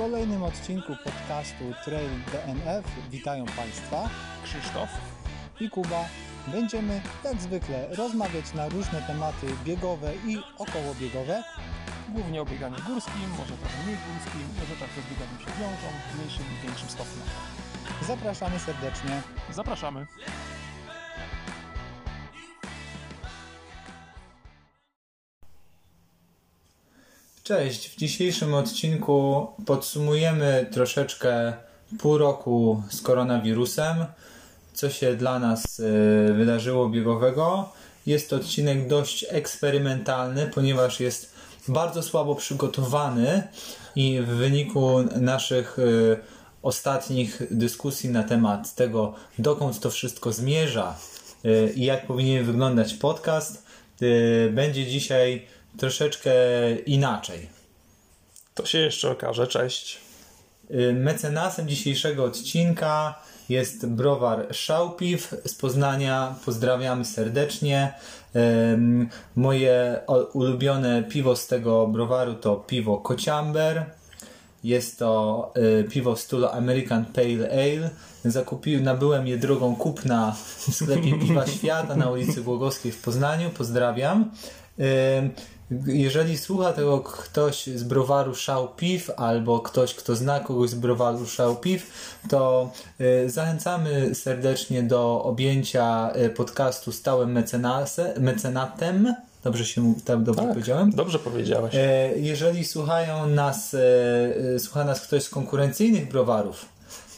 kolejnym 0.00 0.42
odcinku 0.42 0.92
podcastu 1.04 1.64
Trail 1.84 2.10
DNF 2.32 2.84
witają 3.10 3.46
Państwa 3.46 4.08
Krzysztof 4.44 4.88
i 5.60 5.70
Kuba. 5.70 6.04
Będziemy 6.46 7.00
jak 7.24 7.40
zwykle 7.40 7.94
rozmawiać 7.96 8.54
na 8.54 8.68
różne 8.68 9.02
tematy 9.02 9.46
biegowe 9.64 10.12
i 10.26 10.38
okołobiegowe. 10.58 11.42
głównie 12.08 12.42
o 12.42 12.44
bieganiu 12.44 12.76
górskim, 12.86 13.28
może 13.38 13.54
trochę 13.56 13.82
mniej 13.84 13.96
górskim, 13.96 14.42
może 14.60 14.80
także 14.80 15.00
z 15.02 15.10
bieganiem 15.10 15.38
się 15.40 15.60
wiążą 15.60 15.88
w 16.12 16.16
mniejszym 16.16 16.44
i 16.44 16.66
większym 16.66 16.88
stopniu. 16.88 17.22
Zapraszamy 18.06 18.58
serdecznie. 18.58 19.22
Zapraszamy. 19.50 20.06
Cześć, 27.50 27.88
w 27.88 27.96
dzisiejszym 27.96 28.54
odcinku 28.54 29.46
podsumujemy 29.66 30.66
troszeczkę 30.72 31.52
pół 31.98 32.18
roku 32.18 32.82
z 32.90 33.02
koronawirusem, 33.02 34.04
co 34.72 34.90
się 34.90 35.16
dla 35.16 35.38
nas 35.38 35.80
y, 35.80 36.34
wydarzyło 36.34 36.88
biegowego. 36.88 37.72
Jest 38.06 38.30
to 38.30 38.36
odcinek 38.36 38.88
dość 38.88 39.26
eksperymentalny, 39.28 40.50
ponieważ 40.54 41.00
jest 41.00 41.32
bardzo 41.68 42.02
słabo 42.02 42.34
przygotowany 42.34 43.48
i 43.96 44.20
w 44.20 44.28
wyniku 44.28 45.02
naszych 45.02 45.78
y, 45.78 46.16
ostatnich 46.62 47.42
dyskusji 47.50 48.10
na 48.10 48.22
temat 48.22 48.74
tego, 48.74 49.14
dokąd 49.38 49.80
to 49.80 49.90
wszystko 49.90 50.32
zmierza 50.32 50.96
y, 51.44 51.72
i 51.76 51.84
jak 51.84 52.06
powinien 52.06 52.44
wyglądać 52.44 52.94
podcast, 52.94 53.70
będzie 54.50 54.86
dzisiaj 54.86 55.46
troszeczkę 55.76 56.32
inaczej. 56.86 57.48
To 58.54 58.66
się 58.66 58.78
jeszcze 58.78 59.10
okaże. 59.10 59.46
Cześć. 59.46 59.98
Y, 60.70 60.92
Mecenasem 60.92 61.68
dzisiejszego 61.68 62.24
odcinka 62.24 63.14
jest 63.48 63.86
browar 63.86 64.46
Szałpiw 64.54 65.34
z 65.46 65.54
Poznania. 65.54 66.34
Pozdrawiamy 66.44 67.04
serdecznie. 67.04 67.94
Moje 69.36 70.00
ulubione 70.32 71.02
piwo 71.02 71.36
z 71.36 71.46
tego 71.46 71.86
browaru 71.86 72.34
to 72.34 72.56
piwo 72.56 72.98
Kociamber. 72.98 73.84
Jest 74.64 74.98
to 74.98 75.52
y, 75.80 75.84
piwo 75.84 76.14
w 76.14 76.20
stylu 76.20 76.46
American 76.46 77.04
Pale 77.04 77.50
Ale. 77.50 77.90
Zakupiłem, 78.24 78.84
nabyłem 78.84 79.26
je 79.26 79.38
drogą 79.38 79.76
kupna 79.76 80.32
w 80.32 80.74
sklepie 80.74 81.18
Piwa 81.26 81.46
Świata 81.46 81.96
na 81.96 82.10
ulicy 82.10 82.42
Głogowskiej 82.42 82.92
w 82.92 83.02
Poznaniu. 83.02 83.50
Pozdrawiam. 83.50 84.30
Jeżeli 85.86 86.38
słucha 86.38 86.72
tego 86.72 87.00
ktoś 87.00 87.66
z 87.66 87.82
browaru 87.82 88.34
Szał 88.34 88.68
Piw 88.76 89.10
albo 89.16 89.60
ktoś, 89.60 89.94
kto 89.94 90.16
zna 90.16 90.40
kogoś 90.40 90.70
z 90.70 90.74
browaru 90.74 91.26
Szał 91.26 91.56
Piw, 91.56 91.86
to 92.28 92.70
y, 93.00 93.30
zachęcamy 93.30 94.14
serdecznie 94.14 94.82
do 94.82 95.22
objęcia 95.24 96.12
y, 96.16 96.30
podcastu 96.30 96.92
stałym 96.92 97.32
mecenase, 97.32 98.14
mecenatem. 98.20 99.14
Dobrze 99.44 99.64
się 99.64 99.94
tak 100.04 100.22
dobrze 100.22 100.42
powiedziałem? 100.42 100.90
Dobrze 100.90 101.18
powiedziałeś. 101.18 101.74
E, 101.74 102.18
Jeżeli 102.18 102.64
słuchają 102.64 103.26
nas, 103.26 103.76
słucha 104.58 104.84
nas 104.84 105.00
ktoś 105.00 105.22
z 105.22 105.30
konkurencyjnych 105.30 106.08
browarów, 106.08 106.66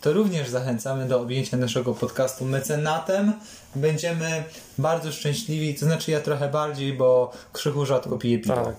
to 0.02 0.12
również 0.12 0.48
zachęcamy 0.48 1.08
do 1.08 1.20
objęcia 1.20 1.56
naszego 1.56 1.94
podcastu 1.94 2.44
mecenatem. 2.44 3.32
Będziemy 3.74 4.44
bardzo 4.78 5.12
szczęśliwi, 5.12 5.74
to 5.74 5.86
znaczy 5.86 6.10
ja 6.10 6.20
trochę 6.20 6.48
bardziej, 6.48 6.92
bo 6.92 7.32
Krzychu 7.52 7.86
rzadko 7.86 8.18
pije 8.18 8.38
piwo. 8.38 8.54
Tak. 8.54 8.76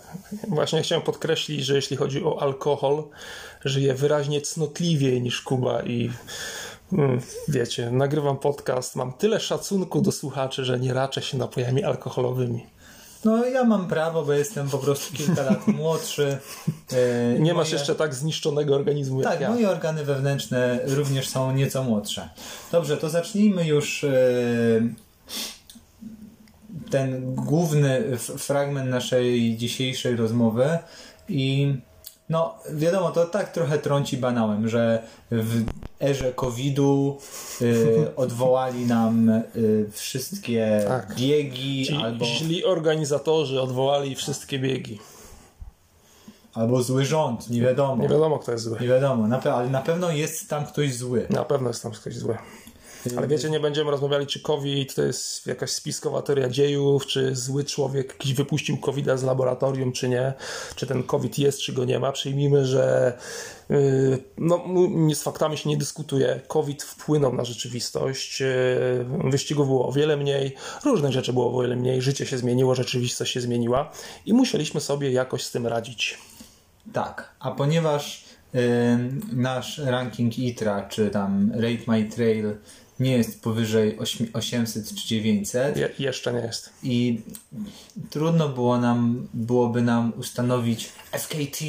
Właśnie 0.48 0.82
chciałem 0.82 1.02
podkreślić, 1.02 1.66
że 1.66 1.76
jeśli 1.76 1.98
chodzi 1.98 2.24
o 2.24 2.42
alkohol, 2.42 3.04
żyję 3.66 3.94
wyraźnie 3.94 4.42
cnotliwiej 4.42 5.22
niż 5.22 5.42
Kuba 5.42 5.82
i 5.82 6.12
mm, 6.94 7.22
wiecie, 7.48 7.92
nagrywam 7.92 8.38
podcast, 8.38 8.96
mam 8.96 9.14
tyle 9.14 9.40
szacunku 9.40 10.02
do 10.02 10.12
słuchaczy, 10.12 10.66
że 10.66 10.80
nie 10.80 10.94
raczę 10.94 11.22
się 11.22 11.38
napojami 11.38 11.84
alkoholowymi. 11.84 12.66
No 13.26 13.46
ja 13.46 13.64
mam 13.64 13.88
prawo, 13.88 14.26
bo 14.26 14.34
jestem 14.34 14.70
po 14.70 14.78
prostu 14.78 15.14
kilka 15.18 15.44
lat 15.44 15.68
młodszy. 15.78 16.38
E, 16.94 17.34
Nie 17.34 17.40
moje- 17.40 17.54
masz 17.54 17.72
jeszcze 17.72 17.96
tak 17.96 18.14
zniszczonego 18.16 18.76
organizmu 18.76 19.22
jak 19.22 19.32
Tak, 19.32 19.42
ja. 19.42 19.50
moje 19.52 19.70
organy 19.70 20.06
wewnętrzne 20.06 20.80
również 20.86 21.30
są 21.30 21.52
nieco 21.56 21.84
młodsze. 21.84 22.30
Dobrze, 22.72 22.98
to 22.98 23.10
zacznijmy 23.10 23.68
już 23.68 24.04
e, 24.04 24.10
ten 26.90 27.36
główny 27.36 28.18
fragment 28.18 28.90
naszej 28.90 29.58
dzisiejszej 29.58 30.16
rozmowy 30.16 30.78
i 31.30 31.76
no 32.30 32.56
wiadomo, 32.74 33.12
to 33.12 33.26
tak 33.26 33.52
trochę 33.52 33.78
trąci 33.80 34.18
banałem, 34.18 34.70
że 34.70 35.04
w 35.32 35.64
erze 36.02 36.34
COVID-u 36.34 37.18
e, 37.62 38.16
odwołali 38.24 38.86
nam 38.86 39.30
e, 39.30 39.42
wszystkie 39.92 40.84
Tak. 40.88 41.16
biegi 41.16 41.86
Ci 41.86 41.96
albo, 41.96 42.26
źli 42.26 42.66
organizatorzy 42.66 43.62
odwołali 43.62 44.16
wszystkie 44.16 44.60
biegi. 44.60 45.00
albo 46.54 46.84
zły 46.84 47.06
rząd, 47.06 47.50
nie 47.50 47.62
wiadomo. 47.62 48.04
Nie 48.04 48.10
wiadomo, 48.10 48.40
kto 48.40 48.52
jest 48.52 48.64
zły. 48.64 48.78
Nie 48.82 48.88
wiadomo, 48.88 49.28
na, 49.28 49.40
pe- 49.40 49.54
ale 49.54 49.70
na 49.70 49.82
pewno 49.82 50.12
jest 50.12 50.50
tam 50.50 50.66
ktoś 50.66 50.96
zły. 50.96 51.28
Na 51.30 51.46
pewno 51.46 51.68
jest 51.68 51.84
tam 51.84 51.92
ktoś 51.92 52.16
zły. 52.18 52.38
Ale 53.18 53.28
wiecie, 53.28 53.50
nie 53.50 53.60
będziemy 53.60 53.92
rozmawiali, 53.92 54.28
czy 54.28 54.40
COVID 54.40 54.96
to 54.96 55.04
jest 55.04 55.48
jakaś 55.48 55.72
spiskowa 55.72 56.22
teoria 56.22 56.50
dziejów, 56.50 57.06
czy 57.06 57.36
zły 57.36 57.64
człowiek 57.64 58.08
jakiś 58.08 58.34
wypuścił 58.34 58.78
covid 58.78 59.06
z 59.16 59.24
laboratorium, 59.24 59.92
czy 59.92 60.10
nie, 60.10 60.34
czy 60.76 60.88
ten 60.88 61.04
COVID 61.04 61.40
jest, 61.40 61.60
czy 61.60 61.74
go 61.74 61.86
nie 61.86 62.00
ma. 62.00 62.12
Przyjmijmy, 62.12 62.66
że 62.66 63.14
yy, 63.70 64.24
no, 64.38 64.66
z 65.14 65.24
faktami 65.24 65.58
się 65.58 65.70
nie 65.70 65.78
dyskutuje. 65.78 66.40
COVID 66.48 66.84
wpłynął 66.84 67.34
na 67.34 67.46
rzeczywistość. 67.46 68.42
Yy, 68.42 69.30
wyścigów 69.32 69.68
było 69.68 69.88
o 69.88 69.92
wiele 69.92 70.18
mniej, 70.18 70.56
różnych 70.86 71.12
rzeczy 71.12 71.34
było 71.34 71.58
o 71.58 71.62
wiele 71.62 71.76
mniej, 71.76 72.02
życie 72.02 72.26
się 72.26 72.38
zmieniło, 72.38 72.76
rzeczywistość 72.76 73.34
się 73.34 73.42
zmieniła 73.42 73.92
i 74.26 74.34
musieliśmy 74.34 74.82
sobie 74.82 75.12
jakoś 75.12 75.44
z 75.44 75.52
tym 75.52 75.68
radzić. 75.68 76.18
Tak, 76.94 77.36
a 77.40 77.52
ponieważ 77.52 78.26
ym, 78.56 79.22
nasz 79.34 79.78
ranking 79.78 80.40
ITRA, 80.40 80.88
czy 80.88 81.10
tam 81.10 81.52
Rate 81.54 81.84
My 81.88 82.06
Trail 82.06 82.56
nie 83.00 83.18
jest 83.18 83.42
powyżej 83.42 83.98
ośmi- 84.00 84.28
800 84.34 84.96
czy 84.96 85.08
900 85.08 85.78
Je, 85.78 85.90
jeszcze 86.00 86.34
nie 86.34 86.40
jest. 86.40 86.70
i 86.84 87.22
trudno 88.10 88.50
było 88.50 88.78
nam, 88.78 89.28
byłoby 89.34 89.82
nam 89.82 90.14
ustanowić 90.18 90.90
FKT 91.12 91.62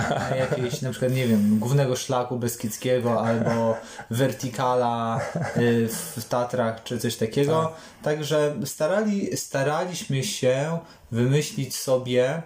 na 0.00 0.36
jakieś, 0.36 0.82
na 0.82 0.90
przykład, 0.90 1.12
nie 1.12 1.26
wiem, 1.26 1.58
głównego 1.58 1.96
szlaku 1.96 2.38
Beskidzkiego 2.38 3.26
albo 3.26 3.76
Vertikala 4.10 5.20
y, 5.56 5.88
w 6.16 6.24
Tatrach, 6.28 6.82
czy 6.82 6.98
coś 6.98 7.16
takiego. 7.16 7.72
Także 8.02 8.56
starali, 8.64 9.36
staraliśmy 9.36 10.24
się 10.24 10.78
wymyślić 11.12 11.76
sobie 11.76 12.42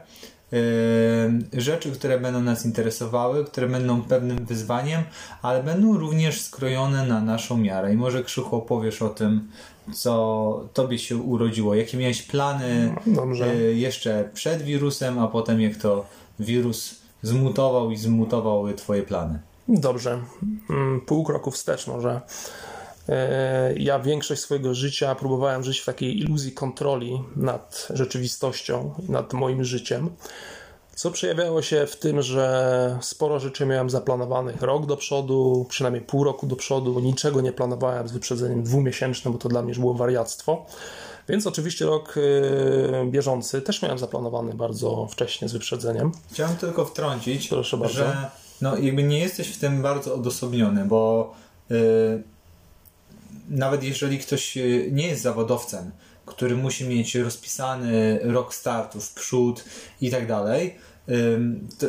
rzeczy, 1.52 1.92
które 1.92 2.18
będą 2.20 2.40
nas 2.40 2.66
interesowały, 2.66 3.44
które 3.44 3.68
będą 3.68 4.02
pewnym 4.02 4.44
wyzwaniem, 4.46 5.02
ale 5.42 5.62
będą 5.62 5.98
również 5.98 6.40
skrojone 6.40 7.06
na 7.06 7.20
naszą 7.20 7.56
miarę. 7.56 7.92
I 7.92 7.96
może 7.96 8.24
Krzychu 8.24 8.56
opowiesz 8.56 9.02
o 9.02 9.08
tym, 9.08 9.48
co 9.94 10.64
tobie 10.72 10.98
się 10.98 11.16
urodziło, 11.16 11.74
jakie 11.74 11.96
miałeś 11.98 12.22
plany 12.22 12.94
Dobrze. 13.06 13.54
y, 13.54 13.74
jeszcze 13.74 14.28
przed 14.34 14.62
wirusem, 14.62 15.18
a 15.18 15.28
potem 15.28 15.60
jak 15.60 15.76
to 15.76 16.06
wirus 16.40 16.94
zmutował 17.22 17.90
i 17.90 17.96
zmutował 17.96 18.72
twoje 18.72 19.02
plany. 19.02 19.38
Dobrze. 19.68 20.18
Mm, 20.70 21.00
Pół 21.00 21.24
kroku 21.24 21.50
wstecz 21.50 21.86
może. 21.86 22.20
E, 23.08 23.74
Ja 23.76 23.98
większość 23.98 24.40
swojego 24.42 24.74
życia 24.74 25.14
próbowałem 25.14 25.62
żyć 25.64 25.80
w 25.80 25.84
takiej 25.84 26.18
iluzji 26.18 26.52
kontroli 26.52 27.22
nad 27.36 27.88
rzeczywistością, 27.94 28.94
nad 29.08 29.32
moim 29.32 29.64
życiem, 29.64 30.10
co 30.96 31.10
przejawiało 31.10 31.62
się 31.62 31.86
w 31.86 31.96
tym, 31.96 32.22
że 32.22 32.98
sporo 33.00 33.40
rzeczy 33.40 33.66
miałem 33.66 33.90
zaplanowanych 33.90 34.62
rok 34.62 34.86
do 34.86 34.96
przodu, 34.96 35.66
przynajmniej 35.68 36.04
pół 36.04 36.24
roku 36.24 36.46
do 36.46 36.56
przodu, 36.56 37.00
niczego 37.00 37.40
nie 37.40 37.52
planowałem 37.52 38.08
z 38.08 38.12
wyprzedzeniem 38.12 38.62
dwumiesięcznym, 38.62 39.32
bo 39.32 39.38
to 39.38 39.48
dla 39.48 39.62
mnie 39.62 39.68
już 39.68 39.78
było 39.78 39.94
wariactwo. 39.94 40.66
Więc 41.28 41.46
oczywiście 41.46 41.84
rok 41.86 42.14
e, 42.16 43.06
bieżący 43.06 43.62
też 43.62 43.82
miałem 43.82 43.98
zaplanowany 43.98 44.54
bardzo 44.54 45.06
wcześnie 45.10 45.48
z 45.48 45.52
wyprzedzeniem. 45.52 46.12
Chciałem 46.32 46.56
tylko 46.56 46.84
wtrącić, 46.84 47.48
Proszę 47.48 47.76
bardzo. 47.76 47.94
że 47.94 48.30
no, 48.60 48.76
jakby 48.76 49.02
nie 49.02 49.18
jesteś 49.18 49.48
w 49.48 49.58
tym 49.58 49.82
bardzo 49.82 50.14
odosobniony, 50.14 50.84
bo 50.84 51.32
y, 51.70 52.22
nawet 53.52 53.84
jeżeli 53.84 54.18
ktoś 54.18 54.56
y, 54.56 54.88
nie 54.92 55.06
jest 55.06 55.22
zawodowcem, 55.22 55.90
który 56.26 56.56
musi 56.56 56.88
mieć 56.88 57.14
rozpisany 57.14 58.20
rok 58.22 58.54
startu 58.54 59.00
w 59.00 59.14
przód 59.14 59.64
i 60.00 60.10
tak 60.10 60.26
dalej, 60.26 60.74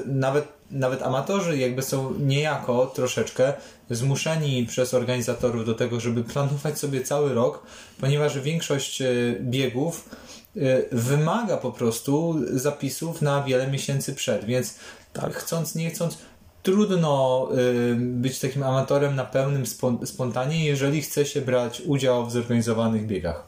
nawet, 0.05 0.47
nawet 0.71 1.01
amatorzy 1.01 1.57
jakby 1.57 1.81
są 1.81 2.13
niejako 2.19 2.85
troszeczkę 2.85 3.53
zmuszeni 3.89 4.65
przez 4.65 4.93
organizatorów 4.93 5.65
do 5.65 5.73
tego, 5.73 5.99
żeby 5.99 6.23
planować 6.23 6.79
sobie 6.79 7.01
cały 7.01 7.33
rok, 7.33 7.63
ponieważ 7.99 8.39
większość 8.39 9.01
y, 9.01 9.37
biegów 9.41 10.09
y, 10.57 10.87
wymaga 10.91 11.57
po 11.57 11.71
prostu 11.71 12.35
zapisów 12.51 13.21
na 13.21 13.43
wiele 13.43 13.67
miesięcy 13.67 14.13
przed, 14.13 14.45
więc 14.45 14.75
tak, 15.13 15.35
chcąc, 15.35 15.75
nie 15.75 15.89
chcąc, 15.89 16.17
trudno 16.63 17.47
y, 17.91 17.95
być 17.95 18.39
takim 18.39 18.63
amatorem 18.63 19.15
na 19.15 19.25
pełnym 19.25 19.65
spon 19.65 20.07
spontanie, 20.07 20.65
jeżeli 20.65 21.01
chce 21.01 21.25
się 21.25 21.41
brać 21.41 21.81
udział 21.81 22.25
w 22.25 22.31
zorganizowanych 22.31 23.07
biegach. 23.07 23.47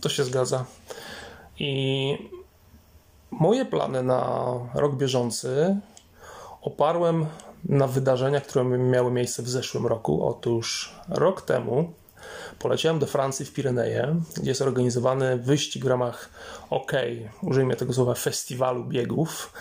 To 0.00 0.08
się 0.08 0.24
zgadza. 0.24 0.64
I 1.58 2.18
moje 3.30 3.64
plany 3.64 4.02
na 4.02 4.52
rok 4.74 4.96
bieżący 4.96 5.76
oparłem 6.62 7.26
na 7.64 7.86
wydarzeniach, 7.86 8.42
które 8.46 8.64
miały 8.64 9.10
miejsce 9.10 9.42
w 9.42 9.48
zeszłym 9.48 9.86
roku. 9.86 10.26
Otóż 10.26 10.94
rok 11.08 11.42
temu 11.42 11.92
poleciałem 12.58 12.98
do 12.98 13.06
Francji 13.06 13.46
w 13.46 13.52
Pireneje, 13.52 14.16
gdzie 14.36 14.50
jest 14.50 14.62
organizowany 14.62 15.36
wyścig 15.36 15.84
w 15.84 15.86
ramach 15.86 16.28
OK, 16.70 16.92
użyjmy 17.42 17.76
tego 17.76 17.92
słowa, 17.92 18.14
festiwalu 18.14 18.84
biegów. 18.84 19.52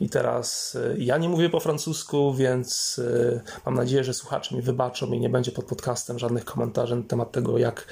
I 0.00 0.08
teraz 0.08 0.74
y, 0.74 0.96
ja 0.98 1.18
nie 1.18 1.28
mówię 1.28 1.50
po 1.50 1.60
francusku, 1.60 2.34
więc 2.34 2.98
y, 2.98 3.40
mam 3.66 3.74
nadzieję, 3.74 4.04
że 4.04 4.14
słuchacze 4.14 4.56
mi 4.56 4.62
wybaczą 4.62 5.12
i 5.12 5.20
nie 5.20 5.28
będzie 5.28 5.52
pod 5.52 5.64
podcastem 5.64 6.18
żadnych 6.18 6.44
komentarzy 6.44 6.96
na 6.96 7.02
temat 7.02 7.32
tego, 7.32 7.58
jak 7.58 7.86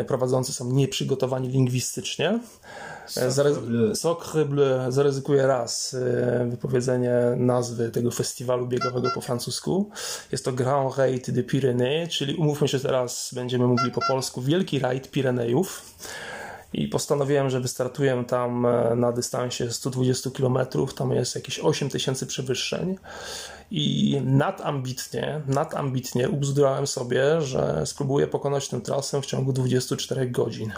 y, 0.00 0.04
prowadzący 0.04 0.52
są 0.52 0.72
nieprzygotowani 0.72 1.48
lingwistycznie. 1.48 2.40
Sacre 3.94 4.44
bleu. 4.44 4.92
Zaryzykuję 4.92 5.46
raz 5.46 5.96
wypowiedzenie 6.46 7.14
nazwy 7.36 7.90
tego 7.90 8.10
festiwalu 8.10 8.66
biegowego 8.66 9.10
po 9.14 9.20
francusku. 9.20 9.90
Jest 10.32 10.44
to 10.44 10.52
Grand 10.52 10.96
Raid 10.96 11.30
de 11.30 11.42
Pyrénées, 11.42 12.08
czyli 12.08 12.34
umówmy 12.34 12.68
się 12.68 12.80
teraz, 12.80 13.30
będziemy 13.34 13.66
mówili 13.66 13.90
po 13.90 14.00
polsku, 14.08 14.42
Wielki 14.42 14.78
Rajd 14.78 15.10
Pirenejów 15.10 15.82
i 16.74 16.88
postanowiłem, 16.88 17.50
że 17.50 17.60
wystartuję 17.60 18.24
tam 18.28 18.66
e, 18.66 18.96
na 18.96 19.12
dystansie 19.12 19.72
120 19.72 20.30
km, 20.30 20.58
tam 20.96 21.12
jest 21.12 21.34
jakieś 21.34 21.58
8 21.58 21.88
tysięcy 21.88 22.26
przewyższeń 22.26 22.96
i 23.70 24.20
nadambitnie, 24.24 25.40
nadambitnie 25.46 26.28
ubzdurałem 26.28 26.86
sobie, 26.86 27.40
że 27.40 27.86
spróbuję 27.86 28.26
pokonać 28.26 28.68
tę 28.68 28.80
trasę 28.80 29.22
w 29.22 29.26
ciągu 29.26 29.52
24 29.52 30.30
godzin. 30.30 30.72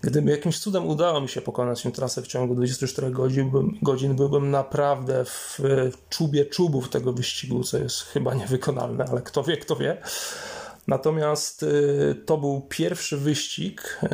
Gdyby 0.00 0.30
jakimś 0.30 0.58
cudem 0.58 0.86
udało 0.86 1.20
mi 1.20 1.28
się 1.28 1.40
pokonać 1.40 1.82
tę 1.82 1.92
trasę 1.92 2.22
w 2.22 2.26
ciągu 2.26 2.54
24 2.54 3.10
godzin, 3.10 3.50
byłbym, 3.50 3.78
godzin 3.82 4.14
byłbym 4.16 4.50
naprawdę 4.50 5.24
w 5.24 5.58
czubie 6.08 6.46
czubów 6.46 6.88
tego 6.88 7.12
wyścigu, 7.12 7.64
co 7.64 7.78
jest 7.78 8.02
chyba 8.02 8.34
niewykonalne, 8.34 9.04
ale 9.10 9.22
kto 9.22 9.42
wie, 9.42 9.56
kto 9.56 9.76
wie. 9.76 9.96
Natomiast 10.86 11.62
y, 11.62 12.22
to 12.26 12.38
był 12.38 12.60
pierwszy 12.68 13.16
wyścig, 13.16 14.00
y, 14.02 14.08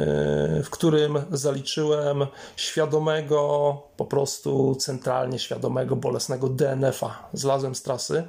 w 0.62 0.70
którym 0.70 1.18
zaliczyłem 1.30 2.26
świadomego, 2.56 3.82
po 3.96 4.04
prostu 4.04 4.74
centralnie 4.74 5.38
świadomego, 5.38 5.96
bolesnego 5.96 6.48
DNF-a. 6.48 7.28
Zlazłem 7.32 7.74
z 7.74 7.82
trasy. 7.82 8.24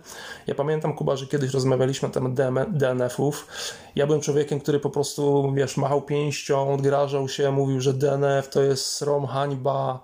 Ja 0.48 0.56
pamiętam, 0.56 0.96
Kuba, 0.96 1.16
że 1.16 1.28
kiedyś 1.28 1.54
rozmawialiśmy 1.54 2.08
na 2.08 2.14
temat 2.14 2.34
DNF-ów. 2.78 3.48
Ja 3.96 4.06
byłem 4.06 4.22
człowiekiem, 4.22 4.60
który 4.60 4.80
po 4.80 4.90
prostu, 4.90 5.54
wiesz, 5.54 5.78
machał 5.78 6.02
pięścią, 6.02 6.74
odgrażał 6.74 7.30
się, 7.30 7.52
mówił, 7.52 7.82
że 7.82 7.94
DNF 7.94 8.50
to 8.50 8.62
jest 8.62 8.86
srom, 8.86 9.26
hańba. 9.26 10.00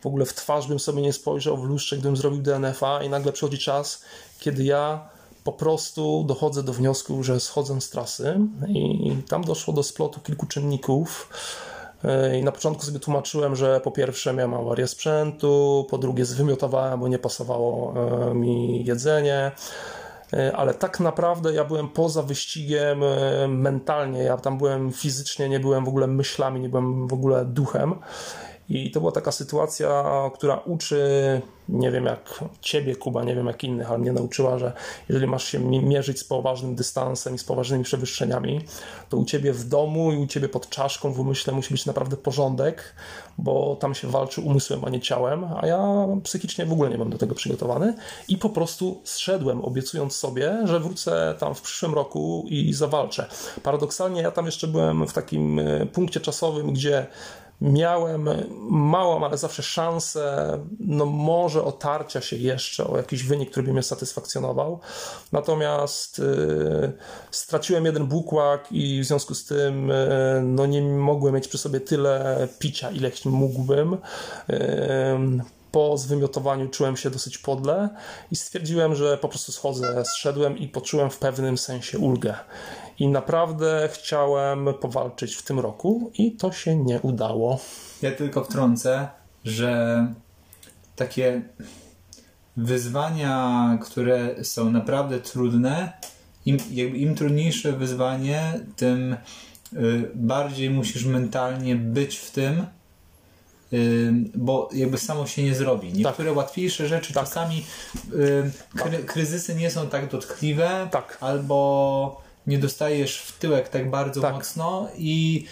W 0.00 0.06
ogóle 0.06 0.24
w 0.26 0.34
twarz 0.34 0.66
bym 0.66 0.78
sobie 0.78 1.02
nie 1.02 1.12
spojrzał 1.12 1.56
w 1.56 1.64
lustrze, 1.64 1.96
gdybym 1.96 2.16
zrobił 2.16 2.42
DNF-a 2.42 3.02
i 3.02 3.08
nagle 3.08 3.32
przychodzi 3.32 3.58
czas, 3.58 4.04
kiedy 4.38 4.64
ja 4.64 5.13
po 5.44 5.52
prostu 5.52 6.24
dochodzę 6.26 6.62
do 6.62 6.72
wniosku, 6.72 7.22
że 7.22 7.40
schodzę 7.40 7.80
z 7.80 7.90
trasy 7.90 8.40
i 8.68 9.16
tam 9.28 9.44
doszło 9.44 9.74
do 9.74 9.82
splotu 9.82 10.20
kilku 10.20 10.46
czynników. 10.46 11.28
I 12.40 12.42
na 12.42 12.52
początku 12.52 12.84
sobie 12.84 12.98
tłumaczyłem, 12.98 13.56
że 13.56 13.80
po 13.80 13.90
pierwsze 13.90 14.32
miałem 14.32 14.54
awarię 14.54 14.86
sprzętu, 14.86 15.86
po 15.90 15.98
drugie 15.98 16.24
zwymiotowałem, 16.24 17.00
bo 17.00 17.08
nie 17.08 17.18
pasowało 17.18 17.94
e, 18.30 18.34
mi 18.34 18.84
jedzenie, 18.84 19.52
e, 20.32 20.56
ale 20.56 20.74
tak 20.74 21.00
naprawdę 21.00 21.52
ja 21.52 21.64
byłem 21.64 21.88
poza 21.88 22.22
wyścigiem 22.22 23.02
e, 23.02 23.48
mentalnie, 23.48 24.22
ja 24.22 24.36
tam 24.36 24.58
byłem 24.58 24.92
fizycznie, 24.92 25.48
nie 25.48 25.60
byłem 25.60 25.84
w 25.84 25.88
ogóle 25.88 26.06
myślami, 26.06 26.60
nie 26.60 26.68
byłem 26.68 27.08
w 27.08 27.12
ogóle 27.12 27.44
duchem 27.44 27.94
i 28.68 28.90
to 28.90 29.00
była 29.00 29.12
taka 29.12 29.32
sytuacja, 29.32 30.04
która 30.34 30.56
uczy, 30.56 31.00
nie 31.68 31.90
wiem 31.90 32.04
jak 32.04 32.44
ciebie, 32.60 32.96
Kuba, 32.96 33.24
nie 33.24 33.34
wiem 33.34 33.46
jak 33.46 33.64
innych, 33.64 33.90
ale 33.90 33.98
mnie 33.98 34.12
nauczyła, 34.12 34.58
że 34.58 34.72
jeżeli 35.08 35.26
masz 35.26 35.44
się 35.44 35.58
mierzyć 35.58 36.18
z 36.18 36.24
poważnym 36.24 36.74
dystansem 36.74 37.34
i 37.34 37.38
z 37.38 37.44
poważnymi 37.44 37.84
przewyższeniami, 37.84 38.60
to 39.08 39.16
u 39.16 39.24
ciebie 39.24 39.52
w 39.52 39.64
domu 39.68 40.12
i 40.12 40.16
u 40.16 40.26
ciebie 40.26 40.48
pod 40.48 40.68
czaszką 40.68 41.12
w 41.12 41.20
umyśle 41.20 41.52
musi 41.52 41.74
być 41.74 41.86
naprawdę 41.86 42.16
porządek, 42.16 42.94
bo 43.38 43.76
tam 43.80 43.94
się 43.94 44.08
walczy 44.08 44.40
umysłem, 44.40 44.84
a 44.84 44.90
nie 44.90 45.00
ciałem, 45.00 45.44
a 45.60 45.66
ja 45.66 46.06
psychicznie 46.24 46.66
w 46.66 46.72
ogóle 46.72 46.90
nie 46.90 46.96
byłem 46.96 47.10
do 47.10 47.18
tego 47.18 47.34
przygotowany 47.34 47.94
i 48.28 48.38
po 48.38 48.50
prostu 48.50 49.00
zszedłem, 49.04 49.64
obiecując 49.64 50.16
sobie, 50.16 50.58
że 50.64 50.80
wrócę 50.80 51.34
tam 51.38 51.54
w 51.54 51.62
przyszłym 51.62 51.94
roku 51.94 52.44
i 52.48 52.72
zawalczę. 52.72 53.26
Paradoksalnie 53.62 54.22
ja 54.22 54.30
tam 54.30 54.46
jeszcze 54.46 54.66
byłem 54.66 55.06
w 55.06 55.12
takim 55.12 55.58
e, 55.58 55.86
punkcie 55.86 56.20
czasowym, 56.20 56.72
gdzie 56.72 57.06
miałem 57.60 58.28
małą, 58.70 59.24
ale 59.24 59.38
zawsze 59.38 59.62
szansę, 59.62 60.58
no 60.80 61.06
może 61.06 61.64
otarcia 61.64 62.20
się 62.20 62.36
jeszcze 62.36 62.86
o 62.86 62.96
jakiś 62.96 63.24
wynik, 63.24 63.50
który 63.50 63.66
by 63.66 63.72
mnie 63.72 63.82
satysfakcjonował. 63.82 64.80
Natomiast 65.32 66.18
y, 66.18 66.92
straciłem 67.30 67.84
jeden 67.84 68.06
bukłak 68.06 68.72
i 68.72 69.00
w 69.00 69.04
związku 69.04 69.34
z 69.34 69.44
tym 69.44 69.90
y, 69.90 70.40
no 70.42 70.66
nie 70.66 70.82
mogłem 70.82 71.34
mieć 71.34 71.48
przy 71.48 71.58
sobie 71.58 71.80
tyle 71.80 72.48
picia, 72.58 72.90
ileś 72.90 73.24
mógłbym. 73.24 73.94
Y, 73.94 74.58
po 75.74 75.98
zwymiotowaniu 75.98 76.68
czułem 76.68 76.96
się 76.96 77.10
dosyć 77.10 77.38
podle 77.38 77.88
i 78.30 78.36
stwierdziłem, 78.36 78.94
że 78.94 79.18
po 79.18 79.28
prostu 79.28 79.52
schodzę, 79.52 80.04
zszedłem 80.04 80.58
i 80.58 80.68
poczułem 80.68 81.10
w 81.10 81.18
pewnym 81.18 81.58
sensie 81.58 81.98
ulgę. 81.98 82.34
I 82.98 83.08
naprawdę 83.08 83.88
chciałem 83.92 84.74
powalczyć 84.80 85.34
w 85.34 85.42
tym 85.42 85.60
roku 85.60 86.10
i 86.14 86.32
to 86.32 86.52
się 86.52 86.76
nie 86.76 87.00
udało. 87.00 87.60
Ja 88.02 88.12
tylko 88.12 88.44
wtrącę, 88.44 89.08
że 89.44 90.06
takie 90.96 91.42
wyzwania, 92.56 93.78
które 93.82 94.44
są 94.44 94.70
naprawdę 94.70 95.20
trudne, 95.20 95.92
im, 96.46 96.58
im 96.96 97.14
trudniejsze 97.14 97.72
wyzwanie, 97.72 98.60
tym 98.76 99.16
y, 99.72 100.10
bardziej 100.14 100.70
musisz 100.70 101.04
mentalnie 101.04 101.76
być 101.76 102.18
w 102.18 102.30
tym, 102.30 102.66
bo 104.34 104.68
jakby 104.72 104.98
samo 104.98 105.26
się 105.26 105.42
nie 105.42 105.54
zrobi. 105.54 105.92
Niektóre 105.92 106.28
tak. 106.28 106.36
łatwiejsze 106.36 106.88
rzeczy 106.88 107.12
tak. 107.12 107.24
czasami 107.24 107.64
kry, 108.76 108.98
tak. 108.98 109.04
kryzysy 109.04 109.54
nie 109.54 109.70
są 109.70 109.88
tak 109.88 110.10
dotkliwe, 110.10 110.88
tak. 110.90 111.18
albo 111.20 112.23
nie 112.46 112.58
dostajesz 112.58 113.18
w 113.18 113.38
tyłek 113.38 113.68
tak 113.68 113.90
bardzo 113.90 114.20
tak. 114.20 114.34
mocno 114.34 114.88
i, 114.98 115.46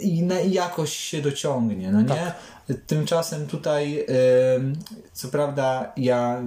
i, 0.00 0.22
na, 0.22 0.40
jakoś 0.40 0.96
się 0.96 1.22
dociągnie, 1.22 1.92
no 1.92 2.00
nie? 2.00 2.08
Tak. 2.08 2.36
Tymczasem 2.86 3.46
tutaj, 3.46 4.06
co 5.12 5.28
prawda, 5.28 5.92
ja 5.96 6.42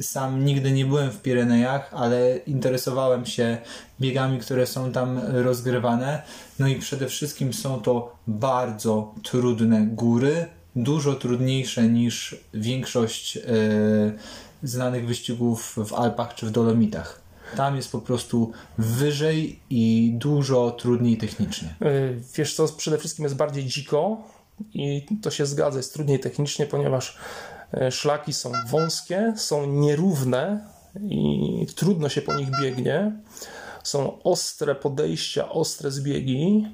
sam 0.00 0.44
nigdy 0.44 0.72
nie 0.72 0.86
byłem 0.86 1.10
w 1.10 1.22
Pirenejach, 1.22 1.90
ale 1.94 2.36
interesowałem 2.36 3.26
się 3.26 3.58
biegami, 4.00 4.38
które 4.38 4.66
są 4.66 4.92
tam 4.92 5.20
rozgrywane. 5.24 6.22
No 6.58 6.68
i 6.68 6.76
przede 6.76 7.06
wszystkim 7.06 7.52
są 7.52 7.80
to 7.80 8.16
bardzo 8.26 9.14
trudne 9.22 9.86
góry, 9.86 10.46
dużo 10.76 11.14
trudniejsze 11.14 11.88
niż 11.88 12.36
większość 12.54 13.36
e, 13.36 13.42
znanych 14.62 15.06
wyścigów 15.06 15.76
w 15.86 15.92
Alpach 15.92 16.34
czy 16.34 16.46
w 16.46 16.50
Dolomitach. 16.50 17.27
Tam 17.56 17.76
jest 17.76 17.92
po 17.92 17.98
prostu 17.98 18.52
wyżej 18.78 19.60
i 19.70 20.12
dużo 20.14 20.70
trudniej 20.70 21.16
technicznie. 21.16 21.74
E, 21.82 21.90
wiesz 22.34 22.54
co, 22.54 22.68
przede 22.68 22.98
wszystkim 22.98 23.22
jest 23.22 23.36
bardziej 23.36 23.64
dziko 23.64 24.22
i 24.74 25.06
to 25.22 25.30
się 25.30 25.46
zgadza, 25.46 25.76
jest 25.76 25.94
trudniej 25.94 26.20
technicznie, 26.20 26.66
ponieważ 26.66 27.18
e, 27.72 27.92
szlaki 27.92 28.32
są 28.32 28.52
wąskie, 28.70 29.32
są 29.36 29.66
nierówne 29.66 30.64
i 31.00 31.66
trudno 31.76 32.08
się 32.08 32.22
po 32.22 32.34
nich 32.34 32.48
biegnie. 32.62 33.12
Są 33.82 34.22
ostre 34.22 34.74
podejścia, 34.74 35.48
ostre 35.48 35.90
zbiegi, 35.90 36.66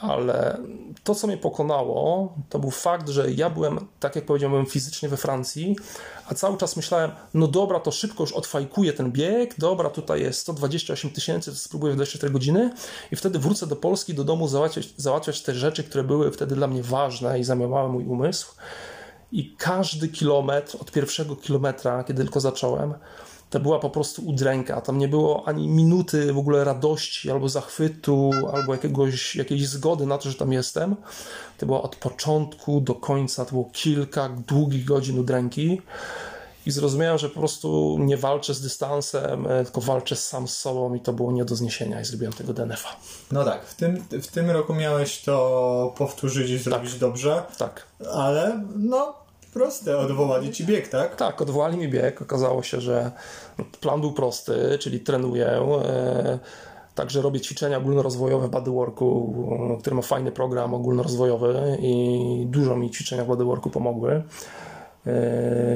ale 0.00 0.58
to, 1.04 1.14
co 1.14 1.26
mnie 1.26 1.36
pokonało, 1.36 2.34
to 2.48 2.58
był 2.58 2.70
fakt, 2.70 3.08
że 3.08 3.32
ja 3.32 3.50
byłem, 3.50 3.86
tak 4.00 4.16
jak 4.16 4.26
powiedziałem, 4.26 4.66
fizycznie 4.66 5.08
we 5.08 5.16
Francji, 5.16 5.76
a 6.28 6.34
cały 6.34 6.56
czas 6.56 6.76
myślałem, 6.76 7.10
no 7.34 7.46
dobra, 7.46 7.80
to 7.80 7.90
szybko 7.90 8.22
już 8.22 8.32
odfajkuję 8.32 8.92
ten 8.92 9.12
bieg, 9.12 9.54
dobra, 9.58 9.90
tutaj 9.90 10.20
jest 10.20 10.40
128 10.40 11.10
tysięcy, 11.10 11.54
spróbuję 11.54 11.92
w 11.92 11.96
24 11.96 12.32
godziny 12.32 12.74
i 13.12 13.16
wtedy 13.16 13.38
wrócę 13.38 13.66
do 13.66 13.76
Polski, 13.76 14.14
do 14.14 14.24
domu, 14.24 14.48
załatwiać, 14.48 14.88
załatwiać 14.96 15.42
te 15.42 15.54
rzeczy, 15.54 15.84
które 15.84 16.04
były 16.04 16.32
wtedy 16.32 16.54
dla 16.54 16.66
mnie 16.66 16.82
ważne 16.82 17.38
i 17.38 17.44
zajmowały 17.44 17.88
mój 17.88 18.04
umysł. 18.04 18.54
I 19.32 19.54
każdy 19.58 20.08
kilometr, 20.08 20.76
od 20.80 20.92
pierwszego 20.92 21.36
kilometra, 21.36 22.04
kiedy 22.04 22.22
tylko 22.22 22.40
zacząłem, 22.40 22.94
to 23.56 23.60
była 23.60 23.78
po 23.78 23.90
prostu 23.90 24.26
udręka. 24.26 24.80
Tam 24.80 24.98
nie 24.98 25.08
było 25.08 25.48
ani 25.48 25.68
minuty 25.68 26.32
w 26.32 26.38
ogóle 26.38 26.64
radości, 26.64 27.30
albo 27.30 27.48
zachwytu, 27.48 28.30
albo 28.52 28.72
jakiegoś, 28.72 29.36
jakiejś 29.36 29.68
zgody 29.68 30.06
na 30.06 30.18
to, 30.18 30.30
że 30.30 30.36
tam 30.36 30.52
jestem. 30.52 30.96
To 31.58 31.66
było 31.66 31.82
od 31.82 31.96
początku 31.96 32.80
do 32.80 32.94
końca, 32.94 33.44
to 33.44 33.50
było 33.50 33.70
kilka 33.72 34.28
długich 34.28 34.84
godzin 34.84 35.18
udręki. 35.18 35.82
i 36.66 36.70
zrozumiałem, 36.70 37.18
że 37.18 37.28
po 37.28 37.40
prostu 37.40 37.98
nie 38.00 38.16
walczę 38.16 38.54
z 38.54 38.60
dystansem, 38.60 39.46
e, 39.46 39.64
tylko 39.64 39.80
walczę 39.80 40.16
sam 40.16 40.48
z 40.48 40.56
sobą 40.58 40.94
i 40.94 41.00
to 41.00 41.12
było 41.12 41.32
nie 41.32 41.44
do 41.44 41.56
zniesienia 41.56 42.00
i 42.00 42.04
zrobiłem 42.04 42.32
tego 42.32 42.52
DNF-a. 42.52 42.96
No 43.32 43.44
tak, 43.44 43.66
w 43.66 43.74
tym, 43.74 44.04
w 44.10 44.26
tym 44.26 44.50
roku 44.50 44.74
miałeś 44.74 45.22
to 45.22 45.94
powtórzyć 45.96 46.50
i 46.50 46.58
zrobić 46.58 46.90
tak. 46.90 47.00
dobrze. 47.00 47.42
Tak. 47.58 47.86
Ale 48.12 48.64
no 48.76 49.25
proste, 49.56 49.98
odwołali 49.98 50.52
ci 50.52 50.64
bieg, 50.64 50.88
tak? 50.88 51.16
Tak, 51.16 51.42
odwołali 51.42 51.76
mi 51.78 51.88
bieg. 51.88 52.22
Okazało 52.22 52.62
się, 52.62 52.80
że 52.80 53.12
plan 53.80 54.00
był 54.00 54.12
prosty, 54.12 54.78
czyli 54.80 55.00
trenuję. 55.00 55.46
E, 55.48 56.38
Także 56.94 57.22
robię 57.22 57.40
ćwiczenia 57.40 57.78
ogólnorozwojowe 57.78 58.48
w 58.48 58.50
bodyworku, 58.50 59.34
który 59.80 59.96
ma 59.96 60.02
fajny 60.02 60.32
program 60.32 60.74
ogólnorozwojowy 60.74 61.78
i 61.80 62.46
dużo 62.46 62.76
mi 62.76 62.90
ćwiczenia 62.90 63.24
w 63.24 63.26
bodyworku 63.26 63.70
pomogły. 63.70 64.22
E, 65.06 65.12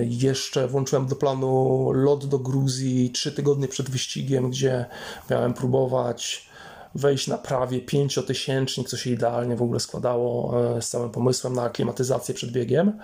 jeszcze 0.04 0.68
włączyłem 0.68 1.06
do 1.06 1.16
planu 1.16 1.90
lot 1.92 2.26
do 2.26 2.38
Gruzji 2.38 3.10
trzy 3.10 3.32
tygodnie 3.32 3.68
przed 3.68 3.90
wyścigiem, 3.90 4.50
gdzie 4.50 4.86
miałem 5.30 5.54
próbować 5.54 6.49
wejść 6.94 7.26
na 7.28 7.38
prawie 7.38 7.80
pięciotysięcznik, 7.80 8.88
co 8.88 8.96
się 8.96 9.10
idealnie 9.10 9.56
w 9.56 9.62
ogóle 9.62 9.80
składało 9.80 10.60
e, 10.76 10.82
z 10.82 10.88
całym 10.88 11.10
pomysłem 11.10 11.54
na 11.54 11.70
klimatyzację 11.70 12.34
przed 12.34 12.52
biegiem. 12.52 12.98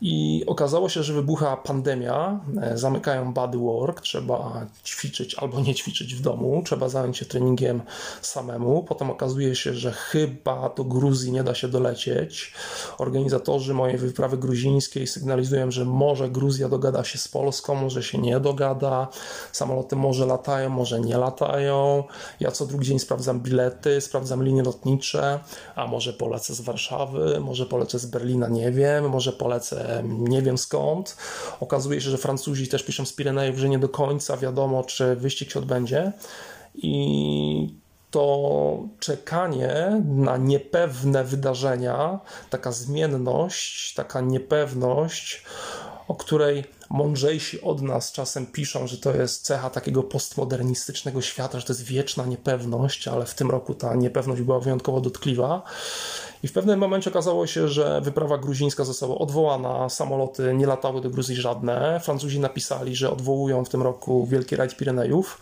I 0.00 0.44
okazało 0.46 0.88
się, 0.88 1.02
że 1.02 1.12
wybucha 1.12 1.56
pandemia, 1.56 2.40
e, 2.62 2.78
zamykają 2.78 3.32
bodywork, 3.32 4.00
trzeba 4.00 4.66
ćwiczyć 4.84 5.34
albo 5.34 5.60
nie 5.60 5.74
ćwiczyć 5.74 6.14
w 6.14 6.20
domu, 6.20 6.62
trzeba 6.64 6.88
zająć 6.88 7.18
się 7.18 7.24
treningiem 7.24 7.82
samemu. 8.22 8.82
Potem 8.82 9.10
okazuje 9.10 9.56
się, 9.56 9.74
że 9.74 9.92
chyba 9.92 10.68
do 10.76 10.84
Gruzji 10.84 11.32
nie 11.32 11.44
da 11.44 11.54
się 11.54 11.68
dolecieć. 11.68 12.54
Organizatorzy 12.98 13.74
mojej 13.74 13.98
wyprawy 13.98 14.38
gruzińskiej 14.38 15.06
sygnalizują, 15.06 15.70
że 15.70 15.84
może 15.84 16.30
Gruzja 16.30 16.68
dogada 16.68 17.04
się 17.04 17.18
z 17.18 17.28
Polską, 17.28 17.74
może 17.74 18.02
się 18.02 18.18
nie 18.18 18.40
dogada. 18.40 19.08
Samoloty 19.52 19.96
może 19.96 20.26
latają, 20.26 20.70
może 20.70 21.00
nie 21.00 21.18
latają. 21.18 22.04
Ja 22.40 22.50
co 22.50 22.66
drugi 22.66 22.86
dzień 22.86 22.98
sprawdzam 22.98 23.13
bilety, 23.40 24.00
sprawdzam 24.00 24.44
linie 24.44 24.62
lotnicze, 24.62 25.40
a 25.74 25.86
może 25.86 26.12
polecę 26.12 26.54
z 26.54 26.60
Warszawy, 26.60 27.40
może 27.40 27.66
polecę 27.66 27.98
z 27.98 28.06
Berlina, 28.06 28.48
nie 28.48 28.72
wiem, 28.72 29.08
może 29.08 29.32
polecę 29.32 30.02
nie 30.04 30.42
wiem 30.42 30.58
skąd. 30.58 31.16
Okazuje 31.60 32.00
się, 32.00 32.10
że 32.10 32.18
Francuzi 32.18 32.68
też 32.68 32.82
piszą 32.82 33.06
z 33.06 33.12
Pirenejów, 33.12 33.58
że 33.58 33.68
nie 33.68 33.78
do 33.78 33.88
końca 33.88 34.36
wiadomo, 34.36 34.84
czy 34.84 35.16
wyścig 35.16 35.50
się 35.50 35.58
odbędzie. 35.58 36.12
I 36.74 37.74
to 38.10 38.78
czekanie 39.00 40.02
na 40.04 40.36
niepewne 40.36 41.24
wydarzenia, 41.24 42.18
taka 42.50 42.72
zmienność, 42.72 43.94
taka 43.94 44.20
niepewność, 44.20 45.44
o 46.08 46.14
której 46.14 46.64
mądrzejsi 46.90 47.62
od 47.62 47.82
nas 47.82 48.12
czasem 48.12 48.46
piszą, 48.46 48.86
że 48.86 48.98
to 48.98 49.14
jest 49.14 49.44
cecha 49.44 49.70
takiego 49.70 50.02
postmodernistycznego 50.02 51.22
świata, 51.22 51.60
że 51.60 51.66
to 51.66 51.72
jest 51.72 51.84
wieczna 51.84 52.26
niepewność, 52.26 53.08
ale 53.08 53.26
w 53.26 53.34
tym 53.34 53.50
roku 53.50 53.74
ta 53.74 53.94
niepewność 53.94 54.42
była 54.42 54.60
wyjątkowo 54.60 55.00
dotkliwa. 55.00 55.62
I 56.42 56.48
w 56.48 56.52
pewnym 56.52 56.80
momencie 56.80 57.10
okazało 57.10 57.46
się, 57.46 57.68
że 57.68 58.00
wyprawa 58.00 58.38
gruzińska 58.38 58.84
została 58.84 59.18
odwołana, 59.18 59.88
samoloty 59.88 60.54
nie 60.54 60.66
latały 60.66 61.00
do 61.00 61.10
Gruzji 61.10 61.36
żadne. 61.36 62.00
Francuzi 62.00 62.40
napisali, 62.40 62.96
że 62.96 63.10
odwołują 63.10 63.64
w 63.64 63.68
tym 63.68 63.82
roku 63.82 64.26
Wielki 64.26 64.56
Rajd 64.56 64.76
Pirenejów. 64.76 65.40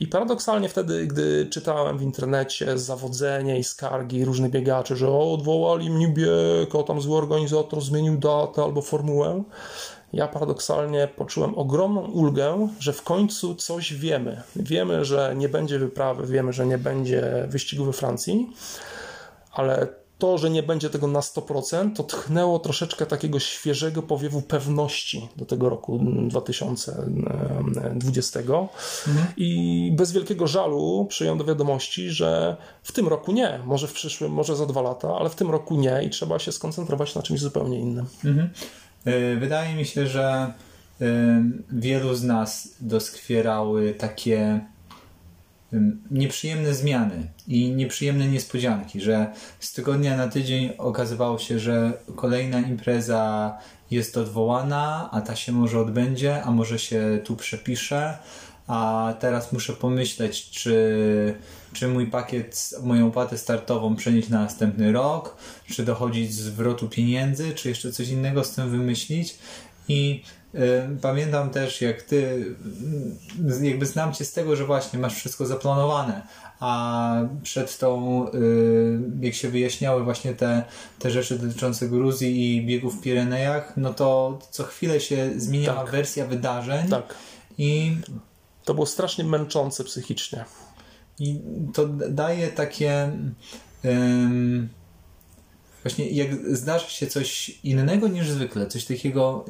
I 0.00 0.06
paradoksalnie 0.06 0.68
wtedy, 0.68 1.06
gdy 1.06 1.46
czytałem 1.50 1.98
w 1.98 2.02
internecie 2.02 2.78
zawodzenie 2.78 3.58
i 3.58 3.64
skargi 3.64 4.24
różnych 4.24 4.50
biegaczy, 4.50 4.96
że 4.96 5.08
o, 5.08 5.32
odwołali 5.32 5.90
mnie 5.90 6.08
bieg, 6.08 6.74
o 6.74 6.82
tam 6.82 7.00
zły 7.00 7.18
organizator 7.18 7.80
zmienił 7.80 8.18
datę 8.18 8.62
albo 8.62 8.82
formułę, 8.82 9.42
ja 10.16 10.28
paradoksalnie 10.28 11.08
poczułem 11.16 11.54
ogromną 11.54 12.00
ulgę, 12.00 12.68
że 12.80 12.92
w 12.92 13.02
końcu 13.02 13.54
coś 13.54 13.94
wiemy. 13.94 14.42
Wiemy, 14.56 15.04
że 15.04 15.34
nie 15.36 15.48
będzie 15.48 15.78
wyprawy, 15.78 16.26
wiemy, 16.26 16.52
że 16.52 16.66
nie 16.66 16.78
będzie 16.78 17.46
wyścigu 17.48 17.84
we 17.84 17.92
Francji, 17.92 18.52
ale 19.52 19.88
to, 20.18 20.38
że 20.38 20.50
nie 20.50 20.62
będzie 20.62 20.90
tego 20.90 21.06
na 21.06 21.20
100%, 21.20 21.96
to 21.96 22.02
tchnęło 22.02 22.58
troszeczkę 22.58 23.06
takiego 23.06 23.38
świeżego 23.38 24.02
powiewu 24.02 24.42
pewności 24.42 25.28
do 25.36 25.44
tego 25.44 25.68
roku 25.68 26.00
2020. 26.28 28.40
Mhm. 28.40 28.68
I 29.36 29.92
bez 29.96 30.12
wielkiego 30.12 30.46
żalu 30.46 31.06
przyjąłem 31.08 31.38
do 31.38 31.44
wiadomości, 31.44 32.10
że 32.10 32.56
w 32.82 32.92
tym 32.92 33.08
roku 33.08 33.32
nie, 33.32 33.60
może 33.64 33.88
w 33.88 33.92
przyszłym, 33.92 34.32
może 34.32 34.56
za 34.56 34.66
dwa 34.66 34.82
lata, 34.82 35.16
ale 35.18 35.30
w 35.30 35.34
tym 35.34 35.50
roku 35.50 35.76
nie 35.76 36.02
i 36.02 36.10
trzeba 36.10 36.38
się 36.38 36.52
skoncentrować 36.52 37.14
na 37.14 37.22
czymś 37.22 37.40
zupełnie 37.40 37.80
innym. 37.80 38.06
Mhm. 38.24 38.50
E, 39.06 39.36
wydaje 39.36 39.74
mi 39.74 39.84
się, 39.84 40.06
że 40.06 40.52
e, 41.00 41.06
wielu 41.72 42.14
z 42.14 42.24
nas 42.24 42.68
doskwierały 42.80 43.94
takie 43.94 44.60
nieprzyjemne 46.10 46.74
zmiany 46.74 47.28
i 47.48 47.70
nieprzyjemne 47.70 48.28
niespodzianki, 48.28 49.00
że 49.00 49.32
z 49.60 49.72
tygodnia 49.72 50.16
na 50.16 50.28
tydzień 50.28 50.72
okazywało 50.78 51.38
się, 51.38 51.58
że 51.58 51.92
kolejna 52.16 52.60
impreza 52.60 53.58
jest 53.90 54.16
odwołana, 54.16 55.08
a 55.12 55.20
ta 55.20 55.36
się 55.36 55.52
może 55.52 55.80
odbędzie, 55.80 56.42
a 56.42 56.50
może 56.50 56.78
się 56.78 57.20
tu 57.24 57.36
przepisze, 57.36 58.18
a 58.66 59.14
teraz 59.20 59.52
muszę 59.52 59.72
pomyśleć, 59.72 60.50
czy, 60.50 61.34
czy 61.76 61.88
mój 61.88 62.06
pakiet, 62.06 62.74
moją 62.82 63.06
opłatę 63.06 63.38
startową 63.38 63.96
przenieść 63.96 64.28
na 64.28 64.42
następny 64.42 64.92
rok, 64.92 65.36
czy 65.70 65.84
dochodzić 65.84 66.34
zwrotu 66.34 66.88
pieniędzy, 66.88 67.54
czy 67.54 67.68
jeszcze 67.68 67.92
coś 67.92 68.08
innego 68.08 68.44
z 68.44 68.50
tym 68.50 68.70
wymyślić. 68.70 69.38
I 69.88 70.22
y, 70.54 70.58
pamiętam 71.02 71.50
też, 71.50 71.80
jak 71.80 72.02
ty, 72.02 72.16
y, 73.50 73.66
jakby 73.66 73.86
znam 73.86 74.12
cię 74.12 74.24
z 74.24 74.32
tego, 74.32 74.56
że 74.56 74.64
właśnie 74.64 74.98
masz 74.98 75.14
wszystko 75.14 75.46
zaplanowane, 75.46 76.26
a 76.60 77.14
przed 77.42 77.78
tą, 77.78 78.26
y, 78.28 78.98
jak 79.20 79.34
się 79.34 79.48
wyjaśniały 79.48 80.04
właśnie 80.04 80.34
te, 80.34 80.64
te 80.98 81.10
rzeczy 81.10 81.38
dotyczące 81.38 81.88
Gruzji 81.88 82.56
i 82.56 82.66
biegów 82.66 82.96
w 82.96 83.00
Pirenejach, 83.00 83.72
no 83.76 83.94
to 83.94 84.38
co 84.50 84.64
chwilę 84.64 85.00
się 85.00 85.30
zmieniała 85.36 85.82
tak. 85.82 85.90
wersja 85.90 86.26
wydarzeń. 86.26 86.88
Tak. 86.88 87.14
I 87.58 87.96
to 88.64 88.74
było 88.74 88.86
strasznie 88.86 89.24
męczące 89.24 89.84
psychicznie. 89.84 90.44
I 91.18 91.40
to 91.74 91.86
daje 91.88 92.48
takie. 92.48 93.12
Um, 93.84 94.68
właśnie 95.82 96.10
jak 96.10 96.56
zdarza 96.56 96.88
się 96.88 97.06
coś 97.06 97.58
innego 97.64 98.08
niż 98.08 98.30
zwykle, 98.30 98.66
coś 98.66 98.84
takiego 98.84 99.44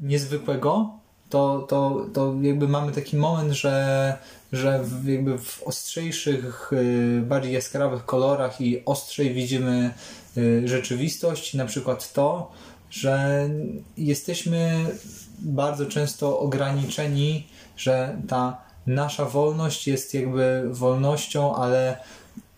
niezwykłego, 0.00 0.98
to, 1.30 1.66
to, 1.68 2.06
to 2.14 2.34
jakby 2.42 2.68
mamy 2.68 2.92
taki 2.92 3.16
moment, 3.16 3.52
że, 3.52 4.16
że 4.52 4.82
w, 4.84 5.08
jakby 5.08 5.38
w 5.38 5.62
ostrzejszych, 5.62 6.70
y, 6.72 7.22
bardziej 7.26 7.52
jaskrawych 7.52 8.04
kolorach 8.04 8.60
i 8.60 8.84
ostrzej 8.84 9.34
widzimy 9.34 9.94
y, 10.36 10.68
rzeczywistość, 10.68 11.54
na 11.54 11.64
przykład 11.64 12.12
to, 12.12 12.50
że 12.90 13.48
jesteśmy 13.96 14.86
bardzo 15.38 15.86
często 15.86 16.40
ograniczeni, 16.40 17.46
że 17.76 18.16
ta 18.28 18.67
nasza 18.88 19.24
wolność 19.24 19.86
jest 19.86 20.14
jakby 20.14 20.62
wolnością, 20.70 21.54
ale 21.54 21.96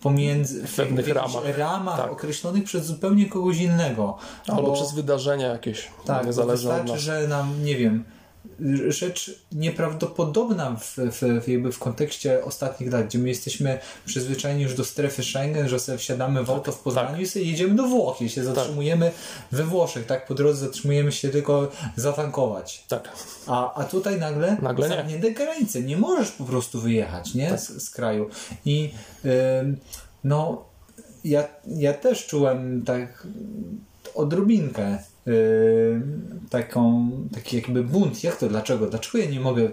pomiędzy 0.01 0.67
w 0.67 0.77
pewnych 0.77 1.09
ramach, 1.09 1.59
ramach 1.59 1.97
tak. 1.97 2.13
określonych 2.13 2.65
przez 2.65 2.87
zupełnie 2.87 3.27
kogoś 3.27 3.59
innego. 3.59 4.17
Albo 4.49 4.63
bo, 4.63 4.73
przez 4.73 4.93
wydarzenia 4.93 5.47
jakieś. 5.47 5.89
Tak, 6.05 6.27
niezależne 6.27 6.75
wystarczy, 6.75 7.03
że 7.03 7.29
nam, 7.29 7.65
nie 7.65 7.77
wiem, 7.77 8.05
rzecz 8.89 9.31
nieprawdopodobna 9.53 10.77
w, 10.77 10.97
w, 10.97 11.49
jakby 11.49 11.73
w 11.73 11.79
kontekście 11.79 12.45
ostatnich 12.45 12.93
lat, 12.93 13.07
gdzie 13.07 13.19
my 13.19 13.29
jesteśmy 13.29 13.79
przyzwyczajeni 14.07 14.63
już 14.63 14.75
do 14.75 14.85
strefy 14.85 15.23
Schengen, 15.23 15.69
że 15.69 15.81
sobie 15.81 15.99
wsiadamy 15.99 16.45
w 16.45 16.51
auto 16.51 16.73
w 16.73 16.79
Poznaniu 16.79 17.11
tak. 17.11 17.21
i 17.21 17.27
sobie 17.27 17.45
jedziemy 17.45 17.75
do 17.75 17.83
Włoch 17.83 18.23
i 18.23 18.29
się 18.29 18.45
tak. 18.45 18.55
zatrzymujemy 18.55 19.07
tak. 19.07 19.59
we 19.59 19.65
Włoszech, 19.65 20.07
tak? 20.07 20.27
Po 20.27 20.35
drodze 20.35 20.67
zatrzymujemy 20.67 21.13
się 21.13 21.29
tylko 21.29 21.69
zatankować. 21.97 22.85
Tak. 22.89 23.09
A, 23.47 23.75
a 23.75 23.85
tutaj 23.85 24.19
nagle, 24.19 24.57
nagle 24.63 24.89
zamknięte 24.89 25.29
nie. 25.29 25.35
granice. 25.35 25.83
Nie 25.83 25.97
możesz 25.97 26.31
po 26.31 26.45
prostu 26.45 26.81
wyjechać, 26.81 27.35
nie? 27.35 27.51
Tak. 27.51 27.61
Z, 27.61 27.83
z, 27.83 27.91
kraju. 27.91 28.31
I 28.65 28.91
yy, 29.25 29.31
no 30.25 30.65
ja, 31.25 31.49
ja 31.67 31.95
też 31.95 32.27
czułem 32.27 32.83
tak 32.83 33.27
odrobinkę 34.15 34.99
Yy, 35.27 36.03
taką, 36.51 37.11
taki 37.35 37.57
jakby 37.57 37.85
bunt. 37.85 38.25
Jak 38.25 38.37
to? 38.37 38.49
Dlaczego? 38.49 38.87
Dlaczego 38.87 39.19
ja 39.19 39.31
nie 39.31 39.41
mogę 39.41 39.71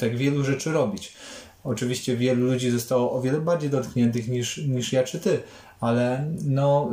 tak 0.00 0.16
wielu 0.16 0.44
rzeczy 0.44 0.72
robić? 0.72 1.14
Oczywiście 1.64 2.16
wielu 2.16 2.46
ludzi 2.46 2.70
zostało 2.70 3.12
o 3.12 3.22
wiele 3.22 3.40
bardziej 3.40 3.70
dotkniętych 3.70 4.28
niż, 4.28 4.58
niż 4.58 4.92
ja 4.92 5.04
czy 5.04 5.20
ty, 5.20 5.40
ale 5.80 6.30
no, 6.44 6.90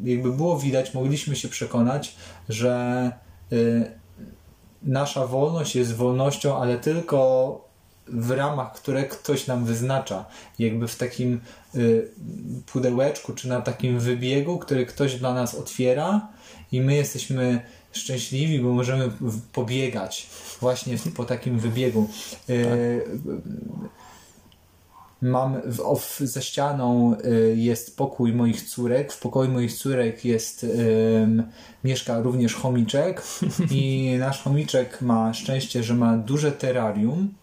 yy, 0.00 0.12
jakby 0.12 0.32
było 0.32 0.58
widać, 0.58 0.94
mogliśmy 0.94 1.36
się 1.36 1.48
przekonać, 1.48 2.16
że 2.48 3.12
yy, 3.50 3.90
nasza 4.82 5.26
wolność 5.26 5.76
jest 5.76 5.94
wolnością, 5.94 6.56
ale 6.56 6.78
tylko 6.78 7.68
w 8.06 8.30
ramach, 8.30 8.72
które 8.72 9.04
ktoś 9.04 9.46
nam 9.46 9.64
wyznacza, 9.64 10.24
jakby 10.58 10.88
w 10.88 10.96
takim 10.96 11.40
pudełeczku, 12.66 13.32
czy 13.32 13.48
na 13.48 13.60
takim 13.60 13.98
wybiegu, 13.98 14.58
który 14.58 14.86
ktoś 14.86 15.14
dla 15.14 15.34
nas 15.34 15.54
otwiera 15.54 16.28
i 16.72 16.80
my 16.80 16.94
jesteśmy 16.94 17.60
szczęśliwi, 17.92 18.60
bo 18.60 18.72
możemy 18.72 19.10
pobiegać 19.52 20.26
właśnie 20.60 20.96
po 21.16 21.24
takim 21.24 21.58
wybiegu. 21.58 22.08
Tak. 22.46 22.56
Mam 25.22 25.60
w, 25.64 26.00
w, 26.00 26.20
za 26.20 26.40
ścianą 26.40 27.16
y, 27.24 27.54
jest 27.56 27.96
pokój 27.96 28.32
moich 28.32 28.62
córek. 28.62 29.12
W 29.12 29.20
pokoju 29.20 29.50
moich 29.50 29.74
córek 29.74 30.24
jest 30.24 30.66
mieszka 31.84 32.20
również 32.20 32.54
chomiczek 32.54 33.22
i 33.70 34.16
nasz 34.18 34.42
chomiczek 34.42 35.02
ma 35.02 35.34
szczęście, 35.34 35.82
że 35.82 35.94
ma 35.94 36.16
duże 36.16 36.52
terrarium 36.52 37.34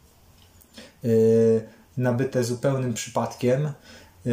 y, 1.06 1.68
nabyte 1.98 2.44
zupełnym 2.44 2.94
przypadkiem. 2.94 3.72
Y, 4.28 4.32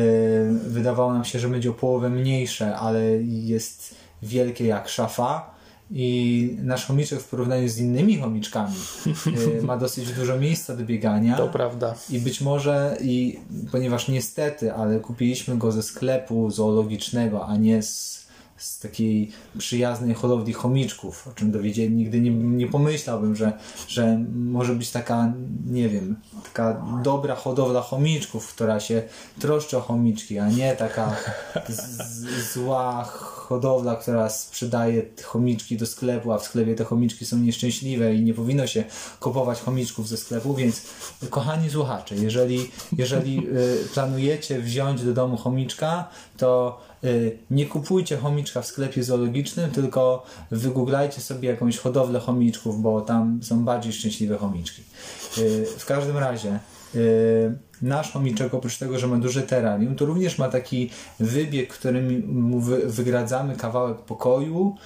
wydawało 0.69 1.13
nam 1.13 1.25
się, 1.25 1.39
że 1.39 1.49
będzie 1.49 1.71
o 1.71 1.75
połowę 1.75 2.11
mniejsze, 2.11 2.77
ale 2.77 3.03
jest 3.23 3.95
wielkie 4.23 4.67
jak 4.67 4.89
szafa 4.89 5.55
i 5.91 6.57
nasz 6.63 6.87
chomiczek 6.87 7.21
w 7.21 7.29
porównaniu 7.29 7.69
z 7.69 7.79
innymi 7.79 8.19
chomiczkami 8.19 8.75
y, 9.61 9.63
ma 9.63 9.77
dosyć 9.77 10.13
dużo 10.13 10.39
miejsca 10.39 10.77
do 10.77 10.85
biegania. 10.85 11.37
To 11.37 11.49
prawda. 11.49 11.95
I 12.11 12.19
być 12.19 12.41
może, 12.41 12.97
i 13.01 13.39
ponieważ 13.73 14.09
niestety, 14.09 14.73
ale 14.73 15.01
kupiliśmy 15.01 15.59
go 15.59 15.73
ze 15.73 15.83
sklepu 15.83 16.51
zoologicznego, 16.51 17.47
a 17.47 17.57
nie 17.57 17.83
z 17.83 18.22
z 18.57 18.79
takiej 18.79 19.31
przyjaznej 19.59 20.15
hodowli 20.15 20.53
chomiczków, 20.53 21.29
o 21.29 21.33
czym 21.33 21.51
dowiedzieli. 21.51 21.95
Nigdy 21.95 22.21
nie, 22.21 22.31
nie 22.31 22.67
pomyślałbym, 22.67 23.37
że, 23.37 23.53
że 23.89 24.25
może 24.35 24.75
być 24.75 24.91
taka, 24.91 25.33
nie 25.67 25.89
wiem, 25.89 26.17
taka 26.45 26.87
dobra 27.03 27.35
hodowla 27.35 27.81
chomiczków, 27.81 28.55
która 28.55 28.81
się 28.81 29.03
troszczy 29.39 29.79
o 29.79 29.81
chomiczki, 29.81 30.39
a 30.39 30.49
nie 30.49 30.77
taka 30.77 31.17
zła 32.53 33.05
hodowla, 33.05 33.97
która 33.97 34.29
sprzedaje 34.29 35.03
chomiczki 35.25 35.77
do 35.77 35.87
sklepu, 35.87 36.33
a 36.33 36.39
w 36.39 36.45
sklepie 36.45 36.75
te 36.75 36.85
chomiczki 36.85 37.27
są 37.27 37.37
nieszczęśliwe 37.39 38.15
i 38.15 38.23
nie 38.23 38.35
powinno 38.35 38.67
się 38.67 38.85
kupować 39.21 39.61
chomiczków 39.61 40.09
ze 40.09 40.17
sklepu, 40.17 40.55
więc 40.55 40.83
kochani 41.31 41.71
słuchacze, 41.71 42.15
jeżeli, 42.17 42.71
jeżeli 42.99 43.49
y, 43.49 43.89
planujecie 43.95 44.61
wziąć 44.61 45.05
do 45.05 45.13
domu 45.13 45.37
chomiczka, 45.37 46.09
to 46.37 46.81
nie 47.51 47.67
kupujcie 47.67 48.17
chomiczka 48.17 48.63
w 48.63 48.67
sklepie 48.67 49.05
zoologicznym, 49.05 49.71
tylko 49.71 50.27
wygooglajcie 50.51 51.21
sobie 51.21 51.49
jakąś 51.49 51.79
hodowlę 51.79 52.21
chomiczków, 52.21 52.83
bo 52.83 53.01
tam 53.01 53.41
są 53.43 53.65
bardziej 53.65 53.93
szczęśliwe 53.93 54.39
chomiczki. 54.39 54.83
Y, 55.39 55.67
w 55.79 55.87
każdym 55.87 56.19
razie 56.19 56.49
y, 56.49 56.59
nasz 57.83 58.13
chomiczek 58.13 58.55
oprócz 58.55 58.79
tego, 58.79 58.99
że 58.99 59.07
ma 59.07 59.17
duże 59.17 59.43
terrarium, 59.43 59.97
to 59.97 60.05
również 60.05 60.39
ma 60.39 60.49
taki 60.49 60.91
wybieg, 61.21 61.69
którym 61.69 62.27
mu 62.27 62.61
wygradzamy 62.87 63.57
kawałek 63.57 63.99
pokoju 63.99 64.77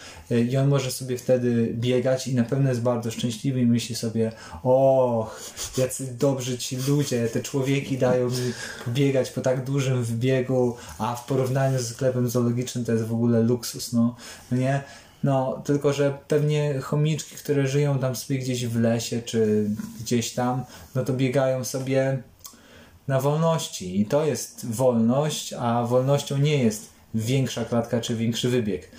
i 0.49 0.57
on 0.57 0.69
może 0.69 0.91
sobie 0.91 1.19
wtedy 1.19 1.75
biegać 1.75 2.29
i 2.29 2.35
na 2.35 2.45
pewno 2.45 2.69
jest 2.69 2.83
bardzo 2.83 3.11
szczęśliwy 3.11 3.61
i 3.61 3.67
myśli 3.67 3.95
sobie 3.95 4.33
o, 4.63 5.31
jacy 5.79 6.15
dobrzy 6.19 6.59
ci 6.59 6.77
ludzie, 6.89 7.29
te 7.29 7.43
człowieki 7.43 7.99
dają 7.99 8.29
mi 8.29 8.53
biegać 8.89 9.31
po 9.31 9.41
tak 9.41 9.65
dużym 9.65 10.05
wybiegu, 10.05 10.77
a 10.99 11.15
w 11.15 11.27
porównaniu 11.27 11.79
z 11.79 11.87
sklepem 11.87 12.29
zoologicznym 12.29 12.85
to 12.85 12.93
jest 12.93 13.05
w 13.05 13.13
ogóle 13.13 13.43
luksus, 13.43 13.93
no 13.93 14.17
nie? 14.53 14.83
No, 15.27 15.63
tylko 15.65 15.93
że 15.93 16.19
pewnie 16.29 16.81
chomiczki, 16.81 17.37
które 17.37 17.67
żyją 17.67 17.99
tam 17.99 18.17
sobie 18.17 18.39
gdzieś 18.39 18.67
w 18.67 18.81
lesie, 18.81 19.23
czy 19.23 19.71
gdzieś 20.01 20.33
tam, 20.33 20.65
no 20.95 21.05
to 21.05 21.13
biegają 21.13 21.65
sobie 21.65 22.23
na 23.09 23.21
wolności. 23.21 24.01
I 24.01 24.07
to 24.07 24.27
jest 24.27 24.67
wolność, 24.71 25.53
a 25.53 25.85
wolnością 25.85 26.39
nie 26.39 26.65
jest 26.65 26.91
większa 27.15 27.65
klatka 27.65 28.01
czy 28.01 28.17
większy 28.17 28.49
wybieg. 28.49 28.91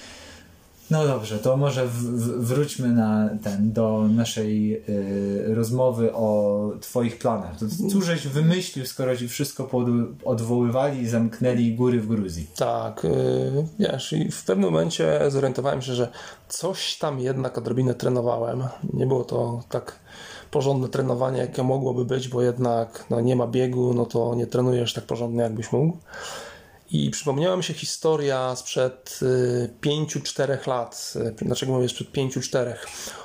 No 0.91 1.07
dobrze, 1.07 1.39
to 1.39 1.57
może 1.57 1.87
wróćmy 2.37 2.87
na 2.87 3.29
ten, 3.43 3.73
do 3.73 4.07
naszej 4.09 4.83
y, 4.89 5.55
rozmowy 5.55 6.13
o 6.13 6.71
Twoich 6.81 7.19
planach. 7.19 7.59
To 7.59 7.65
cóż 7.91 8.05
żeś 8.05 8.27
wymyślił, 8.27 8.85
skoro 8.85 9.17
Ci 9.17 9.27
wszystko 9.27 9.69
odwoływali 10.25 11.01
i 11.01 11.07
zamknęli 11.07 11.75
góry 11.75 12.01
w 12.01 12.07
Gruzji? 12.07 12.47
Tak, 12.55 13.05
y, 13.05 13.67
wiesz, 13.79 14.13
i 14.13 14.31
w 14.31 14.43
pewnym 14.43 14.69
momencie 14.71 15.19
zorientowałem 15.27 15.81
się, 15.81 15.93
że 15.93 16.07
coś 16.49 16.97
tam 16.97 17.19
jednak 17.19 17.57
odrobinę 17.57 17.93
trenowałem. 17.93 18.63
Nie 18.93 19.07
było 19.07 19.23
to 19.23 19.63
tak 19.69 19.99
porządne 20.51 20.87
trenowanie, 20.89 21.39
jakie 21.39 21.63
mogłoby 21.63 22.05
być, 22.05 22.27
bo 22.27 22.41
jednak 22.41 23.05
no, 23.09 23.21
nie 23.21 23.35
ma 23.35 23.47
biegu, 23.47 23.93
no 23.93 24.05
to 24.05 24.35
nie 24.35 24.47
trenujesz 24.47 24.93
tak 24.93 25.03
porządnie, 25.03 25.41
jakbyś 25.41 25.71
mógł. 25.71 25.97
I 26.91 27.09
przypomniała 27.09 27.57
mi 27.57 27.63
się 27.63 27.73
historia 27.73 28.55
sprzed 28.55 29.19
5-4 29.81 30.51
y, 30.51 30.69
lat. 30.69 31.13
Dlaczego 31.41 31.71
mówię 31.71 31.89
sprzed 31.89 32.11
5-4? 32.11 32.73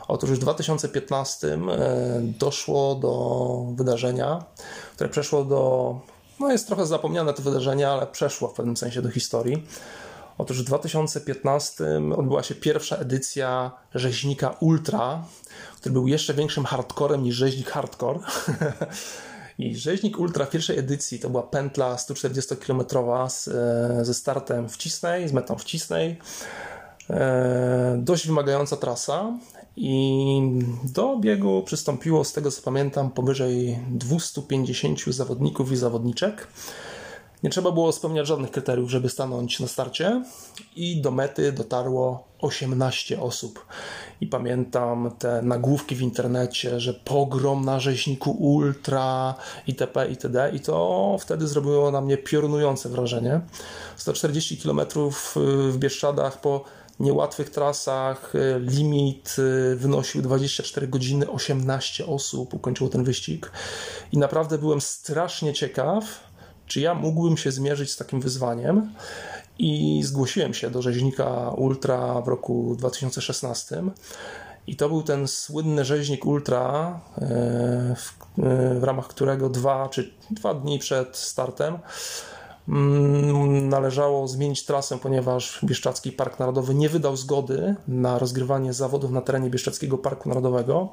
Otóż 0.09 0.31
w 0.31 0.39
2015 0.39 1.49
y, 1.49 1.59
doszło 2.39 2.95
do 2.95 3.67
wydarzenia, 3.75 4.45
które 4.95 5.11
przeszło 5.11 5.45
do. 5.45 6.01
No 6.41 6.53
jest 6.53 6.67
trochę 6.67 6.87
zapomniane 6.87 7.35
to 7.35 7.43
wydarzenie, 7.43 7.89
ale 7.89 8.07
przeszło 8.07 8.49
w 8.49 8.55
pewnym 8.55 8.77
sensie 8.77 9.03
do 9.03 9.11
historii. 9.11 9.67
Otóż 10.39 10.63
w 10.63 10.65
2015 10.65 11.85
odbyła 12.17 12.43
się 12.43 12.55
pierwsza 12.55 12.97
edycja 12.97 13.71
rzeźnika 13.95 14.57
Ultra, 14.61 15.25
który 15.77 15.93
był 15.93 16.09
jeszcze 16.09 16.35
większym 16.35 16.65
hardcorem 16.65 17.23
niż 17.23 17.37
rzeźnik 17.37 17.71
hardcore. 17.71 18.19
I 19.59 19.77
rzeźnik 19.77 20.19
Ultra 20.19 20.47
pierwszej 20.47 20.79
edycji 20.79 21.19
to 21.19 21.31
była 21.31 21.43
pętla 21.43 21.97
140-kilometrowa 21.97 23.25
e, 23.25 24.05
ze 24.05 24.15
startem 24.15 24.69
w 24.69 24.77
Cisnej, 24.77 25.29
z 25.29 25.33
metą 25.33 25.57
w 25.57 25.65
Cisnej. 25.65 26.19
E, 27.11 27.97
dość 27.99 28.27
wymagająca 28.27 28.77
trasa 28.77 29.39
i 29.77 30.41
do 30.85 31.17
biegu 31.17 31.63
przystąpiło, 31.67 32.25
z 32.25 32.33
tego 32.33 32.51
co 32.51 32.63
pamiętam, 32.63 33.11
powyżej 33.11 33.79
250 33.91 35.01
zawodników 35.07 35.73
i 35.73 35.77
zawodniczek. 35.77 36.49
Nie 37.43 37.51
trzeba 37.51 37.73
było 37.73 37.93
spełniać 37.93 38.27
żadnych 38.27 38.51
kryteriów, 38.51 38.91
żeby 38.91 39.09
stanąć 39.09 39.61
na 39.61 39.69
starcie 39.69 40.25
i 40.77 41.01
do 41.01 41.11
mety 41.11 41.53
dotarło 41.53 42.25
18 42.41 43.21
osób. 43.21 43.67
I 44.21 44.27
pamiętam 44.27 45.11
te 45.19 45.43
nagłówki 45.43 45.95
w 45.95 46.01
internecie, 46.01 46.81
że 46.81 46.95
pogrom 46.95 47.65
na 47.65 47.81
rzeźniku 47.81 48.31
ultra 48.31 49.35
itp. 49.67 50.07
itd. 50.11 50.51
I 50.55 50.61
to 50.61 51.17
wtedy 51.21 51.49
zrobiło 51.49 51.91
na 51.91 52.01
mnie 52.01 52.19
piorunujące 52.19 52.89
wrażenie. 52.89 53.41
140 53.97 54.57
km 54.57 54.81
w 55.13 55.77
Bieszczadach 55.79 56.41
po 56.41 56.65
niełatwych 57.01 57.51
trasach, 57.51 58.33
limit 58.61 59.37
wynosił 59.77 60.23
24 60.23 60.89
godziny, 60.89 61.31
18 61.31 62.07
osób 62.07 62.55
ukończyło 62.55 62.91
ten 62.91 63.05
wyścig. 63.05 63.53
I 64.13 64.19
naprawdę 64.19 64.59
byłem 64.59 64.81
strasznie 64.81 65.53
ciekaw, 65.53 66.05
czy 66.73 66.81
ja 66.81 66.95
mógłbym 66.95 67.37
się 67.37 67.53
zmierzyć 67.53 67.93
z 67.93 67.97
takim 67.97 68.21
wyzwaniem. 68.21 68.93
I 69.59 70.01
zgłosiłem 70.05 70.55
się 70.55 70.71
do 70.71 70.83
rzeźnika 70.83 71.51
Ultra 71.51 72.21
w 72.21 72.29
roku 72.29 72.75
2016. 72.79 73.83
I 74.67 74.77
to 74.77 74.89
był 74.89 75.03
ten 75.03 75.29
słynny 75.29 75.85
rzeźnik 75.85 76.27
Ultra, 76.27 77.01
e, 77.19 77.27
w, 77.97 78.15
e, 78.39 78.81
w 78.81 78.85
ramach 78.85 79.09
którego 79.09 79.49
dwa 79.49 79.89
czy 79.89 80.15
dwa 80.31 80.55
dni 80.55 80.79
przed 80.79 81.17
startem 81.17 81.79
Mm, 82.69 83.69
należało 83.69 84.29
zmienić 84.29 84.65
trasę, 84.65 84.99
ponieważ 84.99 85.59
Bieszczadzki 85.65 86.13
Park 86.13 86.39
Narodowy 86.39 86.75
nie 86.75 86.89
wydał 86.89 87.17
zgody 87.17 87.75
na 87.89 88.19
rozgrywanie 88.19 88.73
zawodów 88.73 89.11
na 89.11 89.21
terenie 89.21 89.51
Bieszczadzkiego 89.51 89.99
Parku 89.99 90.29
Narodowego 90.29 90.93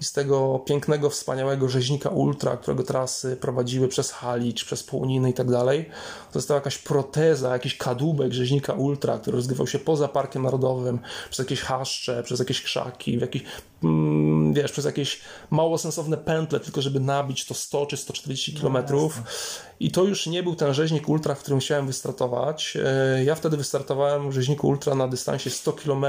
i 0.00 0.04
z 0.04 0.12
tego 0.12 0.58
pięknego, 0.58 1.10
wspaniałego 1.10 1.68
rzeźnika 1.68 2.08
Ultra, 2.08 2.56
którego 2.56 2.82
trasy 2.82 3.36
prowadziły 3.36 3.88
przez 3.88 4.10
Halicz, 4.12 4.64
przez 4.64 4.82
Połuniny 4.82 5.30
i 5.30 5.34
tak 5.34 5.50
dalej, 5.50 5.90
została 6.32 6.58
jakaś 6.58 6.78
proteza, 6.78 7.52
jakiś 7.52 7.76
kadłubek 7.76 8.32
rzeźnika 8.32 8.72
Ultra, 8.72 9.18
który 9.18 9.36
rozgrywał 9.36 9.66
się 9.66 9.78
poza 9.78 10.08
Parkiem 10.08 10.42
Narodowym, 10.42 10.98
przez 11.30 11.38
jakieś 11.38 11.60
haszcze, 11.60 12.22
przez 12.22 12.38
jakieś 12.38 12.62
krzaki, 12.62 13.18
w 13.18 13.20
jakieś, 13.20 13.42
mm, 13.84 14.54
wiesz, 14.54 14.72
przez 14.72 14.84
jakieś 14.84 15.20
mało 15.50 15.78
sensowne 15.78 16.16
pętle, 16.16 16.60
tylko 16.60 16.82
żeby 16.82 17.00
nabić 17.00 17.44
to 17.44 17.54
100 17.54 17.86
czy 17.86 17.96
140 17.96 18.54
kilometrów. 18.54 19.16
No, 19.16 19.22
I 19.80 19.90
to 19.90 20.04
już 20.04 20.26
nie 20.26 20.42
był 20.42 20.54
ten 20.54 20.74
rzeźnik 20.74 21.08
Ultra, 21.08 21.34
w 21.34 21.38
którym 21.38 21.60
chciałem 21.60 21.86
wystartować. 21.86 22.76
E, 22.84 23.24
ja 23.24 23.34
wtedy 23.34 23.56
wystartowałem 23.56 24.30
w 24.30 24.32
rzeźniku 24.32 24.68
Ultra 24.68 24.94
na 24.94 25.08
dystansie 25.08 25.50
100 25.50 25.72
km 25.72 26.04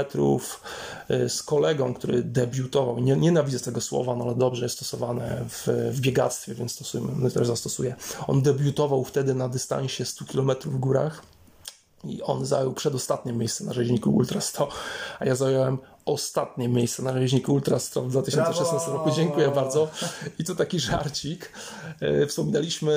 e, 1.08 1.28
z 1.28 1.42
kolegą, 1.42 1.94
który 1.94 2.22
debiutował. 2.22 2.98
Nie, 2.98 3.16
nienawidzę 3.16 3.60
tego 3.60 3.81
słowa, 3.82 4.16
no 4.16 4.24
ale 4.24 4.34
dobrze 4.34 4.64
jest 4.64 4.76
stosowane 4.76 5.44
w, 5.48 5.68
w 5.92 6.00
biegactwie, 6.00 6.54
więc 6.54 6.72
stosujemy, 6.72 7.30
też 7.30 7.46
zastosuję. 7.46 7.94
On 8.26 8.42
debiutował 8.42 9.04
wtedy 9.04 9.34
na 9.34 9.48
dystansie 9.48 10.04
100 10.04 10.24
km 10.24 10.50
w 10.64 10.78
górach. 10.78 11.22
I 12.04 12.22
on 12.22 12.46
zajął 12.46 12.72
przedostatnie 12.72 13.32
miejsce 13.32 13.64
na 13.64 13.72
rzeźniku 13.72 14.10
Ultra 14.10 14.40
100, 14.40 14.68
a 15.18 15.24
ja 15.24 15.34
zająłem 15.34 15.78
ostatnie 16.04 16.68
miejsce 16.68 17.02
na 17.02 17.12
rzeźniku 17.12 17.54
Ultrastrom 17.54 18.08
w 18.08 18.10
2016 18.10 18.70
Brawo! 18.70 18.92
roku. 18.92 19.10
Dziękuję 19.16 19.48
bardzo. 19.48 19.88
I 20.38 20.44
tu 20.44 20.54
taki 20.54 20.80
żarcik. 20.80 21.52
E, 22.00 22.26
wspominaliśmy, 22.26 22.92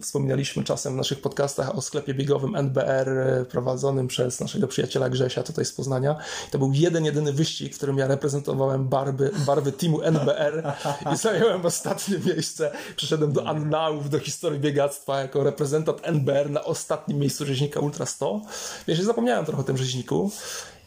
wspominaliśmy 0.00 0.64
czasem 0.64 0.92
w 0.92 0.96
naszych 0.96 1.20
podcastach 1.20 1.76
o 1.76 1.82
sklepie 1.82 2.14
biegowym 2.14 2.56
NBR 2.56 3.08
e, 3.08 3.44
prowadzonym 3.44 4.08
przez 4.08 4.40
naszego 4.40 4.68
przyjaciela 4.68 5.10
Grzesia 5.10 5.42
tutaj 5.42 5.64
z 5.64 5.72
Poznania. 5.72 6.16
To 6.50 6.58
był 6.58 6.72
jeden, 6.72 7.04
jedyny 7.04 7.32
wyścig, 7.32 7.74
w 7.74 7.76
którym 7.76 7.98
ja 7.98 8.06
reprezentowałem 8.06 8.88
barwy, 8.88 9.30
barwy 9.46 9.72
teamu 9.72 10.02
NBR 10.02 10.74
i 11.12 11.16
zająłem 11.16 11.66
ostatnie 11.66 12.18
miejsce. 12.18 12.72
Przyszedłem 12.96 13.32
do 13.32 13.46
annałów, 13.46 14.10
do 14.10 14.18
historii 14.18 14.60
biegactwa 14.60 15.20
jako 15.20 15.44
reprezentant 15.44 16.00
NBR 16.02 16.50
na 16.50 16.64
ostatnim 16.64 17.18
miejscu 17.18 17.46
rzeźnika 17.46 17.80
Ultra 17.80 18.06
100. 18.06 18.40
Wiesz, 18.88 19.00
zapomniałem 19.00 19.44
trochę 19.44 19.60
o 19.60 19.64
tym 19.64 19.76
rzeźniku. 19.76 20.30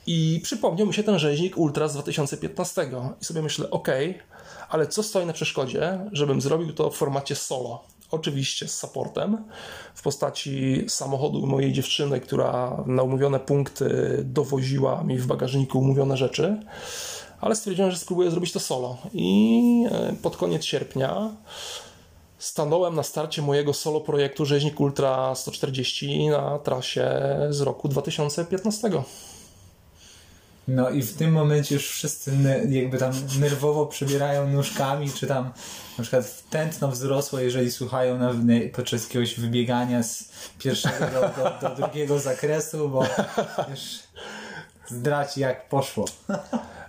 I 0.08 0.40
przypomniał 0.44 0.88
mi 0.88 0.94
się 0.94 1.04
ten 1.04 1.20
rzeźnik 1.20 1.58
Ultra 1.58 1.88
z 1.88 1.94
2015 1.94 2.90
i 3.22 3.26
sobie 3.26 3.42
myślę, 3.42 3.70
ok, 3.70 3.88
ale 4.70 4.88
co 4.88 5.04
stoi 5.04 5.26
na 5.26 5.34
przeszkodzie, 5.34 6.00
żebym 6.12 6.42
zrobił 6.42 6.74
to 6.74 6.90
w 6.90 6.96
formacie 6.96 7.36
solo? 7.36 7.84
Oczywiście 8.12 8.68
z 8.68 8.80
supportem 8.80 9.44
w 9.96 10.02
postaci 10.02 10.86
samochodu 10.88 11.48
mojej 11.48 11.74
dziewczyny, 11.74 12.20
która 12.20 12.84
na 12.86 13.04
umówione 13.04 13.40
punkty 13.40 14.20
dowoziła 14.24 15.04
mi 15.04 15.18
w 15.18 15.28
bagażniku 15.28 15.80
umówione 15.80 16.18
rzeczy, 16.18 16.58
ale 17.42 17.56
stwierdziłem, 17.56 17.92
że 17.92 17.98
spróbuję 17.98 18.32
zrobić 18.32 18.52
to 18.52 18.60
solo. 18.60 18.98
I 19.14 19.88
e, 19.92 20.14
pod 20.22 20.38
koniec 20.38 20.64
sierpnia 20.64 21.32
stanąłem 22.40 22.96
na 22.96 23.04
starcie 23.04 23.42
mojego 23.42 23.74
solo 23.74 24.02
projektu 24.02 24.46
Rzeźnik 24.46 24.80
Ultra 24.80 25.36
140 25.36 26.30
na 26.30 26.60
trasie 26.60 27.12
z 27.50 27.62
roku 27.62 27.88
2015. 27.88 28.92
No 30.68 30.90
i 30.90 31.02
w 31.02 31.18
tym 31.18 31.32
momencie 31.32 31.76
już 31.76 31.90
wszyscy 31.90 32.32
jakby 32.70 32.98
tam 32.98 33.12
nerwowo 33.40 33.86
przebierają 33.86 34.48
nóżkami, 34.48 35.12
czy 35.12 35.28
tam 35.28 35.52
na 35.98 36.02
przykład 36.02 36.44
tętno 36.50 36.88
wzrosło, 36.88 37.40
jeżeli 37.40 37.72
słuchają 37.72 38.18
na, 38.18 38.32
podczas 38.74 39.04
jakiegoś 39.04 39.40
wybiegania 39.40 40.04
z 40.04 40.30
pierwszego 40.60 41.06
do, 41.06 41.22
do, 41.22 41.70
do 41.70 41.76
drugiego 41.76 42.20
zakresu, 42.20 42.90
bo 42.90 43.04
już 43.72 43.80
zdraci 44.88 45.40
jak 45.42 45.70
poszło. 45.70 46.06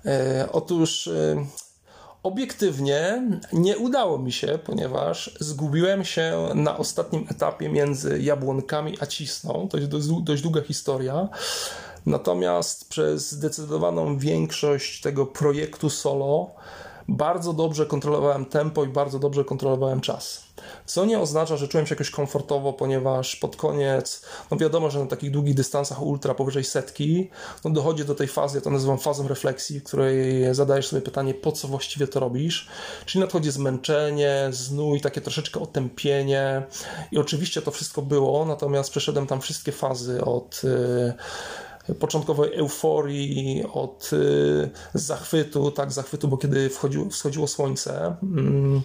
E, 0.07 0.49
otóż 0.53 1.07
e, 1.07 1.47
obiektywnie 2.23 3.23
nie 3.53 3.79
udało 3.79 4.19
mi 4.19 4.33
się, 4.33 4.59
ponieważ 4.65 5.37
zgubiłem 5.41 6.05
się 6.05 6.49
na 6.55 6.77
ostatnim 6.77 7.27
etapie 7.31 7.69
między 7.69 8.23
jabłonkami 8.23 8.97
a 9.01 9.07
cisną. 9.07 9.69
To 9.71 9.77
jest 9.77 9.91
dość, 9.91 10.07
dość 10.23 10.43
długa 10.43 10.63
historia. 10.63 11.29
Natomiast 12.07 12.89
przez 12.89 13.33
zdecydowaną 13.33 14.19
większość 14.19 15.01
tego 15.01 15.27
projektu 15.27 15.91
solo 15.91 16.51
bardzo 17.09 17.53
dobrze 17.53 17.87
kontrolowałem 17.87 18.45
tempo 18.45 18.85
i 18.85 18.89
bardzo 18.89 19.19
dobrze 19.19 19.45
kontrolowałem 19.45 20.01
czas. 20.01 20.47
Co 20.87 21.05
nie 21.05 21.21
oznacza, 21.21 21.57
że 21.57 21.69
czułem 21.69 21.87
się 21.87 21.95
jakoś 21.95 22.11
komfortowo, 22.11 22.73
ponieważ 22.73 23.37
pod 23.37 23.57
koniec, 23.57 24.23
no 24.51 24.57
wiadomo, 24.57 24.91
że 24.91 25.01
na 25.01 25.07
takich 25.07 25.31
długich 25.31 25.55
dystansach 25.55 26.03
ultra 26.03 26.35
powyżej 26.35 26.65
setki, 26.65 27.31
no 27.65 27.71
dochodzi 27.71 28.05
do 28.05 28.15
tej 28.15 28.29
fazy, 28.29 28.59
ja 28.59 28.63
to 28.63 28.71
nazywam 28.71 28.99
fazą 28.99 29.29
refleksji, 29.29 29.81
w 29.81 29.85
której 29.85 30.45
zadajesz 30.55 30.89
sobie 30.89 31.03
pytanie, 31.03 31.35
po 31.35 31.53
co 31.53 31.69
właściwie 31.69 32.09
to 32.09 32.21
robisz. 32.21 32.69
Czyli 33.07 33.21
nadchodzi 33.21 33.51
zmęczenie, 33.51 34.49
znój, 34.51 35.01
takie 35.01 35.21
troszeczkę 35.21 35.61
otępienie 35.61 36.63
i 37.13 37.19
oczywiście 37.19 37.63
to 37.63 37.71
wszystko 37.71 38.03
było, 38.03 38.45
natomiast 38.45 38.91
przeszedłem 38.91 39.27
tam 39.27 39.41
wszystkie 39.41 39.73
fazy 39.73 40.25
od 40.25 40.61
yy, 40.65 41.15
początkowej 41.95 42.55
euforii, 42.55 43.65
od 43.73 44.11
y, 44.13 44.71
zachwytu, 44.95 45.71
tak, 45.71 45.93
zachwytu, 45.93 46.29
bo 46.29 46.37
kiedy 46.37 46.71
wchodziło, 46.71 47.11
wschodziło 47.11 47.49
słońce, 47.49 48.17
mm, 48.23 48.83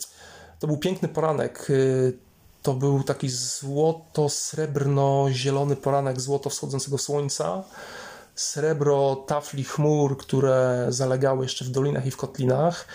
to 0.59 0.67
był 0.67 0.77
piękny 0.77 1.07
poranek. 1.07 1.69
Y, 1.69 2.17
to 2.61 2.73
był 2.73 3.03
taki 3.03 3.29
złoto-srebrno-zielony 3.29 5.75
poranek 5.75 6.21
złoto 6.21 6.49
wschodzącego 6.49 6.97
słońca. 6.97 7.63
Srebro 8.35 9.23
tafli 9.27 9.63
chmur, 9.63 10.17
które 10.17 10.85
zalegały 10.89 11.45
jeszcze 11.45 11.65
w 11.65 11.69
dolinach 11.69 12.05
i 12.05 12.11
w 12.11 12.17
kotlinach 12.17 12.87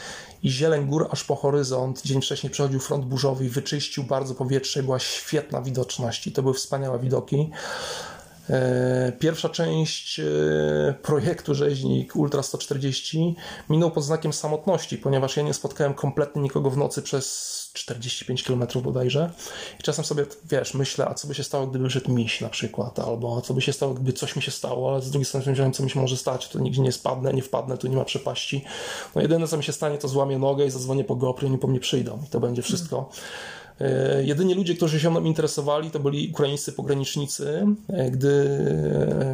i 0.43 0.51
zieleń 0.51 0.87
gór 0.87 1.09
aż 1.11 1.25
po 1.25 1.37
horyzont. 1.37 2.03
Dzień 2.03 2.23
wcześniej 2.23 2.53
przechodził 2.53 2.81
front 2.81 3.05
burzowy 3.05 3.45
i 3.45 3.49
wyczyścił 3.49 4.05
bardzo 4.05 4.35
powietrze. 4.35 4.83
Była 4.83 4.99
świetna 4.99 5.63
widoczność 5.63 6.27
i 6.27 6.33
to 6.33 6.43
były 6.43 6.55
wspaniałe 6.55 6.99
widoki. 6.99 7.51
E, 8.51 9.13
pierwsza 9.19 9.49
część 9.49 10.21
e, 10.21 10.25
projektu 11.03 11.55
Rzeźnik 11.55 12.17
Ultra 12.17 12.43
140 12.43 13.37
minął 13.71 13.91
pod 13.91 14.05
znakiem 14.05 14.33
samotności, 14.33 14.99
ponieważ 14.99 15.37
ja 15.37 15.43
nie 15.43 15.55
spotkałem 15.55 15.95
kompletnie 15.95 16.43
nikogo 16.43 16.71
w 16.71 16.77
nocy 16.77 17.03
przez 17.03 17.57
45 17.73 18.43
km 18.43 18.67
bodajże. 18.83 19.31
I 19.81 19.83
czasem 19.83 20.05
sobie, 20.05 20.27
wiesz, 20.51 20.75
myślę, 20.75 21.09
a 21.09 21.15
co 21.15 21.29
by 21.29 21.35
się 21.35 21.45
stało, 21.45 21.67
gdyby 21.67 21.85
wyszedł 21.85 22.13
miś 22.13 22.41
na 22.41 22.49
przykład, 22.49 22.99
albo 22.99 23.41
co 23.41 23.55
by 23.55 23.63
się 23.63 23.73
stało, 23.73 23.95
gdyby 23.95 24.13
coś 24.13 24.37
mi 24.37 24.43
się 24.43 24.51
stało, 24.51 24.93
ale 24.93 25.03
z 25.03 25.11
drugiej 25.11 25.25
strony 25.25 25.47
myślałem, 25.47 25.73
co 25.73 25.83
mi 25.83 25.91
się 25.91 26.01
może 26.01 26.17
stać, 26.17 26.49
to 26.49 26.59
nigdzie 26.59 26.83
nie 26.83 26.93
spadnę, 26.93 27.33
nie 27.33 27.43
wpadnę, 27.43 27.79
tu 27.79 27.89
nie 27.89 27.97
ma 27.97 28.05
przepaści. 28.05 28.65
No 29.15 29.23
jedyne, 29.23 29.49
co 29.49 29.57
mi 29.57 29.65
się 29.65 29.73
stanie, 29.73 29.99
to 29.99 30.09
złamię 30.09 30.39
nogę 30.39 30.67
i 30.67 30.71
zadzwonię 30.71 31.05
po 31.05 31.17
GoPro 31.17 31.49
i 31.49 31.51
oni 31.51 31.59
po 31.59 31.69
mnie 31.69 31.81
przyjdą. 31.81 32.23
I 32.27 32.29
to 32.29 32.41
będzie 32.41 32.63
wszystko. 32.63 33.11
E, 33.11 33.66
jedyni 34.25 34.55
ludzie, 34.55 34.75
którzy 34.75 35.01
się 35.01 35.11
mną 35.11 35.25
interesowali, 35.25 35.91
to 35.91 36.01
byli 36.01 36.31
ukraińscy 36.31 36.73
pogranicznicy. 36.73 37.67
E, 37.89 38.11
gdy 38.11 38.59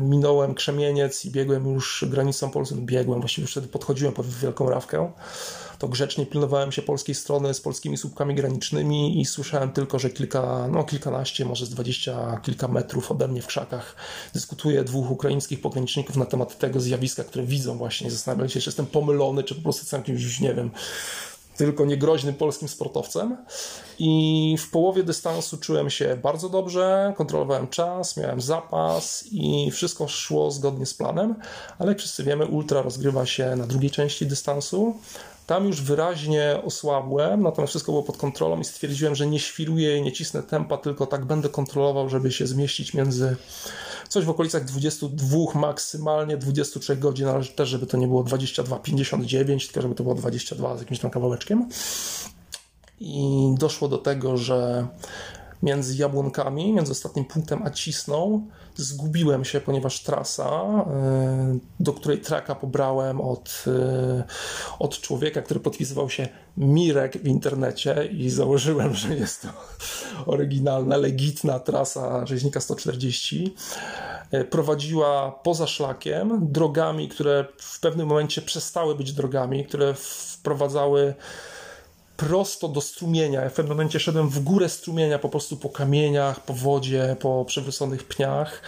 minąłem 0.00 0.54
Krzemieniec 0.54 1.24
i 1.24 1.30
biegłem 1.30 1.74
już 1.74 2.04
granicą 2.08 2.50
polską, 2.50 2.76
biegłem, 2.86 3.20
właściwie 3.20 3.42
już 3.42 3.50
wtedy 3.50 3.68
podchodziłem 3.68 4.14
pod 4.14 4.26
Wielką 4.26 4.70
Rawkę, 4.70 5.12
to 5.78 5.88
grzecznie 5.88 6.26
pilnowałem 6.26 6.72
się 6.72 6.82
polskiej 6.82 7.14
strony 7.14 7.54
z 7.54 7.60
polskimi 7.60 7.96
słupkami 7.96 8.34
granicznymi 8.34 9.20
i 9.20 9.24
słyszałem 9.24 9.72
tylko, 9.72 9.98
że 9.98 10.10
kilka, 10.10 10.68
no 10.68 10.84
kilkanaście, 10.84 11.44
może 11.44 11.66
z 11.66 11.70
dwadzieścia 11.70 12.40
kilka 12.42 12.68
metrów 12.68 13.10
ode 13.10 13.28
mnie 13.28 13.42
w 13.42 13.46
krzakach 13.46 13.96
dyskutuje 14.34 14.84
dwóch 14.84 15.10
ukraińskich 15.10 15.60
pograniczników 15.60 16.16
na 16.16 16.26
temat 16.26 16.58
tego 16.58 16.80
zjawiska, 16.80 17.24
które 17.24 17.44
widzą 17.44 17.78
właśnie. 17.78 18.10
Zastanawiali 18.10 18.50
się, 18.50 18.60
czy 18.60 18.68
jestem 18.68 18.86
pomylony, 18.86 19.44
czy 19.44 19.54
po 19.54 19.62
prostu 19.62 19.82
jestem 19.82 20.00
jakimś, 20.00 20.40
nie 20.40 20.54
wiem, 20.54 20.70
tylko 21.56 21.84
niegroźnym 21.84 22.34
polskim 22.34 22.68
sportowcem. 22.68 23.36
I 23.98 24.56
w 24.58 24.70
połowie 24.70 25.02
dystansu 25.02 25.58
czułem 25.58 25.90
się 25.90 26.16
bardzo 26.22 26.48
dobrze, 26.48 27.14
kontrolowałem 27.16 27.68
czas, 27.68 28.16
miałem 28.16 28.40
zapas 28.40 29.24
i 29.30 29.70
wszystko 29.70 30.08
szło 30.08 30.50
zgodnie 30.50 30.86
z 30.86 30.94
planem, 30.94 31.34
ale 31.78 31.88
jak 31.88 31.98
wszyscy 31.98 32.24
wiemy, 32.24 32.46
ultra 32.46 32.82
rozgrywa 32.82 33.26
się 33.26 33.56
na 33.56 33.66
drugiej 33.66 33.90
części 33.90 34.26
dystansu. 34.26 34.94
Tam 35.52 35.66
już 35.66 35.82
wyraźnie 35.82 36.60
osłabłem, 36.64 37.42
natomiast 37.42 37.70
wszystko 37.70 37.92
było 37.92 38.02
pod 38.02 38.16
kontrolą 38.16 38.60
i 38.60 38.64
stwierdziłem, 38.64 39.14
że 39.14 39.26
nie 39.26 39.38
świruję 39.38 39.96
i 39.96 40.02
nie 40.02 40.12
cisnę 40.12 40.42
tempa, 40.42 40.78
tylko 40.78 41.06
tak 41.06 41.24
będę 41.24 41.48
kontrolował, 41.48 42.08
żeby 42.08 42.32
się 42.32 42.46
zmieścić 42.46 42.94
między 42.94 43.36
coś 44.08 44.24
w 44.24 44.30
okolicach 44.30 44.64
22, 44.64 45.36
maksymalnie 45.54 46.36
23 46.36 46.96
godzin, 46.96 47.28
ale 47.28 47.44
też, 47.44 47.68
żeby 47.68 47.86
to 47.86 47.96
nie 47.96 48.06
było 48.06 48.24
22,59, 48.24 49.66
tylko 49.66 49.82
żeby 49.82 49.94
to 49.94 50.02
było 50.02 50.14
22 50.14 50.76
z 50.76 50.80
jakimś 50.80 51.00
tam 51.00 51.10
kawałeczkiem. 51.10 51.68
I 53.00 53.24
doszło 53.58 53.88
do 53.88 53.98
tego, 53.98 54.36
że 54.36 54.86
między 55.62 55.96
jabłonkami, 55.96 56.72
między 56.72 56.92
ostatnim 56.92 57.24
punktem 57.24 57.62
a 57.62 57.70
cisną, 57.70 58.46
zgubiłem 58.74 59.44
się, 59.44 59.60
ponieważ 59.60 60.00
trasa, 60.00 60.50
e, 60.50 61.58
do 61.80 61.92
której 61.92 62.18
traka 62.18 62.54
pobrałem 62.54 63.20
od, 63.20 63.64
e, 63.66 64.24
od 64.78 65.00
człowieka, 65.00 65.42
który 65.42 65.60
podpisywał 65.60 66.10
się 66.10 66.28
Mirek 66.56 67.18
w 67.18 67.26
internecie 67.26 68.08
i 68.12 68.30
założyłem, 68.30 68.94
że 68.94 69.16
jest 69.16 69.42
to 69.42 69.48
oryginalna, 70.26 70.96
legitna 70.96 71.58
trasa 71.58 72.26
rzeźnika 72.26 72.60
140, 72.60 73.54
e, 74.30 74.44
prowadziła 74.44 75.32
poza 75.42 75.66
szlakiem, 75.66 76.38
drogami, 76.42 77.08
które 77.08 77.44
w 77.58 77.80
pewnym 77.80 78.06
momencie 78.08 78.42
przestały 78.42 78.94
być 78.94 79.12
drogami, 79.12 79.64
które 79.64 79.94
wprowadzały 79.94 81.14
prosto 82.16 82.68
do 82.68 82.80
strumienia. 82.80 83.40
Ja 83.40 83.48
w 83.48 83.52
pewnym 83.52 83.76
momencie 83.76 84.00
szedłem 84.00 84.28
w 84.28 84.40
górę 84.40 84.68
strumienia, 84.68 85.18
po 85.18 85.28
prostu 85.28 85.56
po 85.56 85.68
kamieniach, 85.68 86.40
po 86.40 86.54
wodzie, 86.54 87.16
po 87.20 87.44
przewróconych 87.44 88.04
pniach. 88.04 88.62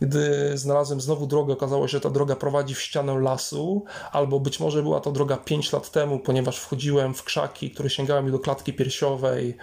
Gdy 0.00 0.52
znalazłem 0.58 1.00
znowu 1.00 1.26
drogę, 1.26 1.52
okazało 1.52 1.88
się, 1.88 1.92
że 1.92 2.00
ta 2.00 2.10
droga 2.10 2.36
prowadzi 2.36 2.74
w 2.74 2.80
ścianę 2.80 3.18
lasu, 3.18 3.84
albo 4.12 4.40
być 4.40 4.60
może 4.60 4.82
była 4.82 5.00
to 5.00 5.12
droga 5.12 5.36
5 5.36 5.72
lat 5.72 5.90
temu, 5.90 6.18
ponieważ 6.18 6.58
wchodziłem 6.58 7.14
w 7.14 7.24
krzaki, 7.24 7.70
które 7.70 7.90
sięgały 7.90 8.22
mi 8.22 8.32
do 8.32 8.38
klatki 8.38 8.72
piersiowej, 8.72 9.56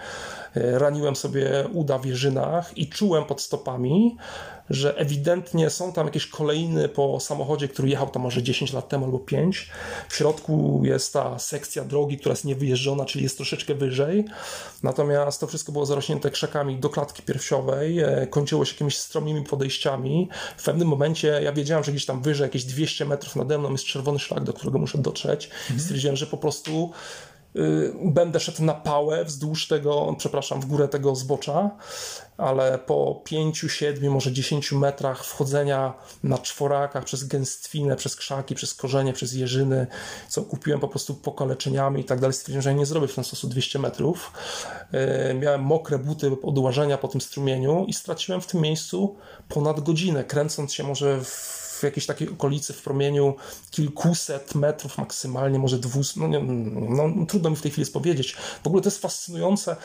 raniłem 0.54 1.16
sobie 1.16 1.68
uda 1.72 1.98
w 1.98 2.04
jeżynach 2.06 2.78
i 2.78 2.88
czułem 2.88 3.24
pod 3.24 3.40
stopami, 3.40 4.16
że 4.70 4.96
ewidentnie 4.98 5.70
są 5.70 5.92
tam 5.92 6.06
jakieś 6.06 6.26
kolejny 6.26 6.88
po 6.88 7.20
samochodzie, 7.20 7.68
który 7.68 7.88
jechał 7.88 8.10
tam 8.10 8.22
może 8.22 8.42
10 8.42 8.72
lat 8.72 8.88
temu 8.88 9.04
albo 9.04 9.18
5. 9.18 9.70
W 10.08 10.16
środku 10.16 10.82
jest 10.84 11.12
ta 11.12 11.38
sekcja 11.38 11.84
drogi, 11.84 12.18
która 12.18 12.32
jest 12.32 12.44
niewyjeżdżona, 12.44 13.04
czyli 13.04 13.24
jest 13.24 13.36
troszeczkę 13.36 13.74
wyżej. 13.74 14.24
Natomiast 14.82 15.40
to 15.40 15.46
wszystko 15.46 15.72
było 15.72 15.86
zarośnięte 15.86 16.30
krzakami 16.30 16.76
do 16.76 16.88
klatki 16.88 17.22
piersiowej, 17.22 18.00
e, 18.00 18.26
kończyło 18.26 18.64
się 18.64 18.72
jakimiś 18.72 18.98
stromymi 18.98 19.44
podejściami. 19.44 20.28
W 20.56 20.64
pewnym 20.64 20.88
momencie 20.88 21.40
ja 21.42 21.52
wiedziałem, 21.52 21.84
że 21.84 21.92
gdzieś 21.92 22.06
tam 22.06 22.22
wyżej, 22.22 22.44
jakieś 22.44 22.64
200 22.64 23.04
metrów 23.04 23.36
nade 23.36 23.58
mną 23.58 23.72
jest 23.72 23.84
czerwony 23.84 24.18
szlak, 24.18 24.44
do 24.44 24.52
którego 24.52 24.78
muszę 24.78 24.98
dotrzeć. 24.98 25.44
Mhm. 25.44 25.80
Stwierdziłem, 25.80 26.16
że 26.16 26.26
po 26.26 26.36
prostu 26.36 26.90
będę 28.04 28.40
szedł 28.40 28.64
na 28.64 28.74
pałę 28.74 29.24
wzdłuż 29.24 29.68
tego, 29.68 30.14
przepraszam, 30.18 30.60
w 30.60 30.66
górę 30.66 30.88
tego 30.88 31.16
zbocza, 31.16 31.70
ale 32.36 32.78
po 32.78 33.22
5, 33.24 33.64
7, 33.68 34.12
może 34.12 34.32
10 34.32 34.72
metrach 34.72 35.24
wchodzenia 35.24 35.94
na 36.22 36.38
czworakach 36.38 37.04
przez 37.04 37.24
gęstwinę, 37.24 37.96
przez 37.96 38.16
krzaki, 38.16 38.54
przez 38.54 38.74
korzenie, 38.74 39.12
przez 39.12 39.34
jeżyny, 39.34 39.86
co 40.28 40.42
kupiłem 40.42 40.80
po 40.80 40.88
prostu 40.88 41.14
pokaleczeniami 41.14 42.00
i 42.00 42.04
tak 42.04 42.20
dalej, 42.20 42.34
stwierdziłem, 42.34 42.62
że 42.62 42.74
nie 42.74 42.86
zrobię 42.86 43.08
w 43.08 43.14
ten 43.14 43.24
sposób 43.24 43.50
200 43.50 43.78
metrów. 43.78 44.32
Y, 45.30 45.34
miałem 45.34 45.62
mokre 45.62 45.98
buty 45.98 46.30
od 46.42 46.58
ułażenia 46.58 46.98
po 46.98 47.08
tym 47.08 47.20
strumieniu 47.20 47.84
i 47.88 47.92
straciłem 47.92 48.40
w 48.40 48.46
tym 48.46 48.60
miejscu 48.60 49.16
ponad 49.48 49.80
godzinę, 49.80 50.24
kręcąc 50.24 50.72
się 50.72 50.84
może 50.84 51.24
w 51.24 51.59
w 51.80 51.82
jakiejś 51.82 52.06
takiej 52.06 52.28
okolicy 52.28 52.72
w 52.72 52.82
promieniu 52.82 53.34
kilkuset 53.70 54.54
metrów 54.54 54.98
maksymalnie, 54.98 55.58
może 55.58 55.78
dwuset, 55.78 56.16
no, 56.16 56.28
nie, 56.28 56.40
no 56.88 57.26
trudno 57.26 57.50
mi 57.50 57.56
w 57.56 57.62
tej 57.62 57.70
chwili 57.70 57.90
powiedzieć. 57.90 58.32
W 58.62 58.66
ogóle 58.66 58.82
to 58.82 58.86
jest 58.86 59.02
fascynujące, 59.02 59.76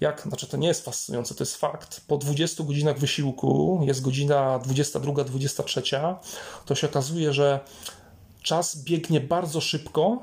jak, 0.00 0.22
znaczy 0.22 0.46
to 0.46 0.56
nie 0.56 0.68
jest 0.68 0.84
fascynujące, 0.84 1.34
to 1.34 1.44
jest 1.44 1.56
fakt. 1.56 2.00
Po 2.06 2.16
20 2.16 2.64
godzinach 2.64 2.98
wysiłku, 2.98 3.80
jest 3.84 4.02
godzina 4.02 4.58
22, 4.58 5.24
23, 5.24 5.82
to 6.66 6.74
się 6.74 6.86
okazuje, 6.86 7.32
że 7.32 7.60
czas 8.42 8.82
biegnie 8.82 9.20
bardzo 9.20 9.60
szybko, 9.60 10.18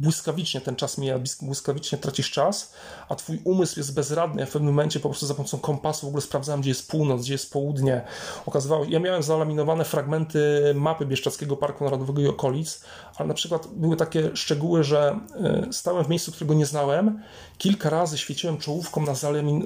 błyskawicznie 0.00 0.60
ten 0.60 0.76
czas 0.76 0.98
mija, 0.98 1.18
błyskawicznie 1.42 1.98
tracisz 1.98 2.30
czas, 2.30 2.72
a 3.08 3.14
twój 3.14 3.40
umysł 3.44 3.80
jest 3.80 3.94
bezradny. 3.94 4.40
Ja 4.40 4.46
w 4.46 4.50
pewnym 4.50 4.74
momencie 4.74 5.00
po 5.00 5.08
prostu 5.08 5.26
za 5.26 5.34
pomocą 5.34 5.58
kompasu 5.58 6.06
w 6.06 6.08
ogóle 6.08 6.22
sprawdzałem, 6.22 6.60
gdzie 6.60 6.70
jest 6.70 6.90
północ, 6.90 7.22
gdzie 7.22 7.32
jest 7.32 7.52
południe. 7.52 8.02
Okazywało 8.46 8.84
ja 8.88 9.00
miałem 9.00 9.22
zalaminowane 9.22 9.84
fragmenty 9.84 10.72
mapy 10.74 11.06
Bieszczadzkiego 11.06 11.56
Parku 11.56 11.84
Narodowego 11.84 12.20
i 12.20 12.26
okolic, 12.26 12.80
ale 13.16 13.28
na 13.28 13.34
przykład 13.34 13.66
były 13.66 13.96
takie 13.96 14.30
szczegóły, 14.36 14.84
że 14.84 15.20
y, 15.68 15.72
stałem 15.72 16.04
w 16.04 16.08
miejscu, 16.08 16.32
którego 16.32 16.54
nie 16.54 16.66
znałem, 16.66 17.22
kilka 17.58 17.90
razy 17.90 18.18
świeciłem 18.18 18.58
czołówką 18.58 19.06
na 19.06 19.14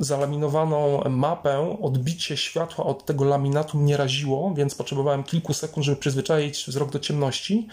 zalaminowaną 0.01 1.03
mapę, 1.11 1.79
odbicie 1.83 2.37
światła 2.37 2.85
od 2.85 3.05
tego 3.05 3.25
laminatu 3.25 3.79
mnie 3.79 3.97
raziło, 3.97 4.55
więc 4.55 4.75
potrzebowałem 4.75 5.25
kilku 5.25 5.55
sekund, 5.55 5.87
żeby 5.87 5.97
przyzwyczaić 5.97 6.65
wzrok 6.69 6.91
do 6.91 6.99
ciemności, 6.99 7.69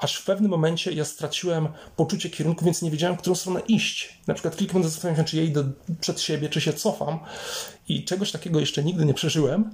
aż 0.00 0.16
w 0.16 0.24
pewnym 0.24 0.50
momencie 0.50 0.92
ja 0.92 1.04
straciłem 1.04 1.68
poczucie 2.04 2.30
kierunku, 2.30 2.64
więc 2.64 2.82
nie 2.82 2.90
wiedziałem, 2.90 3.16
w 3.16 3.20
którą 3.20 3.34
stronę 3.36 3.60
iść. 3.60 4.18
Na 4.26 4.34
przykład 4.34 4.60
minut 4.60 4.84
zastanawiałem 4.84 5.26
się, 5.26 5.30
czy 5.30 5.36
ja 5.36 5.42
idę 5.42 5.72
przed 6.00 6.20
siebie, 6.20 6.48
czy 6.48 6.60
się 6.60 6.72
cofam 6.72 7.18
i 7.88 8.04
czegoś 8.04 8.32
takiego 8.32 8.60
jeszcze 8.60 8.84
nigdy 8.84 9.04
nie 9.04 9.14
przeżyłem. 9.14 9.70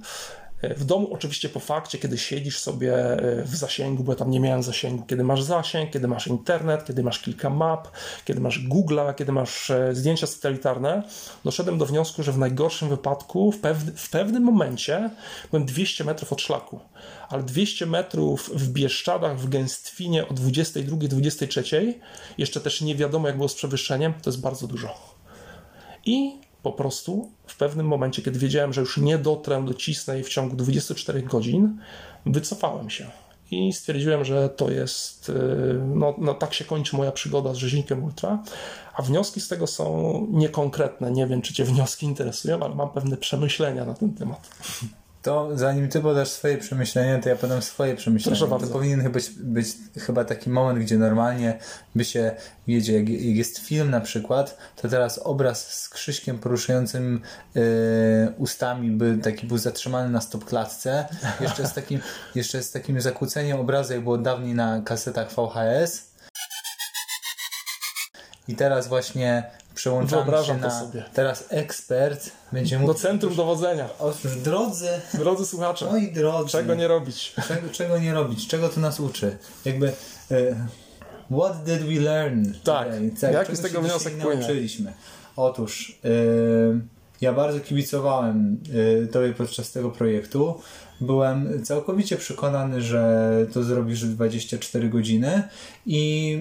W 0.63 0.85
domu 0.85 1.13
oczywiście 1.13 1.49
po 1.49 1.59
fakcie, 1.59 1.97
kiedy 1.97 2.17
siedzisz 2.17 2.59
sobie 2.59 2.95
e, 2.95 3.43
w 3.43 3.55
zasięgu, 3.55 4.03
bo 4.03 4.11
ja 4.11 4.15
tam 4.15 4.31
nie 4.31 4.39
miałem 4.39 4.63
zasięgu, 4.63 5.03
kiedy 5.05 5.23
masz 5.23 5.43
zasięg, 5.43 5.91
kiedy 5.91 6.07
masz 6.07 6.27
internet, 6.27 6.85
kiedy 6.85 7.03
masz 7.03 7.19
kilka 7.19 7.49
map, 7.49 7.87
kiedy 8.25 8.39
masz 8.39 8.67
Google'a, 8.67 9.15
kiedy 9.15 9.31
masz 9.31 9.69
e, 9.69 9.95
zdjęcia 9.95 10.27
satelitarne, 10.27 11.03
doszedłem 11.43 11.77
do 11.77 11.85
wniosku, 11.85 12.23
że 12.23 12.31
w 12.31 12.37
najgorszym 12.37 12.89
wypadku 12.89 13.51
w, 13.51 13.57
w 13.95 14.09
pewnym 14.09 14.43
momencie 14.43 15.09
byłem 15.49 15.65
200 15.65 16.03
metrów 16.03 16.33
od 16.33 16.41
szlaku, 16.41 16.79
ale 17.29 17.43
200 17.43 17.85
metrów 17.85 18.51
w 18.53 18.69
Bieszczadach, 18.69 19.39
w 19.39 19.49
Gęstwinie 19.49 20.27
o 20.27 20.33
22, 20.33 20.97
23, 21.07 21.99
jeszcze 22.37 22.61
też 22.61 22.81
nie 22.81 22.95
wiadomo 22.95 23.27
jak 23.27 23.37
było 23.37 23.49
z 23.49 23.55
przewyższeniem, 23.55 24.13
to 24.21 24.29
jest 24.29 24.41
bardzo 24.41 24.67
dużo. 24.67 25.17
I 26.05 26.46
po 26.63 26.71
prostu 26.71 27.31
w 27.47 27.57
pewnym 27.57 27.87
momencie, 27.87 28.21
kiedy 28.21 28.39
wiedziałem, 28.39 28.73
że 28.73 28.81
już 28.81 28.97
nie 28.97 29.17
dotrę 29.17 29.65
do 29.65 29.73
Cisnej 29.73 30.23
w 30.23 30.29
ciągu 30.29 30.55
24 30.55 31.21
godzin, 31.21 31.77
wycofałem 32.25 32.89
się 32.89 33.11
i 33.51 33.73
stwierdziłem, 33.73 34.25
że 34.25 34.49
to 34.49 34.71
jest, 34.71 35.29
y, 35.29 35.33
no, 35.95 36.15
no 36.17 36.33
tak 36.33 36.53
się 36.53 36.65
kończy 36.65 36.97
moja 36.97 37.11
przygoda 37.11 37.53
z 37.53 37.57
rzeźnikiem 37.57 38.03
ultra, 38.03 38.43
a 38.93 39.01
wnioski 39.01 39.41
z 39.41 39.47
tego 39.47 39.67
są 39.67 40.27
niekonkretne. 40.31 41.11
Nie 41.11 41.27
wiem, 41.27 41.41
czy 41.41 41.53
Cię 41.53 41.65
wnioski 41.65 42.05
interesują, 42.05 42.59
ale 42.63 42.75
mam 42.75 42.89
pewne 42.89 43.17
przemyślenia 43.17 43.85
na 43.85 43.93
ten 43.93 44.13
temat. 44.13 44.49
To 45.27 45.49
zanim 45.53 45.89
ty 45.89 46.01
podasz 46.01 46.29
swoje 46.29 46.57
przemyślenia, 46.57 47.19
to 47.19 47.29
ja 47.29 47.35
podam 47.35 47.61
swoje 47.61 47.95
przemyślenia. 47.95 48.37
Proszę 48.37 48.49
bardzo. 48.49 48.67
To 48.67 48.73
powinien 48.73 49.11
być, 49.11 49.29
być 49.29 49.67
chyba 49.97 50.25
taki 50.25 50.49
moment, 50.49 50.79
gdzie 50.79 50.97
normalnie 50.97 51.59
by 51.95 52.05
się 52.05 52.31
wiedzie, 52.67 52.93
jak, 52.99 53.09
jest 53.09 53.59
film 53.59 53.89
na 53.89 54.01
przykład, 54.01 54.57
to 54.75 54.89
teraz 54.89 55.19
obraz 55.23 55.81
z 55.81 55.89
Krzyśkiem 55.89 56.39
poruszającym 56.39 57.21
yy, 57.55 57.61
ustami 58.37 58.91
by 58.91 59.17
taki 59.23 59.47
był 59.47 59.57
zatrzymany 59.57 60.09
na 60.09 60.21
stopklatce. 60.21 61.05
Jeszcze 61.41 61.67
z 61.67 61.73
takim, 61.73 61.99
jeszcze 62.35 62.63
z 62.63 62.71
takim 62.71 63.01
zakłóceniem 63.01 63.59
obrazu, 63.59 63.93
jak 63.93 64.03
było 64.03 64.17
dawniej 64.17 64.53
na 64.53 64.81
kasetach 64.81 65.31
VHS. 65.31 66.11
I 68.47 68.55
teraz 68.55 68.87
właśnie 68.87 69.43
przełączamy 69.77 70.45
się 70.45 70.57
na... 70.57 70.79
Sobie. 70.79 71.03
Teraz 71.13 71.43
ekspert 71.49 72.31
będzie. 72.51 72.79
Do 72.79 72.93
centrum 72.93 73.35
dowodzenia. 73.35 73.89
Otóż 73.99 74.35
drodzy... 74.35 74.89
Drodzy 75.13 75.45
słuchacze. 75.45 75.85
Moi 75.85 76.11
drodzy. 76.11 76.49
Czego 76.49 76.75
nie 76.75 76.87
robić? 76.87 77.35
Czego, 77.47 77.69
czego 77.71 77.99
nie 77.99 78.13
robić? 78.13 78.47
Czego 78.47 78.69
to 78.69 78.79
nas 78.79 78.99
uczy? 78.99 79.37
Jakby... 79.65 79.93
Y, 80.31 80.55
what 81.37 81.63
did 81.63 81.83
we 81.83 82.01
learn? 82.01 82.45
Tak. 82.63 82.87
tak 83.21 83.33
Jaki 83.33 83.55
z 83.55 83.61
tego 83.61 83.81
wniosek 83.81 84.17
płynie? 84.17 84.39
nauczyliśmy? 84.39 84.93
Otóż... 85.35 85.99
Y, 86.05 86.96
ja 87.21 87.33
bardzo 87.33 87.59
kibicowałem 87.59 88.57
y, 89.03 89.07
Tobie 89.07 89.33
podczas 89.33 89.71
tego 89.71 89.89
projektu 89.89 90.55
byłem 91.01 91.63
całkowicie 91.63 92.17
przekonany, 92.17 92.81
że 92.81 93.31
to 93.53 93.63
zrobisz 93.63 94.05
w 94.05 94.15
24 94.15 94.89
godziny 94.89 95.43
i 95.85 96.37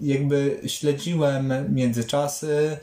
jakby 0.00 0.60
śledziłem 0.66 1.52
międzyczasy. 1.74 2.76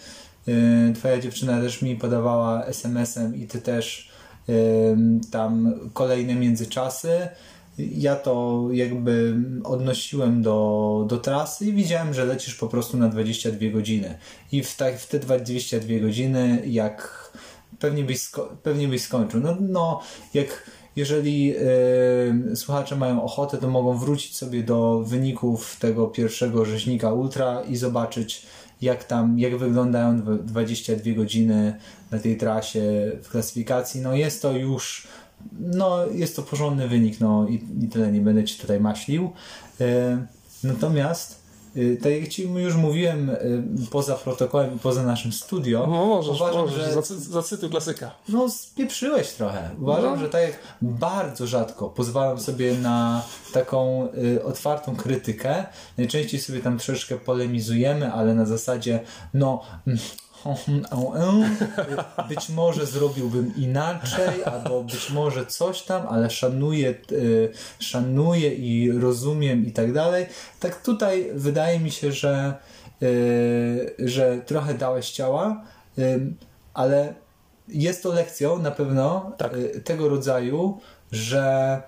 Twoja 0.95 1.19
dziewczyna 1.19 1.61
też 1.61 1.81
mi 1.81 1.95
podawała 1.95 2.65
SMS-em 2.65 3.35
i 3.35 3.47
ty 3.47 3.61
też 3.61 4.11
tam 5.31 5.73
kolejne 5.93 6.35
międzyczasy. 6.35 7.27
Ja 7.91 8.15
to 8.15 8.67
jakby 8.71 9.35
odnosiłem 9.63 10.41
do, 10.41 11.05
do 11.09 11.17
trasy 11.17 11.65
i 11.65 11.73
widziałem, 11.73 12.13
że 12.13 12.25
lecisz 12.25 12.55
po 12.55 12.67
prostu 12.67 12.97
na 12.97 13.09
22 13.09 13.69
godziny. 13.69 14.17
I 14.51 14.63
w, 14.63 14.75
te, 14.75 14.97
w 14.97 15.07
te 15.07 15.19
22 15.19 15.99
godziny, 15.99 16.63
jak 16.65 17.29
pewnie 17.79 18.03
byś, 18.03 18.17
sko- 18.17 18.55
pewnie 18.63 18.87
byś 18.87 19.01
skończył. 19.01 19.41
No, 19.41 19.57
no 19.59 20.01
jak 20.33 20.69
jeżeli 20.95 21.45
yy, 21.45 22.55
słuchacze 22.55 22.95
mają 22.95 23.23
ochotę, 23.23 23.57
to 23.57 23.69
mogą 23.69 23.97
wrócić 23.97 24.37
sobie 24.37 24.63
do 24.63 24.99
wyników 24.99 25.77
tego 25.79 26.07
pierwszego 26.07 26.65
rzeźnika 26.65 27.13
Ultra 27.13 27.61
i 27.61 27.75
zobaczyć, 27.75 28.45
jak 28.81 29.03
tam, 29.03 29.39
jak 29.39 29.57
wyglądają 29.57 30.21
22 30.21 31.11
godziny 31.15 31.79
na 32.11 32.19
tej 32.19 32.37
trasie 32.37 33.11
w 33.23 33.29
klasyfikacji. 33.29 34.01
No 34.01 34.15
jest 34.15 34.41
to 34.41 34.51
już, 34.51 35.07
no 35.59 36.05
jest 36.05 36.35
to 36.35 36.41
porządny 36.41 36.87
wynik, 36.87 37.19
no 37.19 37.47
i, 37.47 37.85
i 37.85 37.87
tyle, 37.87 38.11
nie 38.11 38.21
będę 38.21 38.43
Ci 38.43 38.59
tutaj 38.59 38.79
maślił. 38.79 39.31
Yy, 39.79 39.87
natomiast 40.63 41.39
Y, 41.77 41.97
tak 42.03 42.11
jak 42.11 42.27
Ci 42.27 42.43
już 42.43 42.75
mówiłem 42.75 43.29
y, 43.29 43.63
poza 43.91 44.15
protokołem, 44.15 44.79
poza 44.79 45.03
naszym 45.03 45.33
studio, 45.33 45.87
no, 45.89 46.05
możesz, 46.05 46.35
uważam, 46.35 46.61
możesz, 46.61 46.85
że 46.85 46.93
zacy, 46.93 47.19
zacytuj 47.19 47.69
klasyka. 47.69 48.11
No, 48.29 48.49
spieprzyłeś 48.49 49.29
trochę. 49.29 49.69
Uważam, 49.81 50.15
no. 50.15 50.19
że 50.19 50.29
tak 50.29 50.41
jak 50.41 50.59
bardzo 50.81 51.47
rzadko 51.47 51.89
pozwalam 51.89 52.39
sobie 52.39 52.73
na 52.73 53.21
taką 53.53 54.07
y, 54.13 54.43
otwartą 54.43 54.95
krytykę, 54.95 55.65
najczęściej 55.97 56.39
sobie 56.39 56.59
tam 56.59 56.77
troszeczkę 56.77 57.17
polemizujemy, 57.17 58.13
ale 58.13 58.35
na 58.35 58.45
zasadzie, 58.45 58.99
no 59.33 59.61
mm, 59.87 59.99
być 62.29 62.49
może 62.49 62.85
zrobiłbym 62.85 63.53
inaczej, 63.55 64.43
albo 64.45 64.83
być 64.83 65.09
może 65.09 65.45
coś 65.45 65.81
tam, 65.81 66.07
ale 66.07 66.29
szanuję, 66.29 66.95
y, 67.11 67.51
szanuję 67.79 68.53
i 68.55 68.91
rozumiem 68.91 69.65
i 69.65 69.71
tak 69.71 69.93
dalej. 69.93 70.25
Tak 70.59 70.81
tutaj 70.81 71.29
wydaje 71.33 71.79
mi 71.79 71.91
się, 71.91 72.11
że, 72.11 72.53
y, 73.03 73.95
że 73.99 74.41
trochę 74.45 74.73
dałeś 74.73 75.11
ciała, 75.11 75.63
y, 75.99 76.33
ale 76.73 77.13
jest 77.67 78.03
to 78.03 78.13
lekcją 78.13 78.59
na 78.59 78.71
pewno 78.71 79.31
tak. 79.37 79.51
tego 79.83 80.09
rodzaju, 80.09 80.79
że 81.11 81.81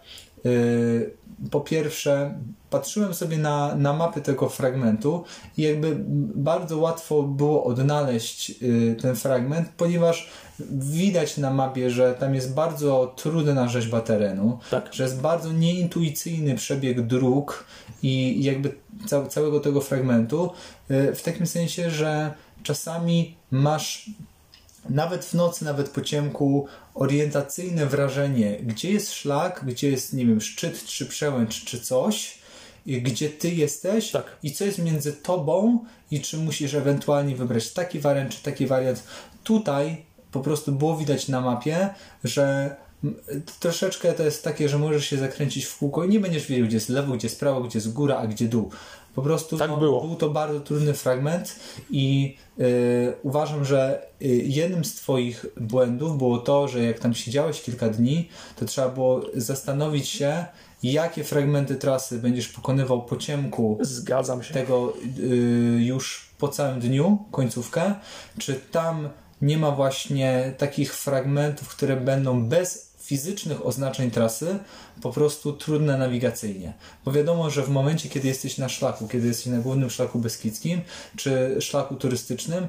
po 1.51 1.61
pierwsze, 1.61 2.39
patrzyłem 2.71 3.13
sobie 3.13 3.37
na, 3.37 3.75
na 3.75 3.93
mapy 3.93 4.21
tego 4.21 4.49
fragmentu 4.49 5.23
i 5.57 5.61
jakby 5.61 5.95
bardzo 6.35 6.77
łatwo 6.77 7.23
było 7.23 7.63
odnaleźć 7.63 8.49
yy, 8.61 8.95
ten 9.01 9.15
fragment, 9.15 9.69
ponieważ 9.77 10.29
widać 10.71 11.37
na 11.37 11.53
mapie, 11.53 11.89
że 11.89 12.13
tam 12.13 12.35
jest 12.35 12.53
bardzo 12.53 13.13
trudna 13.17 13.67
rzeźba 13.67 14.01
terenu, 14.01 14.59
Tak. 14.71 14.93
że 14.93 15.03
jest 15.03 15.21
bardzo 15.21 15.53
nieintuicyjny 15.53 16.55
przebieg 16.55 17.01
dróg 17.07 17.65
i 18.03 18.43
jakby 18.43 18.75
ca- 19.07 19.25
całego 19.25 19.59
tego 19.59 19.81
fragmentu, 19.81 20.49
yy, 20.89 21.15
w 21.15 21.21
takim 21.23 21.47
sensie, 21.47 21.89
że 21.89 22.33
czasami 22.63 23.35
masz 23.51 24.09
nawet 24.89 25.25
w 25.25 25.33
nocy, 25.33 25.65
nawet 25.65 25.89
po 25.89 26.01
ciemku, 26.01 26.67
orientacyjne 26.93 27.85
wrażenie, 27.85 28.57
gdzie 28.63 28.91
jest 28.91 29.13
szlak, 29.13 29.61
gdzie 29.67 29.91
jest, 29.91 30.13
nie 30.13 30.25
wiem, 30.25 30.41
szczyt, 30.41 30.85
czy 30.85 31.05
przełęcz, 31.05 31.65
czy 31.65 31.79
coś, 31.79 32.40
gdzie 32.85 33.29
ty 33.29 33.49
jesteś 33.49 34.11
Tak. 34.11 34.37
i 34.43 34.51
co 34.51 34.65
jest 34.65 34.79
między 34.79 35.13
tobą 35.13 35.79
i 36.11 36.21
czy 36.21 36.37
musisz 36.37 36.73
ewentualnie 36.73 37.35
wybrać 37.35 37.71
taki 37.71 37.99
wariant, 37.99 38.31
czy 38.35 38.43
taki 38.43 38.67
wariant. 38.67 39.03
Tutaj 39.43 40.05
po 40.31 40.39
prostu 40.39 40.71
było 40.71 40.97
widać 40.97 41.27
na 41.27 41.41
mapie, 41.41 41.89
że 42.23 42.75
troszeczkę 43.59 44.13
to 44.13 44.23
jest 44.23 44.43
takie, 44.43 44.69
że 44.69 44.77
możesz 44.77 45.05
się 45.05 45.17
zakręcić 45.17 45.65
w 45.65 45.77
kółko 45.77 46.03
i 46.03 46.09
nie 46.09 46.19
będziesz 46.19 46.47
wiedział, 46.47 46.67
gdzie 46.67 46.77
jest 46.77 46.89
lewo, 46.89 47.13
gdzie 47.13 47.27
jest 47.27 47.39
prawo, 47.39 47.61
gdzie 47.61 47.79
jest 47.79 47.93
góra, 47.93 48.17
a 48.17 48.27
gdzie 48.27 48.47
dół. 48.47 48.69
Po 49.15 49.21
prostu 49.21 49.57
Tak 49.57 49.69
no, 49.69 49.77
był 49.77 50.15
to 50.15 50.29
bardzo 50.29 50.59
trudny 50.59 50.93
fragment 50.93 51.55
i 51.89 52.35
y, 52.59 53.13
uważam, 53.23 53.65
że 53.65 54.07
y, 54.21 54.27
jednym 54.27 54.85
z 54.85 54.95
Twoich 54.95 55.45
błędów 55.57 56.17
było 56.17 56.37
to, 56.37 56.67
że 56.67 56.83
jak 56.83 56.99
tam 56.99 57.13
siedziałeś 57.13 57.61
kilka 57.61 57.89
dni, 57.89 58.29
to 58.55 58.65
trzeba 58.65 58.89
było 58.89 59.21
zastanowić 59.33 60.09
się, 60.09 60.45
jakie 60.83 61.23
fragmenty 61.23 61.75
trasy 61.75 62.17
będziesz 62.17 62.47
pokonywał 62.47 63.05
po 63.05 63.17
ciemku 63.17 63.77
Zgadzam 63.81 64.43
się. 64.43 64.53
tego 64.53 64.93
y, 65.19 65.83
już 65.83 66.29
po 66.37 66.47
całym 66.47 66.79
dniu, 66.79 67.17
końcówkę, 67.31 67.95
czy 68.37 68.53
tam 68.71 69.09
nie 69.41 69.57
ma 69.57 69.71
właśnie 69.71 70.53
takich 70.57 70.95
fragmentów, 70.95 71.67
które 71.67 71.97
będą 71.97 72.45
bez 72.45 72.91
fizycznych 72.99 73.65
oznaczeń 73.65 74.11
trasy, 74.11 74.59
po 75.01 75.11
prostu 75.11 75.53
trudne 75.53 75.97
nawigacyjnie. 75.97 76.73
Bo 77.05 77.11
wiadomo, 77.11 77.49
że 77.49 77.63
w 77.63 77.69
momencie, 77.69 78.09
kiedy 78.09 78.27
jesteś 78.27 78.57
na 78.57 78.69
szlaku, 78.69 79.07
kiedy 79.07 79.27
jesteś 79.27 79.45
na 79.45 79.57
głównym 79.57 79.89
szlaku 79.89 80.19
beskidzkim, 80.19 80.81
czy 81.15 81.57
szlaku 81.59 81.95
turystycznym, 81.95 82.67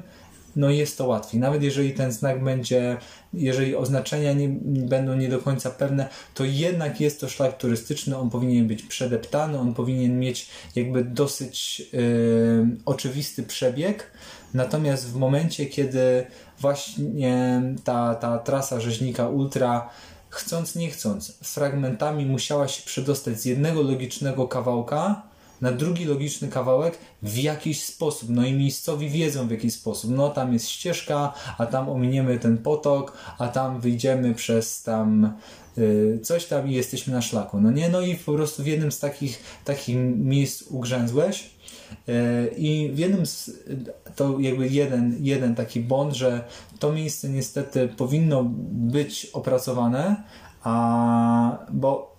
no 0.55 0.69
jest 0.69 0.97
to 0.97 1.07
łatwiej. 1.07 1.39
Nawet 1.39 1.63
jeżeli 1.63 1.93
ten 1.93 2.11
znak 2.11 2.43
będzie, 2.43 2.97
jeżeli 3.33 3.75
oznaczenia 3.75 4.33
nie 4.33 4.49
będą 4.65 5.15
nie 5.15 5.29
do 5.29 5.39
końca 5.39 5.69
pewne, 5.69 6.09
to 6.33 6.43
jednak 6.45 7.01
jest 7.01 7.21
to 7.21 7.29
szlak 7.29 7.57
turystyczny, 7.57 8.17
on 8.17 8.29
powinien 8.29 8.67
być 8.67 8.83
przedeptany, 8.83 9.59
on 9.59 9.73
powinien 9.73 10.19
mieć 10.19 10.49
jakby 10.75 11.03
dosyć 11.03 11.79
yy, 11.79 12.67
oczywisty 12.85 13.43
przebieg. 13.43 14.11
Natomiast 14.53 15.09
w 15.09 15.15
momencie, 15.15 15.65
kiedy 15.65 16.25
właśnie 16.59 17.61
ta, 17.83 18.15
ta 18.15 18.39
trasa 18.39 18.79
rzeźnika 18.79 19.27
ultra 19.27 19.89
chcąc 20.29 20.75
nie 20.75 20.89
chcąc, 20.89 21.37
fragmentami 21.43 22.25
musiała 22.25 22.67
się 22.67 22.83
przedostać 22.85 23.41
z 23.41 23.45
jednego 23.45 23.81
logicznego 23.81 24.47
kawałka 24.47 25.32
na 25.63 25.71
drugi 25.71 26.05
logiczny 26.05 26.47
kawałek 26.47 26.97
w 27.21 27.37
jakiś 27.37 27.83
sposób. 27.83 28.29
No 28.29 28.45
i 28.45 28.53
miejscowi 28.53 29.09
wiedzą 29.09 29.47
w 29.47 29.51
jaki 29.51 29.71
sposób. 29.71 30.11
No 30.11 30.29
tam 30.29 30.53
jest 30.53 30.69
ścieżka, 30.69 31.33
a 31.57 31.65
tam 31.65 31.89
ominiemy 31.89 32.39
ten 32.39 32.57
potok, 32.57 33.17
a 33.37 33.47
tam 33.47 33.79
wyjdziemy 33.79 34.35
przez 34.35 34.83
tam 34.83 35.33
y, 35.77 36.19
coś 36.23 36.45
tam 36.45 36.67
i 36.67 36.73
jesteśmy 36.73 37.13
na 37.13 37.21
szlaku. 37.21 37.61
No 37.61 37.71
nie, 37.71 37.89
no 37.89 38.01
i 38.01 38.15
po 38.15 38.33
prostu 38.33 38.63
w 38.63 38.67
jednym 38.67 38.91
z 38.91 38.99
takich, 38.99 39.43
takich 39.65 39.95
miejsc 40.15 40.61
ugrzęzłeś. 40.61 41.49
Y, 42.09 42.13
I 42.57 42.91
w 42.93 42.97
jednym 42.97 43.25
z, 43.25 43.51
to 44.15 44.39
jakby 44.39 44.67
jeden, 44.67 45.17
jeden 45.19 45.55
taki 45.55 45.79
błąd, 45.79 46.13
że 46.13 46.43
to 46.79 46.93
miejsce 46.93 47.29
niestety 47.29 47.87
powinno 47.87 48.43
być 48.71 49.25
opracowane, 49.33 50.23
a 50.63 51.65
bo 51.71 52.12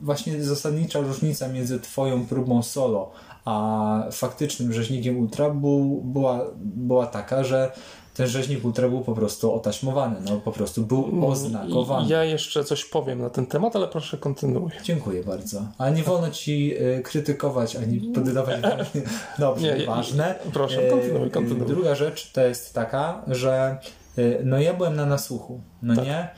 właśnie 0.00 0.44
zasadnicza 0.44 1.00
różnica 1.00 1.48
między 1.48 1.80
Twoją 1.80 2.26
próbą 2.26 2.62
solo 2.62 3.10
a 3.44 4.02
faktycznym 4.12 4.72
rzeźnikiem 4.72 5.18
ultra 5.18 5.50
był, 5.50 6.00
była, 6.04 6.46
była 6.60 7.06
taka, 7.06 7.44
że 7.44 7.72
ten 8.14 8.26
rzeźnik 8.26 8.64
ultra 8.64 8.88
był 8.88 9.00
po 9.00 9.14
prostu 9.14 9.54
otaśmowany, 9.54 10.16
no 10.30 10.36
po 10.36 10.52
prostu 10.52 10.82
był 10.82 11.26
oznakowany. 11.26 12.08
Ja 12.08 12.24
jeszcze 12.24 12.64
coś 12.64 12.84
powiem 12.84 13.20
na 13.20 13.30
ten 13.30 13.46
temat, 13.46 13.76
ale 13.76 13.88
proszę 13.88 14.18
kontynuuj. 14.18 14.70
Dziękuję 14.84 15.24
bardzo. 15.24 15.62
Ale 15.78 15.92
nie 15.92 16.02
wolno 16.02 16.30
ci 16.30 16.74
y, 16.98 17.02
krytykować 17.02 17.76
ani 17.76 18.00
poddawać. 18.00 18.56
Dobrze, 19.38 19.66
Nie, 19.72 19.78
nie, 19.78 19.86
ważne. 19.86 20.34
proszę, 20.52 20.86
Y, 20.86 20.90
kontynuuj, 20.90 21.26
y, 21.26 21.30
kontynuuj. 21.30 21.66
Druga 21.66 21.94
rzecz 21.94 22.32
to 22.32 22.40
jest 22.40 22.74
taka, 22.74 23.22
że 23.26 23.78
y, 24.18 24.40
no 24.44 24.58
ja 24.58 24.74
byłem 24.74 24.96
na 24.96 25.06
nasłuchu, 25.06 25.60
no 25.82 25.96
Tak. 25.96 26.04
nie? 26.04 26.28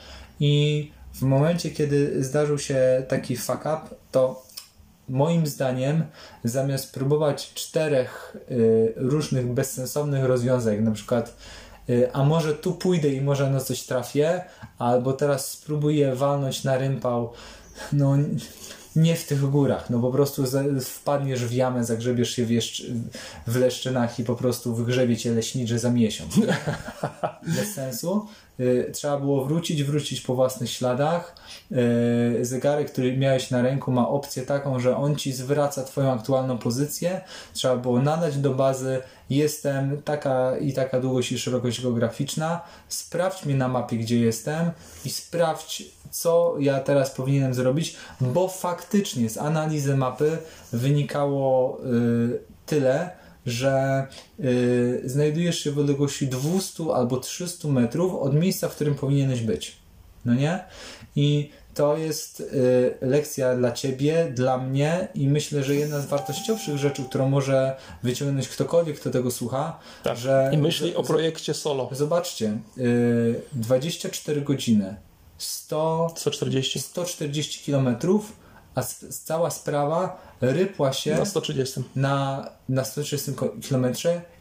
I 0.41 0.91
w 1.15 1.23
momencie, 1.23 1.71
kiedy 1.71 2.25
zdarzył 2.25 2.59
się 2.59 3.05
taki 3.09 3.37
fuck 3.37 3.61
up, 3.61 3.81
to 4.11 4.43
moim 5.09 5.47
zdaniem 5.47 6.05
zamiast 6.45 6.93
próbować 6.93 7.55
czterech 7.55 8.37
y, 8.51 8.93
różnych 8.97 9.47
bezsensownych 9.47 10.25
rozwiązań, 10.25 10.81
na 10.81 10.91
przykład 10.91 11.37
y, 11.91 12.13
a 12.13 12.25
może 12.25 12.55
tu 12.55 12.73
pójdę 12.73 13.09
i 13.09 13.21
może 13.21 13.51
na 13.51 13.61
coś 13.61 13.83
trafię, 13.83 14.45
albo 14.79 15.13
teraz 15.13 15.51
spróbuję 15.51 16.15
walnąć 16.15 16.65
na 16.65 16.79
rympał, 16.79 17.33
no 17.93 18.17
nie 18.97 19.17
w 19.17 19.27
tych 19.27 19.41
górach, 19.41 19.91
no 19.91 20.01
po 20.01 20.11
prostu 20.11 20.45
wpadniesz 20.81 21.45
w 21.45 21.53
jamę, 21.53 21.85
zagrzebiesz 21.85 22.31
się 22.31 22.47
w, 22.47 22.51
jeszcze, 22.51 22.85
w 23.47 23.57
leszczynach 23.57 24.19
i 24.19 24.25
po 24.25 24.35
prostu 24.35 24.75
wygrzebie 24.75 25.17
cię 25.17 25.31
leśniczy 25.33 25.79
za 25.79 25.91
miesiąc. 25.91 26.35
Bez 27.57 27.75
sensu. 27.75 28.27
Y, 28.63 28.91
Trzeba 28.93 29.17
było 29.17 29.45
wrócić, 29.45 29.85
wrócić 29.85 30.21
po 30.21 30.35
własnych 30.35 30.71
śladach. 30.71 31.37
Y, 31.73 32.45
Zegarek, 32.45 32.93
który 32.93 33.17
miałeś 33.17 33.51
na 33.51 33.63
ręku 33.63 33.93
ma 33.93 34.09
opcję 34.09 34.43
taką, 34.43 34.81
że 34.81 34.97
on 34.97 35.17
ci 35.17 35.33
zwraca 35.33 35.85
twoją 35.85 36.13
aktualną 36.13 36.59
pozycję. 36.59 37.21
Trzeba 37.55 37.77
było 37.77 38.03
nadać 38.03 38.37
do 38.37 38.55
bazy 38.55 39.03
jestem 39.31 40.03
taka 40.03 40.59
i 40.59 40.73
taka 40.73 41.01
długość 41.01 41.33
i 41.33 41.39
szerokość 41.39 41.83
geograficzna. 41.83 42.61
Sprawdź 42.89 43.45
mnie 43.45 43.55
na 43.55 43.69
mapie, 43.69 43.97
gdzie 43.97 44.19
jestem 44.19 44.71
i 45.05 45.11
sprawdź, 45.11 45.83
co 46.11 46.55
ja 46.59 46.81
teraz 46.81 47.11
powinienem 47.11 47.55
zrobić, 47.55 47.97
bo 48.21 48.49
faktycznie 48.49 49.31
z 49.31 49.39
analizy 49.39 49.97
mapy 49.97 50.39
wynikało 50.73 51.79
y, 51.85 52.41
tyle, 52.67 53.11
że 53.47 54.07
y, 54.41 55.03
znajdujesz 55.05 55.59
się 55.59 55.71
w 55.71 55.79
odległości 55.79 56.29
200 56.29 56.85
albo 56.95 57.17
300 57.17 57.69
metrów 57.69 58.15
od 58.15 58.35
miejsca, 58.35 58.69
w 58.69 58.75
którym 58.75 58.95
powinieneś 58.95 59.41
być. 59.41 59.77
No 60.25 60.35
nie? 60.35 60.65
I 61.17 61.51
to 61.75 61.97
jest 61.97 62.41
y, 62.41 62.95
lekcja 63.01 63.57
dla 63.57 63.73
ciebie, 63.73 64.33
dla 64.35 64.59
mnie 64.59 65.09
i 65.15 65.29
myślę, 65.29 65.65
że 65.65 65.75
jedna 65.75 66.01
z 66.01 66.07
wartościowszych 66.07 66.79
rzeczy, 66.79 67.05
którą 67.05 67.29
może 67.29 67.77
wyciągnąć 68.03 68.49
ktokolwiek, 68.49 69.01
kto 69.01 69.11
tego 69.11 69.31
słucha, 69.31 69.79
Tak. 70.03 70.17
że 70.17 70.51
I 70.53 70.59
myśli 70.59 70.95
o 70.95 71.03
projekcie 71.03 71.55
solo. 71.55 71.89
Zobaczcie, 71.93 72.59
y, 72.79 73.41
24 73.53 74.41
godziny, 74.41 74.97
100, 75.39 76.15
140 76.17 76.81
140 76.81 77.73
km, 77.73 77.97
a 78.75 78.83
cała 79.25 79.51
sprawa 79.51 80.21
rypła 80.41 80.93
się 80.93 81.15
na 81.15 81.25
130. 81.25 81.81
na, 81.97 82.49
na 82.69 82.85
130 82.85 83.33
km 83.69 83.87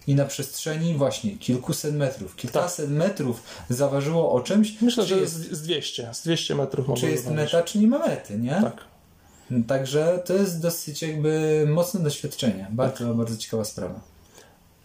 i 0.07 0.15
na 0.15 0.25
przestrzeni 0.25 0.93
właśnie 0.93 1.37
kilkuset 1.37 1.95
metrów. 1.95 2.35
Kilkaset 2.35 2.89
metrów 2.89 3.43
zaważyło 3.69 4.31
o 4.31 4.39
czymś, 4.39 4.71
Tak. 4.71 4.81
Myślę, 4.81 5.05
że 5.05 5.17
jest, 5.17 5.33
z, 5.33 5.51
z 5.51 5.61
200. 5.61 6.09
Z 6.13 6.23
200 6.23 6.55
metrów 6.55 6.99
czy 6.99 7.11
jest 7.11 7.29
meta, 7.29 7.63
czy 7.63 7.79
nie 7.79 7.87
ma 7.87 7.99
mety, 7.99 8.37
nie? 8.39 8.61
Tak. 8.61 8.91
Także 9.67 10.23
to 10.25 10.33
jest 10.33 10.61
dosyć 10.61 11.01
jakby 11.01 11.65
mocne 11.69 11.99
doświadczenie. 11.99 12.67
Bardzo, 12.69 13.13
bardzo 13.13 13.37
ciekawa 13.37 13.65
sprawa. 13.65 13.99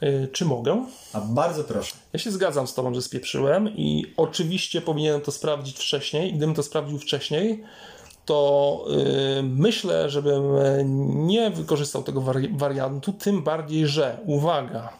Y, 0.02 0.28
Czy 0.32 0.44
mogę? 0.44 0.86
A 1.12 1.20
bardzo 1.20 1.64
proszę. 1.64 1.94
Ja 2.12 2.18
się 2.18 2.30
zgadzam 2.30 2.66
z 2.66 2.74
Tobą, 2.74 2.94
że 2.94 3.02
spieprzyłem 3.02 3.68
i 3.68 4.14
oczywiście 4.16 4.80
powinienem 4.80 5.20
to 5.20 5.32
sprawdzić 5.32 5.78
wcześniej. 5.78 6.30
I 6.30 6.36
gdybym 6.36 6.54
to 6.54 6.62
sprawdził 6.62 6.98
wcześniej, 6.98 7.64
to 8.26 8.84
y, 9.38 9.42
myślę, 9.42 10.10
żebym 10.10 10.42
nie 11.26 11.50
wykorzystał 11.50 12.02
tego 12.02 12.20
wari- 12.20 12.58
wariantu, 12.58 13.12
tym 13.12 13.42
bardziej, 13.42 13.86
że 13.86 14.18
uwaga, 14.26 14.92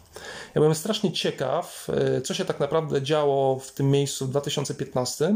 ja 0.55 0.61
byłem 0.61 0.75
strasznie 0.75 1.13
ciekaw, 1.13 1.89
y, 2.19 2.21
co 2.21 2.35
się 2.35 2.45
tak 2.45 2.61
naprawdę 2.61 3.03
działo 3.03 3.59
w 3.59 3.73
tym 3.73 3.91
miejscu 3.91 4.27
w 4.27 4.31
2015 4.31 5.35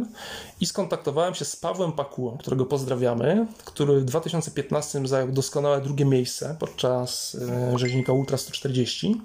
i 0.60 0.66
skontaktowałem 0.66 1.34
się 1.34 1.44
z 1.44 1.56
Pawłem 1.56 1.92
Pakułą, 1.92 2.38
którego 2.38 2.66
pozdrawiamy, 2.66 3.46
który 3.64 4.00
w 4.00 4.04
2015 4.04 5.06
zajął 5.06 5.32
doskonałe 5.32 5.80
drugie 5.80 6.04
miejsce 6.04 6.56
podczas 6.58 7.34
y, 7.74 7.78
rzeźnika 7.78 8.12
Ultra 8.12 8.38
140. 8.38 9.20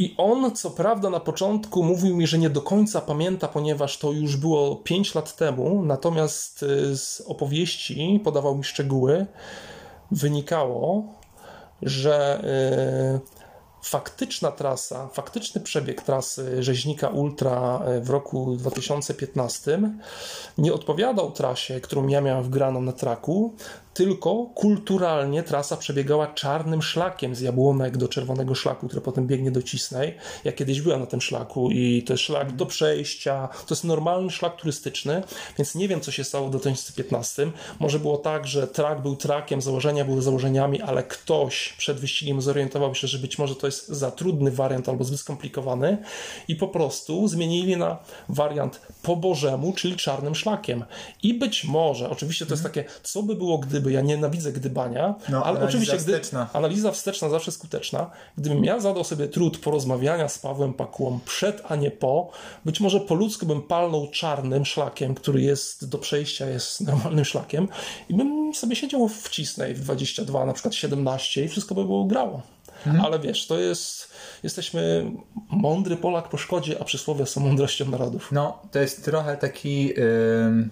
I 0.00 0.14
on, 0.16 0.56
co 0.56 0.70
prawda, 0.70 1.10
na 1.10 1.20
początku 1.20 1.82
mówił 1.82 2.16
mi, 2.16 2.26
że 2.26 2.38
nie 2.38 2.50
do 2.50 2.62
końca 2.62 3.00
pamięta, 3.00 3.48
ponieważ 3.48 3.98
to 3.98 4.12
już 4.12 4.36
było 4.36 4.76
5 4.76 5.14
lat 5.14 5.36
temu, 5.36 5.82
natomiast 5.84 6.62
y, 6.62 6.96
z 6.96 7.20
opowieści 7.20 8.20
podawał 8.24 8.56
mi 8.56 8.64
szczegóły. 8.64 9.26
Wynikało, 10.10 11.04
że 11.82 12.44
y, 13.14 13.39
faktyczna 13.82 14.52
trasa, 14.52 15.08
faktyczny 15.08 15.60
przebieg 15.60 16.02
trasy 16.02 16.62
rzeźnika 16.62 17.08
Ultra 17.08 17.82
e, 17.86 18.00
w 18.00 18.10
roku 18.10 18.56
2015 18.56 19.80
nie 20.58 20.72
odpowiadał 20.72 21.32
trasie, 21.32 21.80
którą 21.80 22.08
ja 22.08 22.20
miałem 22.20 22.44
wgraną 22.44 22.82
na 22.82 22.92
traku, 22.92 23.54
tylko 23.94 24.46
kulturalnie 24.54 25.42
trasa 25.42 25.76
przebiegała 25.76 26.26
czarnym 26.26 26.82
szlakiem 26.82 27.34
z 27.34 27.40
Jabłonek 27.40 27.96
do 27.96 28.08
Czerwonego 28.08 28.54
Szlaku, 28.54 28.86
który 28.86 29.00
potem 29.00 29.26
biegnie 29.26 29.50
do 29.50 29.62
Cisnej. 29.62 30.14
Ja 30.44 30.52
kiedyś 30.52 30.80
byłem 30.80 31.00
na 31.00 31.06
tym 31.06 31.20
szlaku 31.20 31.70
i 31.70 32.02
to 32.02 32.12
jest 32.12 32.22
szlak 32.22 32.52
do 32.52 32.66
przejścia, 32.66 33.48
to 33.66 33.74
jest 33.74 33.84
normalny 33.84 34.30
szlak 34.30 34.56
turystyczny, 34.56 35.22
więc 35.58 35.74
nie 35.74 35.88
wiem, 35.88 36.00
co 36.00 36.10
się 36.10 36.24
stało 36.24 36.46
w 36.46 36.50
2015. 36.50 37.50
Może 37.80 37.98
było 37.98 38.16
tak, 38.16 38.46
że 38.46 38.68
trak 38.68 39.02
był 39.02 39.16
trakiem, 39.16 39.62
założenia 39.62 40.04
były 40.04 40.22
założeniami, 40.22 40.82
ale 40.82 41.02
ktoś 41.02 41.74
przed 41.78 42.00
wyścigiem 42.00 42.40
zorientował 42.40 42.94
się, 42.94 43.06
że 43.06 43.18
być 43.18 43.38
może 43.38 43.56
to 43.56 43.66
jest 43.70 43.88
za 43.88 44.10
trudny 44.10 44.50
wariant 44.50 44.88
albo 44.88 45.04
zbyt 45.04 45.20
skomplikowany 45.20 45.98
i 46.48 46.56
po 46.56 46.68
prostu 46.68 47.28
zmienili 47.28 47.76
na 47.76 47.98
wariant 48.28 48.80
po 49.02 49.16
Bożemu, 49.16 49.72
czyli 49.72 49.96
czarnym 49.96 50.34
szlakiem. 50.34 50.84
I 51.22 51.34
być 51.34 51.64
może, 51.64 52.10
oczywiście 52.10 52.46
to 52.46 52.52
jest 52.52 52.62
takie, 52.62 52.84
co 53.02 53.22
by 53.22 53.34
było, 53.34 53.58
gdyby 53.58 53.92
ja 53.92 54.00
nienawidzę 54.00 54.52
gdybania, 54.52 55.14
no, 55.28 55.44
ale 55.44 55.60
oczywiście 55.60 55.96
gdy, 55.96 56.20
analiza 56.52 56.92
wsteczna 56.92 57.28
zawsze 57.28 57.52
skuteczna. 57.52 58.10
Gdybym 58.38 58.64
ja 58.64 58.80
zadał 58.80 59.04
sobie 59.04 59.28
trud 59.28 59.58
porozmawiania 59.58 60.28
z 60.28 60.38
Pawłem 60.38 60.74
Pakułą 60.74 61.20
przed, 61.24 61.62
a 61.68 61.76
nie 61.76 61.90
po, 61.90 62.30
być 62.64 62.80
może 62.80 63.00
po 63.00 63.14
ludzku 63.14 63.46
bym 63.46 63.62
palnął 63.62 64.08
czarnym 64.10 64.64
szlakiem, 64.64 65.14
który 65.14 65.42
jest 65.42 65.88
do 65.88 65.98
przejścia, 65.98 66.46
jest 66.46 66.80
normalnym 66.80 67.24
szlakiem 67.24 67.68
i 68.08 68.14
bym 68.14 68.54
sobie 68.54 68.76
siedział 68.76 69.08
w 69.08 69.28
Cisnej 69.28 69.74
w 69.74 69.80
22, 69.80 70.46
na 70.46 70.52
przykład 70.52 70.74
17 70.74 71.44
i 71.44 71.48
wszystko 71.48 71.74
by 71.74 71.84
było 71.84 72.04
grało. 72.04 72.42
Mhm. 72.86 73.04
Ale 73.04 73.18
wiesz, 73.18 73.46
to 73.46 73.58
jest, 73.58 74.08
jesteśmy 74.42 75.10
mądry 75.50 75.96
Polak 75.96 76.28
po 76.28 76.36
szkodzie, 76.36 76.76
a 76.80 76.84
przysłowie 76.84 77.26
są 77.26 77.40
mądrością 77.40 77.90
narodów. 77.90 78.32
No, 78.32 78.62
to 78.70 78.78
jest 78.78 79.04
trochę 79.04 79.36
taki... 79.36 79.86
Yy 79.86 80.68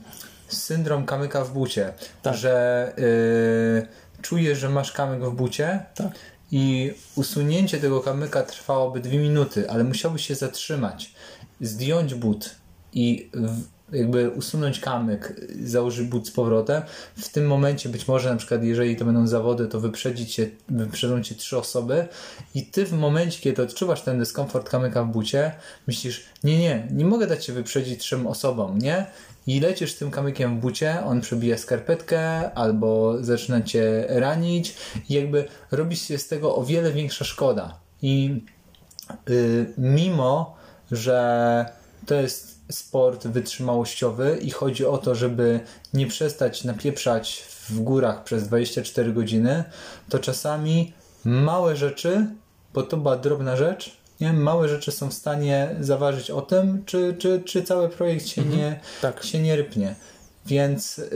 syndrom 0.48 1.06
kamyka 1.06 1.44
w 1.44 1.52
bucie, 1.52 1.92
tak. 2.22 2.34
że 2.34 2.92
y, 2.98 4.22
czujesz, 4.22 4.59
że 4.59 4.68
masz 4.68 4.92
kamyk 4.92 5.24
w 5.24 5.34
bucie 5.34 5.86
tak. 5.94 6.12
i 6.50 6.92
usunięcie 7.16 7.78
tego 7.78 8.00
kamyka 8.00 8.42
trwałoby 8.42 9.00
dwie 9.00 9.18
minuty, 9.18 9.70
ale 9.70 9.84
musiałbyś 9.84 10.26
się 10.26 10.34
zatrzymać, 10.34 11.14
zdjąć 11.61 12.14
but 12.14 12.54
i 12.92 13.30
w, 13.34 13.78
jakby 13.93 14.30
usunąć 14.30 14.80
kamyk, 14.80 15.41
założyć 15.64 16.09
but 16.09 16.28
z 16.28 16.30
powrotem. 16.30 16.82
W 17.16 17.28
tym 17.28 17.47
momencie 17.47 17.89
być 17.89 18.09
może 18.09 18.30
na 18.30 18.36
przykład 18.36 18.62
jeżeli 18.62 18.97
to 18.97 19.05
będą 19.05 19.26
zawody, 19.26 19.66
to 19.66 19.80
wyprzedzić 19.80 20.34
cię, 20.34 20.51
wyprzedzą 20.68 21.22
cię 21.22 21.34
trzy 21.34 21.59
osoby 21.59 22.09
i 22.55 22.66
ty 22.66 22.86
w 22.86 22.93
momencie, 22.93 23.41
kiedy 23.41 23.62
odczuwasz 23.62 24.03
ten 24.03 24.18
dyskomfort 24.18 24.68
kamyka 24.68 25.05
w 25.05 25.09
bucie, 25.09 25.53
myślisz, 25.86 26.26
nie, 26.45 26.59
nie, 26.59 26.89
nie 26.91 27.05
mogę 27.05 27.26
dać 27.26 27.45
się 27.45 27.53
wyprzedzić 27.53 28.01
trzem 28.01 28.26
osobom, 28.26 28.78
nie? 28.78 29.07
i 29.49 29.61
lecisz 29.61 29.95
tym 29.95 30.11
kamykiem 30.11 30.57
w 30.57 30.61
bucie, 30.61 31.05
on 31.05 31.20
przebija 31.20 31.59
skarpetkę 31.59 32.53
albo 32.53 33.16
zaczyna 33.20 33.62
cię 33.62 34.05
ranić 34.09 34.74
i 35.09 35.14
jakby 35.14 35.45
robi 35.70 35.97
się 35.97 36.18
z 36.18 36.28
tego 36.28 36.57
o 36.57 36.64
wiele 36.64 36.93
większa 36.93 37.24
szkoda. 37.24 37.80
I 38.03 38.45
yy, 39.28 39.72
mimo, 39.78 40.57
że 40.93 41.66
to 42.09 42.14
jest 42.14 42.59
sport 42.70 43.26
wytrzymałościowy 43.26 44.38
i 44.42 44.50
chodzi 44.50 44.86
o 44.86 44.98
to, 44.98 45.14
żeby 45.14 45.61
nie 45.94 46.06
przestać 46.06 46.64
napieprzać 46.64 47.44
w 47.68 47.80
górach 47.80 48.24
przez 48.24 48.48
24 48.48 49.12
godziny, 49.12 49.64
to 50.09 50.18
czasami 50.18 50.92
małe 51.24 51.76
rzeczy, 51.76 52.26
bo 52.74 52.82
to 52.82 52.96
była 52.96 53.16
drobna 53.16 53.56
rzecz, 53.56 53.96
nie? 54.20 54.32
Małe 54.32 54.68
rzeczy 54.68 54.92
są 54.92 55.09
w 55.09 55.14
stanie 55.14 55.76
zaważyć 55.80 56.30
o 56.30 56.42
tym, 56.42 56.82
czy, 56.86 57.16
czy, 57.18 57.42
czy 57.44 57.62
cały 57.62 57.88
projekt 57.88 58.26
się, 58.26 58.42
mhm. 58.42 58.61
nie, 58.61 58.80
tak. 59.02 59.24
się 59.24 59.38
nie 59.38 59.56
rypnie. 59.56 59.94
Więc 60.46 60.98
yy, 60.98 61.06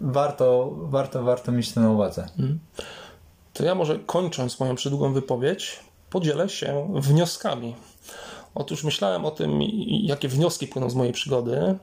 warto, 0.00 0.70
warto, 0.76 1.22
warto 1.22 1.52
mieć 1.52 1.72
to 1.72 1.80
na 1.80 1.90
uwadze. 1.90 2.22
Mhm. 2.22 2.58
To 3.52 3.64
ja 3.64 3.74
może 3.74 3.98
kończąc 3.98 4.60
moją 4.60 4.74
przydługą 4.74 5.12
wypowiedź, 5.12 5.80
podzielę 6.10 6.48
się 6.48 6.94
wnioskami. 6.94 7.74
Otóż 8.54 8.84
myślałem 8.84 9.24
o 9.24 9.30
tym, 9.30 9.62
jakie 10.02 10.28
wnioski 10.28 10.66
płyną 10.66 10.90
z 10.90 10.94
mojej 10.94 11.12
przygody, 11.12 11.78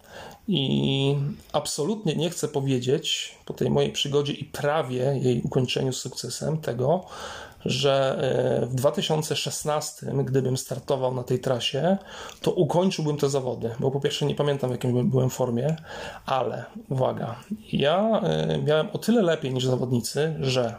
i 0.48 1.16
absolutnie 1.54 2.16
nie 2.16 2.30
chcę 2.30 2.48
powiedzieć 2.48 3.36
po 3.46 3.54
tej 3.54 3.70
mojej 3.70 3.92
przygodzie 3.92 4.34
i 4.34 4.46
prawie 4.46 5.20
jej 5.22 5.42
ukończeniu 5.42 5.94
z 5.94 6.02
sukcesem 6.02 6.58
tego, 6.58 7.06
że 7.66 8.20
e, 8.62 8.66
w 8.66 8.76
2016, 8.76 10.08
gdybym 10.26 10.58
startował 10.58 11.14
na 11.14 11.24
tej 11.24 11.40
trasie, 11.40 11.98
to 12.42 12.52
ukończyłbym 12.52 13.18
te 13.18 13.30
zawody, 13.30 13.72
bo 13.80 13.92
po 13.92 14.00
pierwsze 14.00 14.26
nie 14.26 14.36
pamiętam 14.36 14.70
w 14.70 14.74
jakiej 14.74 15.04
byłem 15.04 15.30
formie, 15.30 15.76
ale 16.26 16.66
uwaga, 16.90 17.36
ja 17.74 18.22
e, 18.24 18.58
miałem 18.58 18.90
o 18.94 18.98
tyle 18.98 19.22
lepiej 19.22 19.54
niż 19.54 19.66
zawodnicy, 19.66 20.36
że 20.40 20.76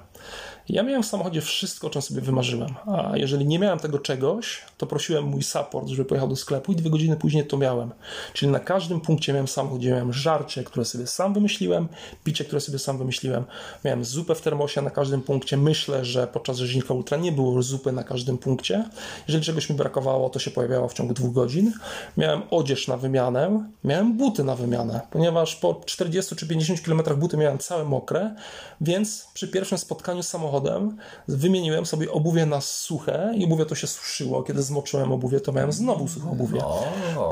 ja 0.68 0.82
miałem 0.82 1.02
w 1.02 1.06
samochodzie 1.06 1.40
wszystko, 1.40 1.86
o 1.86 1.90
czym 1.90 2.02
sobie 2.02 2.20
wymarzyłem, 2.20 2.74
a 2.86 3.16
jeżeli 3.16 3.46
nie 3.46 3.58
miałem 3.58 3.78
tego 3.78 3.98
czegoś, 3.98 4.62
to 4.78 4.86
prosiłem 4.86 5.24
mój 5.24 5.42
support, 5.42 5.88
żeby 5.88 6.04
pojechał 6.04 6.28
do 6.28 6.36
sklepu 6.36 6.72
i 6.72 6.76
dwie 6.76 6.90
godziny 6.90 7.16
później 7.16 7.46
to 7.46 7.56
miałem. 7.56 7.92
Czyli 8.32 8.52
na 8.52 8.60
każdym 8.60 9.00
punkcie 9.00 9.32
miałem 9.32 9.48
samochód, 9.48 9.78
gdzie 9.78 9.90
miałem 9.90 10.12
żarcie, 10.12 10.64
które 10.64 10.84
sobie 10.84 11.06
sam 11.06 11.34
wymyśliłem, 11.34 11.88
picie, 12.24 12.44
które 12.44 12.60
sobie 12.60 12.78
sam 12.78 12.98
wymyśliłem, 12.98 13.44
miałem 13.84 14.04
zupę 14.04 14.34
w 14.34 14.40
termosie 14.40 14.82
na 14.82 14.90
każdym 14.90 15.22
punkcie. 15.22 15.56
Myślę, 15.56 16.04
że 16.04 16.26
podczas 16.26 16.56
rzeźnika 16.56 16.94
ultra 16.94 17.16
nie 17.16 17.32
było 17.32 17.62
zupy 17.62 17.92
na 17.92 18.04
każdym 18.04 18.38
punkcie. 18.38 18.84
Jeżeli 19.28 19.44
czegoś 19.44 19.70
mi 19.70 19.76
brakowało, 19.76 20.30
to 20.30 20.38
się 20.38 20.50
pojawiało 20.50 20.88
w 20.88 20.94
ciągu 20.94 21.14
dwóch 21.14 21.32
godzin. 21.32 21.72
Miałem 22.16 22.42
odzież 22.50 22.88
na 22.88 22.96
wymianę, 22.96 23.68
miałem 23.84 24.16
buty 24.16 24.44
na 24.44 24.56
wymianę, 24.56 25.00
ponieważ 25.10 25.56
po 25.56 25.80
40 25.86 26.36
czy 26.36 26.48
50 26.48 26.80
km 26.80 27.18
buty 27.18 27.36
miałem 27.36 27.58
całe 27.58 27.84
mokre, 27.84 28.34
więc 28.80 29.28
przy 29.34 29.48
pierwszym 29.48 29.78
spotkaniu 29.78 30.22
z 30.22 30.28
samochodem 30.58 30.96
wymieniłem 31.28 31.86
sobie 31.86 32.12
obuwie 32.12 32.46
na 32.46 32.60
suche 32.60 33.32
i 33.36 33.44
obuwie 33.44 33.66
to 33.66 33.74
się 33.74 33.86
suszyło. 33.86 34.42
Kiedy 34.42 34.62
zmoczyłem 34.62 35.12
obuwie, 35.12 35.40
to 35.40 35.52
miałem 35.52 35.72
znowu 35.72 36.08
suche 36.08 36.30
obuwie. 36.30 36.60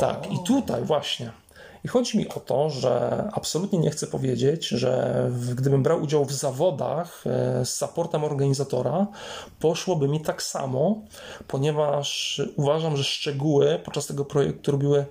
Tak, 0.01 0.33
i 0.33 0.39
tutaj 0.47 0.83
właśnie. 0.83 1.31
I 1.85 1.89
chodzi 1.89 2.19
mi 2.19 2.29
o 2.29 2.41
to, 2.41 2.71
że 2.71 3.25
absolutnie 3.33 3.79
nie 3.79 3.91
chcę 3.91 4.07
powiedzieć, 4.07 4.69
że 4.69 5.31
gdybym 5.55 5.83
brał 5.83 6.03
udział 6.03 6.25
w 6.25 6.33
zawodach 6.33 7.25
e, 7.27 7.65
z 7.65 7.75
supportem 7.75 8.25
organizatora, 8.25 9.07
poszłoby 9.61 10.09
mi 10.09 10.21
tak 10.21 10.43
samo, 10.43 11.03
ponieważ 11.49 12.43
uważam, 12.57 12.97
że 12.97 13.05
szczegóły 13.05 13.81
podczas 13.85 14.07
tego 14.07 14.25
projektu 14.25 14.73
robiły 14.73 15.07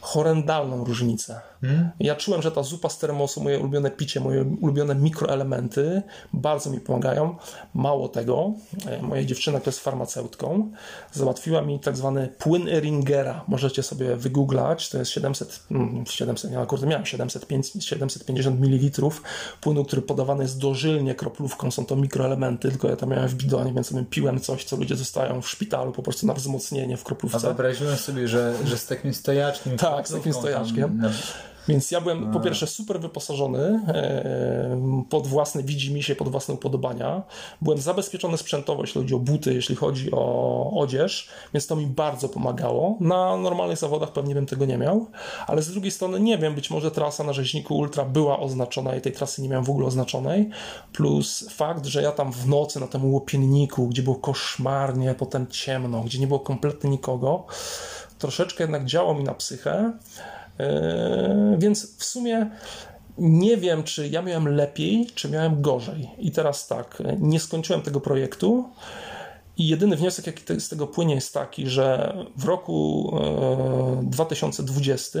horrendalną 0.00 0.84
różnicę. 0.84 1.40
Hmm? 1.60 1.90
Ja 2.00 2.16
czułem, 2.16 2.42
że 2.42 2.52
ta 2.52 2.62
zupa 2.62 2.88
z 2.88 2.98
termosu, 2.98 3.42
moje 3.42 3.58
ulubione 3.58 3.90
picie, 3.90 4.20
moje 4.20 4.44
ulubione 4.60 4.94
mikroelementy 4.94 6.02
bardzo 6.32 6.70
mi 6.70 6.80
pomagają. 6.80 7.36
Mało 7.74 8.08
tego, 8.08 8.52
e, 8.86 9.02
moja 9.02 9.24
dziewczyna, 9.24 9.60
która 9.60 9.70
jest 9.70 9.80
farmaceutką, 9.80 10.70
załatwiła 11.12 11.62
mi 11.62 11.80
tak 11.80 11.96
zwany 11.96 12.28
płyn 12.38 12.68
Eringera. 12.68 13.44
Możecie 13.48 13.82
sobie 13.82 14.16
wygooglać, 14.16 14.88
to 14.88 14.98
jest 14.98 15.10
700, 15.10 15.62
700 16.04 16.52
ja 16.52 16.60
akurat 16.60 16.86
miałem 16.86 17.06
705, 17.06 17.72
750 17.80 18.60
ml 18.60 19.10
płynu, 19.60 19.84
który 19.84 20.02
podawany 20.02 20.42
jest 20.42 20.58
dożylnie 20.58 21.14
kroplówką, 21.14 21.70
są 21.70 21.86
to 21.86 21.96
mikroelementy, 21.96 22.68
tylko 22.68 22.88
ja 22.88 22.96
tam 22.96 23.08
miałem 23.08 23.28
w 23.28 23.34
bidonie, 23.34 23.72
więc 23.72 23.86
sobie 23.86 24.04
piłem 24.10 24.40
coś, 24.40 24.64
co 24.64 24.76
ludzie 24.76 24.96
dostają 24.96 25.42
w 25.42 25.48
szpitalu 25.48 25.92
po 25.92 26.02
prostu 26.02 26.26
na 26.26 26.34
wzmocnienie 26.34 26.96
w 26.96 27.04
kroplówce. 27.04 27.38
A 27.38 27.40
wyobraziłem 27.40 27.96
sobie, 27.96 28.28
że, 28.28 28.54
że 28.64 28.78
z 28.78 28.86
takim 28.86 29.14
stojaczkiem 29.14 29.76
tak, 29.76 29.87
z 30.04 30.12
takim 30.12 30.32
stojaczkiem. 30.32 31.00
Tam, 31.02 31.10
więc 31.68 31.90
ja 31.90 32.00
byłem 32.00 32.32
po 32.32 32.40
pierwsze 32.40 32.66
super 32.66 33.00
wyposażony 33.00 33.80
e, 33.88 35.04
pod 35.10 35.26
własne 35.26 35.62
widzimisię, 35.62 36.16
pod 36.16 36.28
własne 36.28 36.54
upodobania. 36.54 37.22
Byłem 37.62 37.78
zabezpieczony 37.78 38.38
sprzętowo, 38.38 38.82
jeśli 38.82 39.00
chodzi 39.00 39.14
o 39.14 39.18
buty, 39.18 39.54
jeśli 39.54 39.76
chodzi 39.76 40.10
o 40.12 40.70
odzież, 40.76 41.28
więc 41.54 41.66
to 41.66 41.76
mi 41.76 41.86
bardzo 41.86 42.28
pomagało. 42.28 42.96
Na 43.00 43.36
normalnych 43.36 43.78
zawodach 43.78 44.12
pewnie 44.12 44.34
bym 44.34 44.46
tego 44.46 44.64
nie 44.64 44.78
miał, 44.78 45.06
ale 45.46 45.62
z 45.62 45.70
drugiej 45.70 45.90
strony 45.90 46.20
nie 46.20 46.38
wiem, 46.38 46.54
być 46.54 46.70
może 46.70 46.90
trasa 46.90 47.24
na 47.24 47.32
rzeźniku 47.32 47.78
Ultra 47.78 48.04
była 48.04 48.40
oznaczona 48.40 48.96
i 48.96 49.00
tej 49.00 49.12
trasy 49.12 49.42
nie 49.42 49.48
miałem 49.48 49.64
w 49.64 49.70
ogóle 49.70 49.86
oznaczonej. 49.86 50.50
Plus 50.92 51.48
fakt, 51.50 51.86
że 51.86 52.02
ja 52.02 52.12
tam 52.12 52.32
w 52.32 52.48
nocy 52.48 52.80
na 52.80 52.86
tym 52.86 53.12
łopienniku, 53.12 53.88
gdzie 53.88 54.02
było 54.02 54.16
koszmarnie, 54.16 55.14
potem 55.14 55.46
ciemno, 55.46 56.00
gdzie 56.00 56.18
nie 56.18 56.26
było 56.26 56.40
kompletnie 56.40 56.90
nikogo, 56.90 57.46
troszeczkę 58.18 58.64
jednak 58.64 58.84
działo 58.84 59.14
mi 59.14 59.24
na 59.24 59.34
psychę. 59.34 59.92
Yy, 60.58 60.66
więc 61.58 61.96
w 61.96 62.04
sumie 62.04 62.50
nie 63.18 63.56
wiem, 63.56 63.82
czy 63.82 64.08
ja 64.08 64.22
miałem 64.22 64.48
lepiej, 64.48 65.06
czy 65.14 65.30
miałem 65.30 65.62
gorzej. 65.62 66.10
I 66.18 66.30
teraz 66.30 66.66
tak, 66.66 67.02
nie 67.18 67.40
skończyłem 67.40 67.82
tego 67.82 68.00
projektu 68.00 68.68
I 69.56 69.68
jedyny 69.68 69.96
wniosek, 69.96 70.26
jaki 70.26 70.60
z 70.60 70.68
tego 70.68 70.86
płynie, 70.86 71.14
jest 71.14 71.34
taki, 71.34 71.68
że 71.68 72.16
w 72.36 72.44
roku 72.44 73.12
2020 74.02 75.18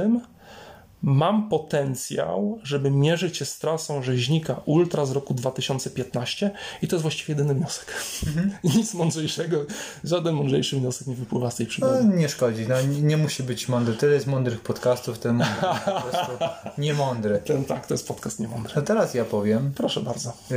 mam 1.02 1.48
potencjał, 1.48 2.58
żeby 2.62 2.90
mierzyć 2.90 3.36
się 3.36 3.44
z 3.44 3.58
trasą 3.58 4.02
rzeźnika 4.02 4.60
Ultra 4.64 5.06
z 5.06 5.10
roku 5.10 5.34
2015 5.34 6.50
i 6.82 6.88
to 6.88 6.96
jest 6.96 7.02
właściwie 7.02 7.34
jedyny 7.34 7.54
wniosek. 7.54 7.94
Mhm. 8.26 8.50
Nic 8.76 8.94
mądrzejszego, 8.94 9.64
żaden 10.04 10.34
mądrzejszy 10.34 10.76
wniosek 10.76 11.06
nie 11.06 11.14
wypływa 11.14 11.50
z 11.50 11.56
tej 11.56 11.66
przygody. 11.66 12.04
No, 12.04 12.16
nie 12.16 12.28
szkodzi, 12.28 12.66
no, 12.68 12.74
nie 13.02 13.16
musi 13.16 13.42
być 13.42 13.68
mądry. 13.68 13.94
Tyle 13.94 14.14
jest 14.14 14.26
mądrych 14.26 14.60
podcastów, 14.60 15.18
ten 15.18 15.36
mądry, 15.36 15.56
po 15.84 16.00
prostu 16.00 16.32
niemądry. 16.78 17.42
Ten, 17.44 17.64
tak, 17.64 17.86
to 17.86 17.94
jest 17.94 18.08
podcast 18.08 18.40
niemądry. 18.40 18.72
No 18.76 18.82
teraz 18.82 19.14
ja 19.14 19.24
powiem. 19.24 19.72
Proszę 19.76 20.00
bardzo. 20.00 20.32
Yy, 20.50 20.56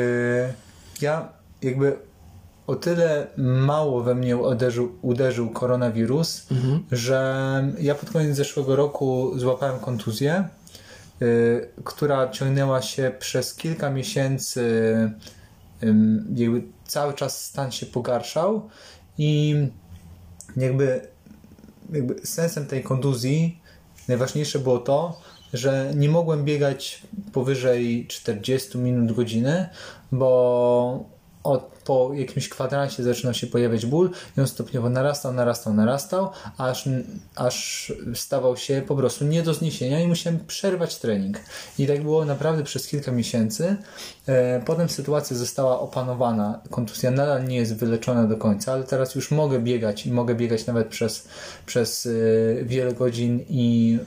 ja 1.01 1.29
jakby 1.61 2.10
o 2.67 2.75
tyle 2.75 3.27
mało 3.37 4.03
we 4.03 4.15
mnie 4.15 4.37
uderzył, 4.37 4.97
uderzył 5.01 5.49
koronawirus, 5.49 6.51
mhm. 6.51 6.83
że 6.91 7.71
ja 7.79 7.95
pod 7.95 8.09
koniec 8.09 8.35
zeszłego 8.35 8.75
roku 8.75 9.31
złapałem 9.35 9.79
kontuzję, 9.79 10.47
y, 11.21 11.67
która 11.83 12.29
ciągnęła 12.29 12.81
się 12.81 13.11
przez 13.19 13.55
kilka 13.55 13.89
miesięcy. 13.89 14.61
Y, 15.83 15.93
jakby 16.35 16.63
cały 16.85 17.13
czas 17.13 17.45
stan 17.45 17.71
się 17.71 17.85
pogarszał 17.85 18.69
i 19.17 19.55
jakby, 20.57 21.07
jakby 21.93 22.15
sensem 22.27 22.65
tej 22.65 22.83
kontuzji 22.83 23.59
najważniejsze 24.07 24.59
było 24.59 24.77
to, 24.77 25.21
że 25.53 25.91
nie 25.95 26.09
mogłem 26.09 26.45
biegać 26.45 27.01
powyżej 27.33 28.07
40 28.07 28.77
minut 28.77 29.15
godziny, 29.15 29.69
bo 30.11 31.05
od, 31.43 31.71
po 31.85 32.11
jakimś 32.13 32.49
kwadransie 32.49 33.03
zaczynał 33.03 33.33
się 33.33 33.47
pojawiać 33.47 33.85
ból 33.85 34.09
i 34.37 34.41
on 34.41 34.47
stopniowo 34.47 34.89
narastał, 34.89 35.33
narastał, 35.33 35.73
narastał, 35.73 36.29
aż, 36.57 36.89
aż 37.35 37.93
stawał 38.15 38.57
się 38.57 38.81
po 38.87 38.95
prostu 38.95 39.25
nie 39.25 39.43
do 39.43 39.53
zniesienia 39.53 39.99
i 39.99 40.07
musiałem 40.07 40.39
przerwać 40.47 40.97
trening. 40.97 41.39
I 41.79 41.87
tak 41.87 42.03
było 42.03 42.25
naprawdę 42.25 42.63
przez 42.63 42.87
kilka 42.87 43.11
miesięcy. 43.11 43.75
E, 44.27 44.61
potem 44.65 44.89
sytuacja 44.89 45.37
została 45.37 45.79
opanowana. 45.79 46.59
Kontuzja 46.69 47.11
nadal 47.11 47.45
nie 47.45 47.55
jest 47.55 47.75
wyleczona 47.75 48.23
do 48.23 48.37
końca, 48.37 48.73
ale 48.73 48.83
teraz 48.83 49.15
już 49.15 49.31
mogę 49.31 49.59
biegać 49.59 50.05
i 50.05 50.11
mogę 50.11 50.35
biegać 50.35 50.65
nawet 50.65 50.87
przez, 50.87 51.27
przez 51.65 52.05
e, 52.05 52.09
wiele 52.63 52.93
godzin 52.93 53.45
i 53.49 53.99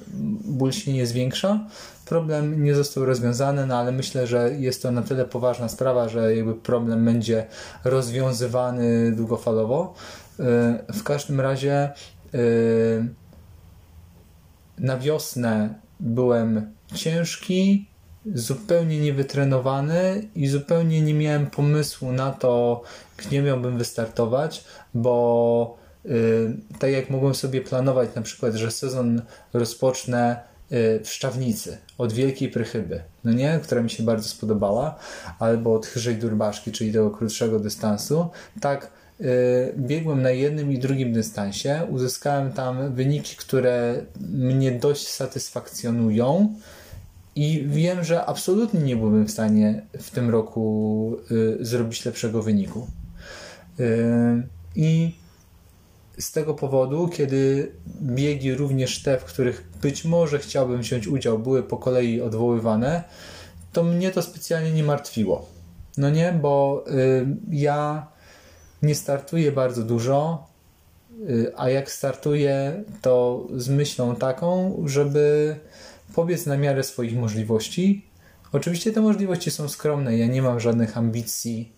ból 0.45 0.73
się 0.73 0.93
nie 0.93 1.07
zwiększa 1.07 1.61
problem 2.05 2.65
nie 2.65 2.75
został 2.75 3.05
rozwiązany, 3.05 3.67
no 3.67 3.79
ale 3.79 3.93
myślę, 3.93 4.27
że 4.27 4.55
jest 4.59 4.83
to 4.83 4.91
na 4.91 5.03
tyle 5.03 5.25
poważna 5.25 5.69
sprawa, 5.69 6.09
że 6.09 6.37
jakby 6.37 6.55
problem 6.55 7.05
będzie 7.05 7.47
rozwiązywany 7.85 9.13
długofalowo. 9.13 9.95
Y, 10.41 10.45
w 10.93 11.03
każdym 11.03 11.41
razie 11.41 11.93
y, 12.35 13.09
na 14.79 14.99
wiosnę 14.99 15.75
byłem 16.01 16.73
ciężki, 16.95 17.89
zupełnie 18.35 19.01
niewytrenowany 19.01 20.29
i 20.35 20.47
zupełnie 20.47 21.01
nie 21.01 21.15
miałem 21.15 21.47
pomysłu 21.47 22.13
na 22.13 22.31
to, 22.33 22.83
gdzie 23.17 23.43
miałbym 23.43 23.79
wystartować, 23.79 24.65
bo 24.95 25.77
yy, 26.05 26.57
tak 26.79 26.91
jak 26.91 27.11
mogłem 27.11 27.35
sobie 27.35 27.61
planować 27.61 28.09
na 28.15 28.23
przykład, 28.23 28.55
że 28.55 28.71
sezon 28.71 29.23
rozpocznę 29.53 30.41
Y, 30.41 30.54
w 31.05 31.09
Szczawnicy 31.09 31.79
od 31.99 32.13
Wielkiej 32.13 32.49
Prychyby, 32.49 33.03
no 33.25 33.33
nie, 33.33 33.61
która 33.63 33.83
mi 33.83 33.91
się 33.91 34.03
bardzo 34.03 34.29
spodobała, 34.29 34.99
albo 35.39 35.75
od 35.75 35.87
Chyżej 35.87 36.17
Durbaszki, 36.17 36.73
czyli 36.73 36.93
tego 36.93 37.11
krótszego 37.11 37.61
dystansu, 37.61 38.27
tak 38.61 38.91
yy, 39.21 39.27
biegłem 39.79 40.23
na 40.23 40.31
jednym 40.31 40.73
i 40.73 40.79
drugim 40.79 41.13
dystansie, 41.13 41.87
uzyskałem 41.91 42.53
tam 42.53 42.95
wyniki, 42.95 43.37
które 43.37 44.05
mnie 44.21 44.73
dość 44.73 45.09
satysfakcjonują. 45.09 46.55
I 47.37 47.65
wiem, 47.67 48.05
że 48.05 48.25
absolutnie 48.27 48.81
nie 48.81 48.97
byłbym 48.97 49.27
w 49.27 49.31
stanie 49.31 49.83
w 49.99 50.11
tym 50.11 50.31
roku 50.31 51.17
yy, 51.31 51.59
zrobić 51.61 52.05
lepszego 52.05 52.43
wyniku. 52.43 52.87
I 54.77 55.15
z 56.19 56.33
tego 56.33 56.55
powodu, 56.55 57.09
kiedy 57.09 57.73
biegi, 58.03 58.55
również 58.55 59.03
te, 59.03 59.19
w 59.19 59.25
których 59.25 59.65
być 59.83 60.05
może 60.05 60.39
chciałbym 60.39 60.81
wziąć 60.81 61.07
udział, 61.07 61.39
były 61.39 61.63
po 61.63 61.77
kolei 61.77 62.21
odwoływane, 62.21 63.05
to 63.73 63.83
mnie 63.83 64.11
to 64.11 64.23
specjalnie 64.23 64.73
nie 64.73 64.85
martwiło. 64.85 65.47
No 65.97 66.11
nie, 66.11 66.39
bo 66.43 66.85
y, 66.89 67.27
ja 67.51 68.07
nie 68.83 68.95
startuję 68.95 69.53
bardzo 69.53 69.83
dużo, 69.83 70.47
y, 71.29 71.53
a 71.57 71.71
jak 71.71 71.91
startuję, 71.91 72.85
to 73.03 73.47
z 73.57 73.69
myślą 73.69 74.17
taką, 74.17 74.83
żeby 74.87 75.57
pobiec 76.15 76.47
na 76.47 76.57
miarę 76.57 76.83
swoich 76.83 77.17
możliwości. 77.17 78.07
Oczywiście 78.53 78.93
te 78.93 79.01
możliwości 79.01 79.51
są 79.51 79.69
skromne, 79.69 80.17
ja 80.17 80.27
nie 80.27 80.43
mam 80.43 80.61
żadnych 80.61 80.99
ambicji 80.99 81.73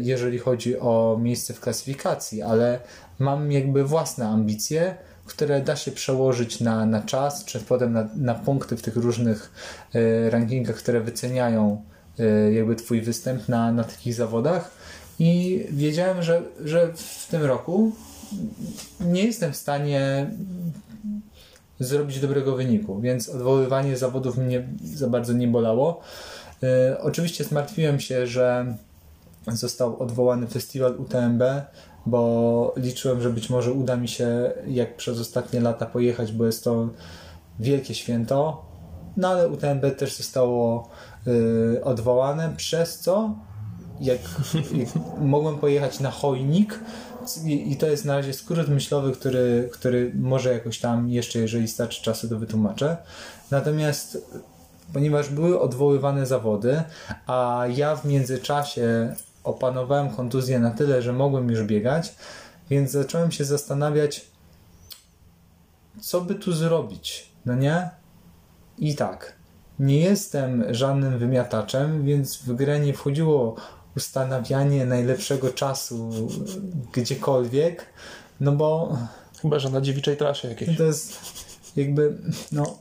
jeżeli 0.00 0.38
chodzi 0.38 0.78
o 0.78 1.18
miejsce 1.22 1.54
w 1.54 1.60
klasyfikacji, 1.60 2.42
ale 2.42 2.80
mam 3.18 3.52
jakby 3.52 3.84
własne 3.84 4.28
ambicje, 4.28 4.96
które 5.24 5.60
da 5.60 5.76
się 5.76 5.92
przełożyć 5.92 6.60
na, 6.60 6.86
na 6.86 7.02
czas, 7.02 7.44
czy 7.44 7.60
potem 7.60 7.92
na, 7.92 8.08
na 8.16 8.34
punkty 8.34 8.76
w 8.76 8.82
tych 8.82 8.96
różnych 8.96 9.52
y, 9.94 10.30
rankingach, 10.30 10.76
które 10.76 11.00
wyceniają 11.00 11.82
y, 12.20 12.52
jakby 12.52 12.76
Twój 12.76 13.00
występ 13.00 13.48
na, 13.48 13.72
na 13.72 13.84
takich 13.84 14.14
zawodach. 14.14 14.70
I 15.18 15.64
wiedziałem, 15.70 16.22
że, 16.22 16.42
że 16.64 16.92
w 16.94 17.26
tym 17.30 17.44
roku 17.44 17.92
nie 19.00 19.24
jestem 19.24 19.52
w 19.52 19.56
stanie 19.56 20.30
zrobić 21.80 22.20
dobrego 22.20 22.56
wyniku, 22.56 23.00
więc 23.00 23.28
odwoływanie 23.28 23.96
zawodów 23.96 24.36
mnie 24.36 24.68
za 24.84 25.08
bardzo 25.08 25.32
nie 25.32 25.48
bolało. 25.48 26.00
Oczywiście 27.00 27.44
zmartwiłem 27.44 28.00
się, 28.00 28.26
że 28.26 28.76
został 29.52 30.02
odwołany 30.02 30.46
festiwal 30.46 30.96
UTMB, 30.96 31.42
bo 32.06 32.74
liczyłem, 32.76 33.22
że 33.22 33.30
być 33.30 33.50
może 33.50 33.72
uda 33.72 33.96
mi 33.96 34.08
się 34.08 34.52
jak 34.66 34.96
przez 34.96 35.20
ostatnie 35.20 35.60
lata 35.60 35.86
pojechać, 35.86 36.32
bo 36.32 36.46
jest 36.46 36.64
to 36.64 36.88
wielkie 37.60 37.94
święto. 37.94 38.64
No 39.16 39.28
ale 39.28 39.48
UTMB 39.48 39.84
też 39.98 40.16
zostało 40.16 40.88
y, 41.26 41.84
odwołane, 41.84 42.52
przez 42.56 42.98
co 42.98 43.34
jak, 44.00 44.20
jak 44.74 44.88
mogłem 45.20 45.58
pojechać 45.58 46.00
na 46.00 46.10
Chojnik 46.10 46.80
i, 47.44 47.72
i, 47.72 47.76
to 47.76 47.86
jest 47.86 48.04
na 48.04 48.16
razie 48.16 48.32
skrót 48.32 48.68
myślowy, 48.68 49.12
który, 49.12 49.70
który 49.72 50.12
może 50.14 50.52
jakoś 50.52 50.80
tam 50.80 51.08
jeszcze, 51.08 51.38
jeżeli 51.38 51.68
starczy 51.68 52.02
czasu, 52.02 52.28
to 52.28 52.38
wytłumaczę. 52.38 52.96
Natomiast 53.50 54.18
ponieważ 54.92 55.28
były 55.28 55.60
odwoływane 55.60 56.26
zawody, 56.26 56.82
a 57.26 57.64
ja 57.76 57.96
w 57.96 58.04
międzyczasie 58.04 59.14
opanowałem 59.44 60.10
kontuzję 60.10 60.58
na 60.58 60.70
tyle, 60.70 61.02
że 61.02 61.12
mogłem 61.12 61.50
już 61.50 61.62
biegać, 61.62 62.14
więc 62.70 62.90
zacząłem 62.90 63.32
się 63.32 63.44
zastanawiać, 63.44 64.26
co 66.00 66.20
by 66.20 66.34
tu 66.34 66.52
zrobić, 66.52 67.30
no 67.46 67.54
nie? 67.54 67.90
I 68.78 68.94
tak, 68.94 69.32
nie 69.78 70.00
jestem 70.00 70.74
żadnym 70.74 71.18
wymiataczem, 71.18 72.04
więc 72.04 72.36
w 72.36 72.54
grę 72.54 72.80
nie 72.80 72.94
wchodziło 72.94 73.56
ustanawianie 73.96 74.86
najlepszego 74.86 75.50
czasu 75.50 76.10
gdziekolwiek, 76.92 77.86
no 78.40 78.52
bo... 78.52 78.98
Chyba, 79.42 79.58
że 79.58 79.70
na 79.70 79.80
dziewiczej 79.80 80.16
trasie 80.16 80.48
jakiejś. 80.48 80.78
To 80.78 80.84
jest 80.84 81.18
jakby, 81.76 82.18
no... 82.52 82.78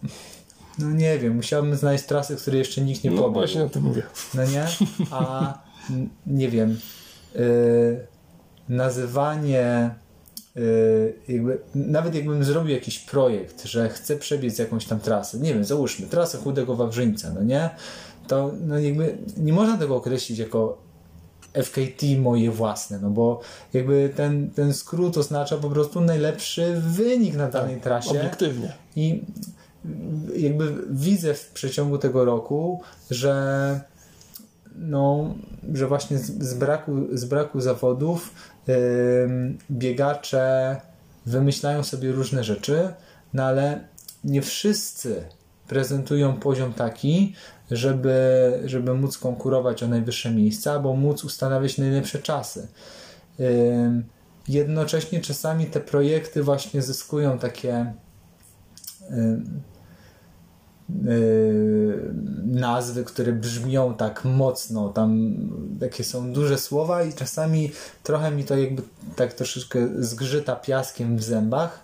No 0.79 0.91
nie 0.91 1.19
wiem, 1.19 1.35
musiałbym 1.35 1.75
znaleźć 1.75 2.05
trasy, 2.05 2.35
które 2.35 2.57
jeszcze 2.57 2.81
nikt 2.81 3.03
nie 3.03 3.11
no 3.11 3.17
pobiegł. 3.17 3.33
No 3.33 3.39
właśnie 3.39 3.63
o 3.63 3.69
tym 3.69 3.83
mówię. 3.83 4.03
No 4.33 4.45
nie? 4.45 4.67
A 5.11 5.53
nie 6.27 6.49
wiem, 6.49 6.79
yy, 7.35 8.07
nazywanie 8.69 9.95
yy, 10.55 11.13
jakby, 11.27 11.59
nawet 11.75 12.15
jakbym 12.15 12.43
zrobił 12.43 12.75
jakiś 12.75 12.99
projekt, 12.99 13.63
że 13.65 13.89
chcę 13.89 14.17
przebiec 14.17 14.59
jakąś 14.59 14.85
tam 14.85 14.99
trasę, 14.99 15.39
nie 15.39 15.53
wiem, 15.53 15.65
załóżmy, 15.65 16.07
trasę 16.07 16.37
Chudego 16.37 16.75
Wawrzyńca, 16.75 17.31
no 17.35 17.43
nie? 17.43 17.69
To 18.27 18.51
no 18.61 18.79
jakby 18.79 19.17
nie 19.37 19.53
można 19.53 19.77
tego 19.77 19.95
określić 19.95 20.39
jako 20.39 20.77
FKT 21.53 22.03
moje 22.19 22.51
własne, 22.51 22.99
no 22.99 23.09
bo 23.09 23.41
jakby 23.73 24.13
ten, 24.15 24.49
ten 24.49 24.73
skrót 24.73 25.17
oznacza 25.17 25.57
po 25.57 25.69
prostu 25.69 26.01
najlepszy 26.01 26.81
wynik 26.87 27.35
na 27.35 27.49
danej 27.49 27.75
tak, 27.75 27.83
trasie. 27.83 28.09
Obiektywnie. 28.09 28.73
I 28.95 29.23
jakby 30.35 30.73
widzę 30.89 31.33
w 31.33 31.51
przeciągu 31.51 31.97
tego 31.97 32.25
roku, 32.25 32.81
że 33.11 33.81
no, 34.75 35.35
że 35.73 35.87
właśnie 35.87 36.17
z, 36.17 36.43
z, 36.43 36.53
braku, 36.53 36.91
z 37.11 37.25
braku 37.25 37.61
zawodów 37.61 38.33
yy, 38.67 38.75
biegacze 39.71 40.81
wymyślają 41.25 41.83
sobie 41.83 42.11
różne 42.11 42.43
rzeczy, 42.43 42.93
no 43.33 43.43
ale 43.43 43.87
nie 44.23 44.41
wszyscy 44.41 45.23
prezentują 45.67 46.33
poziom 46.33 46.73
taki, 46.73 47.35
żeby, 47.71 48.51
żeby 48.65 48.93
móc 48.93 49.17
konkurować 49.17 49.83
o 49.83 49.87
najwyższe 49.87 50.31
miejsca, 50.31 50.71
albo 50.71 50.95
móc 50.95 51.23
ustanawiać 51.23 51.77
najlepsze 51.77 52.19
czasy. 52.19 52.67
jednocześnie 54.47 55.21
czasami 55.21 55.65
te 55.65 55.79
projekty 55.79 56.43
właśnie 56.43 56.81
zyskują 56.81 57.39
takie 57.39 57.93
nazwy, 62.45 63.03
które 63.03 63.31
brzmią 63.31 63.93
tak 63.93 64.25
mocno, 64.25 64.89
tam 64.89 65.35
takie 65.79 66.03
są 66.03 66.33
duże 66.33 66.57
słowa 66.57 67.03
i 67.03 67.13
czasami 67.13 67.71
trochę 68.03 68.31
mi 68.31 68.43
to 68.43 68.57
jakby 68.57 68.81
tak 69.15 69.33
troszeczkę 69.33 69.87
zgrzyta 69.99 70.55
piaskiem 70.55 71.17
w 71.17 71.23
zębach. 71.23 71.83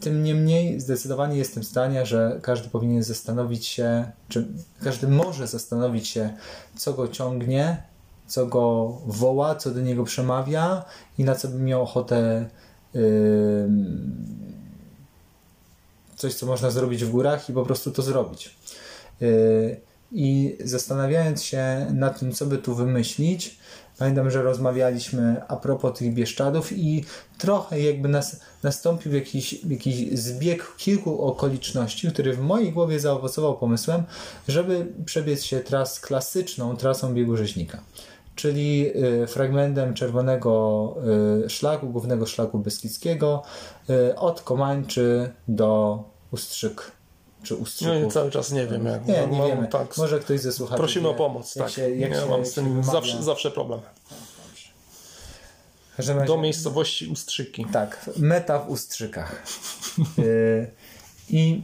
Tym 0.00 0.22
niemniej 0.22 0.80
zdecydowanie 0.80 1.38
jestem 1.38 1.62
zdania, 1.62 2.04
że 2.04 2.38
każdy 2.42 2.68
powinien 2.68 3.02
zastanowić 3.02 3.66
się, 3.66 4.10
czy 4.28 4.46
każdy 4.82 5.08
może 5.08 5.46
zastanowić 5.46 6.08
się, 6.08 6.34
co 6.76 6.92
go 6.92 7.08
ciągnie, 7.08 7.82
co 8.26 8.46
go 8.46 8.96
woła, 9.06 9.54
co 9.54 9.70
do 9.70 9.80
niego 9.80 10.04
przemawia 10.04 10.84
i 11.18 11.24
na 11.24 11.34
co 11.34 11.48
by 11.48 11.58
miał 11.58 11.82
ochotę 11.82 12.48
yy, 12.94 13.68
coś, 16.18 16.34
co 16.34 16.46
można 16.46 16.70
zrobić 16.70 17.04
w 17.04 17.10
górach 17.10 17.50
i 17.50 17.52
po 17.52 17.64
prostu 17.64 17.90
to 17.90 18.02
zrobić. 18.02 18.56
Yy, 19.20 19.80
I 20.12 20.56
zastanawiając 20.64 21.42
się 21.42 21.86
nad 21.94 22.20
tym, 22.20 22.32
co 22.32 22.46
by 22.46 22.58
tu 22.58 22.74
wymyślić, 22.74 23.58
pamiętam, 23.98 24.30
że 24.30 24.42
rozmawialiśmy 24.42 25.42
a 25.48 25.56
propos 25.56 25.98
tych 25.98 26.14
Bieszczadów 26.14 26.72
i 26.72 27.04
trochę 27.38 27.80
jakby 27.80 28.08
nas, 28.08 28.40
nastąpił 28.62 29.14
jakiś, 29.14 29.64
jakiś 29.64 30.18
zbieg 30.18 30.76
kilku 30.76 31.22
okoliczności, 31.22 32.10
który 32.10 32.32
w 32.32 32.40
mojej 32.40 32.72
głowie 32.72 33.00
zaowocował 33.00 33.58
pomysłem, 33.58 34.02
żeby 34.48 34.86
przebiec 35.04 35.42
się 35.42 35.60
tras 35.60 36.00
klasyczną 36.00 36.76
trasą 36.76 37.14
biegu 37.14 37.36
rzeźnika 37.36 37.82
czyli 38.38 38.92
y, 39.22 39.26
fragmentem 39.26 39.94
czerwonego 39.94 40.94
y, 41.44 41.50
szlaku, 41.50 41.88
głównego 41.88 42.26
szlaku 42.26 42.58
beskidzkiego 42.58 43.42
y, 43.90 44.16
od 44.16 44.42
Komańczy 44.42 45.30
do 45.48 46.02
Ustrzyk 46.30 46.92
czy 47.42 47.56
Ustrzyków. 47.56 48.02
No 48.02 48.10
cały 48.10 48.30
czas 48.30 48.52
nie 48.52 48.66
wiem. 48.66 48.86
Jak 48.86 49.06
nie, 49.06 49.26
nie 49.26 49.46
wiemy. 49.46 49.68
Tak. 49.68 49.96
Może 49.96 50.18
ktoś 50.18 50.40
ze 50.40 50.52
słuchaczy 50.52 50.78
Prosimy 50.78 51.08
o 51.08 51.14
pomoc. 51.14 51.56
Jak 51.56 51.66
tak. 51.66 51.74
Się, 51.74 51.90
jak 51.90 52.10
ja 52.10 52.20
się, 52.20 52.26
mam 52.26 52.46
z 52.46 52.52
tym 52.54 52.84
zawsze, 52.84 53.22
zawsze 53.22 53.50
problem. 53.50 53.80
Razie, 55.98 56.14
do 56.26 56.38
miejscowości 56.38 57.06
Ustrzyki. 57.06 57.66
Tak, 57.72 58.10
meta 58.16 58.58
w 58.58 58.70
Ustrzykach. 58.70 59.42
I 61.30 61.62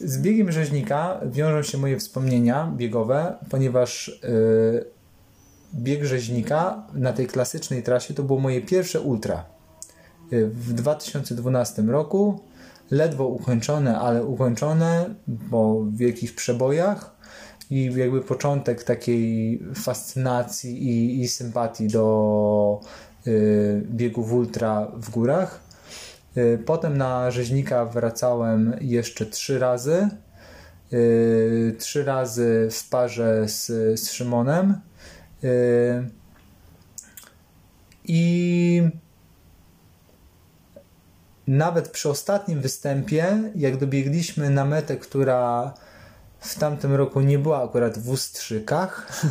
z 0.00 0.18
biegiem 0.18 0.52
rzeźnika 0.52 1.20
wiążą 1.26 1.62
się 1.62 1.78
moje 1.78 1.98
wspomnienia 1.98 2.72
biegowe, 2.76 3.38
ponieważ 3.50 4.20
bieg 5.74 6.04
rzeźnika 6.04 6.86
na 6.94 7.12
tej 7.12 7.26
klasycznej 7.26 7.82
trasie 7.82 8.14
to 8.14 8.22
było 8.22 8.38
moje 8.38 8.60
pierwsze 8.60 9.00
ultra. 9.00 9.44
Y, 10.32 10.48
w 10.48 10.72
2012 10.72 11.82
roku, 11.82 12.40
ledwo 12.90 13.26
ukończone, 13.26 13.98
ale 13.98 14.24
ukończone 14.24 15.14
po 15.50 15.84
wielkich 15.92 16.34
przebojach 16.34 17.14
i 17.70 17.92
jakby 17.96 18.20
początek 18.20 18.84
takiej 18.84 19.62
fascynacji 19.74 20.82
i, 20.82 21.22
i 21.22 21.28
sympatii 21.28 21.88
do 21.88 22.80
y, 23.26 23.82
biegów 23.90 24.32
ultra 24.32 24.88
w 24.96 25.10
górach. 25.10 25.60
Y, 26.36 26.58
potem 26.66 26.98
na 26.98 27.30
rzeźnika 27.30 27.84
wracałem 27.84 28.76
jeszcze 28.80 29.26
trzy 29.26 29.58
razy. 29.58 30.08
Y, 30.92 31.76
trzy 31.78 32.04
razy 32.04 32.68
w 32.70 32.88
parze 32.88 33.48
z, 33.48 33.66
z 34.00 34.10
Szymonem 34.10 34.80
I 38.04 38.82
nawet 41.46 41.88
przy 41.88 42.08
ostatnim 42.08 42.60
występie, 42.60 43.52
jak 43.56 43.76
dobiegliśmy 43.76 44.50
na 44.50 44.64
metę, 44.64 44.96
która 44.96 45.74
w 46.40 46.58
tamtym 46.58 46.94
roku 46.94 47.20
nie 47.20 47.38
była 47.38 47.64
akurat 47.64 47.98
w 47.98 48.10
Ustrzykach, 48.10 49.22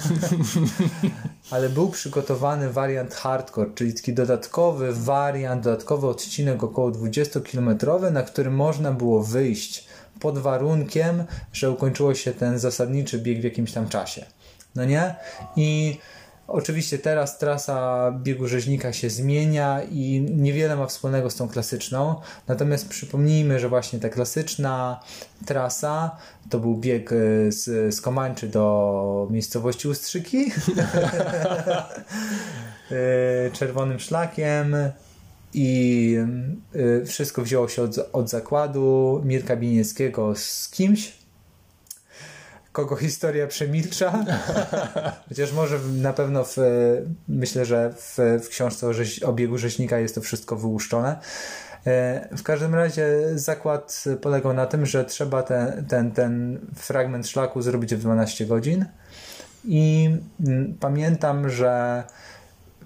ale 1.52 1.70
był 1.70 1.90
przygotowany 1.90 2.70
wariant 2.70 3.14
hardcore, 3.14 3.72
czyli 3.76 3.94
taki 3.94 4.14
dodatkowy 4.14 4.94
wariant, 4.94 5.64
dodatkowy 5.64 6.08
odcinek 6.08 6.64
około 6.64 6.92
20-kilometrowy, 6.92 8.12
na 8.12 8.24
którym 8.24 8.56
można 8.56 8.92
było 8.92 9.24
wyjść 9.24 9.88
pod 10.20 10.40
warunkiem, 10.40 11.24
że 11.54 11.72
ukończyło 11.72 12.16
się 12.16 12.32
ten 12.32 12.60
zasadniczy 12.60 13.20
bieg 13.20 13.42
w 13.42 13.44
jakimś 13.44 13.72
tam 13.72 13.90
czasie 13.90 14.26
no 14.76 14.86
nie? 14.86 15.16
I 15.56 15.98
Oczywiście 16.48 17.00
teraz 17.00 17.38
trasa 17.38 18.12
biegu 18.24 18.48
rzeźnika 18.48 18.94
się 18.94 19.10
zmienia 19.10 19.82
i 19.92 20.26
niewiele 20.36 20.76
ma 20.76 20.88
wspólnego 20.88 21.30
z 21.30 21.36
tą 21.36 21.50
klasyczną. 21.50 22.16
Natomiast 22.48 22.88
przypomnijmy, 22.88 23.60
że 23.60 23.70
właśnie 23.70 24.00
ta 24.00 24.10
klasyczna 24.10 25.00
trasa 25.46 26.18
to 26.50 26.60
był 26.60 26.78
bieg 26.78 27.12
e, 27.12 27.16
z, 27.52 27.96
z 27.96 28.02
Komańczy 28.02 28.48
do 28.48 29.28
miejscowości 29.32 29.88
Ustrzyki. 29.88 30.52
E, 32.92 33.52
czerwonym 33.58 34.00
szlakiem. 34.00 34.76
I 35.54 36.18
e, 37.02 37.06
wszystko 37.06 37.42
wzięło 37.42 37.68
się 37.68 37.82
od, 37.82 38.10
od 38.14 38.30
zakładu 38.30 39.22
Mirka 39.26 39.56
Binieckiego 39.56 40.36
z 40.36 40.70
kimś 40.70 41.23
kogo 42.74 42.96
historia 42.96 43.48
przemilcza. 43.48 44.26
Chociaż 45.30 45.54
może 45.54 45.80
na 46.02 46.14
pewno 46.14 46.44
w, 46.44 46.58
myślę, 47.28 47.66
że 47.66 47.94
w, 47.98 48.18
w 48.44 48.50
książce 48.50 48.88
o, 48.88 48.94
rzeź, 48.94 49.24
o 49.24 49.34
biegu 49.34 49.58
rzeźnika 49.58 50.00
jest 50.00 50.16
to 50.16 50.22
wszystko 50.22 50.56
wyłuszczone. 50.56 51.20
E, 51.88 52.28
w 52.38 52.44
każdym 52.44 52.76
razie 52.76 53.08
zakład 53.36 54.04
polegał 54.22 54.54
na 54.54 54.66
tym, 54.66 54.86
że 54.86 55.06
trzeba 55.06 55.44
ten, 55.44 55.86
ten, 55.86 56.12
ten 56.12 56.60
fragment 56.76 57.28
szlaku 57.28 57.62
zrobić 57.62 57.96
w 57.96 58.00
12 58.00 58.46
godzin. 58.46 58.86
I 59.66 60.10
mm, 60.46 60.78
pamiętam, 60.80 61.50
że 61.50 62.04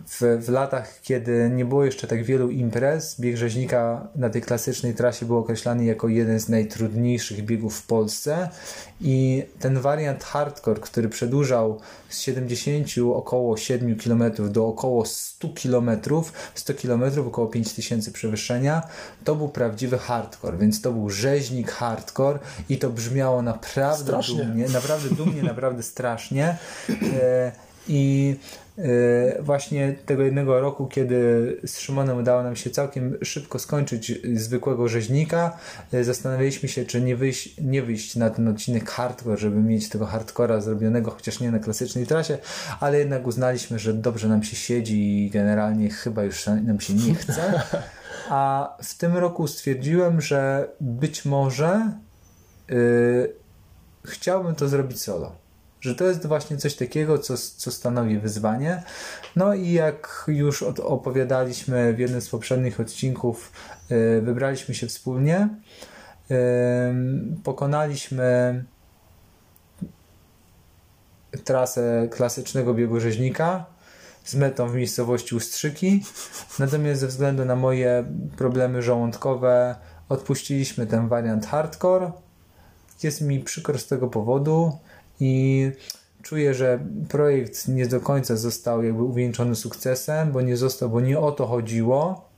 w, 0.10 0.22
w 0.46 0.50
latach, 0.50 1.02
kiedy 1.02 1.50
nie 1.54 1.66
było 1.66 1.86
jeszcze 1.86 2.08
tak 2.08 2.24
wielu 2.24 2.50
imprez, 2.50 3.20
bieg 3.20 3.38
rzeźnika 3.38 4.08
na 4.16 4.30
tej 4.30 4.42
klasycznej 4.42 4.94
trasie 4.94 5.26
był 5.26 5.38
określany 5.38 5.86
jako 5.86 6.08
jeden 6.08 6.40
z 6.40 6.50
najtrudniejszych 6.50 7.46
biegów 7.46 7.78
w 7.78 7.86
Polsce 7.86 8.50
i 9.02 9.44
ten 9.60 9.80
wariant 9.80 10.24
hardcore, 10.24 10.80
który 10.80 11.10
przedłużał 11.10 11.80
z 12.10 12.20
70 12.20 12.88
około 13.14 13.58
7 13.58 13.96
km 13.96 14.24
do 14.52 14.68
około 14.68 15.06
100 15.06 15.48
km, 15.64 15.90
100 16.56 16.74
km 16.74 17.04
około 17.28 17.48
5000 17.48 18.12
przewyższenia, 18.12 18.82
to 19.24 19.36
był 19.36 19.50
prawdziwy 19.50 19.98
hardcore, 19.98 20.58
więc 20.58 20.82
to 20.82 20.92
był 20.92 21.10
rzeźnik 21.10 21.72
hardcore 21.72 22.40
i 22.70 22.78
to 22.78 22.90
brzmiało 22.90 23.42
naprawdę 23.42 24.04
strasznie. 24.04 24.46
dumnie, 24.46 24.68
naprawdę 24.68 25.10
dumnie, 25.10 25.44
naprawdę 25.44 25.84
strasznie. 25.84 26.58
E, 27.22 27.52
I 27.88 28.36
właśnie 29.40 29.96
tego 30.06 30.24
jednego 30.24 30.62
roku, 30.62 30.88
kiedy 30.88 31.18
z 31.66 31.80
Szymonem 31.80 32.18
udało 32.18 32.44
nam 32.44 32.56
się 32.56 32.70
całkiem 32.70 33.18
szybko 33.24 33.60
skończyć 33.60 34.22
zwykłego 34.34 34.88
rzeźnika, 34.88 35.58
e, 35.94 36.04
zastanawialiśmy 36.04 36.70
się, 36.70 36.86
czy 36.86 37.02
nie 37.02 37.16
wyjść, 37.16 37.62
nie 37.62 37.84
wyjść 37.84 38.16
na 38.16 38.30
ten 38.30 38.48
odcinek 38.48 38.90
hardcore, 38.90 39.38
żeby 39.38 39.56
mieć 39.56 39.90
tego 39.90 40.06
hardcora 40.06 40.62
zrobionego, 40.62 41.12
chociaż 41.12 41.40
nie 41.40 41.52
na 41.52 41.60
klasycznej 41.60 42.08
trasie, 42.08 42.38
ale 42.80 43.00
jednak 43.00 43.28
uznaliśmy, 43.28 43.80
że 43.80 43.94
dobrze 43.94 44.28
nam 44.28 44.44
się 44.44 44.56
siedzi 44.56 45.26
i 45.26 45.30
generalnie 45.30 45.90
chyba 45.90 46.24
już 46.24 46.46
nam 46.46 46.80
się 46.80 46.94
nie 46.94 47.16
chce. 47.16 47.62
A 48.30 48.70
w 48.84 48.98
tym 48.98 49.18
roku 49.18 49.48
stwierdziłem, 49.48 50.22
że 50.22 50.70
być 50.82 51.26
może 51.26 51.92
yy, 52.70 53.34
chciałbym 54.06 54.56
to 54.56 54.68
zrobić 54.68 55.02
solo 55.02 55.47
że 55.82 55.96
to 55.96 56.04
jest 56.04 56.28
właśnie 56.28 56.58
coś 56.58 56.76
takiego, 56.76 57.20
co, 57.20 57.38
co 57.58 57.72
stanowi 57.72 58.20
wyzwanie. 58.20 58.84
No 59.36 59.54
i 59.54 59.72
jak 59.72 60.24
już 60.28 60.64
opowiadaliśmy 60.64 61.94
w 61.94 62.00
jednym 62.00 62.22
z 62.22 62.30
poprzednich 62.30 62.80
odcinków, 62.80 63.52
y, 63.92 64.22
wybraliśmy 64.22 64.76
się 64.76 64.88
wspólnie, 64.88 65.50
pokonaliśmy 67.44 68.64
trasę 71.44 72.08
klasycznego 72.12 72.74
biegu 72.74 73.00
rzeźnika 73.00 73.66
z 74.24 74.36
metą 74.36 74.70
w 74.70 74.76
miejscowości 74.76 75.36
Ustrzyki. 75.36 76.04
Natomiast 76.60 77.02
ze 77.02 77.08
względu 77.08 77.46
na 77.46 77.56
moje 77.56 78.06
problemy 78.38 78.82
żołądkowe 78.82 79.76
odpuściliśmy 80.10 80.88
ten 80.88 81.08
wariant 81.08 81.46
hardcore. 81.46 82.12
Jest 83.04 83.22
mi 83.22 83.40
przykro 83.40 83.78
z 83.78 83.88
tego 83.88 84.08
powodu 84.08 84.78
i 85.20 85.72
czuję, 86.22 86.54
że 86.54 86.80
projekt 87.10 87.68
nie 87.68 87.88
do 87.88 88.00
końca 88.00 88.36
został 88.36 88.84
jakby 88.84 89.04
uwieńczony 89.04 89.56
sukcesem, 89.56 90.32
bo 90.32 90.42
nie 90.42 90.58
został, 90.58 90.90
bo 90.90 91.02
nie 91.02 91.20
o 91.20 91.32
to 91.32 91.48
chodziło. 91.48 92.30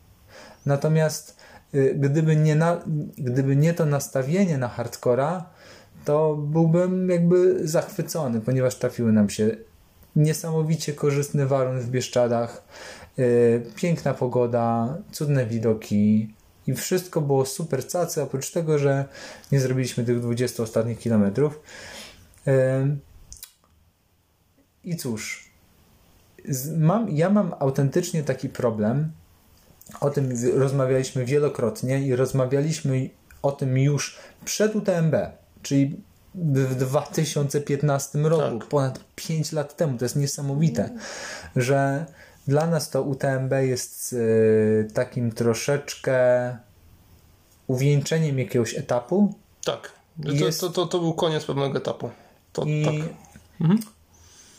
Natomiast 0.65 1.37
y, 1.75 1.95
gdyby 1.97 2.35
nie, 2.35 2.55
na, 2.55 2.81
gdyby 3.17 3.55
nie 3.55 3.73
to 3.73 3.85
nastawienie 3.85 4.57
na 4.57 4.67
hardcora, 4.67 5.45
to 6.05 6.35
byłbym 6.35 7.09
jakby 7.09 7.67
zachwycony, 7.67 8.41
ponieważ 8.41 8.75
trafiły 8.75 9.11
nam 9.11 9.29
się 9.29 9.49
niesamowicie 10.15 10.93
korzystny 10.93 11.47
warun 11.47 11.79
w 11.79 11.89
Bieszczadach, 11.89 12.63
yy, 13.17 13.63
piękna 13.75 14.13
pogoda, 14.13 14.97
cudne 15.11 15.45
widoki 15.45 16.33
i 16.67 16.73
wszystko 16.73 17.21
było 17.21 17.45
super 17.45 17.87
cacy, 17.87 18.21
oprócz 18.21 18.51
tego, 18.51 18.77
że 18.77 19.05
nie 19.51 19.59
zrobiliśmy 19.59 20.03
tych 20.03 20.19
20 20.19 20.63
ostatnich 20.63 20.99
kilometrów. 20.99 21.59
I 24.83 24.95
cóż, 24.95 25.49
mam, 26.77 27.09
ja 27.09 27.29
mam 27.29 27.53
autentycznie 27.59 28.23
taki 28.23 28.49
problem. 28.49 29.11
O 29.99 30.09
tym 30.09 30.33
rozmawialiśmy 30.53 31.25
wielokrotnie 31.25 32.01
i 32.01 32.15
rozmawialiśmy 32.15 33.09
o 33.41 33.51
tym 33.51 33.77
już 33.77 34.17
przed 34.45 34.75
UTMB, 34.75 35.15
czyli 35.61 36.01
w 36.35 36.75
2015 36.75 38.19
roku, 38.19 38.59
tak. 38.59 38.67
ponad 38.67 38.99
5 39.15 39.51
lat 39.51 39.75
temu. 39.75 39.97
To 39.97 40.05
jest 40.05 40.15
niesamowite, 40.15 40.89
że 41.55 42.05
dla 42.47 42.67
nas 42.67 42.89
to 42.89 43.03
UTMB 43.03 43.51
jest 43.51 44.13
y, 44.13 44.87
takim 44.93 45.31
troszeczkę 45.31 46.57
uwieńczeniem 47.67 48.39
jakiegoś 48.39 48.77
etapu. 48.77 49.33
Tak. 49.65 49.91
To, 50.25 50.31
jest... 50.31 50.61
to, 50.61 50.69
to, 50.69 50.85
to, 50.85 50.99
był 50.99 51.13
koniec 51.13 51.45
pewnego 51.45 51.77
etapu. 51.77 52.09
To, 52.59 52.65
I, 52.65 52.85
tak. 52.85 53.09
mhm. 53.61 53.79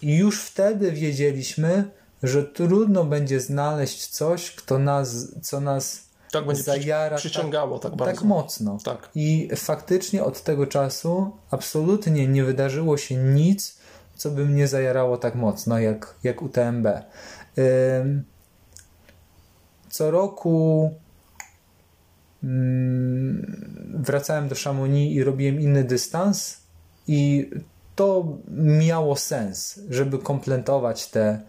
Już 0.02 0.42
wtedy 0.42 0.92
wiedzieliśmy, 0.92 1.90
że 2.22 2.44
trudno 2.44 3.04
będzie 3.04 3.40
znaleźć 3.40 4.06
coś, 4.06 4.50
kto 4.50 4.78
nas, 4.78 5.28
co 5.42 5.60
nas 5.60 6.10
tak 6.32 6.46
będzie 6.46 6.62
zajara 6.62 7.16
przyciągało 7.16 7.78
tak, 7.78 7.90
tak 7.90 7.98
bardzo. 7.98 8.14
Tak 8.14 8.24
mocno. 8.24 8.78
Tak. 8.84 9.10
I 9.14 9.48
faktycznie 9.56 10.24
od 10.24 10.42
tego 10.42 10.66
czasu 10.66 11.30
absolutnie 11.50 12.28
nie 12.28 12.44
wydarzyło 12.44 12.96
się 12.96 13.16
nic, 13.16 13.78
co 14.16 14.30
by 14.30 14.44
mnie 14.46 14.68
zajarało 14.68 15.16
tak 15.16 15.34
mocno 15.34 15.78
jak, 15.78 16.14
jak 16.22 16.42
UTMB. 16.42 16.86
Co 19.90 20.10
roku 20.10 20.90
wracałem 23.94 24.48
do 24.48 24.54
Chamonix 24.64 25.14
i 25.14 25.24
robiłem 25.24 25.60
inny 25.60 25.84
dystans 25.84 26.60
i 27.06 27.50
to 28.00 28.38
miało 28.56 29.16
sens, 29.16 29.80
żeby 29.90 30.18
kompletować 30.18 31.06
te 31.06 31.40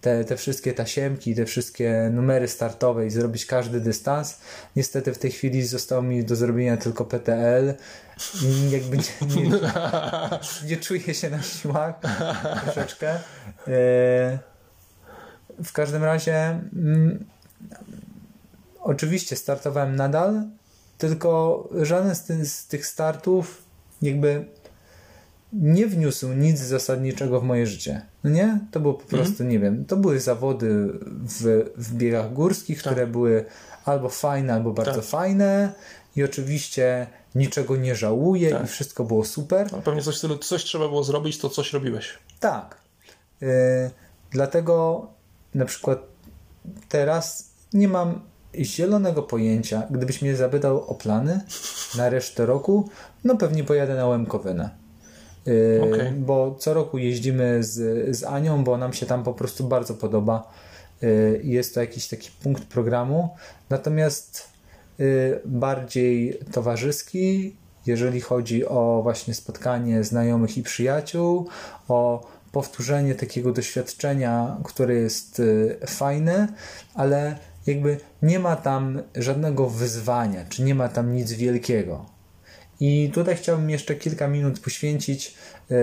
te, 0.00 0.24
te 0.24 0.36
wszystkie 0.36 0.72
tasiemki, 0.72 1.34
te 1.34 1.44
wszystkie 1.44 2.10
numery 2.12 2.48
startowe 2.48 3.06
i 3.06 3.10
zrobić 3.10 3.46
każdy 3.46 3.80
dystans. 3.80 4.38
Niestety 4.76 5.14
w 5.14 5.18
tej 5.18 5.30
chwili 5.30 5.66
zostało 5.66 6.02
mi 6.02 6.24
do 6.24 6.36
zrobienia 6.36 6.76
tylko 6.76 7.04
PTL. 7.04 7.74
Jakby 8.70 8.96
nie, 8.96 9.02
nie, 9.36 9.50
nie 10.68 10.76
czuję 10.76 11.14
się 11.14 11.30
na 11.30 11.42
siłach 11.42 11.94
troszeczkę. 12.64 13.10
E, 13.14 13.18
w 15.64 15.72
każdym 15.72 16.04
razie 16.04 16.60
mm, 16.76 17.24
oczywiście 18.80 19.36
startowałem 19.36 19.96
nadal, 19.96 20.44
tylko 20.98 21.68
żaden 21.82 22.14
z, 22.14 22.24
ty, 22.24 22.46
z 22.46 22.66
tych 22.66 22.86
startów 22.86 23.66
jakby 24.02 24.46
nie 25.52 25.86
wniósł 25.86 26.32
nic 26.32 26.58
zasadniczego 26.58 27.40
w 27.40 27.44
moje 27.44 27.66
życie. 27.66 28.02
No 28.24 28.30
nie? 28.30 28.60
To 28.70 28.80
było 28.80 28.94
po 28.94 29.02
mhm. 29.02 29.22
prostu, 29.22 29.44
nie 29.44 29.58
wiem, 29.58 29.84
to 29.84 29.96
były 29.96 30.20
zawody 30.20 30.92
w, 31.06 31.70
w 31.76 31.94
biegach 31.94 32.32
górskich, 32.32 32.82
tak. 32.82 32.92
które 32.92 33.06
były 33.06 33.44
albo 33.84 34.08
fajne, 34.08 34.54
albo 34.54 34.72
bardzo 34.72 35.00
tak. 35.00 35.04
fajne 35.04 35.72
i 36.16 36.24
oczywiście 36.24 37.06
niczego 37.34 37.76
nie 37.76 37.94
żałuję 37.94 38.50
tak. 38.50 38.64
i 38.64 38.66
wszystko 38.66 39.04
było 39.04 39.24
super. 39.24 39.68
A 39.72 39.76
pewnie 39.76 40.02
coś, 40.02 40.20
coś 40.40 40.64
trzeba 40.64 40.88
było 40.88 41.04
zrobić, 41.04 41.38
to 41.38 41.50
coś 41.50 41.72
robiłeś. 41.72 42.18
Tak. 42.40 42.80
Yy, 43.40 43.48
dlatego 44.30 45.06
na 45.54 45.64
przykład 45.64 45.98
teraz 46.88 47.50
nie 47.72 47.88
mam 47.88 48.20
zielonego 48.60 49.22
pojęcia. 49.22 49.82
Gdybyś 49.90 50.22
mnie 50.22 50.36
zapytał 50.36 50.84
o 50.90 50.94
plany 50.94 51.40
na 51.96 52.08
resztę 52.08 52.46
roku, 52.46 52.88
no 53.24 53.36
pewnie 53.36 53.64
pojadę 53.64 53.94
na 53.94 54.06
Łemkowynę. 54.06 54.85
Yy, 55.46 55.82
okay. 55.82 56.12
Bo 56.12 56.56
co 56.58 56.74
roku 56.74 56.98
jeździmy 56.98 57.62
z, 57.62 58.16
z 58.16 58.24
Anią, 58.24 58.64
bo 58.64 58.78
nam 58.78 58.92
się 58.92 59.06
tam 59.06 59.24
po 59.24 59.34
prostu 59.34 59.64
bardzo 59.64 59.94
podoba. 59.94 60.52
Yy, 61.02 61.40
jest 61.44 61.74
to 61.74 61.80
jakiś 61.80 62.08
taki 62.08 62.30
punkt 62.42 62.64
programu. 62.64 63.28
Natomiast 63.70 64.48
yy, 64.98 65.40
bardziej 65.44 66.38
towarzyski, 66.52 67.56
jeżeli 67.86 68.20
chodzi 68.20 68.66
o 68.66 69.00
właśnie 69.02 69.34
spotkanie 69.34 70.04
znajomych 70.04 70.58
i 70.58 70.62
przyjaciół, 70.62 71.48
o 71.88 72.26
powtórzenie 72.52 73.14
takiego 73.14 73.52
doświadczenia, 73.52 74.56
które 74.64 74.94
jest 74.94 75.42
fajne, 75.86 76.48
ale 76.94 77.36
jakby 77.66 78.00
nie 78.22 78.38
ma 78.38 78.56
tam 78.56 79.02
żadnego 79.14 79.66
wyzwania, 79.66 80.44
czy 80.48 80.62
nie 80.62 80.74
ma 80.74 80.88
tam 80.88 81.12
nic 81.12 81.32
wielkiego. 81.32 82.15
I 82.80 83.10
tutaj 83.14 83.36
chciałbym 83.36 83.70
jeszcze 83.70 83.94
kilka 83.94 84.28
minut 84.28 84.60
poświęcić 84.60 85.34
e, 85.70 85.74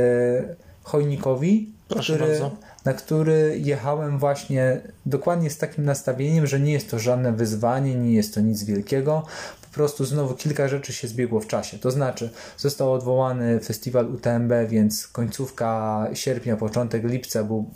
Chojnikowi, 0.83 1.71
który, 2.01 2.39
na 2.85 2.93
który 2.93 3.59
jechałem 3.63 4.19
właśnie 4.19 4.81
dokładnie 5.05 5.49
z 5.49 5.57
takim 5.57 5.85
nastawieniem, 5.85 6.47
że 6.47 6.59
nie 6.59 6.73
jest 6.73 6.91
to 6.91 6.99
żadne 6.99 7.31
wyzwanie, 7.31 7.95
nie 7.95 8.13
jest 8.13 8.33
to 8.33 8.41
nic 8.41 8.63
wielkiego. 8.63 9.25
Po 9.61 9.75
prostu 9.75 10.05
znowu 10.05 10.35
kilka 10.35 10.67
rzeczy 10.67 10.93
się 10.93 11.07
zbiegło 11.07 11.39
w 11.39 11.47
czasie. 11.47 11.77
To 11.77 11.91
znaczy, 11.91 12.29
został 12.57 12.93
odwołany 12.93 13.59
festiwal 13.59 14.15
UTMB, 14.15 14.51
więc 14.67 15.07
końcówka 15.07 16.07
sierpnia, 16.13 16.57
początek 16.57 17.03
lipca 17.03 17.43
był 17.43 17.69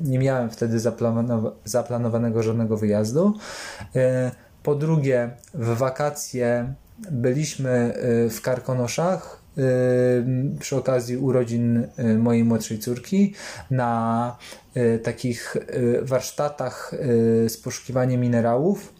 nie 0.00 0.18
miałem 0.18 0.50
wtedy 0.50 0.80
zaplanowanego 1.64 2.42
żadnego 2.42 2.76
wyjazdu. 2.76 3.34
E, 3.96 4.30
po 4.62 4.74
drugie, 4.74 5.30
w 5.54 5.66
wakacje 5.66 6.74
byliśmy 7.10 7.94
y, 8.26 8.30
w 8.30 8.40
Karkonoszach 8.40 9.42
y, 9.58 9.62
przy 10.60 10.76
okazji 10.76 11.16
urodzin 11.16 11.86
y, 11.98 12.18
mojej 12.18 12.44
młodszej 12.44 12.78
córki 12.78 13.34
na 13.70 14.36
takich 15.02 15.56
warsztatach 16.02 16.94
z 17.48 17.56
poszukiwaniem 17.56 18.20
minerałów 18.20 18.92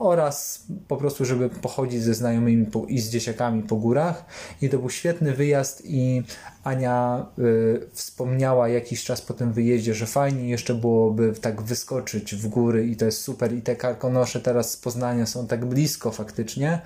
oraz 0.00 0.66
po 0.88 0.96
prostu, 0.96 1.24
żeby 1.24 1.48
pochodzić 1.48 2.02
ze 2.02 2.14
znajomymi 2.14 2.66
i 2.88 3.00
z 3.00 3.10
dzieciakami 3.10 3.62
po 3.62 3.76
górach. 3.76 4.24
I 4.62 4.68
to 4.68 4.78
był 4.78 4.90
świetny 4.90 5.32
wyjazd 5.34 5.82
i 5.84 6.22
Ania 6.64 7.26
y, 7.38 7.86
wspomniała 7.92 8.68
jakiś 8.68 9.04
czas 9.04 9.22
po 9.22 9.34
tym 9.34 9.52
wyjeździe, 9.52 9.94
że 9.94 10.06
fajnie 10.06 10.48
jeszcze 10.48 10.74
byłoby 10.74 11.32
tak 11.40 11.62
wyskoczyć 11.62 12.34
w 12.34 12.48
góry 12.48 12.86
i 12.86 12.96
to 12.96 13.04
jest 13.04 13.22
super 13.22 13.54
i 13.54 13.62
te 13.62 13.76
karkonosze 13.76 14.40
teraz 14.40 14.70
z 14.70 14.76
Poznania 14.76 15.26
są 15.26 15.46
tak 15.46 15.66
blisko 15.66 16.10
faktycznie. 16.10 16.80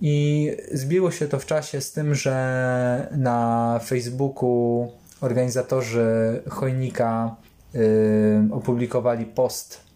I 0.00 0.50
zbiło 0.72 1.10
się 1.10 1.28
to 1.28 1.38
w 1.38 1.46
czasie 1.46 1.80
z 1.80 1.92
tym, 1.92 2.14
że 2.14 3.08
na 3.16 3.80
Facebooku 3.84 4.92
organizatorzy 5.20 6.42
Chojnika 6.48 7.36
y, 7.74 8.48
opublikowali 8.52 9.26
post 9.26 9.91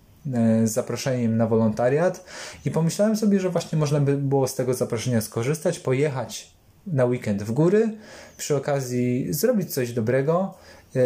z 0.64 0.70
zaproszeniem 0.70 1.36
na 1.36 1.46
wolontariat 1.46 2.24
i 2.64 2.70
pomyślałem 2.70 3.16
sobie, 3.16 3.40
że 3.40 3.50
właśnie 3.50 3.78
można 3.78 4.00
by 4.00 4.16
było 4.16 4.48
z 4.48 4.54
tego 4.54 4.74
zaproszenia 4.74 5.20
skorzystać, 5.20 5.78
pojechać 5.78 6.50
na 6.86 7.04
weekend 7.04 7.42
w 7.42 7.52
góry, 7.52 7.92
przy 8.36 8.56
okazji 8.56 9.32
zrobić 9.32 9.74
coś 9.74 9.92
dobrego 9.92 10.54
e, 10.96 11.00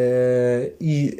i 0.80 1.16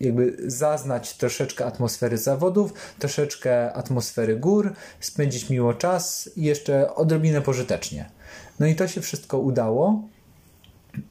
jakby 0.00 0.36
zaznać 0.46 1.16
troszeczkę 1.16 1.66
atmosfery 1.66 2.18
zawodów, 2.18 2.72
troszeczkę 2.98 3.72
atmosfery 3.72 4.36
gór, 4.36 4.72
spędzić 5.00 5.50
miło 5.50 5.74
czas 5.74 6.30
i 6.36 6.42
jeszcze 6.42 6.94
odrobinę 6.94 7.40
pożytecznie. 7.40 8.10
No 8.60 8.66
i 8.66 8.74
to 8.74 8.88
się 8.88 9.00
wszystko 9.00 9.38
udało. 9.38 10.02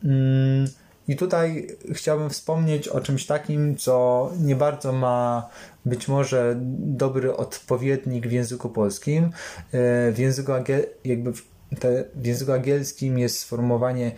Mm, 0.04 0.68
I 1.08 1.16
tutaj 1.16 1.68
chciałbym 1.94 2.30
wspomnieć 2.30 2.88
o 2.88 3.02
czymś 3.02 3.26
takim, 3.26 3.78
co 3.78 4.30
nie 4.40 4.56
bardzo 4.56 4.94
ma 4.94 5.50
być 5.86 6.08
może 6.08 6.56
dobry 6.80 7.36
odpowiednik 7.36 8.28
w 8.28 8.32
języku 8.32 8.70
polskim. 8.70 9.24
E, 9.24 9.32
w 10.12 10.16
języku, 10.18 10.52
jakby 11.06 11.34
w, 11.34 11.44
języku 12.24 12.52
angielskim 12.52 13.20
jest 13.20 13.40
sformułowanie 13.40 14.12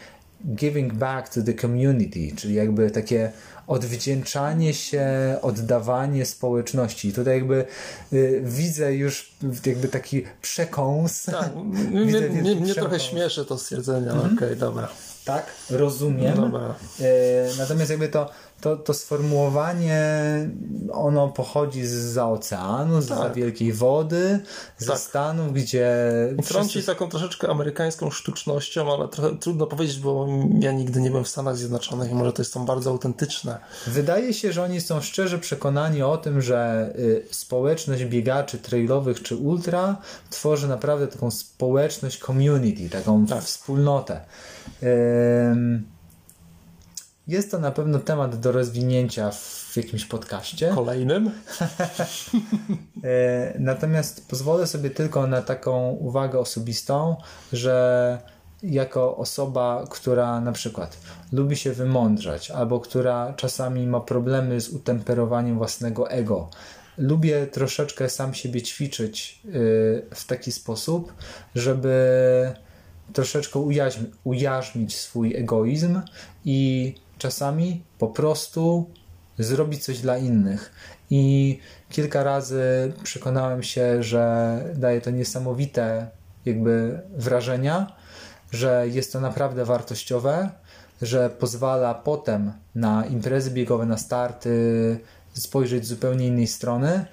giving 0.56 0.94
back 0.94 1.34
to 1.34 1.42
the 1.42 1.54
community, 1.54 2.36
czyli 2.36 2.54
jakby 2.54 2.92
takie 2.92 3.32
odwdzięczanie 3.68 4.74
się, 4.74 5.08
oddawanie 5.42 6.26
społeczności. 6.26 7.14
Tutaj 7.14 7.34
jakby 7.34 7.66
y, 8.14 8.42
widzę 8.46 8.96
już 8.96 9.36
jakby 9.66 9.88
taki 9.88 10.24
przekąs. 10.42 11.24
Tak, 11.24 11.56
mnie, 11.92 12.22
mnie, 12.22 12.56
mnie 12.56 12.76
trochę 12.76 13.00
śmieszy 13.00 13.46
to 13.46 13.58
stwierdzenie, 13.58 14.12
ale 14.12 14.20
mm 14.20 14.32
-hmm. 14.32 14.38
okej, 14.38 14.48
okay, 14.48 14.56
dobra. 14.56 14.90
Tak, 15.26 15.52
rozumiem. 15.70 16.52
E, 17.02 17.58
natomiast 17.58 17.90
jakby 17.90 18.08
to, 18.08 18.30
to, 18.64 18.78
to 18.78 18.94
sformułowanie, 18.94 20.02
ono 20.92 21.28
pochodzi 21.28 21.86
z 21.86 22.18
oceanu, 22.18 23.02
z 23.02 23.08
Tak. 23.08 23.34
wielkiej 23.34 23.74
wody, 23.74 24.40
ze 24.78 24.88
Tak. 24.88 25.00
Stanów, 25.00 25.54
gdzie 25.54 25.96
Trąci 26.46 26.70
wszyscy- 26.70 26.92
taką 26.92 27.10
troszeczkę 27.10 27.50
amerykańską 27.50 28.12
sztucznością, 28.12 28.94
ale 28.94 29.08
trochę 29.08 29.38
trudno 29.38 29.68
powiedzieć, 29.68 30.00
bo 30.00 30.28
ja 30.60 30.72
nigdy 30.72 31.02
nie 31.02 31.10
byłem 31.10 31.24
w 31.24 31.28
Stanach 31.28 31.58
Zjednoczonych 31.58 32.12
i 32.12 32.14
może 32.16 32.34
to 32.34 32.42
jest 32.42 32.54
tam 32.54 32.66
bardzo 32.66 32.90
autentyczne. 32.90 33.58
Wydaje 33.88 34.34
się, 34.34 34.52
że 34.54 34.64
oni 34.64 34.82
są 34.82 35.02
szczerze 35.02 35.40
przekonani 35.40 36.02
o 36.04 36.18
tym, 36.18 36.42
że 36.42 36.90
y, 37.00 37.26
społeczność 37.32 38.06
biegaczy 38.06 38.58
trailowych 38.58 39.22
czy 39.24 39.36
ultra 39.36 39.98
tworzy 40.30 40.68
naprawdę 40.68 41.08
taką 41.08 41.32
społeczność 41.32 42.20
community, 42.20 42.90
taką 42.90 43.26
Tak. 43.26 43.44
wspólnotę. 43.44 44.22
Ym, 45.52 45.93
Jest 47.28 47.52
to 47.52 47.60
na 47.60 47.72
pewno 47.72 48.00
temat 48.00 48.40
do 48.40 48.52
rozwinięcia 48.52 49.32
w 49.32 49.78
jakimś 49.78 50.06
podcaście. 50.06 50.72
Kolejnym? 50.76 51.32
E, 53.04 53.60
Natomiast 53.60 54.28
pozwolę 54.30 54.68
sobie 54.68 54.90
tylko 54.90 55.28
na 55.28 55.42
taką 55.42 55.90
uwagę 55.90 56.40
osobistą, 56.40 57.16
że 57.54 58.18
jako 58.64 59.18
osoba, 59.18 59.86
która 59.90 60.42
na 60.42 60.52
przykład 60.52 60.98
lubi 61.32 61.56
się 61.56 61.72
wymądrzać, 61.72 62.52
albo 62.52 62.80
która 62.80 63.34
czasami 63.34 63.88
ma 63.88 64.00
problemy 64.00 64.62
z 64.62 64.70
utemperowaniem 64.70 65.58
własnego 65.58 66.12
ego, 66.12 66.50
lubię 66.98 67.48
troszeczkę 67.48 68.10
sam 68.10 68.34
siebie 68.34 68.62
ćwiczyć 68.62 69.42
y, 69.46 70.06
w 70.16 70.26
taki 70.26 70.52
sposób, 70.52 71.14
żeby 71.56 72.54
troszeczkę 73.14 73.60
ujarzmić 74.24 74.96
swój 74.96 75.36
egoizm 75.36 76.02
i 76.46 76.96
czasami 77.24 77.84
po 77.98 78.08
prostu 78.08 78.90
zrobić 79.40 79.84
coś 79.84 80.00
dla 80.00 80.18
innych. 80.18 80.72
I 81.10 81.60
kilka 81.90 82.24
razy 82.24 82.94
przekonałem 83.04 83.64
się, 83.64 84.04
że 84.04 84.24
daje 84.76 85.02
to 85.02 85.12
niesamowite 85.12 86.08
jakby 86.46 87.02
wrażenia, 87.18 87.96
że 88.52 88.86
jest 88.88 89.14
to 89.14 89.20
naprawdę 89.20 89.66
wartościowe, 89.66 90.50
że 91.02 91.30
pozwala 91.30 91.94
potem 91.94 92.54
na 92.76 93.06
imprezy 93.06 93.52
biegowe, 93.52 93.86
na 93.86 93.98
starty 93.98 94.54
spojrzeć 95.34 95.86
z 95.86 95.90
zupełnie 95.90 96.28
innej 96.28 96.48
strony. 96.48 97.06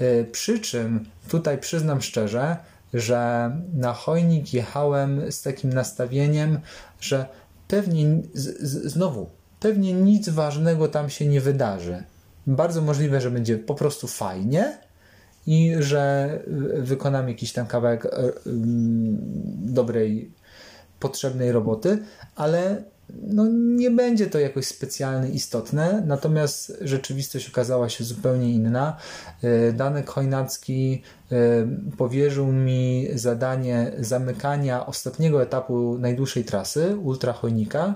Y, 0.00 0.26
Przy 0.32 0.60
czym 0.60 1.06
tutaj 1.28 1.58
przyznam 1.58 2.02
szczerze, 2.02 2.56
że 2.94 3.50
na 3.74 3.92
chojnik 3.92 4.54
jechałem 4.54 5.32
z 5.32 5.42
takim 5.42 5.72
nastawieniem, 5.72 6.60
że 7.00 7.26
pewnie 7.68 8.22
z, 8.34 8.62
z, 8.62 8.92
znowu, 8.92 9.41
pewnie 9.62 9.92
nic 9.92 10.28
ważnego 10.28 10.88
tam 10.88 11.10
się 11.10 11.26
nie 11.26 11.40
wydarzy. 11.40 12.02
Bardzo 12.46 12.82
możliwe, 12.82 13.20
że 13.20 13.30
będzie 13.30 13.58
po 13.58 13.74
prostu 13.74 14.06
fajnie 14.08 14.78
i 15.46 15.74
że 15.78 16.30
y, 16.78 16.82
wykonam 16.82 17.28
jakiś 17.28 17.52
tam 17.52 17.66
kawałek 17.66 18.04
y, 18.04 18.08
ym, 18.46 19.18
dobrej, 19.74 20.32
potrzebnej 21.00 21.52
roboty, 21.52 21.98
ale 22.36 22.82
no, 23.22 23.46
nie 23.52 23.90
będzie 23.90 24.26
to 24.26 24.38
jakoś 24.38 24.66
specjalnie 24.66 25.30
istotne, 25.30 26.02
natomiast 26.06 26.78
rzeczywistość 26.80 27.48
okazała 27.48 27.88
się 27.88 28.04
zupełnie 28.04 28.52
inna. 28.52 28.96
Y, 29.44 29.72
Danek 29.72 30.10
Chojnacki 30.10 31.02
y, 31.32 31.36
powierzył 31.96 32.46
mi 32.46 33.08
zadanie 33.14 33.92
zamykania 33.98 34.86
ostatniego 34.86 35.42
etapu 35.42 35.98
najdłuższej 35.98 36.44
trasy 36.44 36.96
Ultra 36.96 37.32
Chojnika. 37.32 37.94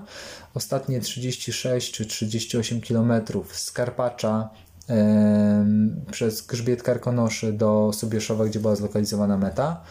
Ostatnie 0.53 0.99
36 0.99 1.91
czy 1.91 2.05
38 2.05 2.81
km 2.81 3.13
z 3.51 3.71
Karpacza 3.71 4.49
em, 4.87 6.01
przez 6.11 6.41
Grzbiet 6.41 6.83
Karkonoszy 6.83 7.53
do 7.53 7.91
Sobieszowa, 7.93 8.45
gdzie 8.45 8.59
była 8.59 8.75
zlokalizowana 8.75 9.37
meta. 9.37 9.81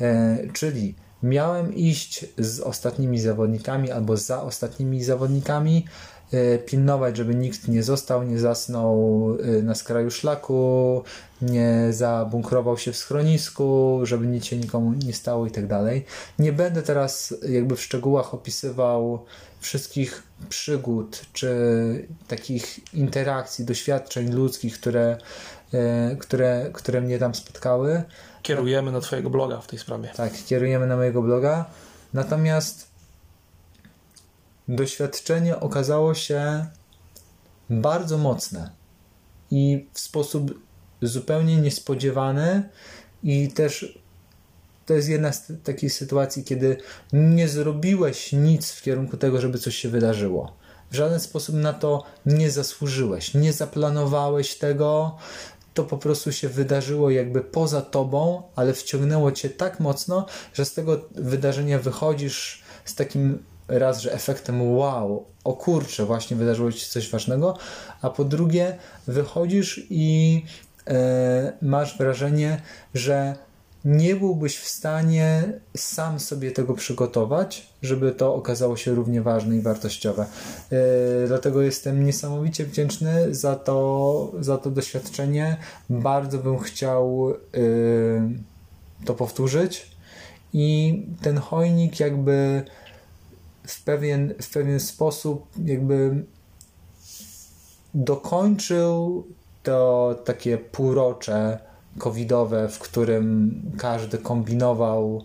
E, 0.00 0.38
czyli 0.52 0.94
miałem 1.22 1.74
iść 1.74 2.26
z 2.38 2.60
ostatnimi 2.60 3.20
zawodnikami 3.20 3.90
albo 3.90 4.16
za 4.16 4.42
ostatnimi 4.42 5.04
zawodnikami, 5.04 5.84
e, 6.32 6.58
pilnować, 6.58 7.16
żeby 7.16 7.34
nikt 7.34 7.68
nie 7.68 7.82
został, 7.82 8.22
nie 8.22 8.38
zasnął 8.38 9.28
e, 9.42 9.62
na 9.62 9.74
skraju 9.74 10.10
szlaku, 10.10 11.02
nie 11.42 11.86
zabunkrował 11.90 12.78
się 12.78 12.92
w 12.92 12.96
schronisku, 12.96 14.00
żeby 14.02 14.26
nic 14.26 14.44
się 14.44 14.56
nikomu 14.56 14.92
nie 14.92 15.12
stało 15.12 15.46
i 15.46 15.50
tak 15.50 15.66
dalej. 15.66 16.04
Nie 16.38 16.52
będę 16.52 16.82
teraz 16.82 17.34
jakby 17.48 17.76
w 17.76 17.82
szczegółach 17.82 18.34
opisywał 18.34 19.24
wszystkich 19.60 20.22
przygód 20.48 21.20
czy 21.32 21.50
takich 22.28 22.94
interakcji, 22.94 23.64
doświadczeń 23.64 24.32
ludzkich, 24.32 24.74
które, 24.74 25.18
e, 25.74 26.16
które, 26.16 26.70
które 26.72 27.00
mnie 27.00 27.18
tam 27.18 27.34
spotkały. 27.34 28.02
Kierujemy 28.42 28.92
na 28.92 29.00
Twojego 29.00 29.30
bloga 29.30 29.60
w 29.60 29.66
tej 29.66 29.78
sprawie. 29.78 30.08
Tak, 30.16 30.32
kierujemy 30.46 30.86
na 30.86 30.96
mojego 30.96 31.22
bloga. 31.22 31.64
Natomiast 32.14 32.90
doświadczenie 34.68 35.60
okazało 35.60 36.14
się 36.14 36.66
bardzo 37.70 38.18
mocne 38.18 38.70
i 39.50 39.86
w 39.92 40.00
sposób 40.00 40.60
zupełnie 41.02 41.56
niespodziewany 41.56 42.68
i 43.22 43.48
też 43.48 43.98
to 44.86 44.94
jest 44.94 45.08
jedna 45.08 45.32
z 45.32 45.52
takich 45.64 45.92
sytuacji, 45.92 46.44
kiedy 46.44 46.76
nie 47.12 47.48
zrobiłeś 47.48 48.32
nic 48.32 48.70
w 48.70 48.82
kierunku 48.82 49.16
tego, 49.16 49.40
żeby 49.40 49.58
coś 49.58 49.76
się 49.76 49.88
wydarzyło. 49.88 50.56
W 50.90 50.94
żaden 50.94 51.20
sposób 51.20 51.54
na 51.54 51.72
to 51.72 52.04
nie 52.26 52.50
zasłużyłeś, 52.50 53.34
nie 53.34 53.52
zaplanowałeś 53.52 54.54
tego, 54.54 55.16
to 55.80 55.84
po 55.84 55.98
prostu 55.98 56.32
się 56.32 56.48
wydarzyło 56.48 57.10
jakby 57.10 57.40
poza 57.40 57.82
tobą, 57.82 58.42
ale 58.56 58.74
wciągnęło 58.74 59.32
cię 59.32 59.50
tak 59.50 59.80
mocno, 59.80 60.26
że 60.54 60.64
z 60.64 60.74
tego 60.74 61.00
wydarzenia 61.14 61.78
wychodzisz 61.78 62.62
z 62.84 62.94
takim 62.94 63.44
raz, 63.68 64.00
że 64.00 64.12
efektem 64.12 64.76
wow, 64.76 65.26
o 65.44 65.52
kurczę, 65.52 66.04
właśnie 66.04 66.36
wydarzyło 66.36 66.72
ci 66.72 66.80
się 66.80 66.86
coś 66.90 67.10
ważnego, 67.10 67.56
a 68.02 68.10
po 68.10 68.24
drugie 68.24 68.78
wychodzisz 69.06 69.86
i 69.90 70.44
e, 70.86 71.52
masz 71.62 71.98
wrażenie, 71.98 72.62
że 72.94 73.34
nie 73.84 74.16
byłbyś 74.16 74.58
w 74.58 74.68
stanie 74.68 75.52
sam 75.76 76.20
sobie 76.20 76.50
tego 76.50 76.74
przygotować, 76.74 77.72
żeby 77.82 78.12
to 78.12 78.34
okazało 78.34 78.76
się 78.76 78.94
równie 78.94 79.22
ważne 79.22 79.56
i 79.56 79.60
wartościowe. 79.60 80.26
Yy, 80.70 80.78
dlatego 81.26 81.62
jestem 81.62 82.04
niesamowicie 82.04 82.64
wdzięczny 82.66 83.34
za 83.34 83.56
to, 83.56 84.32
za 84.40 84.58
to 84.58 84.70
doświadczenie. 84.70 85.56
Bardzo 85.90 86.38
bym 86.38 86.58
chciał 86.58 87.28
yy, 87.52 88.38
to 89.04 89.14
powtórzyć 89.14 89.90
i 90.52 91.02
ten 91.22 91.38
chojnik 91.38 92.00
jakby 92.00 92.62
w 93.66 93.84
pewien, 93.84 94.34
w 94.42 94.52
pewien 94.52 94.80
sposób 94.80 95.46
jakby 95.64 96.24
dokończył 97.94 99.26
to 99.62 100.14
takie 100.24 100.58
półrocze 100.58 101.69
covidowe, 101.98 102.68
w 102.68 102.78
którym 102.78 103.54
każdy 103.78 104.18
kombinował, 104.18 105.22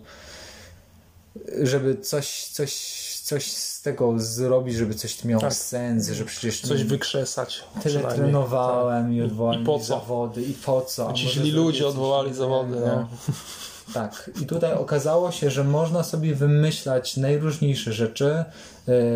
żeby 1.64 1.98
coś, 1.98 2.48
coś, 2.48 2.76
coś 3.24 3.52
z 3.52 3.82
tego 3.82 4.14
zrobić, 4.20 4.76
żeby 4.76 4.94
coś 4.96 5.24
miało 5.24 5.42
Tak. 5.42 5.54
sens, 5.54 6.10
że 6.10 6.26
przecież 6.26 6.62
Coś 6.62 6.84
wykrzesać. 6.84 7.64
tyle 7.84 8.04
trenowałem 8.04 9.14
i 9.14 9.16
I- 9.16 9.22
odwołałem 9.22 9.62
i 9.62 9.66
po 9.66 9.80
co? 9.80 9.86
zawody 9.86 10.42
i 10.42 10.54
po 10.54 10.82
co. 10.82 11.14
Ci 11.14 11.30
źli 11.30 11.52
ludzie 11.52 11.88
odwołali 11.88 12.34
zawody, 12.34 12.76
nie? 12.80 13.06
Tak. 13.94 14.32
I 14.42 14.46
tutaj 14.46 14.74
okazało 14.74 15.32
się, 15.32 15.50
że 15.52 15.64
można 15.64 16.04
sobie 16.04 16.36
wymyślać 16.36 17.18
najróżniejsze 17.18 17.94
rzeczy, 17.94 18.44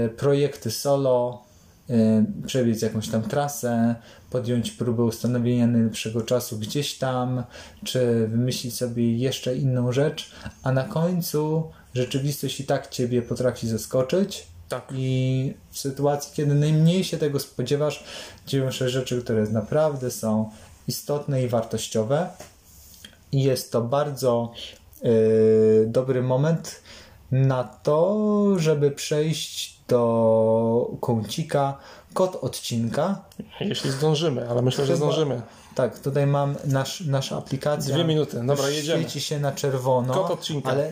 y, 0.06 0.10
projekty 0.10 0.72
solo, 0.72 1.42
przebiec 2.46 2.82
jakąś 2.82 3.10
tam 3.10 3.22
trasę, 3.22 3.96
podjąć 4.30 4.72
próbę 4.72 5.04
ustanowienia 5.04 5.68
najlepszego 5.68 6.22
czasu 6.22 6.58
gdzieś 6.58 6.98
tam, 6.98 7.44
czy 7.84 8.28
wymyślić 8.28 8.76
sobie 8.76 9.18
jeszcze 9.18 9.56
inną 9.56 9.92
rzecz, 9.92 10.32
a 10.64 10.72
na 10.72 10.84
końcu 10.84 11.64
rzeczywistość 11.94 12.60
i 12.60 12.64
tak 12.64 12.90
ciebie 12.90 13.22
potrafi 13.22 13.68
zaskoczyć. 13.68 14.48
Tak. 14.70 14.88
I 14.96 15.54
w 15.72 15.80
sytuacji, 15.80 16.32
kiedy 16.36 16.56
najmniej 16.56 17.04
się 17.04 17.18
tego 17.18 17.40
spodziewasz, 17.40 18.04
dzieją 18.48 18.72
się 18.72 18.90
rzeczy, 18.90 19.22
które 19.22 19.44
naprawdę 19.44 20.12
są 20.12 20.50
istotne 20.88 21.44
i 21.44 21.48
wartościowe. 21.48 22.30
I 23.32 23.44
jest 23.44 23.72
to 23.72 23.82
bardzo 23.82 24.52
y, 25.06 25.86
dobry 25.88 26.22
moment 26.22 26.82
na 27.32 27.64
to, 27.64 28.16
żeby 28.58 28.92
przejść 28.92 29.79
do 29.90 30.92
kącika 31.02 31.78
kod 32.14 32.36
odcinka. 32.42 33.22
Jeśli 33.60 33.92
zdążymy, 33.92 34.50
ale 34.50 34.62
myślę, 34.62 34.86
że 34.86 34.94
Chyba- 34.94 35.06
zdążymy. 35.06 35.42
Tak, 35.76 36.00
tutaj 36.00 36.28
mam 36.28 36.56
nasz, 36.66 37.02
nasza 37.02 37.38
aplikacja. 37.38 37.96
Dwie 37.96 38.04
minuty, 38.04 38.42
dobra, 38.46 38.70
jedziemy. 38.70 39.00
Świeci 39.02 39.22
się 39.22 39.40
na 39.40 39.52
czerwono. 39.52 40.14
Kot 40.14 40.32
odcinka. 40.32 40.70
Ale 40.70 40.92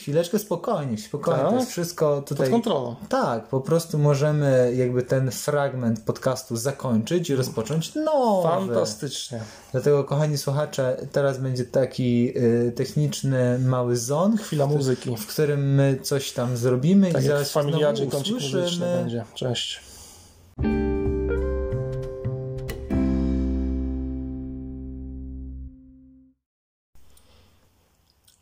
chwileczkę 0.00 0.38
spokojnie, 0.38 0.98
spokojnie. 0.98 1.40
Tak? 1.40 1.50
To 1.50 1.56
jest 1.56 1.70
wszystko 1.70 2.22
tutaj. 2.22 2.46
Pod 2.46 2.52
kontrolą. 2.52 2.96
Tak, 3.08 3.48
po 3.48 3.60
prostu 3.60 3.98
możemy 3.98 4.72
jakby 4.76 5.02
ten 5.02 5.30
fragment 5.30 6.00
podcastu 6.00 6.56
zakończyć 6.56 7.30
i 7.30 7.34
rozpocząć 7.34 7.94
nowy. 7.94 8.48
Fantastycznie. 8.48 9.40
Dlatego, 9.72 10.04
kochani 10.04 10.38
słuchacze, 10.38 10.96
teraz 11.12 11.38
będzie 11.38 11.64
taki 11.64 12.38
y, 12.38 12.72
techniczny 12.76 13.58
mały 13.58 13.96
zon, 13.96 14.36
Chwila 14.36 14.66
muzyki. 14.66 15.16
w 15.16 15.26
którym 15.26 15.74
my 15.74 15.98
coś 16.02 16.32
tam 16.32 16.56
zrobimy 16.56 17.12
Tak 17.12 17.22
i 17.22 17.26
zaraz 17.26 17.48
w 17.48 17.52
familiadzie 17.52 18.06
kącik 18.06 18.34
muzyczny 18.34 18.86
będzie. 18.86 19.24
Cześć. 19.34 19.80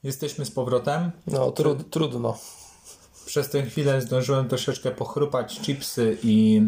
Jesteśmy 0.06 0.44
z 0.44 0.50
powrotem. 0.50 1.10
No, 1.26 1.50
trud, 1.50 1.90
trudno. 1.90 2.38
Przez 3.26 3.50
tę 3.50 3.62
chwilę 3.62 4.00
zdążyłem 4.00 4.48
troszeczkę 4.48 4.90
pochrupać 4.90 5.60
chipsy 5.60 6.18
i 6.22 6.62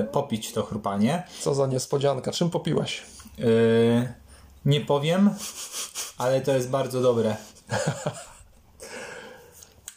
y, 0.00 0.04
popić 0.04 0.52
to 0.52 0.62
chrupanie. 0.62 1.22
Co 1.40 1.54
za 1.54 1.66
niespodzianka. 1.66 2.32
Czym 2.32 2.50
popiłeś? 2.50 3.02
Y, 3.38 4.12
nie 4.64 4.80
powiem, 4.80 5.30
ale 6.18 6.40
to 6.40 6.52
jest 6.52 6.70
bardzo 6.70 7.00
dobre. 7.00 7.36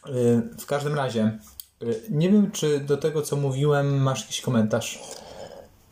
Y, 0.08 0.42
w 0.60 0.66
każdym 0.66 0.96
razie, 0.96 1.40
nie 2.10 2.30
wiem, 2.30 2.52
czy 2.52 2.80
do 2.80 2.98
tego, 2.98 3.22
co 3.22 3.36
mówiłem, 3.36 4.02
masz 4.02 4.22
jakiś 4.22 4.42
komentarz. 4.42 5.00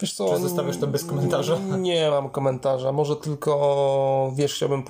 Wiesz 0.02 0.14
co? 0.14 0.34
Czy 0.34 0.42
zostawiasz 0.42 0.78
to 0.78 0.88
bez 0.88 1.06
komentarza? 1.06 1.58
Nie 1.78 2.10
mam 2.10 2.30
komentarza. 2.30 2.92
Może 2.92 3.16
tylko, 3.16 4.32
wiesz, 4.36 4.54
chciałbym 4.54 4.84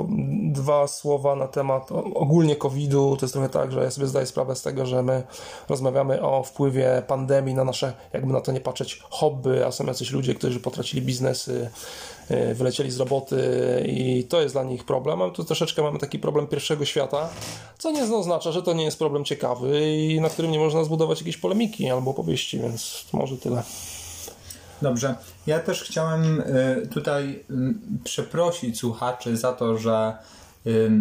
dwa 0.53 0.87
słowa 0.87 1.35
na 1.35 1.47
temat 1.47 1.91
ogólnie 2.15 2.55
COVID-u. 2.55 3.17
To 3.17 3.25
jest 3.25 3.33
trochę 3.33 3.49
tak, 3.49 3.71
że 3.71 3.83
ja 3.83 3.91
sobie 3.91 4.07
zdaję 4.07 4.25
sprawę 4.25 4.55
z 4.55 4.61
tego, 4.61 4.85
że 4.85 5.03
my 5.03 5.23
rozmawiamy 5.69 6.21
o 6.21 6.43
wpływie 6.43 7.03
pandemii 7.07 7.55
na 7.55 7.63
nasze, 7.63 7.93
jakby 8.13 8.33
na 8.33 8.41
to 8.41 8.51
nie 8.51 8.61
patrzeć, 8.61 9.03
hobby, 9.09 9.65
a 9.65 9.71
są 9.71 9.85
jacyś 9.85 10.11
ludzie, 10.11 10.35
którzy 10.35 10.59
potracili 10.59 11.01
biznesy, 11.01 11.69
y, 12.31 12.55
wylecieli 12.55 12.91
z 12.91 12.99
roboty 12.99 13.39
i 13.87 14.23
to 14.23 14.41
jest 14.41 14.55
dla 14.55 14.63
nich 14.63 14.83
problem. 14.83 15.21
A 15.21 15.29
tu 15.29 15.43
troszeczkę 15.43 15.81
mamy 15.81 15.99
taki 15.99 16.19
problem 16.19 16.47
pierwszego 16.47 16.85
świata, 16.85 17.29
co 17.77 17.91
nie 17.91 18.15
oznacza, 18.15 18.51
że 18.51 18.63
to 18.63 18.73
nie 18.73 18.83
jest 18.83 18.99
problem 18.99 19.25
ciekawy 19.25 19.95
i 19.95 20.21
na 20.21 20.29
którym 20.29 20.51
nie 20.51 20.59
można 20.59 20.83
zbudować 20.83 21.19
jakiejś 21.19 21.37
polemiki 21.37 21.89
albo 21.89 22.11
opowieści, 22.11 22.59
więc 22.59 23.05
może 23.13 23.37
tyle. 23.37 23.63
Dobrze. 24.81 25.15
Ja 25.47 25.59
też 25.59 25.83
chciałem 25.83 26.39
y, 26.39 26.87
tutaj 26.91 27.43
y, 27.51 27.73
przeprosić 28.03 28.79
słuchaczy 28.79 29.37
za 29.37 29.53
to, 29.53 29.77
że 29.77 30.17
y, 30.67 30.91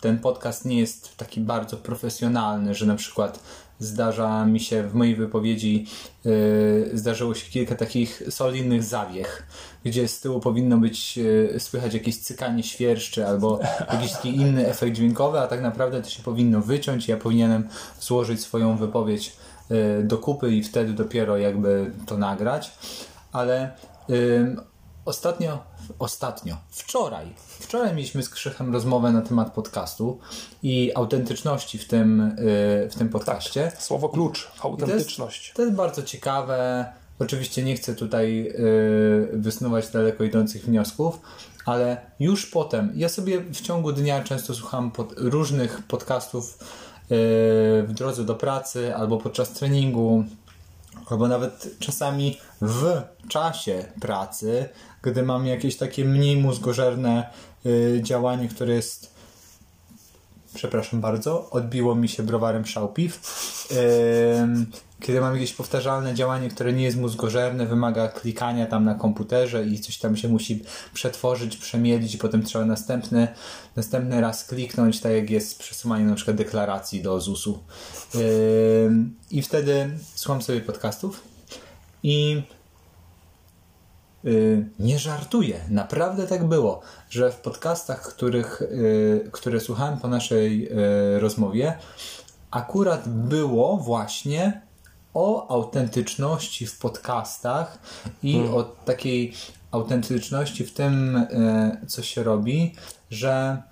ten 0.00 0.18
podcast 0.18 0.64
nie 0.64 0.80
jest 0.80 1.16
taki 1.16 1.40
bardzo 1.40 1.76
profesjonalny, 1.76 2.74
że 2.74 2.86
na 2.86 2.94
przykład 2.94 3.40
zdarza 3.78 4.44
mi 4.44 4.60
się 4.60 4.82
w 4.82 4.94
mojej 4.94 5.16
wypowiedzi 5.16 5.86
y, 6.26 6.90
zdarzyło 6.94 7.34
się 7.34 7.50
kilka 7.50 7.74
takich 7.74 8.22
solidnych 8.30 8.84
zawiech, 8.84 9.46
gdzie 9.84 10.08
z 10.08 10.20
tyłu 10.20 10.40
powinno 10.40 10.78
być 10.78 11.18
słychać 11.58 11.94
jakieś 11.94 12.18
cykanie 12.18 12.62
świerszczy 12.62 13.26
albo 13.26 13.60
jakiś 13.92 14.12
taki 14.12 14.36
inny 14.36 14.68
efekt 14.68 14.96
dźwiękowy, 14.96 15.38
a 15.38 15.46
tak 15.46 15.62
naprawdę 15.62 16.02
to 16.02 16.08
się 16.08 16.22
powinno 16.22 16.60
wyciąć 16.60 17.08
i 17.08 17.10
ja 17.10 17.16
powinienem 17.16 17.68
złożyć 18.00 18.40
swoją 18.40 18.76
wypowiedź 18.76 19.36
do 20.02 20.18
kupy 20.18 20.52
i 20.52 20.62
wtedy 20.62 20.92
dopiero 20.92 21.36
jakby 21.36 21.92
to 22.06 22.18
nagrać 22.18 22.72
ale 23.32 23.72
ostatnio, 25.04 25.58
ostatnio, 25.98 26.56
wczoraj, 26.70 27.26
wczoraj 27.60 27.94
mieliśmy 27.94 28.22
z 28.22 28.28
Krzychem 28.28 28.72
rozmowę 28.72 29.12
na 29.12 29.22
temat 29.22 29.52
podcastu 29.52 30.18
i 30.62 30.92
autentyczności 30.94 31.78
w 31.78 31.88
tym, 31.88 32.20
y, 32.20 32.34
w 32.90 32.94
tym 32.98 33.08
podcaście. 33.08 33.72
Słowo 33.78 34.08
klucz, 34.08 34.50
autentyczność. 34.62 35.40
To 35.40 35.46
jest, 35.46 35.56
to 35.56 35.62
jest 35.62 35.74
bardzo 35.74 36.02
ciekawe. 36.02 36.86
Oczywiście 37.18 37.62
nie 37.62 37.76
chcę 37.76 37.94
tutaj 37.94 38.48
y, 38.48 39.30
wysnuwać 39.32 39.88
daleko 39.88 40.24
idących 40.24 40.64
wniosków, 40.64 41.20
ale 41.64 42.00
już 42.20 42.46
potem, 42.46 42.92
ja 42.94 43.08
sobie 43.08 43.40
w 43.40 43.60
ciągu 43.60 43.92
dnia 43.92 44.24
często 44.24 44.54
słucham 44.54 44.90
pod, 44.90 45.12
różnych 45.16 45.82
podcastów 45.82 46.58
y, 46.58 47.06
w 47.86 47.92
drodze 47.92 48.24
do 48.24 48.34
pracy 48.34 48.96
albo 48.96 49.18
podczas 49.18 49.50
treningu, 49.50 50.24
albo 51.12 51.28
nawet 51.28 51.76
czasami 51.78 52.38
w 52.60 53.02
czasie 53.28 53.84
pracy, 54.00 54.68
gdy 55.02 55.22
mam 55.22 55.46
jakieś 55.46 55.76
takie 55.76 56.04
mniej 56.04 56.36
mózgożerne 56.36 57.30
y, 57.66 58.00
działanie, 58.02 58.48
które 58.48 58.74
jest 58.74 59.19
przepraszam 60.54 61.00
bardzo, 61.00 61.50
odbiło 61.50 61.94
mi 61.94 62.08
się 62.08 62.22
browarem 62.22 62.66
szałpiw. 62.66 63.20
Kiedy 65.00 65.20
mam 65.20 65.34
jakieś 65.34 65.52
powtarzalne 65.52 66.14
działanie, 66.14 66.48
które 66.48 66.72
nie 66.72 66.84
jest 66.84 66.96
mózgożerne, 66.96 67.66
wymaga 67.66 68.08
klikania 68.08 68.66
tam 68.66 68.84
na 68.84 68.94
komputerze 68.94 69.66
i 69.66 69.80
coś 69.80 69.98
tam 69.98 70.16
się 70.16 70.28
musi 70.28 70.62
przetworzyć, 70.94 71.56
przemielić 71.56 72.14
i 72.14 72.18
potem 72.18 72.42
trzeba 72.42 72.64
następny, 72.64 73.28
następny 73.76 74.20
raz 74.20 74.44
kliknąć, 74.44 75.00
tak 75.00 75.12
jak 75.12 75.30
jest 75.30 75.58
przesuwanie 75.58 76.04
na 76.04 76.14
przykład 76.14 76.36
deklaracji 76.36 77.02
do 77.02 77.20
ZUS-u. 77.20 77.58
I 79.30 79.42
wtedy 79.42 79.90
słucham 80.14 80.42
sobie 80.42 80.60
podcastów 80.60 81.22
i 82.02 82.42
Y, 84.24 84.66
nie 84.78 84.98
żartuję, 84.98 85.60
naprawdę 85.70 86.26
tak 86.26 86.44
było, 86.44 86.80
że 87.10 87.32
w 87.32 87.36
podcastach, 87.36 88.02
których, 88.02 88.62
y, 88.62 89.28
które 89.32 89.60
słuchałem 89.60 89.98
po 89.98 90.08
naszej 90.08 90.68
y, 90.72 91.20
rozmowie, 91.20 91.78
akurat 92.50 93.08
było 93.08 93.76
właśnie 93.76 94.62
o 95.14 95.50
autentyczności 95.50 96.66
w 96.66 96.78
podcastach 96.78 97.78
i 98.22 98.40
o 98.40 98.62
takiej 98.62 99.32
autentyczności 99.70 100.64
w 100.64 100.74
tym, 100.74 101.26
co 101.86 102.02
się 102.02 102.22
robi, 102.22 102.74
że 103.10 103.62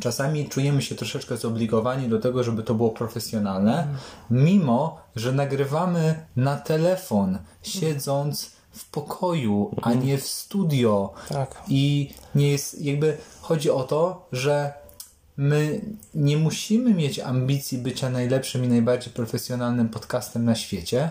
czasami 0.00 0.48
czujemy 0.48 0.82
się 0.82 0.94
troszeczkę 0.94 1.36
zobligowani 1.36 2.08
do 2.08 2.18
tego, 2.18 2.44
żeby 2.44 2.62
to 2.62 2.74
było 2.74 2.90
profesjonalne, 2.90 3.88
mimo 4.30 5.00
że 5.16 5.32
nagrywamy 5.32 6.26
na 6.36 6.56
telefon, 6.56 7.38
siedząc 7.62 8.50
w 8.72 8.90
pokoju, 8.90 9.70
a 9.82 9.94
nie 9.94 10.18
w 10.18 10.26
studio. 10.26 11.12
Tak. 11.28 11.62
I 11.68 12.14
nie 12.34 12.50
jest, 12.50 12.80
jakby 12.80 13.16
chodzi 13.40 13.70
o 13.70 13.82
to, 13.84 14.28
że 14.32 14.72
my 15.36 15.80
nie 16.14 16.36
musimy 16.36 16.94
mieć 16.94 17.18
ambicji 17.18 17.78
bycia 17.78 18.10
najlepszym 18.10 18.64
i 18.64 18.68
najbardziej 18.68 19.12
profesjonalnym 19.12 19.88
podcastem 19.88 20.44
na 20.44 20.54
świecie, 20.54 21.10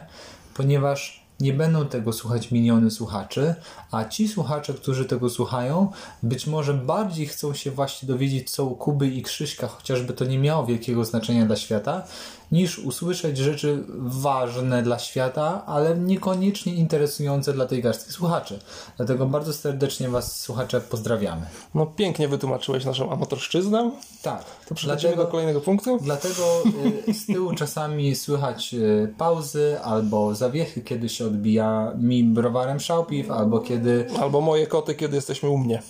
ponieważ 0.54 1.22
nie 1.40 1.54
będą 1.54 1.86
tego 1.86 2.14
słuchać 2.14 2.52
miliony 2.52 2.92
słuchaczy, 2.92 3.56
a 3.92 4.06
ci 4.06 4.28
słuchacze, 4.28 4.74
którzy 4.74 5.06
tego 5.06 5.30
słuchają, 5.30 5.92
być 6.24 6.48
może 6.48 6.74
bardziej 6.74 7.28
chcą 7.28 7.54
się 7.54 7.72
właśnie 7.72 8.08
dowiedzieć, 8.08 8.52
co 8.52 8.66
u 8.66 8.76
Kuby 8.76 9.08
i 9.08 9.22
Krzyśka, 9.22 9.68
chociażby 9.68 10.14
to 10.14 10.26
nie 10.26 10.40
miało 10.40 10.66
wielkiego 10.66 11.06
znaczenia 11.06 11.46
dla 11.46 11.56
świata, 11.56 12.04
niż 12.52 12.80
usłyszeć 12.80 13.38
rzeczy 13.38 13.84
ważne 13.98 14.84
dla 14.84 15.00
świata, 15.00 15.64
ale 15.66 15.98
niekoniecznie 15.98 16.74
interesujące 16.74 17.54
dla 17.54 17.66
tej 17.66 17.82
garstki 17.82 18.12
słuchaczy. 18.12 18.60
Dlatego 18.98 19.26
bardzo 19.26 19.54
serdecznie 19.54 20.10
Was, 20.10 20.40
słuchacze, 20.40 20.82
pozdrawiamy. 20.82 21.46
No 21.76 21.86
pięknie 21.86 22.28
wytłumaczyłeś 22.28 22.86
naszą 22.86 23.12
amatorszczyznę. 23.12 23.92
Tak, 24.22 24.46
To 24.70 24.76
przechodzimy 24.76 25.16
do 25.16 25.28
kolejnego 25.28 25.62
punktu. 25.62 25.98
Dlatego 26.02 26.64
y, 27.08 27.14
z 27.14 27.26
tyłu 27.26 27.56
czasami 27.56 28.16
słychać 28.16 28.74
y, 28.74 29.14
pauzy 29.18 29.78
albo 29.84 30.36
zawiechy, 30.36 30.82
kiedy 30.82 31.10
się 31.10 31.26
odbija 31.26 31.94
mi 31.98 32.24
browarem 32.24 32.80
szałpiw, 32.80 33.32
albo 33.32 33.60
kiedy 33.60 34.08
Albo 34.22 34.42
moje 34.42 34.68
koty, 34.68 34.96
kiedy 34.96 35.16
jesteśmy 35.16 35.50
u 35.50 35.58
mnie. 35.58 35.82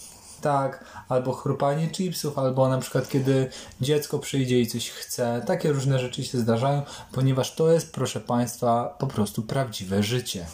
Tak, 0.41 0.85
albo 1.09 1.33
chrupanie 1.33 1.89
chipsów, 1.89 2.39
albo 2.39 2.69
na 2.69 2.77
przykład 2.77 3.09
kiedy 3.09 3.49
dziecko 3.81 4.19
przyjdzie 4.19 4.61
i 4.61 4.67
coś 4.67 4.89
chce. 4.89 5.43
Takie 5.47 5.71
różne 5.71 5.99
rzeczy 5.99 6.23
się 6.23 6.37
zdarzają, 6.37 6.81
ponieważ 7.11 7.55
to 7.55 7.71
jest, 7.71 7.93
proszę 7.93 8.19
Państwa, 8.19 8.95
po 8.99 9.07
prostu 9.07 9.41
prawdziwe 9.41 10.03
życie, 10.03 10.45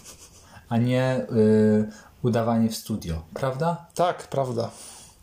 a 0.69 0.77
nie 0.77 1.25
y, 1.31 1.89
udawanie 2.23 2.69
w 2.69 2.75
studio, 2.75 3.21
prawda? 3.33 3.85
Tak, 3.95 4.27
prawda. 4.27 4.69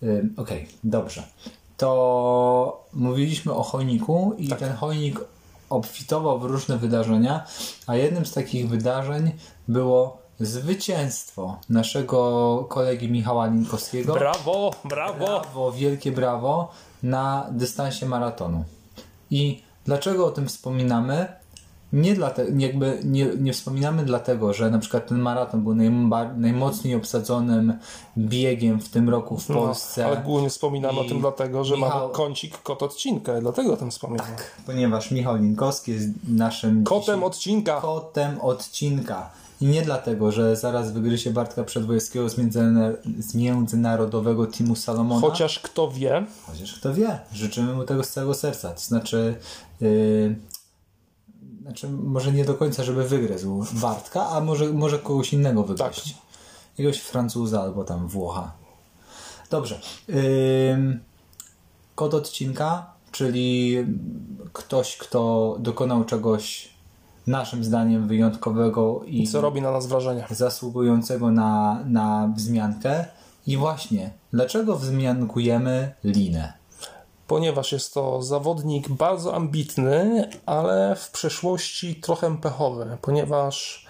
Y, 0.03 0.29
Okej, 0.37 0.69
dobrze. 0.85 1.23
To 1.77 2.87
mówiliśmy 2.93 3.53
o 3.53 3.63
chojniku 3.63 4.35
i 4.39 4.49
ten 4.49 4.73
chojnik 4.77 5.21
obfitował 5.71 6.41
w 6.41 6.45
różne 6.45 6.79
wydarzenia, 6.79 7.47
a 7.87 7.97
jednym 7.97 8.27
z 8.27 8.33
takich 8.33 8.69
wydarzeń 8.69 9.33
było 9.69 10.24
zwycięstwo 10.41 11.57
naszego 11.71 12.67
kolegi 12.69 13.11
Michała 13.11 13.47
Linkowskiego. 13.47 14.15
Brawo, 14.15 14.71
brawo. 14.85 15.25
Brawo, 15.27 15.73
wielkie 15.73 16.13
brawo 16.13 16.71
na 17.03 17.47
dystansie 17.51 18.07
maratonu. 18.07 18.65
I 19.31 19.63
dlaczego 19.85 20.27
o 20.27 20.31
tym 20.31 20.47
wspominamy? 20.49 21.27
nie, 21.93 22.15
dlate, 22.15 22.47
jakby 22.59 23.01
nie, 23.05 23.27
nie 23.39 23.53
wspominamy 23.53 24.05
dlatego, 24.05 24.53
że 24.53 24.71
na 24.71 24.79
przykład 24.79 25.07
ten 25.09 25.19
maraton 25.19 25.63
był 25.63 25.75
najba, 25.75 26.33
najmocniej 26.37 26.95
obsadzonym 26.95 27.75
biegiem 28.19 28.81
w 28.81 28.89
tym 28.89 29.09
roku 29.11 29.39
w 29.39 29.47
Polsce. 29.47 30.03
No, 30.03 30.09
ale 30.09 30.17
głównie 30.17 30.51
wspominamy 30.51 31.01
o 31.01 31.05
tym 31.05 31.21
dlatego, 31.21 31.65
że 31.65 31.75
Michał- 31.77 32.01
mamy 32.01 32.13
kącik 32.13 32.63
kot 32.63 32.83
odcinka, 32.83 33.41
dlatego 33.41 33.73
o 33.73 33.77
tym 33.77 33.91
wspominamy. 33.91 34.29
Tak, 34.29 34.51
ponieważ 34.67 35.11
Michał 35.11 35.37
Linkowski 35.37 35.93
jest 35.93 36.09
naszym 36.29 36.85
Kotem 36.85 37.15
dzisiaj- 37.15 37.25
odcinka. 37.27 37.81
kotem 37.81 38.41
odcinka. 38.41 39.31
I 39.61 39.67
nie 39.67 39.83
dlatego, 39.83 40.33
że 40.33 40.57
zaraz 40.57 40.93
wygryzie 40.93 41.31
Bartka 41.31 41.65
Przedwojewskiego 41.65 42.29
z, 42.29 42.39
międzyna- 42.39 42.93
z 43.19 43.35
międzynarodowego 43.35 44.47
teamu 44.47 44.77
Salomona. 44.77 45.21
Chociaż 45.21 45.59
kto 45.59 45.91
wie, 45.91 46.27
Chociaż 46.47 46.75
kto 46.75 46.95
wie, 46.95 47.19
życzymy 47.33 47.75
mu 47.75 47.85
tego 47.85 48.05
z 48.05 48.11
całego 48.11 48.35
serca. 48.35 48.71
To 48.71 48.81
znaczy, 48.81 49.35
yy, 49.81 50.37
znaczy 51.63 51.89
może 51.89 52.33
nie 52.33 52.45
do 52.45 52.55
końca, 52.55 52.85
żeby 52.85 53.09
wygryzł 53.09 53.65
Bartka, 53.73 54.29
a 54.29 54.41
może, 54.41 54.73
może 54.73 54.99
kogoś 54.99 55.33
innego 55.33 55.63
wygryźć. 55.63 56.13
Tak. 56.15 56.23
Jakiegoś 56.79 57.01
Francuza 57.01 57.63
albo 57.63 57.85
tam 57.85 58.09
Włocha. 58.09 58.53
Dobrze. 59.51 59.81
Yy, 60.09 61.01
kod 61.95 62.15
odcinka, 62.15 62.87
czyli 63.13 63.77
ktoś, 64.53 64.97
kto 64.97 65.57
dokonał 65.61 66.05
czegoś 66.05 66.74
naszym 67.27 67.65
zdaniem 67.65 68.09
wyjątkowego 68.09 69.01
i 69.07 69.29
co 69.29 69.41
robi 69.41 69.63
na 69.63 69.71
nas 69.71 69.87
wrażenie. 69.87 70.27
zasługującego 70.31 71.31
na, 71.31 71.81
na 71.87 72.33
wzmiankę. 72.37 73.05
I 73.47 73.57
właśnie, 73.57 74.11
dlaczego 74.33 74.77
wzmiankujemy 74.77 75.95
linę? 76.05 76.53
Ponieważ 77.27 77.73
jest 77.73 77.95
to 77.95 78.23
zawodnik 78.23 78.89
bardzo 78.89 79.35
ambitny, 79.35 80.29
ale 80.47 80.97
w 80.97 81.11
przeszłości 81.11 81.95
trochę 81.95 82.37
pechowy, 82.37 82.97
ponieważ 83.03 83.87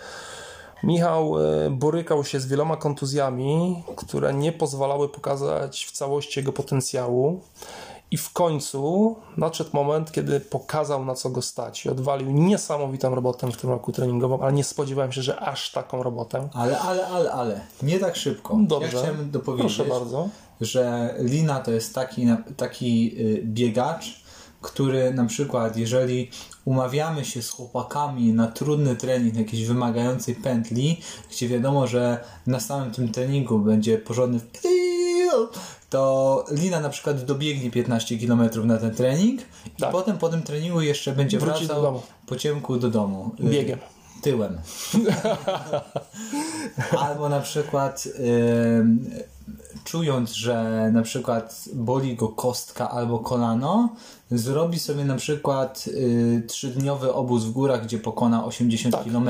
Michał 0.84 1.40
e, 1.40 1.70
borykał 1.70 2.24
się 2.24 2.40
z 2.40 2.46
wieloma 2.46 2.76
kontuzjami, 2.76 3.82
które 3.96 4.34
nie 4.34 4.52
pozwalały 4.52 5.08
pokazać 5.08 5.84
w 5.84 5.90
całości 5.90 6.40
jego 6.40 6.52
potencjału. 6.52 7.40
I 8.10 8.16
w 8.16 8.32
końcu 8.32 9.16
nadszedł 9.36 9.70
moment, 9.72 10.12
kiedy 10.12 10.40
pokazał 10.40 11.04
na 11.04 11.14
co 11.14 11.30
go 11.30 11.42
stać 11.42 11.84
i 11.84 11.88
odwalił 11.88 12.30
niesamowitą 12.30 13.14
robotę 13.14 13.52
w 13.52 13.56
tym 13.56 13.70
roku 13.70 13.92
treningową, 13.92 14.40
ale 14.40 14.52
nie 14.52 14.64
spodziewałem 14.64 15.12
się, 15.12 15.22
że 15.22 15.40
aż 15.40 15.72
taką 15.72 16.02
robotę. 16.02 16.48
Ale, 16.52 16.78
ale, 16.78 17.06
ale, 17.06 17.32
ale, 17.32 17.60
nie 17.82 17.98
tak 17.98 18.16
szybko. 18.16 18.56
Dobrze. 18.60 18.96
Ja 18.96 19.02
chciałem 19.02 19.30
dopowiedzieć, 19.30 19.76
Proszę 19.76 19.90
bardzo. 19.90 20.28
że 20.60 21.14
Lina 21.18 21.60
to 21.60 21.70
jest 21.70 21.94
taki, 21.94 22.26
taki 22.56 23.14
y, 23.20 23.42
biegacz, 23.44 24.24
który 24.60 25.14
na 25.14 25.24
przykład, 25.24 25.76
jeżeli 25.76 26.30
umawiamy 26.64 27.24
się 27.24 27.42
z 27.42 27.50
chłopakami 27.50 28.32
na 28.32 28.46
trudny 28.46 28.96
trening, 28.96 29.36
jakiejś 29.36 29.66
wymagającej 29.66 30.34
pętli, 30.34 31.00
gdzie 31.30 31.48
wiadomo, 31.48 31.86
że 31.86 32.24
na 32.46 32.60
samym 32.60 32.90
tym 32.90 33.12
treningu 33.12 33.58
będzie 33.58 33.98
porządny 33.98 34.40
to 35.90 36.44
Lina 36.50 36.80
na 36.80 36.88
przykład 36.88 37.24
dobiegnie 37.24 37.70
15 37.70 38.18
km 38.18 38.66
na 38.66 38.78
ten 38.78 38.94
trening 38.94 39.40
i 39.66 39.70
Tak. 39.80 39.92
potem 39.92 40.18
po 40.18 40.28
tym 40.28 40.42
treningu 40.42 40.80
jeszcze 40.80 41.12
będzie 41.12 41.38
Wróci 41.38 41.58
wracał 41.66 41.76
do 41.76 41.82
domu. 41.82 42.02
po 42.26 42.36
ciemku 42.36 42.76
do 42.76 42.90
domu. 42.90 43.30
Y, 43.40 43.44
Biegiem. 43.50 43.78
tyłem. 44.22 44.58
Albo 46.98 47.28
na 47.28 47.40
przykład 47.40 48.08
ym, 48.78 49.10
czując, 49.84 50.32
że 50.32 50.90
na 50.92 51.02
przykład 51.02 51.64
boli 51.74 52.16
go 52.16 52.28
kostka 52.28 52.90
albo 52.90 53.18
kolano, 53.18 53.88
zrobi 54.30 54.78
sobie 54.78 55.04
na 55.04 55.16
przykład 55.16 55.84
y, 55.88 56.42
trzydniowy 56.48 57.12
obóz 57.14 57.44
w 57.44 57.50
górach, 57.50 57.84
gdzie 57.84 57.98
pokona 57.98 58.44
80 58.44 58.94
Tak. 58.94 59.04
km 59.04 59.28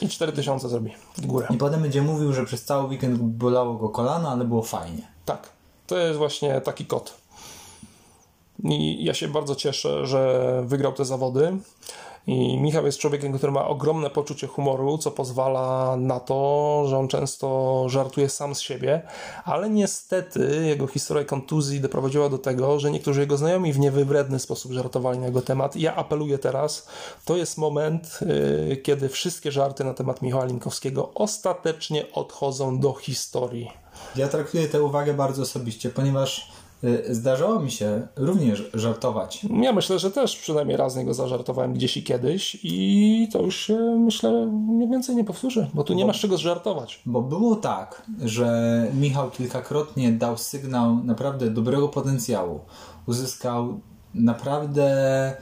I 0.00 0.08
4000 0.08 0.68
zrobi 0.68 0.90
w 1.16 1.26
górę. 1.26 1.46
i 1.50 1.56
potem 1.56 1.82
będzie 1.82 2.02
mówił, 2.02 2.32
że 2.32 2.44
przez 2.44 2.64
cały 2.64 2.88
weekend 2.88 3.18
bolało 3.18 3.74
go 3.74 3.88
kolano, 3.88 4.30
ale 4.30 4.44
było 4.44 4.62
fajnie. 4.62 5.02
Tak, 5.28 5.48
to 5.86 5.98
jest 5.98 6.18
właśnie 6.18 6.60
taki 6.60 6.86
kot. 6.86 7.14
I 8.64 9.04
ja 9.04 9.14
się 9.14 9.28
bardzo 9.28 9.54
cieszę, 9.54 10.06
że 10.06 10.62
wygrał 10.66 10.92
te 10.92 11.04
zawody. 11.04 11.56
I 12.26 12.58
Michał 12.58 12.86
jest 12.86 12.98
człowiekiem, 12.98 13.32
który 13.32 13.52
ma 13.52 13.66
ogromne 13.66 14.10
poczucie 14.10 14.46
humoru, 14.46 14.98
co 14.98 15.10
pozwala 15.10 15.96
na 15.96 16.20
to, 16.20 16.84
że 16.88 16.98
on 16.98 17.08
często 17.08 17.84
żartuje 17.88 18.28
sam 18.28 18.54
z 18.54 18.60
siebie, 18.60 19.02
ale 19.44 19.70
niestety 19.70 20.62
jego 20.66 20.86
historia 20.86 21.24
kontuzji 21.24 21.80
doprowadziła 21.80 22.28
do 22.28 22.38
tego, 22.38 22.80
że 22.80 22.90
niektórzy 22.90 23.20
jego 23.20 23.36
znajomi 23.36 23.72
w 23.72 23.78
niewybredny 23.78 24.38
sposób 24.38 24.72
żartowali 24.72 25.18
na 25.18 25.26
jego 25.26 25.42
temat. 25.42 25.76
Ja 25.76 25.96
apeluję 25.96 26.38
teraz, 26.38 26.88
to 27.24 27.36
jest 27.36 27.58
moment, 27.58 28.18
yy, 28.68 28.76
kiedy 28.76 29.08
wszystkie 29.08 29.52
żarty 29.52 29.84
na 29.84 29.94
temat 29.94 30.22
Michała 30.22 30.44
Linkowskiego 30.44 31.10
ostatecznie 31.14 32.12
odchodzą 32.12 32.78
do 32.78 32.92
historii. 32.94 33.87
Ja 34.16 34.28
traktuję 34.28 34.68
tę 34.68 34.82
uwagę 34.82 35.14
bardzo 35.14 35.42
osobiście, 35.42 35.90
ponieważ 35.90 36.52
y, 36.84 37.14
zdarzało 37.14 37.60
mi 37.60 37.70
się 37.70 38.08
również 38.16 38.70
żartować 38.74 39.46
Ja 39.62 39.72
myślę, 39.72 39.98
że 39.98 40.10
też 40.10 40.36
przynajmniej 40.36 40.76
raz 40.76 40.92
z 40.92 40.96
niego 40.96 41.14
zażartowałem 41.14 41.72
gdzieś 41.72 41.96
i 41.96 42.02
kiedyś 42.02 42.58
i 42.62 43.28
to 43.32 43.42
już 43.42 43.56
się, 43.56 43.76
myślę, 44.04 44.46
mniej 44.46 44.88
więcej 44.88 45.16
nie 45.16 45.24
powtórzy, 45.24 45.70
bo 45.74 45.84
tu 45.84 45.94
nie 45.94 46.06
masz 46.06 46.20
czego 46.20 46.36
zżartować. 46.36 47.02
Bo 47.06 47.22
było 47.22 47.56
tak, 47.56 48.02
że 48.24 48.86
Michał 48.94 49.30
kilkakrotnie 49.30 50.12
dał 50.12 50.38
sygnał 50.38 51.04
naprawdę 51.04 51.50
dobrego 51.50 51.88
potencjału. 51.88 52.60
Uzyskał 53.06 53.80
naprawdę 54.14 55.36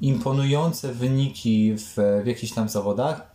imponujące 0.00 0.92
wyniki 0.92 1.74
w, 1.76 1.94
w 2.24 2.26
jakichś 2.26 2.52
tam 2.52 2.68
zawodach. 2.68 3.34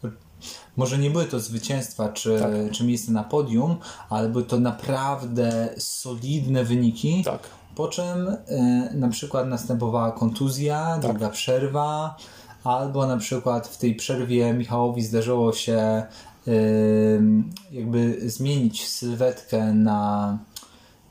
Może 0.78 0.98
nie 0.98 1.10
były 1.10 1.26
to 1.26 1.40
zwycięstwa 1.40 2.10
czy, 2.10 2.40
Tak. 2.40 2.52
czy 2.72 2.84
miejsce 2.84 3.12
na 3.12 3.24
podium, 3.24 3.76
ale 4.10 4.30
były 4.30 4.44
to 4.44 4.60
naprawdę 4.60 5.70
solidne 5.78 6.64
wyniki. 6.64 7.24
Tak. 7.26 7.42
Po 7.76 7.88
czym 7.88 8.28
y, 8.28 8.38
na 8.94 9.10
przykład 9.10 9.48
następowała 9.48 10.12
kontuzja, 10.12 11.00
długa 11.02 11.30
przerwa, 11.30 12.18
albo 12.64 13.08
na 13.08 13.18
przykład 13.18 13.68
w 13.68 13.78
tej 13.78 13.96
przerwie 13.96 14.54
Michałowi 14.54 15.02
zdarzyło 15.02 15.54
się 15.54 16.04
y, 16.48 17.22
jakby 17.72 18.30
zmienić 18.30 18.88
sylwetkę 18.90 19.74
na 19.74 20.38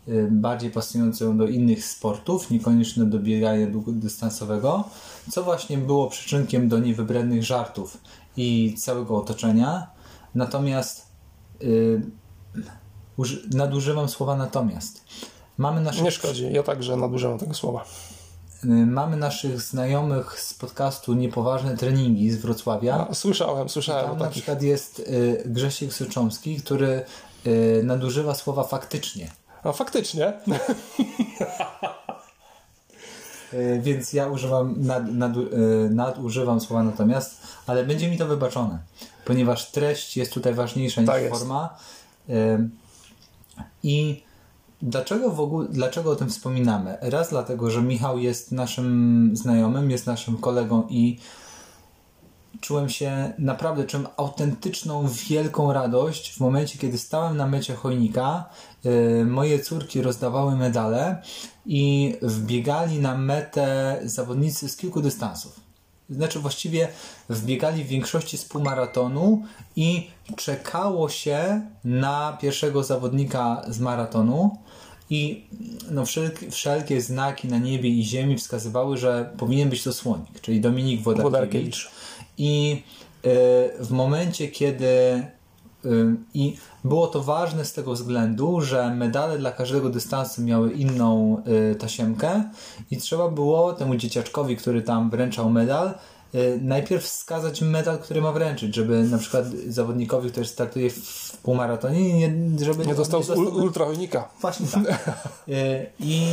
y, 0.08 0.28
bardziej 0.30 0.70
pasującą 0.70 1.38
do 1.38 1.46
innych 1.46 1.84
sportów, 1.84 2.50
niekoniecznie 2.50 3.04
do 3.04 3.18
biegania 3.18 3.66
długodystansowego, 3.66 4.84
co 5.30 5.42
właśnie 5.42 5.78
było 5.78 6.08
przyczynkiem 6.08 6.68
do 6.68 6.78
niewybrednych 6.78 7.44
żartów 7.44 7.98
i 8.36 8.74
całego 8.78 9.16
otoczenia. 9.16 9.86
Natomiast 10.34 11.06
y, 11.62 12.02
uży- 13.18 13.54
nadużywam 13.54 14.08
słowa 14.08 14.36
natomiast. 14.36 15.04
Mamy 15.58 15.80
naszych 15.80 16.02
Nie 16.02 16.10
szkodzi, 16.10 16.52
ja 16.52 16.62
także 16.62 16.96
nadużywam 16.96 17.38
tego 17.38 17.54
słowa. 17.54 17.84
Y, 18.64 18.68
Mamy 18.86 19.16
naszych 19.16 19.60
znajomych 19.60 20.40
z 20.40 20.54
podcastu 20.54 21.14
Niepoważne 21.14 21.76
Treningi 21.76 22.30
z 22.30 22.36
Wrocławia. 22.36 23.06
A, 23.10 23.14
słyszałem, 23.14 23.68
słyszałem 23.68 24.10
Tam 24.10 24.18
na 24.18 24.28
przykład 24.28 24.62
jest 24.62 24.98
y, 24.98 25.42
Grzesiek 25.46 25.92
Syczomski, 25.92 26.56
który 26.60 27.04
y, 27.46 27.80
nadużywa 27.84 28.34
słowa 28.34 28.64
faktycznie. 28.64 29.30
A 29.64 29.72
faktycznie, 29.72 30.32
Więc 33.80 34.12
ja 34.12 34.26
używam, 34.26 34.74
nad, 34.76 35.12
nad, 35.12 35.36
y, 35.36 35.40
nadużywam 35.90 36.60
słowa 36.60 36.82
natomiast, 36.82 37.40
ale 37.66 37.84
będzie 37.84 38.10
mi 38.10 38.18
to 38.18 38.26
wybaczone, 38.26 38.78
ponieważ 39.24 39.70
treść 39.70 40.16
jest 40.16 40.32
tutaj 40.32 40.54
ważniejsza 40.54 41.00
niż 41.00 41.10
Tak 41.10 41.30
forma. 41.30 41.76
Y, 42.28 42.68
I 43.82 44.22
dlaczego 44.82 45.30
w 45.30 45.40
ogóle, 45.40 45.68
dlaczego 45.70 46.10
o 46.10 46.16
tym 46.16 46.28
wspominamy? 46.28 46.96
Raz 47.00 47.30
dlatego, 47.30 47.70
że 47.70 47.82
Michał 47.82 48.18
jest 48.18 48.52
naszym 48.52 49.30
znajomym, 49.34 49.90
jest 49.90 50.06
naszym 50.06 50.36
kolegą 50.36 50.86
i 50.88 51.18
czułem 52.62 52.88
się 52.88 53.32
naprawdę, 53.38 53.84
czułem 53.84 54.06
autentyczną, 54.16 55.08
wielką 55.28 55.72
radość 55.72 56.32
w 56.32 56.40
momencie, 56.40 56.78
kiedy 56.78 56.98
stałem 56.98 57.36
na 57.36 57.46
mecie 57.46 57.74
chojnika. 57.74 58.44
y, 58.86 59.24
Moje 59.24 59.60
córki 59.60 60.02
rozdawały 60.02 60.56
medale 60.56 61.22
i 61.66 62.14
wbiegali 62.22 62.98
na 62.98 63.16
metę 63.16 63.98
zawodnicy 64.04 64.68
z 64.68 64.76
kilku 64.76 65.00
dystansów. 65.00 65.60
Znaczy 66.10 66.38
właściwie 66.38 66.88
wbiegali 67.28 67.84
w 67.84 67.86
większości 67.86 68.38
z 68.38 68.44
półmaratonu 68.44 69.42
i 69.76 70.10
czekało 70.36 71.08
się 71.08 71.60
na 71.84 72.38
pierwszego 72.40 72.84
zawodnika 72.84 73.62
z 73.68 73.80
maratonu 73.80 74.58
i 75.10 75.44
no, 75.90 76.06
wszelkie, 76.06 76.50
wszelkie 76.50 77.00
znaki 77.00 77.48
na 77.48 77.58
niebie 77.58 77.90
i 77.90 78.04
ziemi 78.04 78.38
wskazywały, 78.38 78.96
że 78.96 79.30
powinien 79.38 79.70
być 79.70 79.82
to 79.82 79.92
słonik, 79.92 80.40
czyli 80.40 80.60
Dominik 80.60 81.02
Wodarkiewicz. 81.02 81.32
Wodarkiewicz. 81.32 81.90
I 82.38 82.82
y, 83.26 83.84
w 83.84 83.90
momencie, 83.90 84.48
kiedy 84.48 84.86
y, 84.86 86.16
i 86.34 86.56
było 86.84 87.06
to 87.06 87.22
ważne 87.22 87.64
z 87.64 87.72
tego 87.72 87.92
względu, 87.92 88.60
że 88.60 88.94
medale 88.94 89.38
dla 89.38 89.52
każdego 89.52 89.88
dystansu 89.90 90.42
miały 90.42 90.72
inną 90.72 91.42
y, 91.72 91.74
tasiemkę 91.74 92.44
i 92.90 92.96
trzeba 92.96 93.28
było 93.28 93.72
temu 93.72 93.96
dzieciaczkowi, 93.96 94.56
który 94.56 94.82
tam 94.82 95.10
wręczał 95.10 95.50
medal, 95.50 95.94
najpierw 96.60 97.04
wskazać 97.04 97.62
medal, 97.62 97.98
który 97.98 98.22
ma 98.22 98.32
wręczyć, 98.32 98.74
żeby 98.74 99.02
na 99.02 99.18
przykład 99.18 99.46
zawodnikowi, 99.68 100.30
który 100.30 100.46
startuje 100.46 100.90
w 100.90 101.36
półmaratonie, 101.42 102.28
nie, 102.28 102.64
żeby 102.64 102.86
Nie 102.86 102.94
dostał 102.94 103.20
ul- 103.20 103.62
ultrachojnika. 103.62 104.28
Właśnie 104.40 104.66
tak. 104.66 105.18
I 106.00 106.26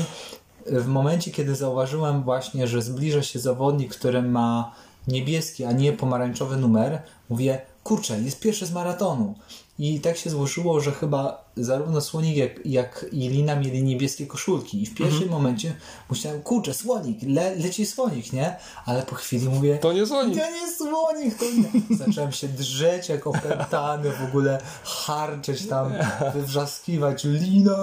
w 0.65 0.87
momencie, 0.87 1.31
kiedy 1.31 1.55
zauważyłem 1.55 2.23
właśnie, 2.23 2.67
że 2.67 2.81
zbliża 2.81 3.23
się 3.23 3.39
zawodnik, 3.39 3.95
który 3.95 4.21
ma 4.21 4.71
niebieski, 5.07 5.65
a 5.65 5.71
nie 5.71 5.93
pomarańczowy 5.93 6.57
numer, 6.57 7.01
mówię, 7.29 7.61
kurczę, 7.83 8.21
jest 8.21 8.39
pierwszy 8.39 8.65
z 8.65 8.71
maratonu. 8.71 9.35
I 9.79 9.99
tak 9.99 10.17
się 10.17 10.29
złożyło, 10.29 10.79
że 10.81 10.91
chyba 10.91 11.45
zarówno 11.57 12.01
Słonik, 12.01 12.37
jak, 12.37 12.65
jak 12.65 13.05
i 13.11 13.29
Lina 13.29 13.55
mieli 13.55 13.83
niebieskie 13.83 14.27
koszulki. 14.27 14.81
I 14.83 14.85
w 14.85 14.95
pierwszym 14.95 15.23
Mhm. 15.23 15.31
momencie 15.31 15.75
myślałem, 16.09 16.41
kurczę, 16.41 16.73
Słonik, 16.73 17.19
le, 17.23 17.55
leci 17.55 17.85
Słonik, 17.85 18.33
nie? 18.33 18.55
Ale 18.85 19.03
po 19.03 19.15
chwili 19.15 19.49
mówię, 19.49 19.77
To 19.77 19.93
nie 19.93 20.05
Słonik. 20.05 20.39
to 20.39 20.51
nie 20.51 20.71
Słonik, 20.73 21.37
to 21.37 21.45
nie. 21.45 21.97
Zacząłem 22.05 22.31
się 22.31 22.47
drzeć 22.47 23.09
jak 23.09 23.27
opętany, 23.27 24.11
w 24.11 24.23
ogóle 24.29 24.61
harczeć 24.83 25.67
tam, 25.67 25.93
wywrzaskiwać, 26.33 27.23
Lina! 27.23 27.77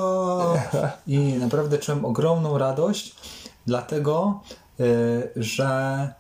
I 1.07 1.19
naprawdę 1.19 1.79
czułem 1.79 2.05
ogromną 2.05 2.59
radość, 2.59 3.15
dlatego, 3.67 4.41
y, 4.81 5.29
że 5.37 6.13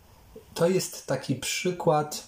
to 0.57 0.69
jest 0.69 1.07
taki 1.07 1.35
przykład, 1.35 2.27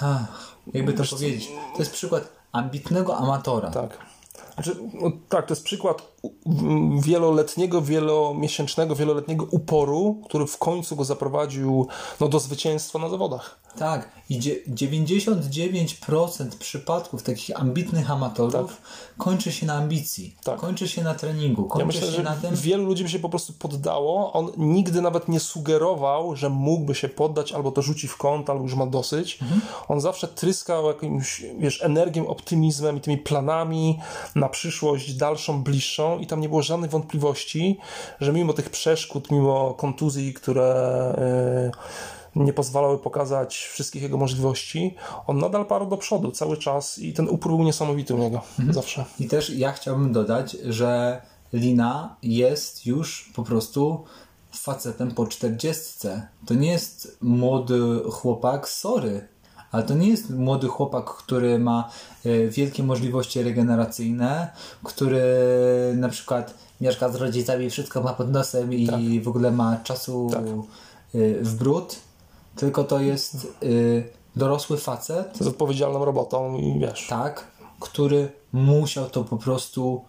ach, 0.00 0.56
jakby 0.74 0.92
to 0.92 1.04
powiedzieć, 1.04 1.48
to 1.72 1.78
jest 1.78 1.92
przykład 1.92 2.28
ambitnego 2.52 3.16
amatora. 3.16 3.70
Tak. 3.70 3.98
Znaczy, 4.54 4.76
no, 4.92 5.12
tak, 5.28 5.46
to 5.46 5.54
jest 5.54 5.64
przykład 5.64 6.13
wieloletniego, 7.00 7.82
wielomiesięcznego, 7.82 8.94
wieloletniego 8.94 9.46
uporu, 9.50 10.22
który 10.24 10.46
w 10.46 10.58
końcu 10.58 10.96
go 10.96 11.04
zaprowadził 11.04 11.86
no, 12.20 12.28
do 12.28 12.38
zwycięstwa 12.40 12.98
na 12.98 13.08
zawodach. 13.08 13.60
Tak, 13.78 14.08
i 14.30 14.38
dzie- 14.38 14.56
99% 14.68 16.56
przypadków 16.58 17.22
takich 17.22 17.60
ambitnych 17.60 18.10
amatorów 18.10 18.82
kończy 19.18 19.52
się 19.52 19.66
na 19.66 19.74
ambicji, 19.74 20.36
Tak. 20.44 20.58
kończy 20.60 20.88
się 20.88 21.02
na 21.02 21.14
treningu, 21.14 21.64
kończy 21.64 21.80
Ja 21.80 21.86
myślę, 21.86 22.00
się 22.00 22.12
że 22.12 22.22
na 22.22 22.36
tym. 22.36 22.56
wielu 22.56 22.84
ludzi 22.84 23.02
by 23.02 23.08
się 23.10 23.18
po 23.18 23.28
prostu 23.28 23.52
poddało. 23.52 24.32
On 24.32 24.52
nigdy 24.56 25.02
nawet 25.02 25.28
nie 25.28 25.40
sugerował, 25.40 26.36
że 26.36 26.48
mógłby 26.50 26.94
się 26.94 27.08
poddać, 27.08 27.52
albo 27.52 27.72
to 27.72 27.82
rzuci 27.82 28.08
w 28.08 28.16
kąt, 28.16 28.50
albo 28.50 28.62
już 28.62 28.74
ma 28.74 28.86
dosyć. 28.86 29.38
Mhm. 29.42 29.60
On 29.88 30.00
zawsze 30.00 30.28
tryskał 30.28 30.86
jakimś, 30.86 31.42
wiesz, 31.58 31.82
energią, 31.82 32.26
optymizmem 32.28 32.96
i 32.96 33.00
tymi 33.00 33.18
planami 33.18 33.98
na 34.34 34.48
przyszłość 34.48 35.14
dalszą, 35.14 35.62
bliższą 35.62 36.13
i 36.18 36.26
tam 36.26 36.40
nie 36.40 36.48
było 36.48 36.62
żadnych 36.62 36.90
wątpliwości, 36.90 37.78
że 38.20 38.32
mimo 38.32 38.52
tych 38.52 38.70
przeszkód, 38.70 39.30
mimo 39.30 39.74
kontuzji, 39.74 40.34
które 40.34 41.72
yy, 42.36 42.44
nie 42.44 42.52
pozwalały 42.52 42.98
pokazać 42.98 43.56
wszystkich 43.56 44.02
jego 44.02 44.16
możliwości, 44.16 44.94
on 45.26 45.38
nadal 45.38 45.66
parł 45.66 45.86
do 45.86 45.96
przodu 45.96 46.30
cały 46.30 46.56
czas 46.56 46.98
i 46.98 47.12
ten 47.12 47.28
upór 47.28 47.52
był 47.52 47.64
niesamowity 47.64 48.14
u 48.14 48.18
niego. 48.18 48.40
Mhm. 48.58 48.74
Zawsze. 48.74 49.04
I 49.20 49.28
też 49.28 49.50
ja 49.50 49.72
chciałbym 49.72 50.12
dodać, 50.12 50.56
że 50.64 51.22
Lina 51.52 52.16
jest 52.22 52.86
już 52.86 53.30
po 53.34 53.42
prostu 53.42 54.04
facetem 54.52 55.10
po 55.10 55.26
czterdziestce. 55.26 56.28
To 56.46 56.54
nie 56.54 56.72
jest 56.72 57.18
młody 57.20 58.00
chłopak, 58.10 58.68
sorry, 58.68 59.28
ale 59.74 59.82
to 59.82 59.94
nie 59.94 60.08
jest 60.08 60.30
młody 60.30 60.68
chłopak, 60.68 61.04
który 61.04 61.58
ma 61.58 61.90
e, 62.24 62.48
wielkie 62.48 62.82
możliwości 62.82 63.42
regeneracyjne, 63.42 64.50
który 64.84 65.22
na 65.96 66.08
przykład 66.08 66.54
mieszka 66.80 67.08
z 67.08 67.14
rodzicami, 67.16 67.70
wszystko 67.70 68.02
ma 68.02 68.12
pod 68.12 68.30
nosem 68.32 68.72
i 68.72 69.20
w 69.20 69.28
ogóle 69.28 69.50
ma 69.50 69.76
czasu 69.76 70.28
Tak. 70.32 70.40
e, 70.44 70.48
w 71.40 71.54
bród, 71.54 71.96
tylko 72.56 72.84
to 72.84 73.00
jest 73.00 73.34
e, 73.34 73.66
dorosły 74.36 74.78
facet, 74.78 75.36
Z 75.40 75.46
odpowiedzialną 75.46 76.04
robotą 76.04 76.56
i 76.58 76.78
wiesz. 76.80 77.06
tak, 77.08 77.44
który 77.80 78.32
musiał 78.52 79.10
to 79.10 79.24
po 79.24 79.36
prostu 79.36 80.04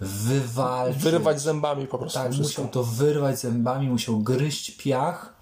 wywalczyć. 0.00 1.02
Wyrywać 1.02 1.40
zębami 1.40 1.86
po 1.86 1.98
prostu 1.98 2.18
Tak, 2.18 2.32
wszystko. 2.32 2.62
musiał 2.62 2.72
to 2.72 2.84
wyrwać 2.84 3.38
zębami, 3.40 3.88
musiał 3.88 4.18
gryźć 4.18 4.70
piach 4.70 5.34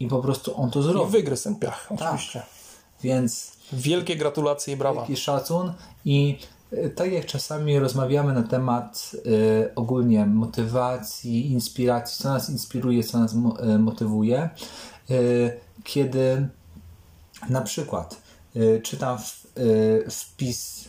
i 0.00 0.08
po 0.08 0.18
prostu 0.18 0.60
on 0.60 0.70
to 0.70 0.80
I 0.80 0.82
zrobił. 0.82 1.06
wygryzł 1.06 1.44
ten 1.44 1.56
piach, 1.56 1.88
oczywiście. 1.90 2.42
Więc 3.02 3.52
Wielkie 3.72 4.16
gratulacje 4.16 4.74
i 4.74 4.76
brawa. 4.76 5.00
wielki 5.00 5.16
szacun 5.22 5.72
i 6.04 6.38
y, 6.72 6.90
tak 6.96 7.12
jak 7.12 7.26
czasami 7.26 7.78
rozmawiamy 7.78 8.32
na 8.32 8.42
temat 8.42 9.10
y, 9.26 9.70
ogólnie 9.74 10.26
motywacji, 10.26 11.52
inspiracji, 11.52 12.22
co 12.22 12.28
nas 12.28 12.50
inspiruje, 12.50 13.04
co 13.04 13.18
nas 13.18 13.34
mo- 13.34 13.64
y, 13.74 13.78
motywuje, 13.78 14.50
y, 15.10 15.50
kiedy 15.84 16.48
na 17.50 17.60
przykład 17.60 18.22
czytam 18.82 19.18
w, 19.18 19.46
wpis 20.10 20.88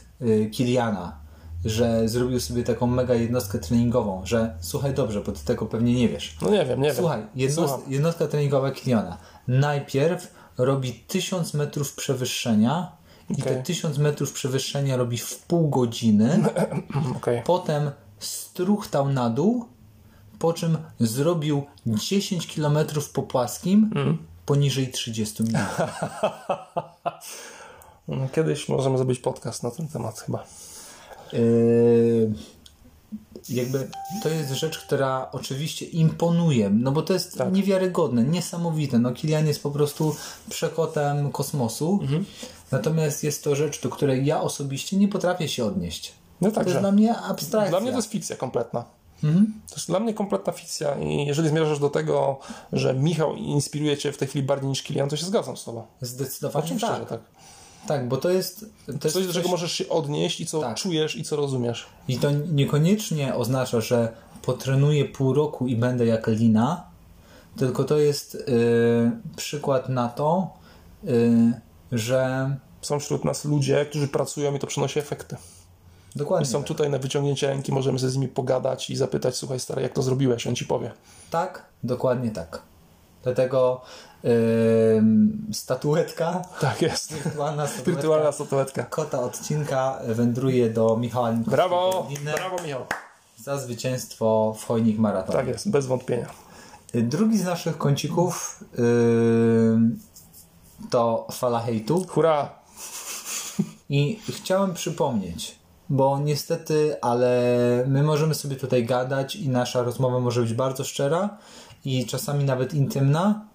Kiliana, 0.52 1.18
że 1.66 2.10
zrobił 2.10 2.40
sobie 2.40 2.64
taką 2.64 2.88
mega 2.88 3.14
jednostkę 3.14 3.60
treningową, 3.60 4.22
że 4.26 4.56
słuchaj 4.60 4.94
dobrze, 4.94 5.22
bo 5.22 5.32
ty 5.32 5.46
tego 5.46 5.66
pewnie 5.66 5.94
nie 5.94 6.10
wiesz. 6.10 6.38
No 6.42 6.50
nie 6.50 6.66
wiem, 6.66 6.82
nie 6.82 6.94
Słuchaj, 6.94 7.20
wiem. 7.20 7.30
jednost, 7.36 7.74
Słucham. 7.74 7.92
jednostka 7.94 8.28
treningowa 8.28 8.72
Kiliana. 8.72 9.18
Najpierw 9.48 10.28
robi 10.60 10.94
1000 10.94 11.54
metrów 11.54 11.96
przewyższenia 11.96 12.92
i 13.30 13.36
te 13.36 13.50
Okej. 13.52 13.64
1000 13.64 13.98
metrów 13.98 14.34
przewyższenia 14.34 14.98
robi 14.98 15.18
w 15.18 15.38
pół 15.40 15.70
godziny. 15.70 16.44
Okej. 17.18 17.42
Potem 17.46 17.92
struchtał 18.20 19.10
na 19.10 19.30
dół, 19.30 19.66
po 20.40 20.54
czym 20.54 20.78
zrobił 21.00 21.64
10 21.86 22.56
km 22.56 22.78
po 23.14 23.24
płaskim 23.24 23.92
Mm. 23.96 24.18
poniżej 24.46 24.92
30 24.92 25.44
minut. 25.44 25.62
Kiedyś 28.36 28.70
możemy 28.70 28.98
zrobić 28.98 29.20
podcast 29.20 29.64
na 29.64 29.72
ten 29.72 29.88
temat 29.88 30.20
chyba. 30.20 30.44
Yy, 31.34 32.34
jakby 33.50 33.88
to 34.24 34.30
jest 34.30 34.52
rzecz, 34.52 34.80
która 34.80 35.30
oczywiście 35.32 35.86
imponuje, 35.86 36.70
no 36.70 36.92
bo 36.92 37.02
to 37.02 37.14
jest 37.14 37.38
Tak. 37.38 37.54
niewiarygodne, 37.54 38.24
niesamowite. 38.24 39.00
No 39.00 39.12
Kilian 39.12 39.48
jest 39.48 39.64
po 39.64 39.72
prostu 39.72 40.16
przekotem 40.50 41.32
kosmosu, 41.32 42.00
Mhm. 42.02 42.26
natomiast 42.72 43.24
jest 43.24 43.44
to 43.44 43.56
rzecz, 43.56 43.82
do 43.82 43.90
której 43.90 44.26
ja 44.26 44.42
osobiście 44.42 44.98
nie 44.98 45.08
potrafię 45.08 45.48
się 45.48 45.66
odnieść. 45.66 46.12
No 46.42 46.50
To 46.50 46.56
także. 46.56 46.70
jest 46.70 46.82
dla 46.82 46.92
mnie 46.92 47.18
abstrakcja. 47.18 47.70
Dla 47.72 47.80
mnie 47.80 47.92
to 47.92 47.98
jest 47.98 48.10
fikcja 48.12 48.36
kompletna. 48.36 48.86
Mhm. 49.24 49.54
To 49.70 49.76
jest 49.76 49.88
dla 49.88 50.00
mnie 50.00 50.14
kompletna 50.14 50.54
fikcja 50.54 50.96
i 50.96 51.26
jeżeli 51.26 51.50
zmierzasz 51.50 51.80
do 51.80 51.90
tego, 51.90 52.40
że 52.74 52.94
Michał 52.94 53.36
inspiruje 53.36 53.98
cię 53.98 54.12
w 54.12 54.18
tej 54.18 54.28
chwili 54.28 54.46
bardziej 54.46 54.70
niż 54.70 54.84
Kilian, 54.84 55.10
to 55.10 55.18
się 55.18 55.26
zgadzam 55.26 55.58
z 55.58 55.64
tobą. 55.64 55.86
Zdecydowanie 56.02 56.66
Oczywiście, 56.66 56.88
tak. 56.88 57.10
tak. 57.10 57.20
Tak, 57.88 58.08
bo 58.08 58.18
to 58.18 58.30
jest, 58.30 58.66
to 58.86 58.92
jest 58.92 59.14
Coś, 59.14 59.28
do 59.28 59.34
czego 59.34 59.50
możesz 59.50 59.72
się 59.72 59.90
odnieść 59.90 60.42
i 60.42 60.46
co 60.46 60.62
Tak. 60.62 60.78
czujesz 60.78 61.16
i 61.16 61.24
co 61.24 61.36
rozumiesz. 61.36 61.86
I 62.08 62.18
to 62.18 62.32
niekoniecznie 62.32 63.36
oznacza, 63.36 63.82
że 63.82 64.14
potrenuję 64.42 65.06
pół 65.06 65.34
roku 65.34 65.68
i 65.68 65.76
będę 65.76 66.06
jak 66.06 66.28
Lina, 66.28 66.84
tylko 67.58 67.84
to 67.84 67.98
jest 67.98 68.36
y, 68.36 69.12
przykład 69.36 69.90
na 69.90 70.10
to, 70.10 70.54
y, 71.08 71.54
że 71.92 72.50
Są 72.82 73.00
wśród 73.00 73.26
nas 73.26 73.46
ludzie, 73.46 73.86
którzy 73.86 74.08
pracują 74.08 74.56
i 74.56 74.60
to 74.60 74.68
przynosi 74.68 75.00
efekty. 75.00 75.36
dokładnie 76.16 76.48
I 76.48 76.52
są 76.52 76.60
tak. 76.60 76.68
tutaj 76.68 76.90
na 76.90 76.98
wyciągnięcie 76.98 77.48
ręki, 77.48 77.72
możemy 77.72 78.00
sobie 78.00 78.10
z 78.12 78.16
nimi 78.16 78.28
pogadać 78.28 78.90
i 78.90 78.96
zapytać, 78.96 79.36
słuchaj 79.36 79.60
stary, 79.60 79.82
jak 79.82 79.94
to 79.94 80.02
zrobiłeś? 80.02 80.48
On 80.48 80.56
ci 80.56 80.66
powie. 80.66 80.92
tak, 81.32 81.66
dokładnie 81.84 82.32
tak. 82.32 82.62
Dlatego 83.24 83.82
y, 84.26 85.02
statuetka, 85.54 86.42
Tak 86.62 86.82
jest. 86.82 87.14
wirtualna 87.14 87.68
statuetka 87.68 87.92
Wirtualna 87.92 88.32
statuetka. 88.32 88.84
kota 88.84 89.20
odcinka 89.22 90.00
wędruje 90.08 90.70
do 90.70 90.98
Michała 90.98 91.32
Brawo! 91.32 92.08
Liny 92.10 92.32
Brawo 92.34 92.56
Michał. 92.64 92.86
za 93.38 93.58
zwycięstwo 93.58 94.56
w 94.60 94.66
Chojnik 94.66 94.98
Maraton. 95.00 95.36
Tak 95.36 95.48
jest, 95.48 95.70
bez 95.72 95.86
wątpienia. 95.86 96.28
Drugi 96.94 97.38
z 97.38 97.44
naszych 97.46 97.78
kącików 97.78 98.64
y, 98.80 98.80
to 100.90 101.28
fala 101.32 101.60
hejtu. 101.60 102.06
Hurra! 102.10 102.50
I 103.90 104.20
chciałem 104.30 104.74
przypomnieć, 104.74 105.60
bo 105.90 106.20
niestety, 106.20 106.96
ale 107.02 107.32
my 107.88 108.04
możemy 108.04 108.36
sobie 108.36 108.56
tutaj 108.56 108.86
gadać 108.86 109.36
i 109.36 109.50
nasza 109.50 109.82
rozmowa 109.84 110.20
może 110.20 110.42
być 110.42 110.54
bardzo 110.54 110.84
szczera 110.84 111.38
i 111.86 112.06
czasami 112.06 112.44
nawet 112.44 112.74
intymna, 112.74 113.46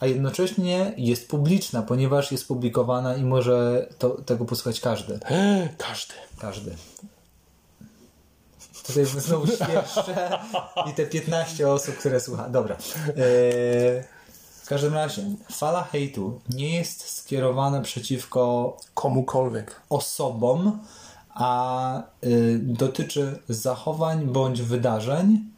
a 0.00 0.06
jednocześnie 0.06 0.92
jest 0.96 1.28
publiczna, 1.28 1.82
ponieważ 1.82 2.32
jest 2.32 2.48
publikowana 2.48 3.16
i 3.16 3.24
może 3.24 3.88
to, 3.98 4.10
tego 4.10 4.44
posłuchać 4.44 4.80
każdy. 4.80 5.18
Każdy. 5.88 6.14
Każdy. 6.38 6.76
Tutaj 8.86 9.04
znowu 9.04 9.46
świerszcze 9.46 10.38
i 10.90 10.94
te 10.94 11.06
15 11.06 11.68
osób, 11.68 11.96
które 11.96 12.20
słucha. 12.20 12.48
Dobra. 12.48 12.76
Eee, 13.08 13.14
w 14.62 14.68
każdym 14.68 14.94
razie, 14.94 15.22
fala 15.52 15.84
hejtu 15.84 16.40
nie 16.50 16.76
jest 16.76 17.10
skierowana 17.10 17.80
przeciwko 17.80 18.76
Komukolwiek. 18.94 19.80
osobom, 19.90 20.78
a 21.34 22.02
y, 22.24 22.58
dotyczy 22.62 23.38
zachowań 23.48 24.26
bądź 24.26 24.62
wydarzeń 24.62 25.55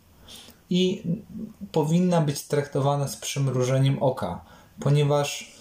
i 0.71 1.03
powinna 1.73 2.21
być 2.21 2.43
traktowana 2.43 3.09
z 3.09 3.17
przymrużeniem 3.17 4.03
oka. 4.03 4.45
ponieważ 4.81 5.53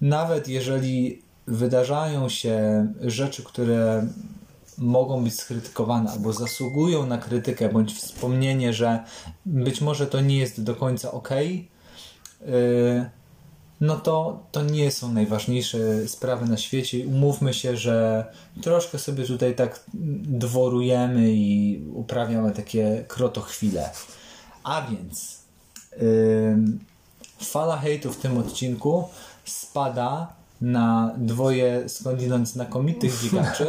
nawet 0.00 0.48
jeżeli 0.48 1.22
wydarzają 1.46 2.28
się 2.28 2.86
rzeczy, 3.00 3.44
które 3.44 4.06
mogą 4.78 5.24
być 5.24 5.34
skrytykowane 5.34 6.10
albo 6.10 6.32
zasługują 6.32 7.06
na 7.06 7.18
krytykę, 7.18 7.68
bądź 7.68 7.94
wspomnienie, 7.94 8.72
że 8.72 9.04
być 9.46 9.80
może 9.80 10.06
to 10.06 10.20
nie 10.20 10.38
jest 10.38 10.62
do 10.62 10.76
końca 10.76 11.12
ok, 11.12 11.28
no 13.80 13.96
to, 13.96 14.46
to 14.52 14.62
nie 14.62 14.90
są 14.90 15.12
najważniejsze 15.12 16.08
sprawy 16.08 16.46
na 16.46 16.56
świecie. 16.56 17.06
Umówmy 17.06 17.54
się, 17.54 17.76
że 17.76 18.24
troszkę 18.62 18.98
sobie 18.98 19.24
tutaj 19.24 19.54
tak 19.54 19.84
dworujemy 20.22 21.32
i 21.32 21.82
uprawiamy 21.94 22.52
takie 22.52 23.04
krotochwile. 23.08 23.90
A 24.64 24.82
więc 24.82 25.38
yy, 26.00 26.56
fala 27.40 27.76
hejtu 27.76 28.12
w 28.12 28.16
tym 28.16 28.38
odcinku 28.38 29.04
spada 29.44 30.32
na 30.60 31.14
dwoje 31.16 31.88
skądinąd 31.88 32.48
znakomitych 32.48 33.22
biegaczy, 33.22 33.66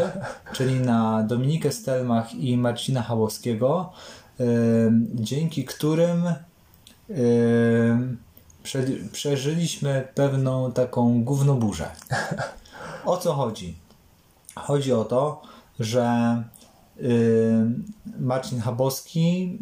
czyli 0.53 0.79
na 0.79 1.23
Dominikę 1.23 1.71
Stelmach 1.71 2.33
i 2.33 2.57
Marcina 2.57 3.01
Hałowskiego, 3.01 3.93
yy, 4.39 4.45
dzięki 5.13 5.65
którym 5.65 6.23
yy, 7.09 7.15
przeżyliśmy 9.11 10.07
pewną 10.15 10.71
taką 10.71 11.23
gównoburzę. 11.23 11.89
O 13.05 13.17
co 13.17 13.33
chodzi? 13.33 13.77
Chodzi 14.55 14.93
o 14.93 15.05
to, 15.05 15.41
że 15.79 16.43
Marcin 18.19 18.59
Habowski 18.59 19.57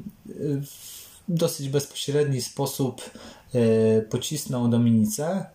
w 0.62 0.99
dosyć 1.30 1.70
bezpośredni 1.70 2.42
sposób 2.42 3.10
yy, 3.54 4.08
pocisnął 4.10 4.68
Dominice, 4.68 5.46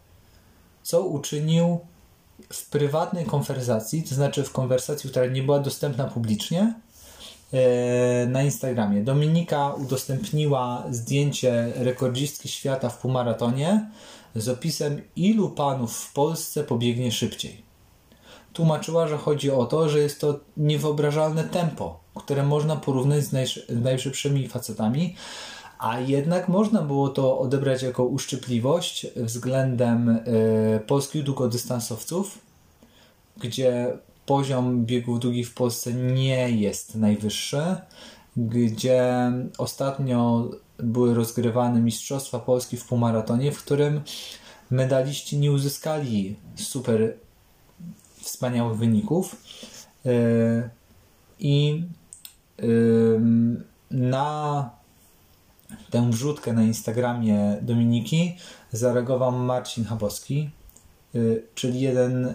co 0.82 1.02
uczynił 1.02 1.80
w 2.52 2.70
prywatnej 2.70 3.24
konwersacji, 3.24 4.02
to 4.02 4.14
znaczy 4.14 4.44
w 4.44 4.52
konwersacji, 4.52 5.10
która 5.10 5.26
nie 5.26 5.42
była 5.42 5.58
dostępna 5.58 6.04
publicznie, 6.04 6.74
E, 7.54 8.26
na 8.26 8.42
Instagramie. 8.42 9.00
Dominika 9.02 9.68
udostępniła 9.68 10.84
zdjęcie 10.90 11.72
rekordzistki 11.76 12.48
świata 12.48 12.88
w 12.88 12.98
półmaratonie 12.98 13.90
z 14.34 14.48
opisem 14.48 15.02
ilu 15.16 15.50
panów 15.50 15.96
w 15.96 16.12
Polsce 16.12 16.64
pobiegnie 16.64 17.12
szybciej. 17.12 17.62
Tłumaczyła, 18.52 19.08
że 19.08 19.18
chodzi 19.18 19.50
o 19.50 19.66
to, 19.66 19.88
że 19.88 19.98
jest 19.98 20.20
to 20.20 20.40
niewyobrażalne 20.56 21.44
tempo, 21.44 22.00
które 22.14 22.42
można 22.42 22.76
porównać 22.76 23.24
z 23.24 23.32
najszybszymi 23.68 24.48
facetami, 24.48 25.14
a 25.78 26.00
jednak 26.00 26.48
można 26.48 26.82
było 26.82 27.08
to 27.08 27.38
odebrać 27.38 27.82
jako 27.82 28.04
uszczypliwość 28.04 29.06
względem 29.16 30.08
y, 30.08 30.80
polskich 30.86 31.22
długodystansowców, 31.22 32.38
gdzie 33.36 33.98
poziom 34.26 34.86
biegów 34.86 35.20
długich 35.20 35.48
w 35.48 35.54
Polsce 35.54 35.92
nie 35.92 36.50
jest 36.50 36.94
najwyższy, 36.94 37.76
gdzie 38.36 39.32
ostatnio 39.58 40.50
były 40.78 41.14
rozgrywane 41.14 41.80
Mistrzostwa 41.80 42.38
Polski 42.38 42.76
w 42.76 42.86
półmaratonie, 42.86 43.52
w 43.52 43.58
którym 43.58 44.00
medaliści 44.70 45.38
nie 45.38 45.52
uzyskali 45.52 46.36
super 46.56 47.14
wspaniałych 48.20 48.78
wyników. 48.78 49.36
Yy, 50.04 50.70
I 51.38 51.84
yy, 52.58 53.20
na 53.90 54.70
tę 55.90 56.10
wrzutkę 56.10 56.52
na 56.52 56.62
Instagramie 56.62 57.58
Dominiki 57.62 58.36
zareagował 58.72 59.32
Marcin 59.32 59.84
Habowski, 59.84 60.50
yy, 61.14 61.42
czyli 61.54 61.80
jeden 61.80 62.34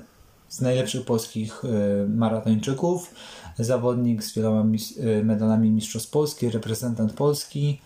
z 0.50 0.62
najlepszych 0.62 1.06
polskich 1.06 1.64
e, 1.66 2.08
maratończyków, 2.08 3.14
zawodnik 3.60 4.24
z 4.24 4.36
wieloma 4.36 4.62
e, 4.62 5.24
medalami 5.24 5.72
Mistrzostw 5.72 6.10
Polski, 6.10 6.50
reprezentant 6.50 7.14
Polski, 7.14 7.82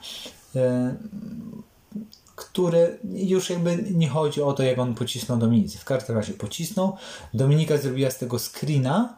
który 2.35 2.99
już 3.13 3.49
jakby 3.49 3.85
nie 3.91 4.09
chodzi 4.09 4.41
o 4.41 4.53
to, 4.53 4.63
jak 4.63 4.79
on 4.79 4.95
pocisnął 4.95 5.37
Dominicy. 5.37 5.77
W 5.77 5.85
każdym 5.85 6.15
razie 6.15 6.33
pocisnął. 6.33 6.95
Dominika 7.33 7.77
zrobiła 7.77 8.11
z 8.11 8.17
tego 8.17 8.39
screena 8.39 9.17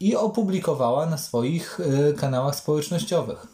i 0.00 0.16
opublikowała 0.16 1.06
na 1.06 1.18
swoich 1.18 1.80
kanałach 2.16 2.56
społecznościowych. 2.56 3.46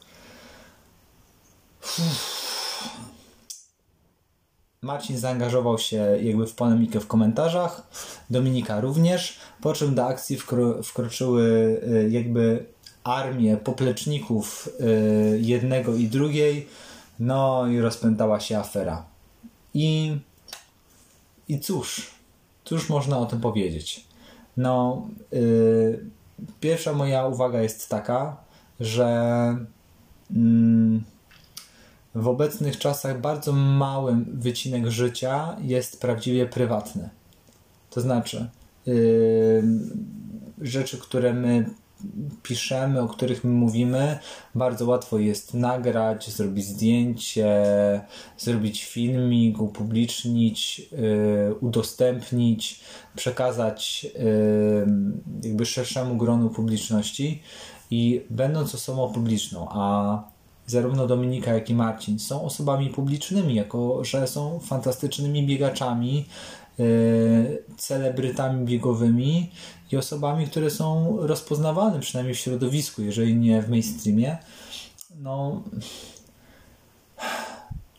Marcin 4.83 5.19
zaangażował 5.19 5.79
się 5.79 6.19
jakby 6.23 6.47
w 6.47 6.55
polemikę 6.55 7.01
w 7.01 7.07
komentarzach, 7.07 7.83
Dominika 8.31 8.81
również, 8.81 9.39
po 9.61 9.73
czym 9.73 9.95
do 9.95 10.07
akcji 10.07 10.37
wkro 10.37 10.83
wkroczyły 10.83 11.43
y, 11.43 12.11
jakby 12.11 12.67
armie 13.05 13.57
popleczników 13.57 14.69
y, 14.81 15.39
jednego 15.43 15.95
i 15.95 16.09
drugiej, 16.09 16.69
no 17.19 17.67
i 17.67 17.81
rozpętała 17.81 18.41
się 18.41 18.59
afera. 18.59 19.05
I, 19.75 20.19
i 21.49 21.61
cóż, 21.61 22.11
cóż 22.65 22.89
można 22.89 23.19
o 23.19 23.27
tym 23.27 23.41
powiedzieć? 23.41 24.07
No, 24.57 25.07
yy, 25.33 26.05
pierwsza 26.61 26.93
moja 26.93 27.27
uwaga 27.27 27.63
jest 27.63 27.89
taka, 27.89 28.37
że 28.81 29.09
yy, 30.31 30.37
w 32.17 32.29
obecnych 32.29 32.79
czasach 32.79 33.21
bardzo 33.21 33.53
mały 33.53 34.17
wycinek 34.33 34.87
życia 34.87 35.57
jest 35.61 36.01
prawdziwie 36.01 36.47
prywatny. 36.47 37.11
To 37.91 38.01
znaczy, 38.01 38.51
yy, 38.87 39.63
rzeczy, 40.61 40.99
które 40.99 41.35
my 41.35 41.71
piszemy, 42.43 43.01
o 43.01 43.09
których 43.09 43.45
my 43.45 43.51
mówimy, 43.51 44.19
bardzo 44.55 44.87
łatwo 44.87 45.19
jest 45.19 45.55
nagrać, 45.55 46.31
zrobić 46.31 46.67
zdjęcie, 46.67 47.55
zrobić 48.39 48.85
filmik, 48.85 49.61
upublicznić, 49.61 50.79
yy, 50.79 51.55
udostępnić, 51.61 52.81
przekazać 53.17 54.05
yy, 54.05 54.87
jakby 55.43 55.67
szerszemu 55.67 56.17
gronu 56.17 56.51
publiczności 56.51 57.43
i 57.91 58.25
będąc 58.31 58.75
osobą 58.75 59.13
publiczną, 59.13 59.69
a 59.71 60.36
zarówno 60.67 61.07
Dominika, 61.07 61.55
jak 61.55 61.71
i 61.71 61.75
Marcin 61.75 62.19
są 62.19 62.43
osobami 62.43 62.91
publicznymi, 62.91 63.55
jako 63.55 64.05
że 64.05 64.27
są 64.27 64.61
fantastycznymi 64.61 65.47
biegaczami, 65.47 66.25
yy, 66.79 67.63
celebrytami 67.77 68.65
biegowymi 68.65 69.51
i 69.93 69.97
osobami, 69.97 70.47
które 70.47 70.71
są 70.71 71.17
rozpoznawane 71.21 72.01
przynajmniej 72.01 72.35
w 72.35 72.39
środowisku, 72.39 73.03
jeżeli 73.03 73.37
nie 73.37 73.63
w 73.63 73.71
mainstreamie. 73.71 74.39
No, 75.19 75.63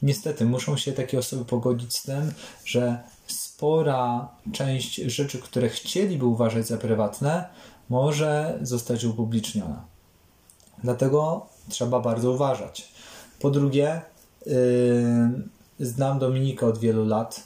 niestety 0.01 0.45
muszą 0.45 0.77
się 0.77 0.93
takie 0.93 1.19
osoby 1.19 1.45
pogodzić 1.45 1.97
z 1.97 2.03
tym, 2.03 2.31
że 2.65 2.99
spora 3.27 4.29
część 4.51 4.95
rzeczy, 4.95 5.39
które 5.39 5.69
chcieliby 5.69 6.25
uważać 6.25 6.67
za 6.67 6.77
prywatne, 6.77 7.49
może 7.89 8.59
zostać 8.61 9.03
upubliczniona. 9.03 9.85
Dlatego 10.83 11.47
trzeba 11.69 11.99
bardzo 11.99 12.31
uważać. 12.31 12.91
Po 13.39 13.51
drugie, 13.51 14.01
yy, 14.45 14.53
znam 15.79 16.19
Dominikę 16.19 16.65
od 16.65 16.77
wielu 16.77 17.05
lat. 17.05 17.43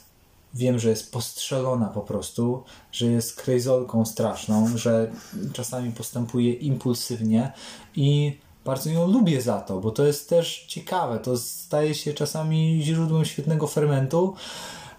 Wiem, 0.54 0.78
że 0.78 0.90
jest 0.90 1.12
postrzelona 1.12 1.86
po 1.86 2.00
prostu, 2.00 2.64
że 2.92 3.06
jest 3.06 3.36
krejzolką 3.36 4.04
straszną, 4.04 4.78
że 4.78 5.10
czasami 5.52 5.92
postępuje 5.92 6.52
impulsywnie 6.52 7.52
i 7.96 8.38
bardzo 8.64 8.90
ją 8.90 9.06
lubię 9.06 9.42
za 9.42 9.60
to, 9.60 9.80
bo 9.80 9.90
to 9.90 10.06
jest 10.06 10.28
też 10.28 10.64
ciekawe. 10.68 11.18
To 11.18 11.36
staje 11.38 11.94
się 11.94 12.14
czasami 12.14 12.80
źródłem 12.84 13.24
świetnego 13.24 13.66
fermentu, 13.66 14.34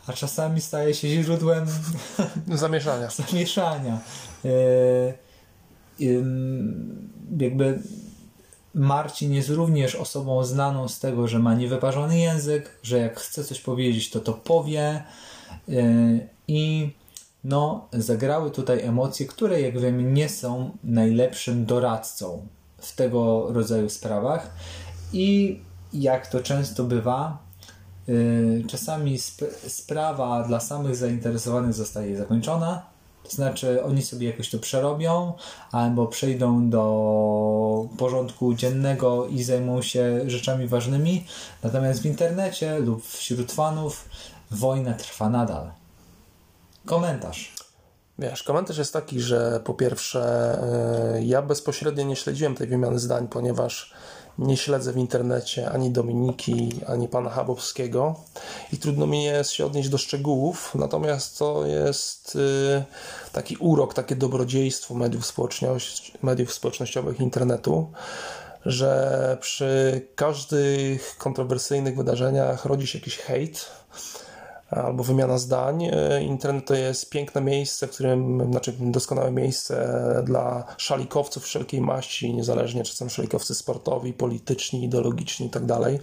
a 0.07 0.13
czasami 0.13 0.61
staje 0.61 0.93
się 0.93 1.23
źródłem 1.23 1.65
zamieszania. 2.53 3.09
zamieszania. 3.09 3.99
Yy, 4.43 4.51
yy, 5.99 6.25
jakby 7.37 7.79
Marcin 8.73 9.33
jest 9.33 9.49
również 9.49 9.95
osobą 9.95 10.43
znaną 10.43 10.87
z 10.87 10.99
tego, 10.99 11.27
że 11.27 11.39
ma 11.39 11.55
niewyparzony 11.55 12.19
język, 12.19 12.79
że 12.83 12.97
jak 12.97 13.19
chce 13.19 13.43
coś 13.43 13.61
powiedzieć, 13.61 14.09
to 14.09 14.19
to 14.19 14.33
powie. 14.33 15.03
Y, 15.69 16.27
i 16.47 16.91
no, 17.43 17.87
zagrały 17.93 18.51
tutaj 18.51 18.81
emocje, 18.81 19.25
które 19.25 19.61
jak 19.61 19.79
wiemy 19.79 20.03
nie 20.03 20.29
są 20.29 20.77
najlepszym 20.83 21.65
doradcą 21.65 22.47
w 22.77 22.95
tego 22.95 23.47
rodzaju 23.53 23.89
sprawach. 23.89 24.53
I 25.13 25.59
jak 25.93 26.27
to 26.27 26.39
często 26.39 26.83
bywa, 26.83 27.37
y, 28.09 28.63
czasami 28.67 29.15
sp 29.27 29.39
sprawa 29.67 30.43
dla 30.43 30.59
samych 30.59 30.95
zainteresowanych 30.95 31.73
zostaje 31.73 32.17
zakończona, 32.17 32.92
to 33.23 33.29
znaczy, 33.29 33.83
oni 33.83 34.01
sobie 34.01 34.27
jakoś 34.27 34.49
to 34.49 34.59
przerobią, 34.59 35.33
albo 35.71 36.07
przejdą 36.07 36.69
do 36.69 37.85
porządku 37.97 38.53
dziennego 38.53 39.27
i 39.27 39.43
zajmą 39.43 39.81
się 39.81 40.21
rzeczami 40.27 40.67
ważnymi. 40.67 41.25
Natomiast 41.63 42.01
w 42.01 42.05
internecie 42.05 42.79
lub 42.79 43.05
wśród 43.05 43.51
fanów 43.51 44.09
wojna 44.51 44.93
trwa 44.93 45.29
nadal. 45.29 45.71
Komentarz. 46.85 47.53
Wiesz, 48.19 48.43
komentarz 48.43 48.77
jest 48.77 48.93
taki, 48.93 49.21
że 49.21 49.61
po 49.63 49.73
pierwsze, 49.73 50.23
e, 51.15 51.23
ja 51.23 51.41
bezpośrednio 51.41 52.03
nie 52.03 52.15
śledziłem 52.15 52.55
tej 52.55 52.67
wymiany 52.67 52.99
zdań, 52.99 53.27
ponieważ 53.27 53.93
nie 54.37 54.57
śledzę 54.57 54.93
w 54.93 54.97
internecie 54.97 55.71
ani 55.71 55.91
Dominiki, 55.91 56.71
ani 56.87 57.07
pana 57.07 57.29
Chabowskiego 57.29 58.15
i 58.73 58.77
trudno 58.77 59.07
mi 59.07 59.23
jest 59.23 59.51
się 59.51 59.65
odnieść 59.65 59.89
do 59.89 59.97
szczegółów, 59.97 60.75
natomiast 60.75 61.39
to 61.39 61.65
jest 61.65 62.35
y, 62.35 62.83
taki 63.31 63.57
urok, 63.57 63.93
takie 63.93 64.15
dobrodziejstwo 64.15 64.93
mediów, 64.93 65.25
społeczności, 65.25 66.13
mediów 66.21 66.53
społecznościowych 66.53 67.19
internetu, 67.19 67.91
że 68.65 69.37
przy 69.41 70.01
każdych 70.15 71.15
kontrowersyjnych 71.17 71.95
wydarzeniach 71.95 72.65
rodzi 72.65 72.87
się 72.87 72.99
jakiś 72.99 73.17
hejt, 73.17 73.65
albo 74.75 75.03
wymiana 75.03 75.37
zdań. 75.37 75.89
E, 75.91 76.23
internet 76.23 76.65
to 76.65 76.73
jest 76.75 77.09
piękne 77.09 77.41
miejsce, 77.41 77.87
w 77.87 77.91
którym, 77.91 78.47
znaczy 78.51 78.73
doskonałe 78.79 79.31
miejsce 79.31 80.03
dla 80.25 80.63
szalikowców 80.77 81.43
wszelkiej 81.43 81.81
maści, 81.81 82.33
niezależnie 82.33 82.83
czy 82.83 82.95
są 82.95 83.09
szalikowcy 83.09 83.55
sportowi, 83.55 84.13
polityczni, 84.13 84.83
ideologiczni 84.83 85.45
itd. 85.45 85.79
Tak 85.83 85.93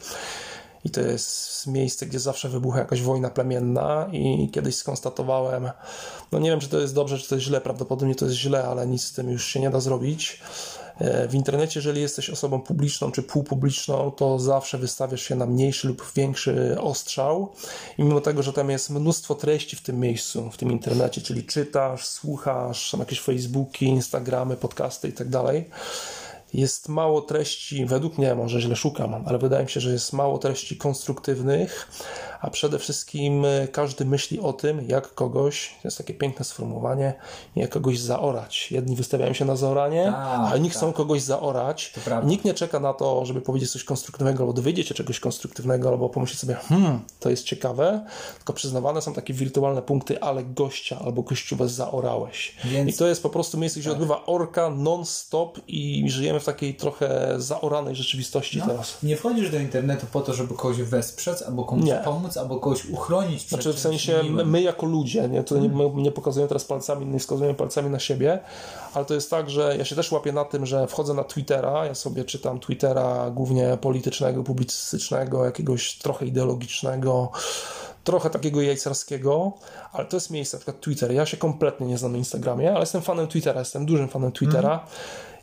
I 0.84 0.90
to 0.90 1.00
jest 1.00 1.66
miejsce, 1.66 2.06
gdzie 2.06 2.20
zawsze 2.20 2.48
wybucha 2.48 2.78
jakaś 2.78 3.02
wojna 3.02 3.30
plemienna 3.30 4.08
i 4.12 4.50
kiedyś 4.52 4.76
skonstatowałem, 4.76 5.70
no 6.32 6.38
nie 6.38 6.50
wiem, 6.50 6.60
czy 6.60 6.68
to 6.68 6.80
jest 6.80 6.94
dobrze, 6.94 7.18
czy 7.18 7.28
to 7.28 7.34
jest 7.34 7.46
źle, 7.46 7.60
prawdopodobnie 7.60 8.14
to 8.14 8.24
jest 8.24 8.36
źle, 8.36 8.64
ale 8.64 8.86
nic 8.86 9.04
z 9.04 9.12
tym 9.12 9.30
już 9.30 9.46
się 9.46 9.60
nie 9.60 9.70
da 9.70 9.80
zrobić 9.80 10.40
w 11.28 11.34
internecie, 11.34 11.80
jeżeli 11.80 12.00
jesteś 12.00 12.30
osobą 12.30 12.60
publiczną 12.60 13.12
czy 13.12 13.22
półpubliczną, 13.22 14.10
to 14.10 14.38
zawsze 14.38 14.78
wystawiasz 14.78 15.22
się 15.22 15.34
na 15.34 15.46
mniejszy 15.46 15.88
lub 15.88 16.12
większy 16.16 16.76
ostrzał. 16.80 17.52
I 17.98 18.02
mimo 18.04 18.20
tego, 18.20 18.42
że 18.42 18.52
tam 18.52 18.70
jest 18.70 18.90
mnóstwo 18.90 19.34
treści 19.34 19.76
w 19.76 19.82
tym 19.82 20.00
miejscu, 20.00 20.50
w 20.50 20.56
tym 20.56 20.72
internecie, 20.72 21.20
czyli 21.20 21.44
czytasz, 21.44 22.06
słuchasz, 22.06 22.90
są 22.90 22.98
jakieś 22.98 23.20
Facebooki, 23.20 23.86
Instagramy, 23.86 24.56
podcasty 24.56 25.08
i 25.08 25.12
tak 25.12 25.28
jest 26.54 26.88
mało 26.88 27.20
treści, 27.20 27.86
według 27.86 28.18
mnie, 28.18 28.34
może 28.34 28.60
źle 28.60 28.76
szukam, 28.76 29.14
ale 29.26 29.38
wydaje 29.38 29.64
mi 29.64 29.70
się, 29.70 29.80
że 29.80 29.92
jest 29.92 30.12
mało 30.12 30.38
treści 30.38 30.76
konstruktywnych, 30.76 31.88
a 32.40 32.50
przede 32.50 32.78
wszystkim 32.78 33.44
e, 33.44 33.68
każdy 33.68 34.04
myśli 34.04 34.40
o 34.40 34.52
tym, 34.52 34.88
jak 34.88 35.14
kogoś, 35.14 35.74
to 35.82 35.88
jest 35.88 35.98
takie 35.98 36.14
piękne 36.14 36.44
sformułowanie, 36.44 37.14
jak 37.56 37.70
kogoś 37.70 37.98
zaorać. 37.98 38.72
Jedni 38.72 38.96
wystawiają 38.96 39.32
się 39.32 39.44
na 39.44 39.56
zaoranie, 39.56 40.04
tak, 40.04 40.52
a 40.52 40.56
inni 40.56 40.68
tak. 40.68 40.76
chcą 40.76 40.92
kogoś 40.92 41.22
zaorać. 41.22 41.94
Nikt 42.24 42.44
nie 42.44 42.54
czeka 42.54 42.80
na 42.80 42.92
to, 42.92 43.26
żeby 43.26 43.40
powiedzieć 43.40 43.72
coś 43.72 43.84
konstruktywnego, 43.84 44.42
albo 44.42 44.52
dowiedzieć 44.52 44.88
się 44.88 44.94
czegoś 44.94 45.20
konstruktywnego, 45.20 45.88
albo 45.88 46.08
pomyśleć 46.08 46.40
sobie, 46.40 46.54
hmm, 46.54 47.00
to 47.20 47.30
jest 47.30 47.44
ciekawe, 47.44 48.06
tylko 48.36 48.52
przyznawane 48.52 49.02
są 49.02 49.12
takie 49.12 49.34
wirtualne 49.34 49.82
punkty, 49.82 50.20
ale 50.20 50.44
gościa 50.44 50.98
albo 51.04 51.22
gościówę 51.22 51.68
zaorałeś. 51.68 52.54
Więc... 52.64 52.94
I 52.94 52.98
to 52.98 53.06
jest 53.06 53.22
po 53.22 53.30
prostu 53.30 53.58
miejsce, 53.58 53.80
gdzie 53.80 53.90
tak. 53.90 53.96
odbywa 53.96 54.26
orka 54.26 54.70
non-stop 54.70 55.60
i 55.68 56.04
żyjemy 56.10 56.40
w 56.40 56.44
takiej 56.44 56.74
trochę 56.74 57.34
zaoranej 57.38 57.96
rzeczywistości 57.96 58.58
no, 58.58 58.66
teraz. 58.66 59.02
Nie 59.02 59.16
wchodzisz 59.16 59.50
do 59.50 59.58
internetu 59.58 60.06
po 60.12 60.20
to, 60.20 60.34
żeby 60.34 60.54
kogoś 60.54 60.76
wesprzeć 60.76 61.42
albo 61.42 61.64
komuś 61.64 61.84
nie. 61.84 62.00
pomóc, 62.04 62.29
albo 62.36 62.60
kogoś 62.60 62.84
uchronić 62.84 63.44
przed 63.44 63.62
Znaczy 63.62 63.72
w 63.72 63.80
sensie 63.80 64.22
my 64.44 64.62
jako 64.62 64.86
ludzie, 64.86 65.28
nie, 65.28 65.44
to 65.44 65.58
nie, 65.58 65.68
my 65.68 66.02
nie 66.02 66.12
pokazujemy 66.12 66.48
teraz 66.48 66.64
palcami, 66.64 67.06
nie 67.06 67.18
wskazujemy 67.18 67.54
palcami 67.54 67.90
na 67.90 67.98
siebie, 67.98 68.38
ale 68.94 69.04
to 69.04 69.14
jest 69.14 69.30
tak, 69.30 69.50
że 69.50 69.76
ja 69.78 69.84
się 69.84 69.96
też 69.96 70.12
łapię 70.12 70.32
na 70.32 70.44
tym, 70.44 70.66
że 70.66 70.86
wchodzę 70.86 71.14
na 71.14 71.24
Twittera, 71.24 71.86
ja 71.86 71.94
sobie 71.94 72.24
czytam 72.24 72.60
Twittera 72.60 73.30
głównie 73.30 73.78
politycznego, 73.80 74.42
publicystycznego, 74.42 75.44
jakiegoś 75.44 75.98
trochę 75.98 76.26
ideologicznego, 76.26 77.30
trochę 78.04 78.30
takiego 78.30 78.62
jajcarskiego, 78.62 79.52
ale 79.92 80.06
to 80.06 80.16
jest 80.16 80.30
miejsce, 80.30 80.56
na 80.56 80.58
przykład 80.58 80.80
Twitter. 80.80 81.12
Ja 81.12 81.26
się 81.26 81.36
kompletnie 81.36 81.86
nie 81.86 81.98
znam 81.98 82.12
na 82.12 82.18
Instagramie, 82.18 82.70
ale 82.70 82.80
jestem 82.80 83.02
fanem 83.02 83.28
Twittera, 83.28 83.58
jestem 83.60 83.86
dużym 83.86 84.08
fanem 84.08 84.32
Twittera. 84.32 84.72
Mm 84.72 84.86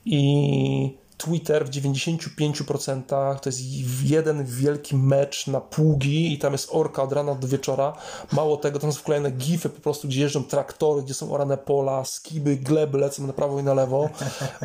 i 0.10 0.98
Twitter 1.18 1.66
w 1.66 1.70
95% 1.70 3.40
to 3.40 3.50
jest 3.50 3.60
jeden 4.04 4.46
wielki 4.46 4.96
mecz 4.96 5.48
na 5.48 5.62
pługi 5.62 6.34
i 6.34 6.38
tam 6.38 6.52
jest 6.52 6.70
orka 6.72 7.04
od 7.04 7.14
rana 7.14 7.36
do 7.36 7.48
wieczora. 7.48 7.94
Mało 8.32 8.58
tego, 8.58 8.80
tam 8.80 8.92
są 8.92 9.00
wklejone 9.00 9.32
gify 9.32 9.70
po 9.70 9.82
prostu, 9.82 10.08
gdzie 10.08 10.22
jeżdżą 10.22 10.44
traktory, 10.44 11.02
gdzie 11.02 11.14
są 11.14 11.34
orane 11.34 11.58
pola, 11.58 12.06
skiby, 12.06 12.58
gleby 12.58 12.98
lecą 12.98 13.28
na 13.28 13.34
prawo 13.34 13.60
i 13.60 13.64
na 13.64 13.74
lewo. 13.74 14.10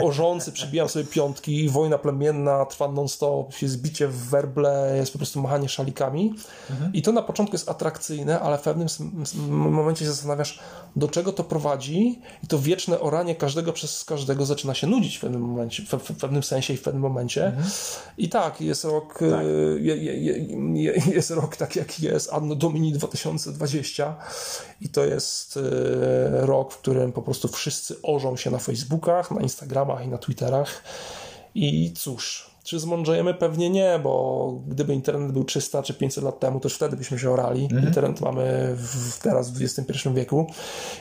Orzący 0.03 0.53
przybijają 0.53 0.89
sobie 0.89 1.05
piątki, 1.05 1.69
wojna 1.69 1.99
plemienna 1.99 2.67
trwa 2.67 2.89
non-stop, 2.89 3.63
jest 3.63 3.83
bicie 3.83 4.09
w 4.09 4.29
werble, 4.29 4.93
jest 4.97 5.13
po 5.13 5.19
prostu 5.19 5.43
machanie 5.43 5.69
szalikami. 5.69 6.35
I 6.93 7.03
to 7.03 7.13
na 7.13 7.23
początku 7.23 7.55
jest 7.55 7.69
atrakcyjne, 7.69 8.41
ale 8.41 8.59
w 8.59 8.63
pewnym 8.63 8.89
momencie 9.49 10.05
się 10.05 10.11
zastanawiasz, 10.11 10.59
do 10.97 11.09
czego 11.09 11.33
to 11.33 11.45
prowadzi 11.45 12.21
i 12.45 12.47
to 12.47 12.59
wieczne 12.59 13.01
oranie 13.01 13.35
każdego 13.35 13.73
przez 13.73 14.05
każdego 14.05 14.47
zaczyna 14.47 14.75
się 14.75 14.87
nudzić 14.87 15.17
w 15.17 15.21
pewnym 15.21 15.43
momencie, 15.43 15.83
w, 15.83 15.93
w 15.93 16.17
pewnym 16.21 16.42
sensie 16.43 16.75
i 16.75 16.77
w 16.77 16.83
pewnym 16.83 17.03
momencie. 17.03 17.47
Mhm. 17.47 17.67
I 18.19 18.29
tak, 18.29 18.61
jest 18.61 18.85
rok, 18.85 19.19
tak. 19.19 19.41
E, 19.41 19.45
je, 19.81 19.97
je, 19.97 20.39
je, 20.83 20.93
jest 21.15 21.31
rok 21.31 21.57
tak 21.57 21.77
jaki 21.77 22.05
jest, 22.07 22.33
Anno 22.33 22.55
Domini 22.55 22.93
2020 22.93 24.17
i 24.81 24.89
to 24.89 25.05
jest 25.05 25.57
e, 25.57 26.47
rok, 26.47 26.73
w 26.75 26.79
którym 26.79 27.13
po 27.13 27.23
prostu 27.23 27.49
wszyscy 27.49 28.03
ożą 28.03 28.37
się 28.37 28.51
na 28.51 28.59
Facebookach, 28.59 29.31
na 29.31 29.41
Instagramach 29.41 30.05
i 30.05 30.09
na 30.09 30.19
Twitterach 30.19 30.83
i 31.55 31.93
cóż, 31.93 32.52
czy 32.73 32.79
zmądrzejemy? 32.79 33.35
Pewnie 33.35 33.71
nie, 33.71 34.01
bo 34.03 34.55
gdyby 34.69 34.95
internet 34.95 35.33
był 35.33 35.45
300 35.45 35.83
czy 35.83 35.95
500 35.95 36.25
lat 36.25 36.41
temu, 36.41 36.61
to 36.61 36.67
już 36.67 36.75
wtedy 36.75 36.97
byśmy 36.97 37.19
się 37.19 37.31
orali. 37.31 37.63
Mhm. 37.63 37.87
Internet 37.87 38.21
mamy 38.21 38.75
w, 38.77 39.19
teraz 39.23 39.51
w 39.51 39.63
XXI 39.63 40.09
wieku 40.15 40.47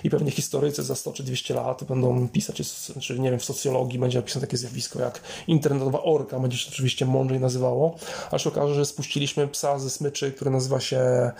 i 0.03 0.09
pewnie 0.09 0.31
historycy 0.31 0.83
za 0.83 0.95
100 0.95 1.13
czy 1.13 1.23
200 1.23 1.53
lat 1.53 1.83
będą 1.83 2.27
pisać, 2.27 2.61
czy 2.99 3.19
nie 3.19 3.31
wiem, 3.31 3.39
w 3.39 3.45
socjologii 3.45 3.99
będzie 3.99 4.17
napisane 4.17 4.47
takie 4.47 4.57
zjawisko 4.57 4.99
jak 4.99 5.21
internetowa 5.47 6.03
orka, 6.03 6.39
będzie 6.39 6.57
się 6.57 6.69
oczywiście 6.69 7.05
mądrzej 7.05 7.39
nazywało, 7.39 7.95
się 8.37 8.49
okaże, 8.49 8.75
że 8.75 8.85
spuściliśmy 8.85 9.47
psa 9.47 9.79
ze 9.79 9.89
smyczy, 9.89 10.31
który 10.31 10.51
nazywa 10.51 10.79
się, 10.79 11.31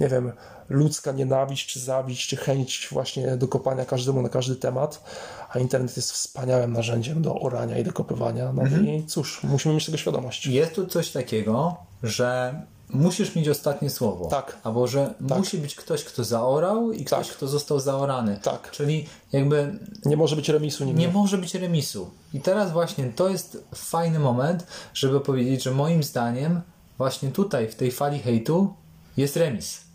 nie 0.00 0.08
wiem, 0.08 0.32
ludzka 0.68 1.12
nienawiść, 1.12 1.66
czy 1.66 1.80
zawiść, 1.80 2.28
czy 2.28 2.36
chęć 2.36 2.88
właśnie 2.92 3.36
do 3.36 3.48
kopania 3.48 3.84
każdemu 3.84 4.22
na 4.22 4.28
każdy 4.28 4.56
temat, 4.56 5.04
a 5.50 5.58
internet 5.58 5.96
jest 5.96 6.12
wspaniałym 6.12 6.72
narzędziem 6.72 7.22
do 7.22 7.40
orania 7.40 7.78
i 7.78 7.84
dokopywania. 7.84 8.52
No 8.52 8.62
mhm. 8.62 8.88
i 8.88 9.04
cóż, 9.06 9.42
musimy 9.42 9.74
mieć 9.74 9.86
tego 9.86 9.98
świadomość. 9.98 10.46
Jest 10.46 10.74
tu 10.74 10.86
coś 10.86 11.10
takiego, 11.10 11.76
że 12.02 12.62
musisz 12.90 13.34
mieć 13.34 13.48
ostatnie 13.48 13.90
słowo. 13.90 14.26
Tak. 14.26 14.58
Albo 14.62 14.86
że 14.86 15.14
tak. 15.28 15.38
musi 15.38 15.58
być 15.58 15.74
ktoś, 15.74 16.04
kto 16.04 16.24
zaorał 16.24 16.92
i 16.92 17.04
ktoś, 17.04 17.28
tak. 17.28 17.36
kto 17.36 17.48
został 17.48 17.80
zaorany. 17.80 18.40
Tak. 18.42 18.70
Czyli 18.70 19.06
jakby. 19.32 19.78
Nie 20.04 20.16
może 20.16 20.36
być 20.36 20.48
remisu 20.48 20.84
nigdy. 20.84 21.00
Nie 21.00 21.08
może 21.08 21.38
być 21.38 21.54
remisu. 21.54 22.10
I 22.34 22.40
teraz 22.40 22.72
właśnie 22.72 23.12
to 23.16 23.28
jest 23.28 23.64
fajny 23.74 24.18
moment, 24.18 24.66
żeby 24.94 25.20
powiedzieć, 25.20 25.62
że 25.62 25.70
moim 25.70 26.02
zdaniem 26.02 26.60
właśnie 26.98 27.28
tutaj, 27.28 27.68
w 27.68 27.74
tej 27.74 27.90
fali 27.90 28.18
hejtu 28.18 28.74
jest 29.16 29.36
remis. 29.36 29.87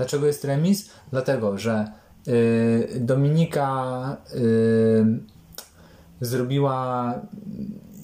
Dlaczego 0.00 0.26
jest 0.26 0.44
remis? 0.44 0.90
Dlatego, 1.10 1.58
że 1.58 1.92
y, 2.28 3.00
Dominika 3.00 4.16
y, 4.34 5.04
zrobiła 6.20 7.14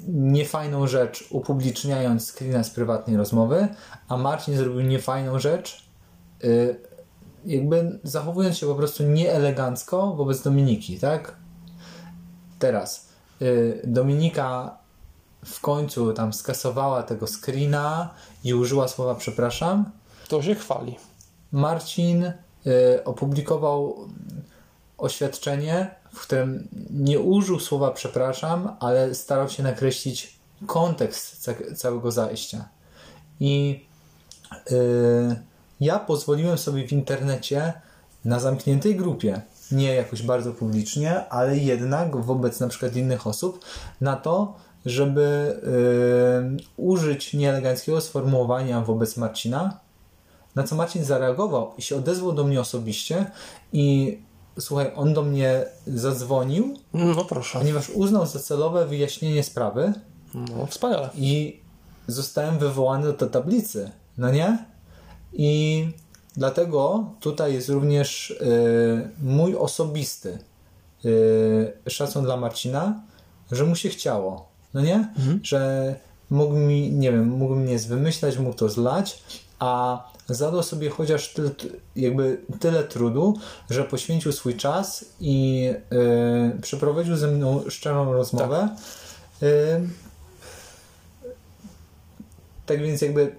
niefajną 0.09 0.87
rzecz 0.87 1.25
upubliczniając 1.31 2.33
screena 2.33 2.65
z 2.65 2.71
prywatnej 2.71 3.17
rozmowy, 3.17 3.69
a 4.09 4.17
Marcin 4.17 4.57
zrobił 4.57 4.81
niefajną 4.81 5.39
rzecz 5.39 5.89
y, 6.45 6.81
jakby 7.47 7.99
zachowując 8.03 8.57
się 8.57 8.67
po 8.67 8.75
prostu 8.75 9.03
nieelegancko 9.03 10.15
wobec 10.15 10.43
Dominiki, 10.43 10.99
tak? 11.01 11.37
Teraz 12.59 13.09
Dominika 13.85 14.79
w 15.45 15.61
końcu 15.61 16.13
tam 16.13 16.33
skasowała 16.33 17.03
tego 17.03 17.27
screena 17.27 18.15
i 18.45 18.55
użyła 18.55 18.89
słowa 18.89 19.15
przepraszam. 19.15 19.91
To 20.29 20.43
się 20.43 20.55
chwali. 20.55 20.97
Marcin 21.53 22.25
y, 22.25 22.33
opublikował 23.05 24.09
oświadczenie, 24.99 25.95
w 26.13 26.21
którym 26.21 26.69
nie 26.91 27.21
użył 27.21 27.61
słowa 27.61 27.91
przepraszam, 27.91 28.77
ale 28.81 29.15
starał 29.15 29.49
się 29.49 29.63
nakreślić 29.63 30.37
kontekst 30.67 31.51
całego 31.77 32.11
zajścia. 32.11 32.69
I 33.41 33.85
yy, 34.71 35.37
ja 35.81 35.99
pozwoliłem 35.99 36.59
sobie 36.59 36.89
w 36.89 36.93
internecie 36.93 37.73
na 38.25 38.41
zamkniętej 38.41 38.97
grupie, 38.97 39.41
nie 39.73 39.95
jakoś 39.95 40.23
bardzo 40.23 40.53
publicznie, 40.53 41.29
ale 41.29 41.59
jednak 41.59 42.17
wobec 42.17 42.61
na 42.61 42.69
przykład 42.69 42.97
innych 42.97 43.27
osób, 43.27 43.65
na 44.01 44.17
to, 44.17 44.57
żeby 44.87 45.57
yy, 46.51 46.57
użyć 46.77 47.35
nieeleganckiego 47.35 48.01
sformułowania 48.01 48.81
wobec 48.81 49.17
Marcina, 49.17 49.81
na 50.57 50.63
co 50.63 50.77
Marcin 50.77 51.05
zareagował 51.05 51.73
i 51.79 51.83
się 51.83 51.97
odezwał 51.97 52.33
do 52.33 52.45
mnie 52.45 52.61
osobiście 52.61 53.31
i 53.73 54.19
słuchaj, 54.59 54.93
on 54.95 55.15
do 55.15 55.23
mnie 55.23 55.65
zadzwonił. 55.87 56.79
No 56.93 57.25
proszę. 57.25 57.59
Ponieważ 57.59 57.91
uznał 57.91 58.27
za 58.27 58.39
celowe 58.39 58.87
wyjaśnienie 58.87 59.43
sprawy. 59.43 59.93
No, 60.35 60.67
wspaniale. 60.67 61.11
I 61.15 61.61
zostałem 62.07 62.59
wywołany 62.59 63.13
do 63.13 63.27
tablicy. 63.27 63.91
No 64.19 64.31
nie? 64.31 64.65
I 65.33 65.89
dlatego 66.37 67.11
tutaj 67.21 67.55
jest 67.55 67.69
również 67.69 68.31
y, 68.31 69.11
mój 69.23 69.57
osobisty 69.57 70.39
y, 71.05 71.73
szacun 71.89 72.25
dla 72.25 72.37
Marcina, 72.37 73.01
że 73.53 73.65
mu 73.65 73.77
się 73.77 73.89
chciało. 73.89 74.49
No 74.75 74.81
nie? 74.81 74.95
Mhm. 74.95 75.41
Że 75.43 75.95
mógł 76.31 76.55
mi, 76.55 76.93
nie 76.93 77.13
wiem, 77.13 77.29
mógł 77.29 77.55
mnie 77.55 77.79
zwymyślać, 77.79 78.39
mógł 78.39 78.57
to 78.57 78.69
zlać, 78.69 79.23
a 79.59 80.03
zadał 80.29 80.63
sobie 80.63 80.91
chociaż 80.91 81.33
tyle, 81.33 81.51
jakby 81.97 82.41
tyle 82.61 82.85
trudu, 82.85 83.39
że 83.71 83.85
poświęcił 83.85 84.33
swój 84.33 84.57
czas 84.57 85.05
i 85.21 85.69
y, 86.57 86.61
przeprowadził 86.61 87.17
ze 87.17 87.27
mną 87.27 87.63
szczerą 87.69 88.13
rozmowę. 88.13 88.69
Y, 89.43 89.81
tak 92.67 92.83
więc 92.83 93.03
jakby 93.03 93.37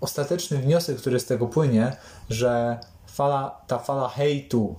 ostateczny 0.00 0.58
wniosek, 0.58 0.96
który 0.96 1.20
z 1.20 1.26
tego 1.26 1.46
płynie, 1.46 1.96
że 2.30 2.78
fala, 3.06 3.60
ta 3.66 3.78
fala 3.78 4.08
hejtu 4.08 4.76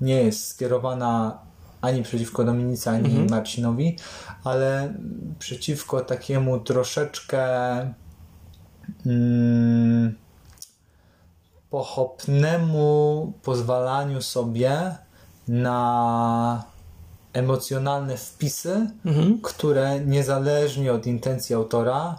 nie 0.00 0.22
jest 0.22 0.46
skierowana 0.46 1.38
ani 1.80 2.02
przeciwko 2.02 2.44
Dominice, 2.44 2.90
ani 2.90 3.08
Mhm. 3.08 3.30
Marcinowi, 3.30 3.96
ale 4.44 4.94
przeciwko 5.38 6.00
takiemu 6.00 6.60
troszeczkę 6.60 7.40
mm, 9.06 10.14
pochopnemu 11.70 13.32
pozwalaniu 13.42 14.22
sobie 14.22 14.96
na 15.48 16.64
emocjonalne 17.32 18.16
wpisy, 18.16 18.90
Mhm. 19.04 19.38
które 19.42 20.00
niezależnie 20.00 20.92
od 20.92 21.06
intencji 21.06 21.54
autora 21.54 22.18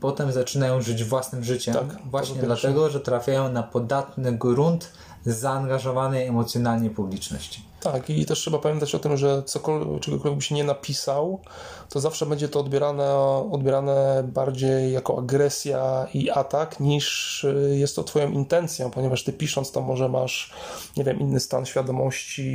potem 0.00 0.32
zaczynają 0.32 0.80
żyć 0.82 1.04
własnym 1.04 1.44
życiem. 1.44 1.74
Tak, 1.74 1.98
właśnie 2.10 2.42
dlatego, 2.42 2.90
że 2.90 3.00
trafiają 3.00 3.52
na 3.52 3.62
podatny 3.62 4.32
grunt 4.32 4.92
zaangażowanej 5.26 6.26
emocjonalnie 6.26 6.90
publiczności. 6.90 7.72
Tak, 7.82 8.10
i 8.10 8.26
też 8.26 8.38
trzeba 8.38 8.58
pamiętać 8.58 8.94
o 8.94 8.98
tym, 8.98 9.16
że 9.16 9.42
cokolwiek, 9.42 10.00
czegokolwiek 10.00 10.38
by 10.38 10.44
się 10.44 10.54
nie 10.54 10.64
napisał, 10.64 11.40
to 11.88 12.00
zawsze 12.00 12.26
będzie 12.26 12.48
to 12.48 12.60
odbierane, 12.60 13.14
odbierane 13.52 14.24
bardziej 14.32 14.92
jako 14.92 15.18
agresja 15.18 16.06
i 16.14 16.30
atak, 16.30 16.80
niż 16.80 17.44
y, 17.44 17.76
jest 17.78 17.96
to 17.96 18.04
Twoją 18.04 18.30
intencją, 18.30 18.90
ponieważ 18.90 19.24
Ty 19.24 19.32
pisząc 19.32 19.72
to 19.72 19.80
może 19.80 20.08
masz, 20.08 20.52
nie 20.96 21.04
wiem, 21.04 21.20
inny 21.20 21.40
stan 21.40 21.66
świadomości, 21.66 22.52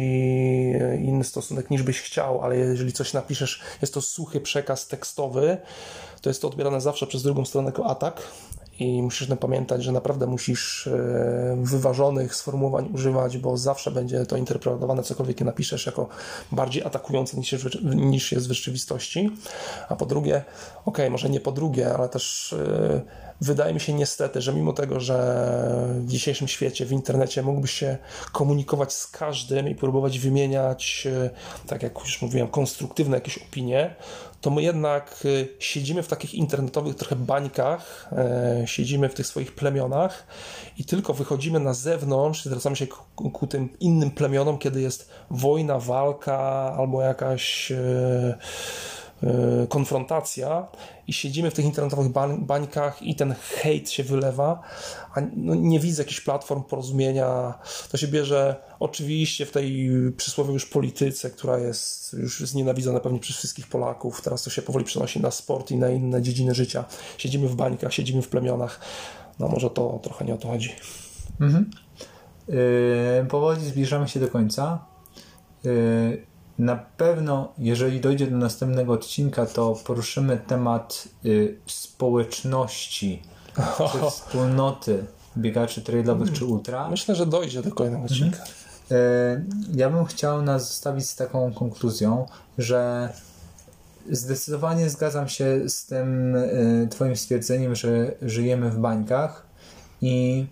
y, 0.81 1.01
inny 1.03 1.23
stosunek 1.23 1.69
niż 1.69 1.83
byś 1.83 2.01
chciał, 2.01 2.41
ale 2.41 2.57
jeżeli 2.57 2.93
coś 2.93 3.13
napiszesz, 3.13 3.61
jest 3.81 3.93
to 3.93 4.01
suchy 4.01 4.41
przekaz 4.41 4.87
tekstowy, 4.87 5.57
to 6.21 6.29
jest 6.29 6.41
to 6.41 6.47
odbierane 6.47 6.81
zawsze 6.81 7.07
przez 7.07 7.23
drugą 7.23 7.45
stronę 7.45 7.65
jako 7.65 7.85
atak. 7.85 8.21
I 8.79 9.01
musisz 9.01 9.27
pamiętać, 9.39 9.83
że 9.83 9.91
naprawdę 9.91 10.27
musisz 10.27 10.87
e, 10.87 11.57
wyważonych 11.61 12.35
sformułowań 12.35 12.89
używać, 12.93 13.37
bo 13.37 13.57
zawsze 13.57 13.91
będzie 13.91 14.25
to 14.25 14.37
interpretowane, 14.37 15.03
cokolwiek 15.03 15.41
napiszesz, 15.41 15.85
jako 15.85 16.07
bardziej 16.51 16.83
atakujące 16.83 17.37
niż, 17.37 17.55
niż 17.83 18.31
jest 18.31 18.47
w 18.47 18.51
rzeczywistości. 18.51 19.31
A 19.89 19.95
po 19.95 20.05
drugie, 20.05 20.43
okej, 20.85 21.09
może 21.09 21.29
nie 21.29 21.39
po 21.39 21.51
drugie, 21.51 21.93
ale 21.93 22.09
też 22.09 22.53
e, 22.53 23.01
wydaje 23.41 23.73
mi 23.73 23.79
się 23.79 23.93
niestety, 23.93 24.41
że 24.41 24.53
mimo 24.53 24.73
tego, 24.73 24.99
że 24.99 25.17
w 25.99 26.07
dzisiejszym 26.07 26.47
świecie, 26.47 26.85
w 26.85 26.91
internecie 26.91 27.43
mógłbyś 27.43 27.71
się 27.71 27.97
komunikować 28.31 28.93
z 28.93 29.07
każdym 29.07 29.69
i 29.69 29.75
próbować 29.75 30.19
wymieniać, 30.19 31.07
e, 31.25 31.29
tak 31.67 31.83
jak 31.83 31.99
już 31.99 32.21
mówiłem, 32.21 32.47
konstruktywne 32.47 33.17
jakieś 33.17 33.37
opinie, 33.37 33.95
to 34.41 34.49
my 34.49 34.61
jednak 34.61 35.25
y, 35.25 35.47
siedzimy 35.59 36.03
w 36.03 36.07
takich 36.07 36.35
internetowych 36.35 36.95
trochę 36.95 37.15
bańkach, 37.15 38.09
e, 38.11 38.63
siedzimy 38.65 39.09
w 39.09 39.13
tych 39.13 39.27
swoich 39.27 39.55
plemionach 39.55 40.27
i 40.77 40.85
tylko 40.85 41.13
wychodzimy 41.13 41.59
na 41.59 41.73
zewnątrz, 41.73 42.45
zwracamy 42.45 42.75
się 42.75 42.87
ku, 42.87 43.31
ku 43.31 43.47
tym 43.47 43.69
innym 43.79 44.11
plemionom, 44.11 44.57
kiedy 44.57 44.81
jest 44.81 45.09
wojna, 45.31 45.79
walka 45.79 46.37
albo 46.77 47.01
jakaś 47.01 47.71
e, 47.71 47.77
e, 47.77 48.37
konfrontacja 49.69 50.67
i 51.07 51.13
siedzimy 51.13 51.51
w 51.51 51.53
tych 51.53 51.65
internetowych 51.65 52.11
bań, 52.11 52.45
bańkach 52.45 53.01
i 53.01 53.15
ten 53.15 53.35
hejt 53.41 53.89
się 53.89 54.03
wylewa, 54.03 54.61
a 55.13 55.21
no, 55.35 55.55
nie 55.55 55.79
widzę 55.79 56.03
jakichś 56.03 56.21
platform 56.21 56.63
porozumienia. 56.63 57.53
To 57.91 57.97
się 57.97 58.07
bierze 58.07 58.55
oczywiście 58.79 59.45
w 59.45 59.51
tej 59.51 59.89
przysłowie 60.17 60.53
już 60.53 60.65
polityce, 60.65 61.29
która 61.29 61.57
jest 61.57 62.13
już 62.13 62.39
znienawidzona 62.39 62.99
pewnie 62.99 63.19
przez 63.19 63.35
wszystkich 63.37 63.67
Polaków. 63.67 64.21
Teraz 64.21 64.43
to 64.43 64.49
się 64.49 64.61
powoli 64.61 64.85
przenosi 64.85 65.21
na 65.21 65.31
sport 65.31 65.71
i 65.71 65.77
na 65.77 65.89
inne 65.89 66.21
dziedziny 66.21 66.55
życia. 66.55 66.85
Siedzimy 67.17 67.47
w 67.47 67.55
bańkach, 67.55 67.93
siedzimy 67.93 68.21
w 68.21 68.27
plemionach. 68.27 68.79
No 69.39 69.47
może 69.47 69.69
to 69.69 69.99
trochę 70.03 70.25
nie 70.25 70.33
o 70.33 70.37
to 70.37 70.47
chodzi. 70.47 70.71
Yy, 72.47 73.25
powoli 73.29 73.65
zbliżamy 73.65 74.07
się 74.07 74.19
do 74.19 74.27
końca. 74.27 74.85
Yy, 75.63 76.27
na 76.59 76.75
pewno, 76.75 77.53
jeżeli 77.57 77.99
dojdzie 77.99 78.27
do 78.27 78.37
następnego 78.37 78.93
odcinka, 78.93 79.45
to 79.45 79.75
poruszymy 79.85 80.37
temat 80.47 81.07
yy, 81.23 81.57
społeczności, 81.65 83.21
czy 83.91 84.09
wspólnoty 84.11 85.05
biegaczy 85.37 85.81
trailowych 85.81 86.33
czy 86.33 86.45
ultra. 86.45 86.89
Myślę, 86.89 87.15
że 87.15 87.25
dojdzie 87.25 87.61
do 87.61 87.71
kolejnego 87.71 88.03
odcinka. 88.03 88.43
Yy, 88.89 88.97
Ja 89.73 89.89
bym 89.89 90.05
chciał 90.05 90.41
nas 90.41 90.67
zostawić 90.67 91.09
z 91.09 91.15
taką 91.15 91.53
konkluzją, 91.53 92.25
że 92.57 93.09
zdecydowanie 94.11 94.89
zgadzam 94.89 95.27
się 95.29 95.69
z 95.69 95.85
tym 95.85 96.33
yy, 96.81 96.87
Twoim 96.87 97.15
stwierdzeniem, 97.15 97.75
że 97.75 98.11
żyjemy 98.21 98.69
w 98.69 98.77
bańkach 98.77 99.45
i 100.01 100.45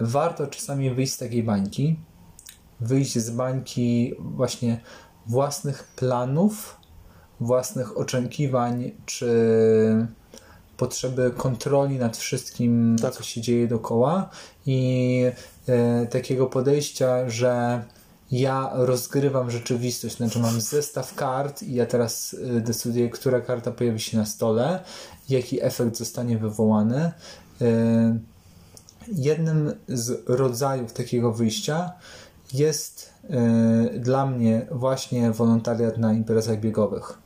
warto 0.00 0.46
czasami 0.46 0.90
wyjść 0.90 1.12
z 1.12 1.18
takiej 1.18 1.42
bańki, 1.42 1.96
wyjść 2.82 3.18
z 3.18 3.30
bańki 3.30 4.14
właśnie 4.18 4.80
własnych 5.26 5.84
planów, 5.96 6.76
własnych 7.40 7.98
oczekiwań, 7.98 8.92
czy 9.06 9.28
potrzeby 10.76 11.32
kontroli 11.36 11.98
nad 11.98 12.16
wszystkim, 12.16 12.96
Tak. 13.02 13.14
co 13.14 13.22
się 13.22 13.40
dzieje 13.40 13.68
dookoła 13.68 14.30
i 14.66 15.22
e, 15.68 16.06
takiego 16.06 16.46
podejścia, 16.46 17.30
że 17.30 17.82
ja 18.30 18.70
rozgrywam 18.74 19.50
rzeczywistość, 19.50 20.16
znaczy 20.16 20.38
mam 20.38 20.60
zestaw 20.60 21.14
kart 21.14 21.62
i 21.62 21.74
ja 21.74 21.86
teraz 21.86 22.36
e, 22.56 22.60
decyduję, 22.60 23.10
która 23.10 23.40
karta 23.40 23.70
pojawi 23.70 24.00
się 24.00 24.18
na 24.18 24.26
stole, 24.26 24.80
jaki 25.28 25.62
efekt 25.64 25.96
zostanie 25.96 26.38
wywołany. 26.38 27.12
E, 27.60 28.18
jednym 29.08 29.72
z 29.88 30.22
rodzajów 30.28 30.92
takiego 30.92 31.32
wyjścia 31.32 31.92
jest 32.54 33.12
y, 33.94 34.00
dla 34.00 34.26
mnie 34.26 34.66
właśnie 34.70 35.30
wolontariat 35.30 35.98
na 35.98 36.12
imprezach 36.12 36.60
biegowych. 36.60 37.18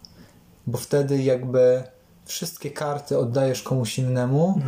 Bo 0.67 0.79
wtedy 0.79 1.23
jakby 1.23 1.83
wszystkie 2.25 2.71
karty 2.71 3.19
oddajesz 3.19 3.63
komuś 3.63 3.99
innemu, 3.99 4.61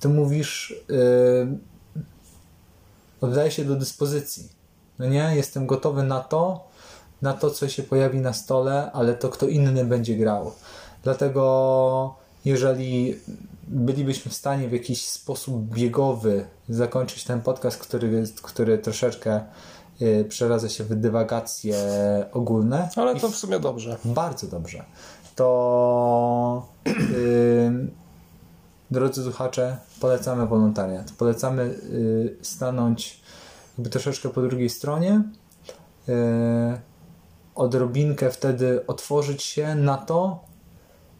ty 0.00 0.08
mówisz 0.08 0.70
y, 0.90 1.58
oddaję 3.20 3.50
się 3.50 3.64
do 3.64 3.76
dyspozycji. 3.76 4.48
No 4.98 5.06
nie? 5.06 5.32
Jestem 5.34 5.66
gotowy 5.66 6.02
na 6.02 6.20
to, 6.20 6.68
na 7.22 7.32
to, 7.32 7.50
co 7.50 7.68
się 7.68 7.82
pojawi 7.82 8.18
na 8.20 8.32
stole, 8.32 8.92
ale 8.92 9.14
to 9.14 9.28
kto 9.28 9.48
inny 9.48 9.84
będzie 9.84 10.16
grał. 10.16 10.52
Dlatego 11.02 12.14
jeżeli 12.44 13.16
bylibyśmy 13.68 14.30
w 14.30 14.34
stanie 14.34 14.68
w 14.68 14.72
jakiś 14.72 15.08
sposób 15.08 15.62
biegowy 15.62 16.46
zakończyć 16.68 17.24
ten 17.24 17.40
podcast, 17.40 17.78
który, 17.78 18.24
który 18.42 18.78
troszeczkę 18.78 19.40
y, 20.02 20.24
przeradza 20.28 20.68
się 20.68 20.84
w 20.84 20.94
dywagacje 20.94 21.76
ogólne. 22.32 22.88
Ale 22.96 23.16
to 23.20 23.28
w 23.28 23.36
sumie 23.36 23.60
dobrze. 23.60 23.96
bardzo 24.04 24.46
dobrze. 24.46 24.84
To 25.36 26.66
y, 26.86 26.92
drodzy 28.90 29.22
słuchacze, 29.22 29.76
polecamy 30.00 30.46
wolontariat. 30.46 31.12
Polecamy 31.12 31.62
y, 31.62 32.36
stanąć 32.42 33.22
jakby 33.78 33.90
troszeczkę 33.90 34.28
po 34.28 34.42
drugiej 34.42 34.70
stronie. 34.70 35.22
Y, 36.08 36.12
odrobinkę 37.54 38.30
wtedy 38.30 38.86
otworzyć 38.86 39.42
się 39.42 39.74
na 39.74 39.96
to, 39.96 40.44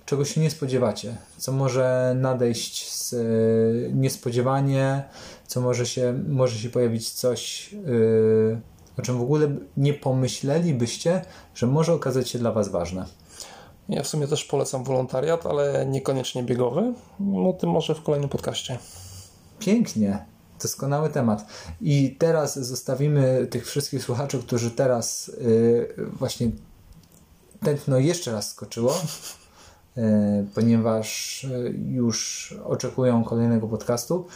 czego 0.04 0.24
się 0.24 0.40
nie 0.40 0.50
spodziewacie, 0.50 1.16
co 1.36 1.52
może 1.52 2.16
nadejść 2.16 2.92
z, 2.92 3.12
y, 3.12 3.90
niespodziewanie, 3.94 5.04
co 5.46 5.60
może 5.60 5.86
się, 5.86 6.22
może 6.28 6.58
się 6.58 6.70
pojawić 6.70 7.10
coś, 7.10 7.72
y, 7.72 8.60
o 8.98 9.02
czym 9.02 9.18
w 9.18 9.22
ogóle 9.22 9.56
nie 9.76 9.94
pomyślelibyście, 9.94 11.24
że 11.54 11.66
może 11.66 11.92
okazać 11.92 12.28
się 12.28 12.38
dla 12.38 12.52
Was 12.52 12.68
ważne. 12.68 13.06
Ja 13.88 14.02
w 14.02 14.06
sumie 14.06 14.28
też 14.28 14.44
polecam 14.44 14.84
wolontariat, 14.84 15.46
ale 15.46 15.86
niekoniecznie 15.86 16.42
biegowy. 16.42 16.92
No 17.20 17.48
o 17.48 17.52
tym 17.52 17.70
może 17.70 17.94
w 17.94 18.02
kolejnym 18.02 18.30
podcaście. 18.30 18.78
Pięknie. 19.58 20.24
Doskonały 20.62 21.10
temat. 21.10 21.46
I 21.80 22.16
teraz 22.18 22.58
zostawimy 22.58 23.46
tych 23.50 23.66
wszystkich 23.66 24.04
słuchaczy, 24.04 24.38
którzy 24.38 24.70
teraz 24.70 25.28
y, 25.28 25.94
właśnie 26.18 26.50
tętno 27.64 27.98
jeszcze 27.98 28.32
raz 28.32 28.50
skoczyło, 28.50 28.94
y, 29.98 30.00
ponieważ 30.54 31.44
y, 31.44 31.74
już 31.88 32.54
oczekują 32.64 33.24
kolejnego 33.24 33.68
podcastu. 33.68 34.26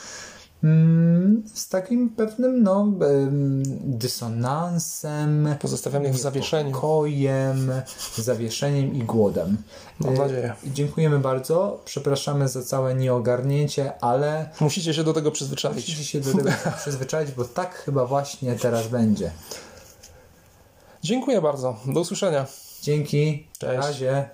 Mm, 0.70 1.42
z 1.54 1.68
takim 1.68 2.10
pewnym 2.10 2.62
no, 2.62 2.80
em, 2.82 3.62
dysonansem, 3.84 5.48
Pozostawiamy 5.60 6.10
w 6.12 6.18
zawieszeniu. 6.18 6.66
niepokojem, 6.68 7.72
zawieszeniem 8.16 8.94
i 8.94 8.98
głodem. 8.98 9.56
Mam 10.00 10.14
Y, 10.14 10.18
nadzieję. 10.18 10.52
Dziękujemy 10.66 11.18
bardzo. 11.18 11.80
Przepraszamy 11.84 12.48
za 12.48 12.62
całe 12.62 12.94
nieogarnięcie, 12.94 13.92
ale 14.04 14.48
Musicie 14.60 14.94
się 14.94 15.04
do 15.04 15.12
tego 15.12 15.30
przyzwyczaić. 15.30 15.74
musicie 15.76 16.04
się 16.04 16.20
do 16.20 16.32
tego 16.36 16.50
przyzwyczaić, 16.80 17.30
bo 17.32 17.44
tak 17.44 17.74
chyba 17.74 18.06
właśnie 18.06 18.54
teraz 18.54 18.88
będzie. 18.88 19.30
Dziękuję 21.02 21.40
bardzo. 21.42 21.76
Do 21.86 22.00
usłyszenia. 22.00 22.46
Dzięki. 22.82 23.46
Na 23.62 23.68
Cześć. 23.68 23.86
razie. 23.86 24.28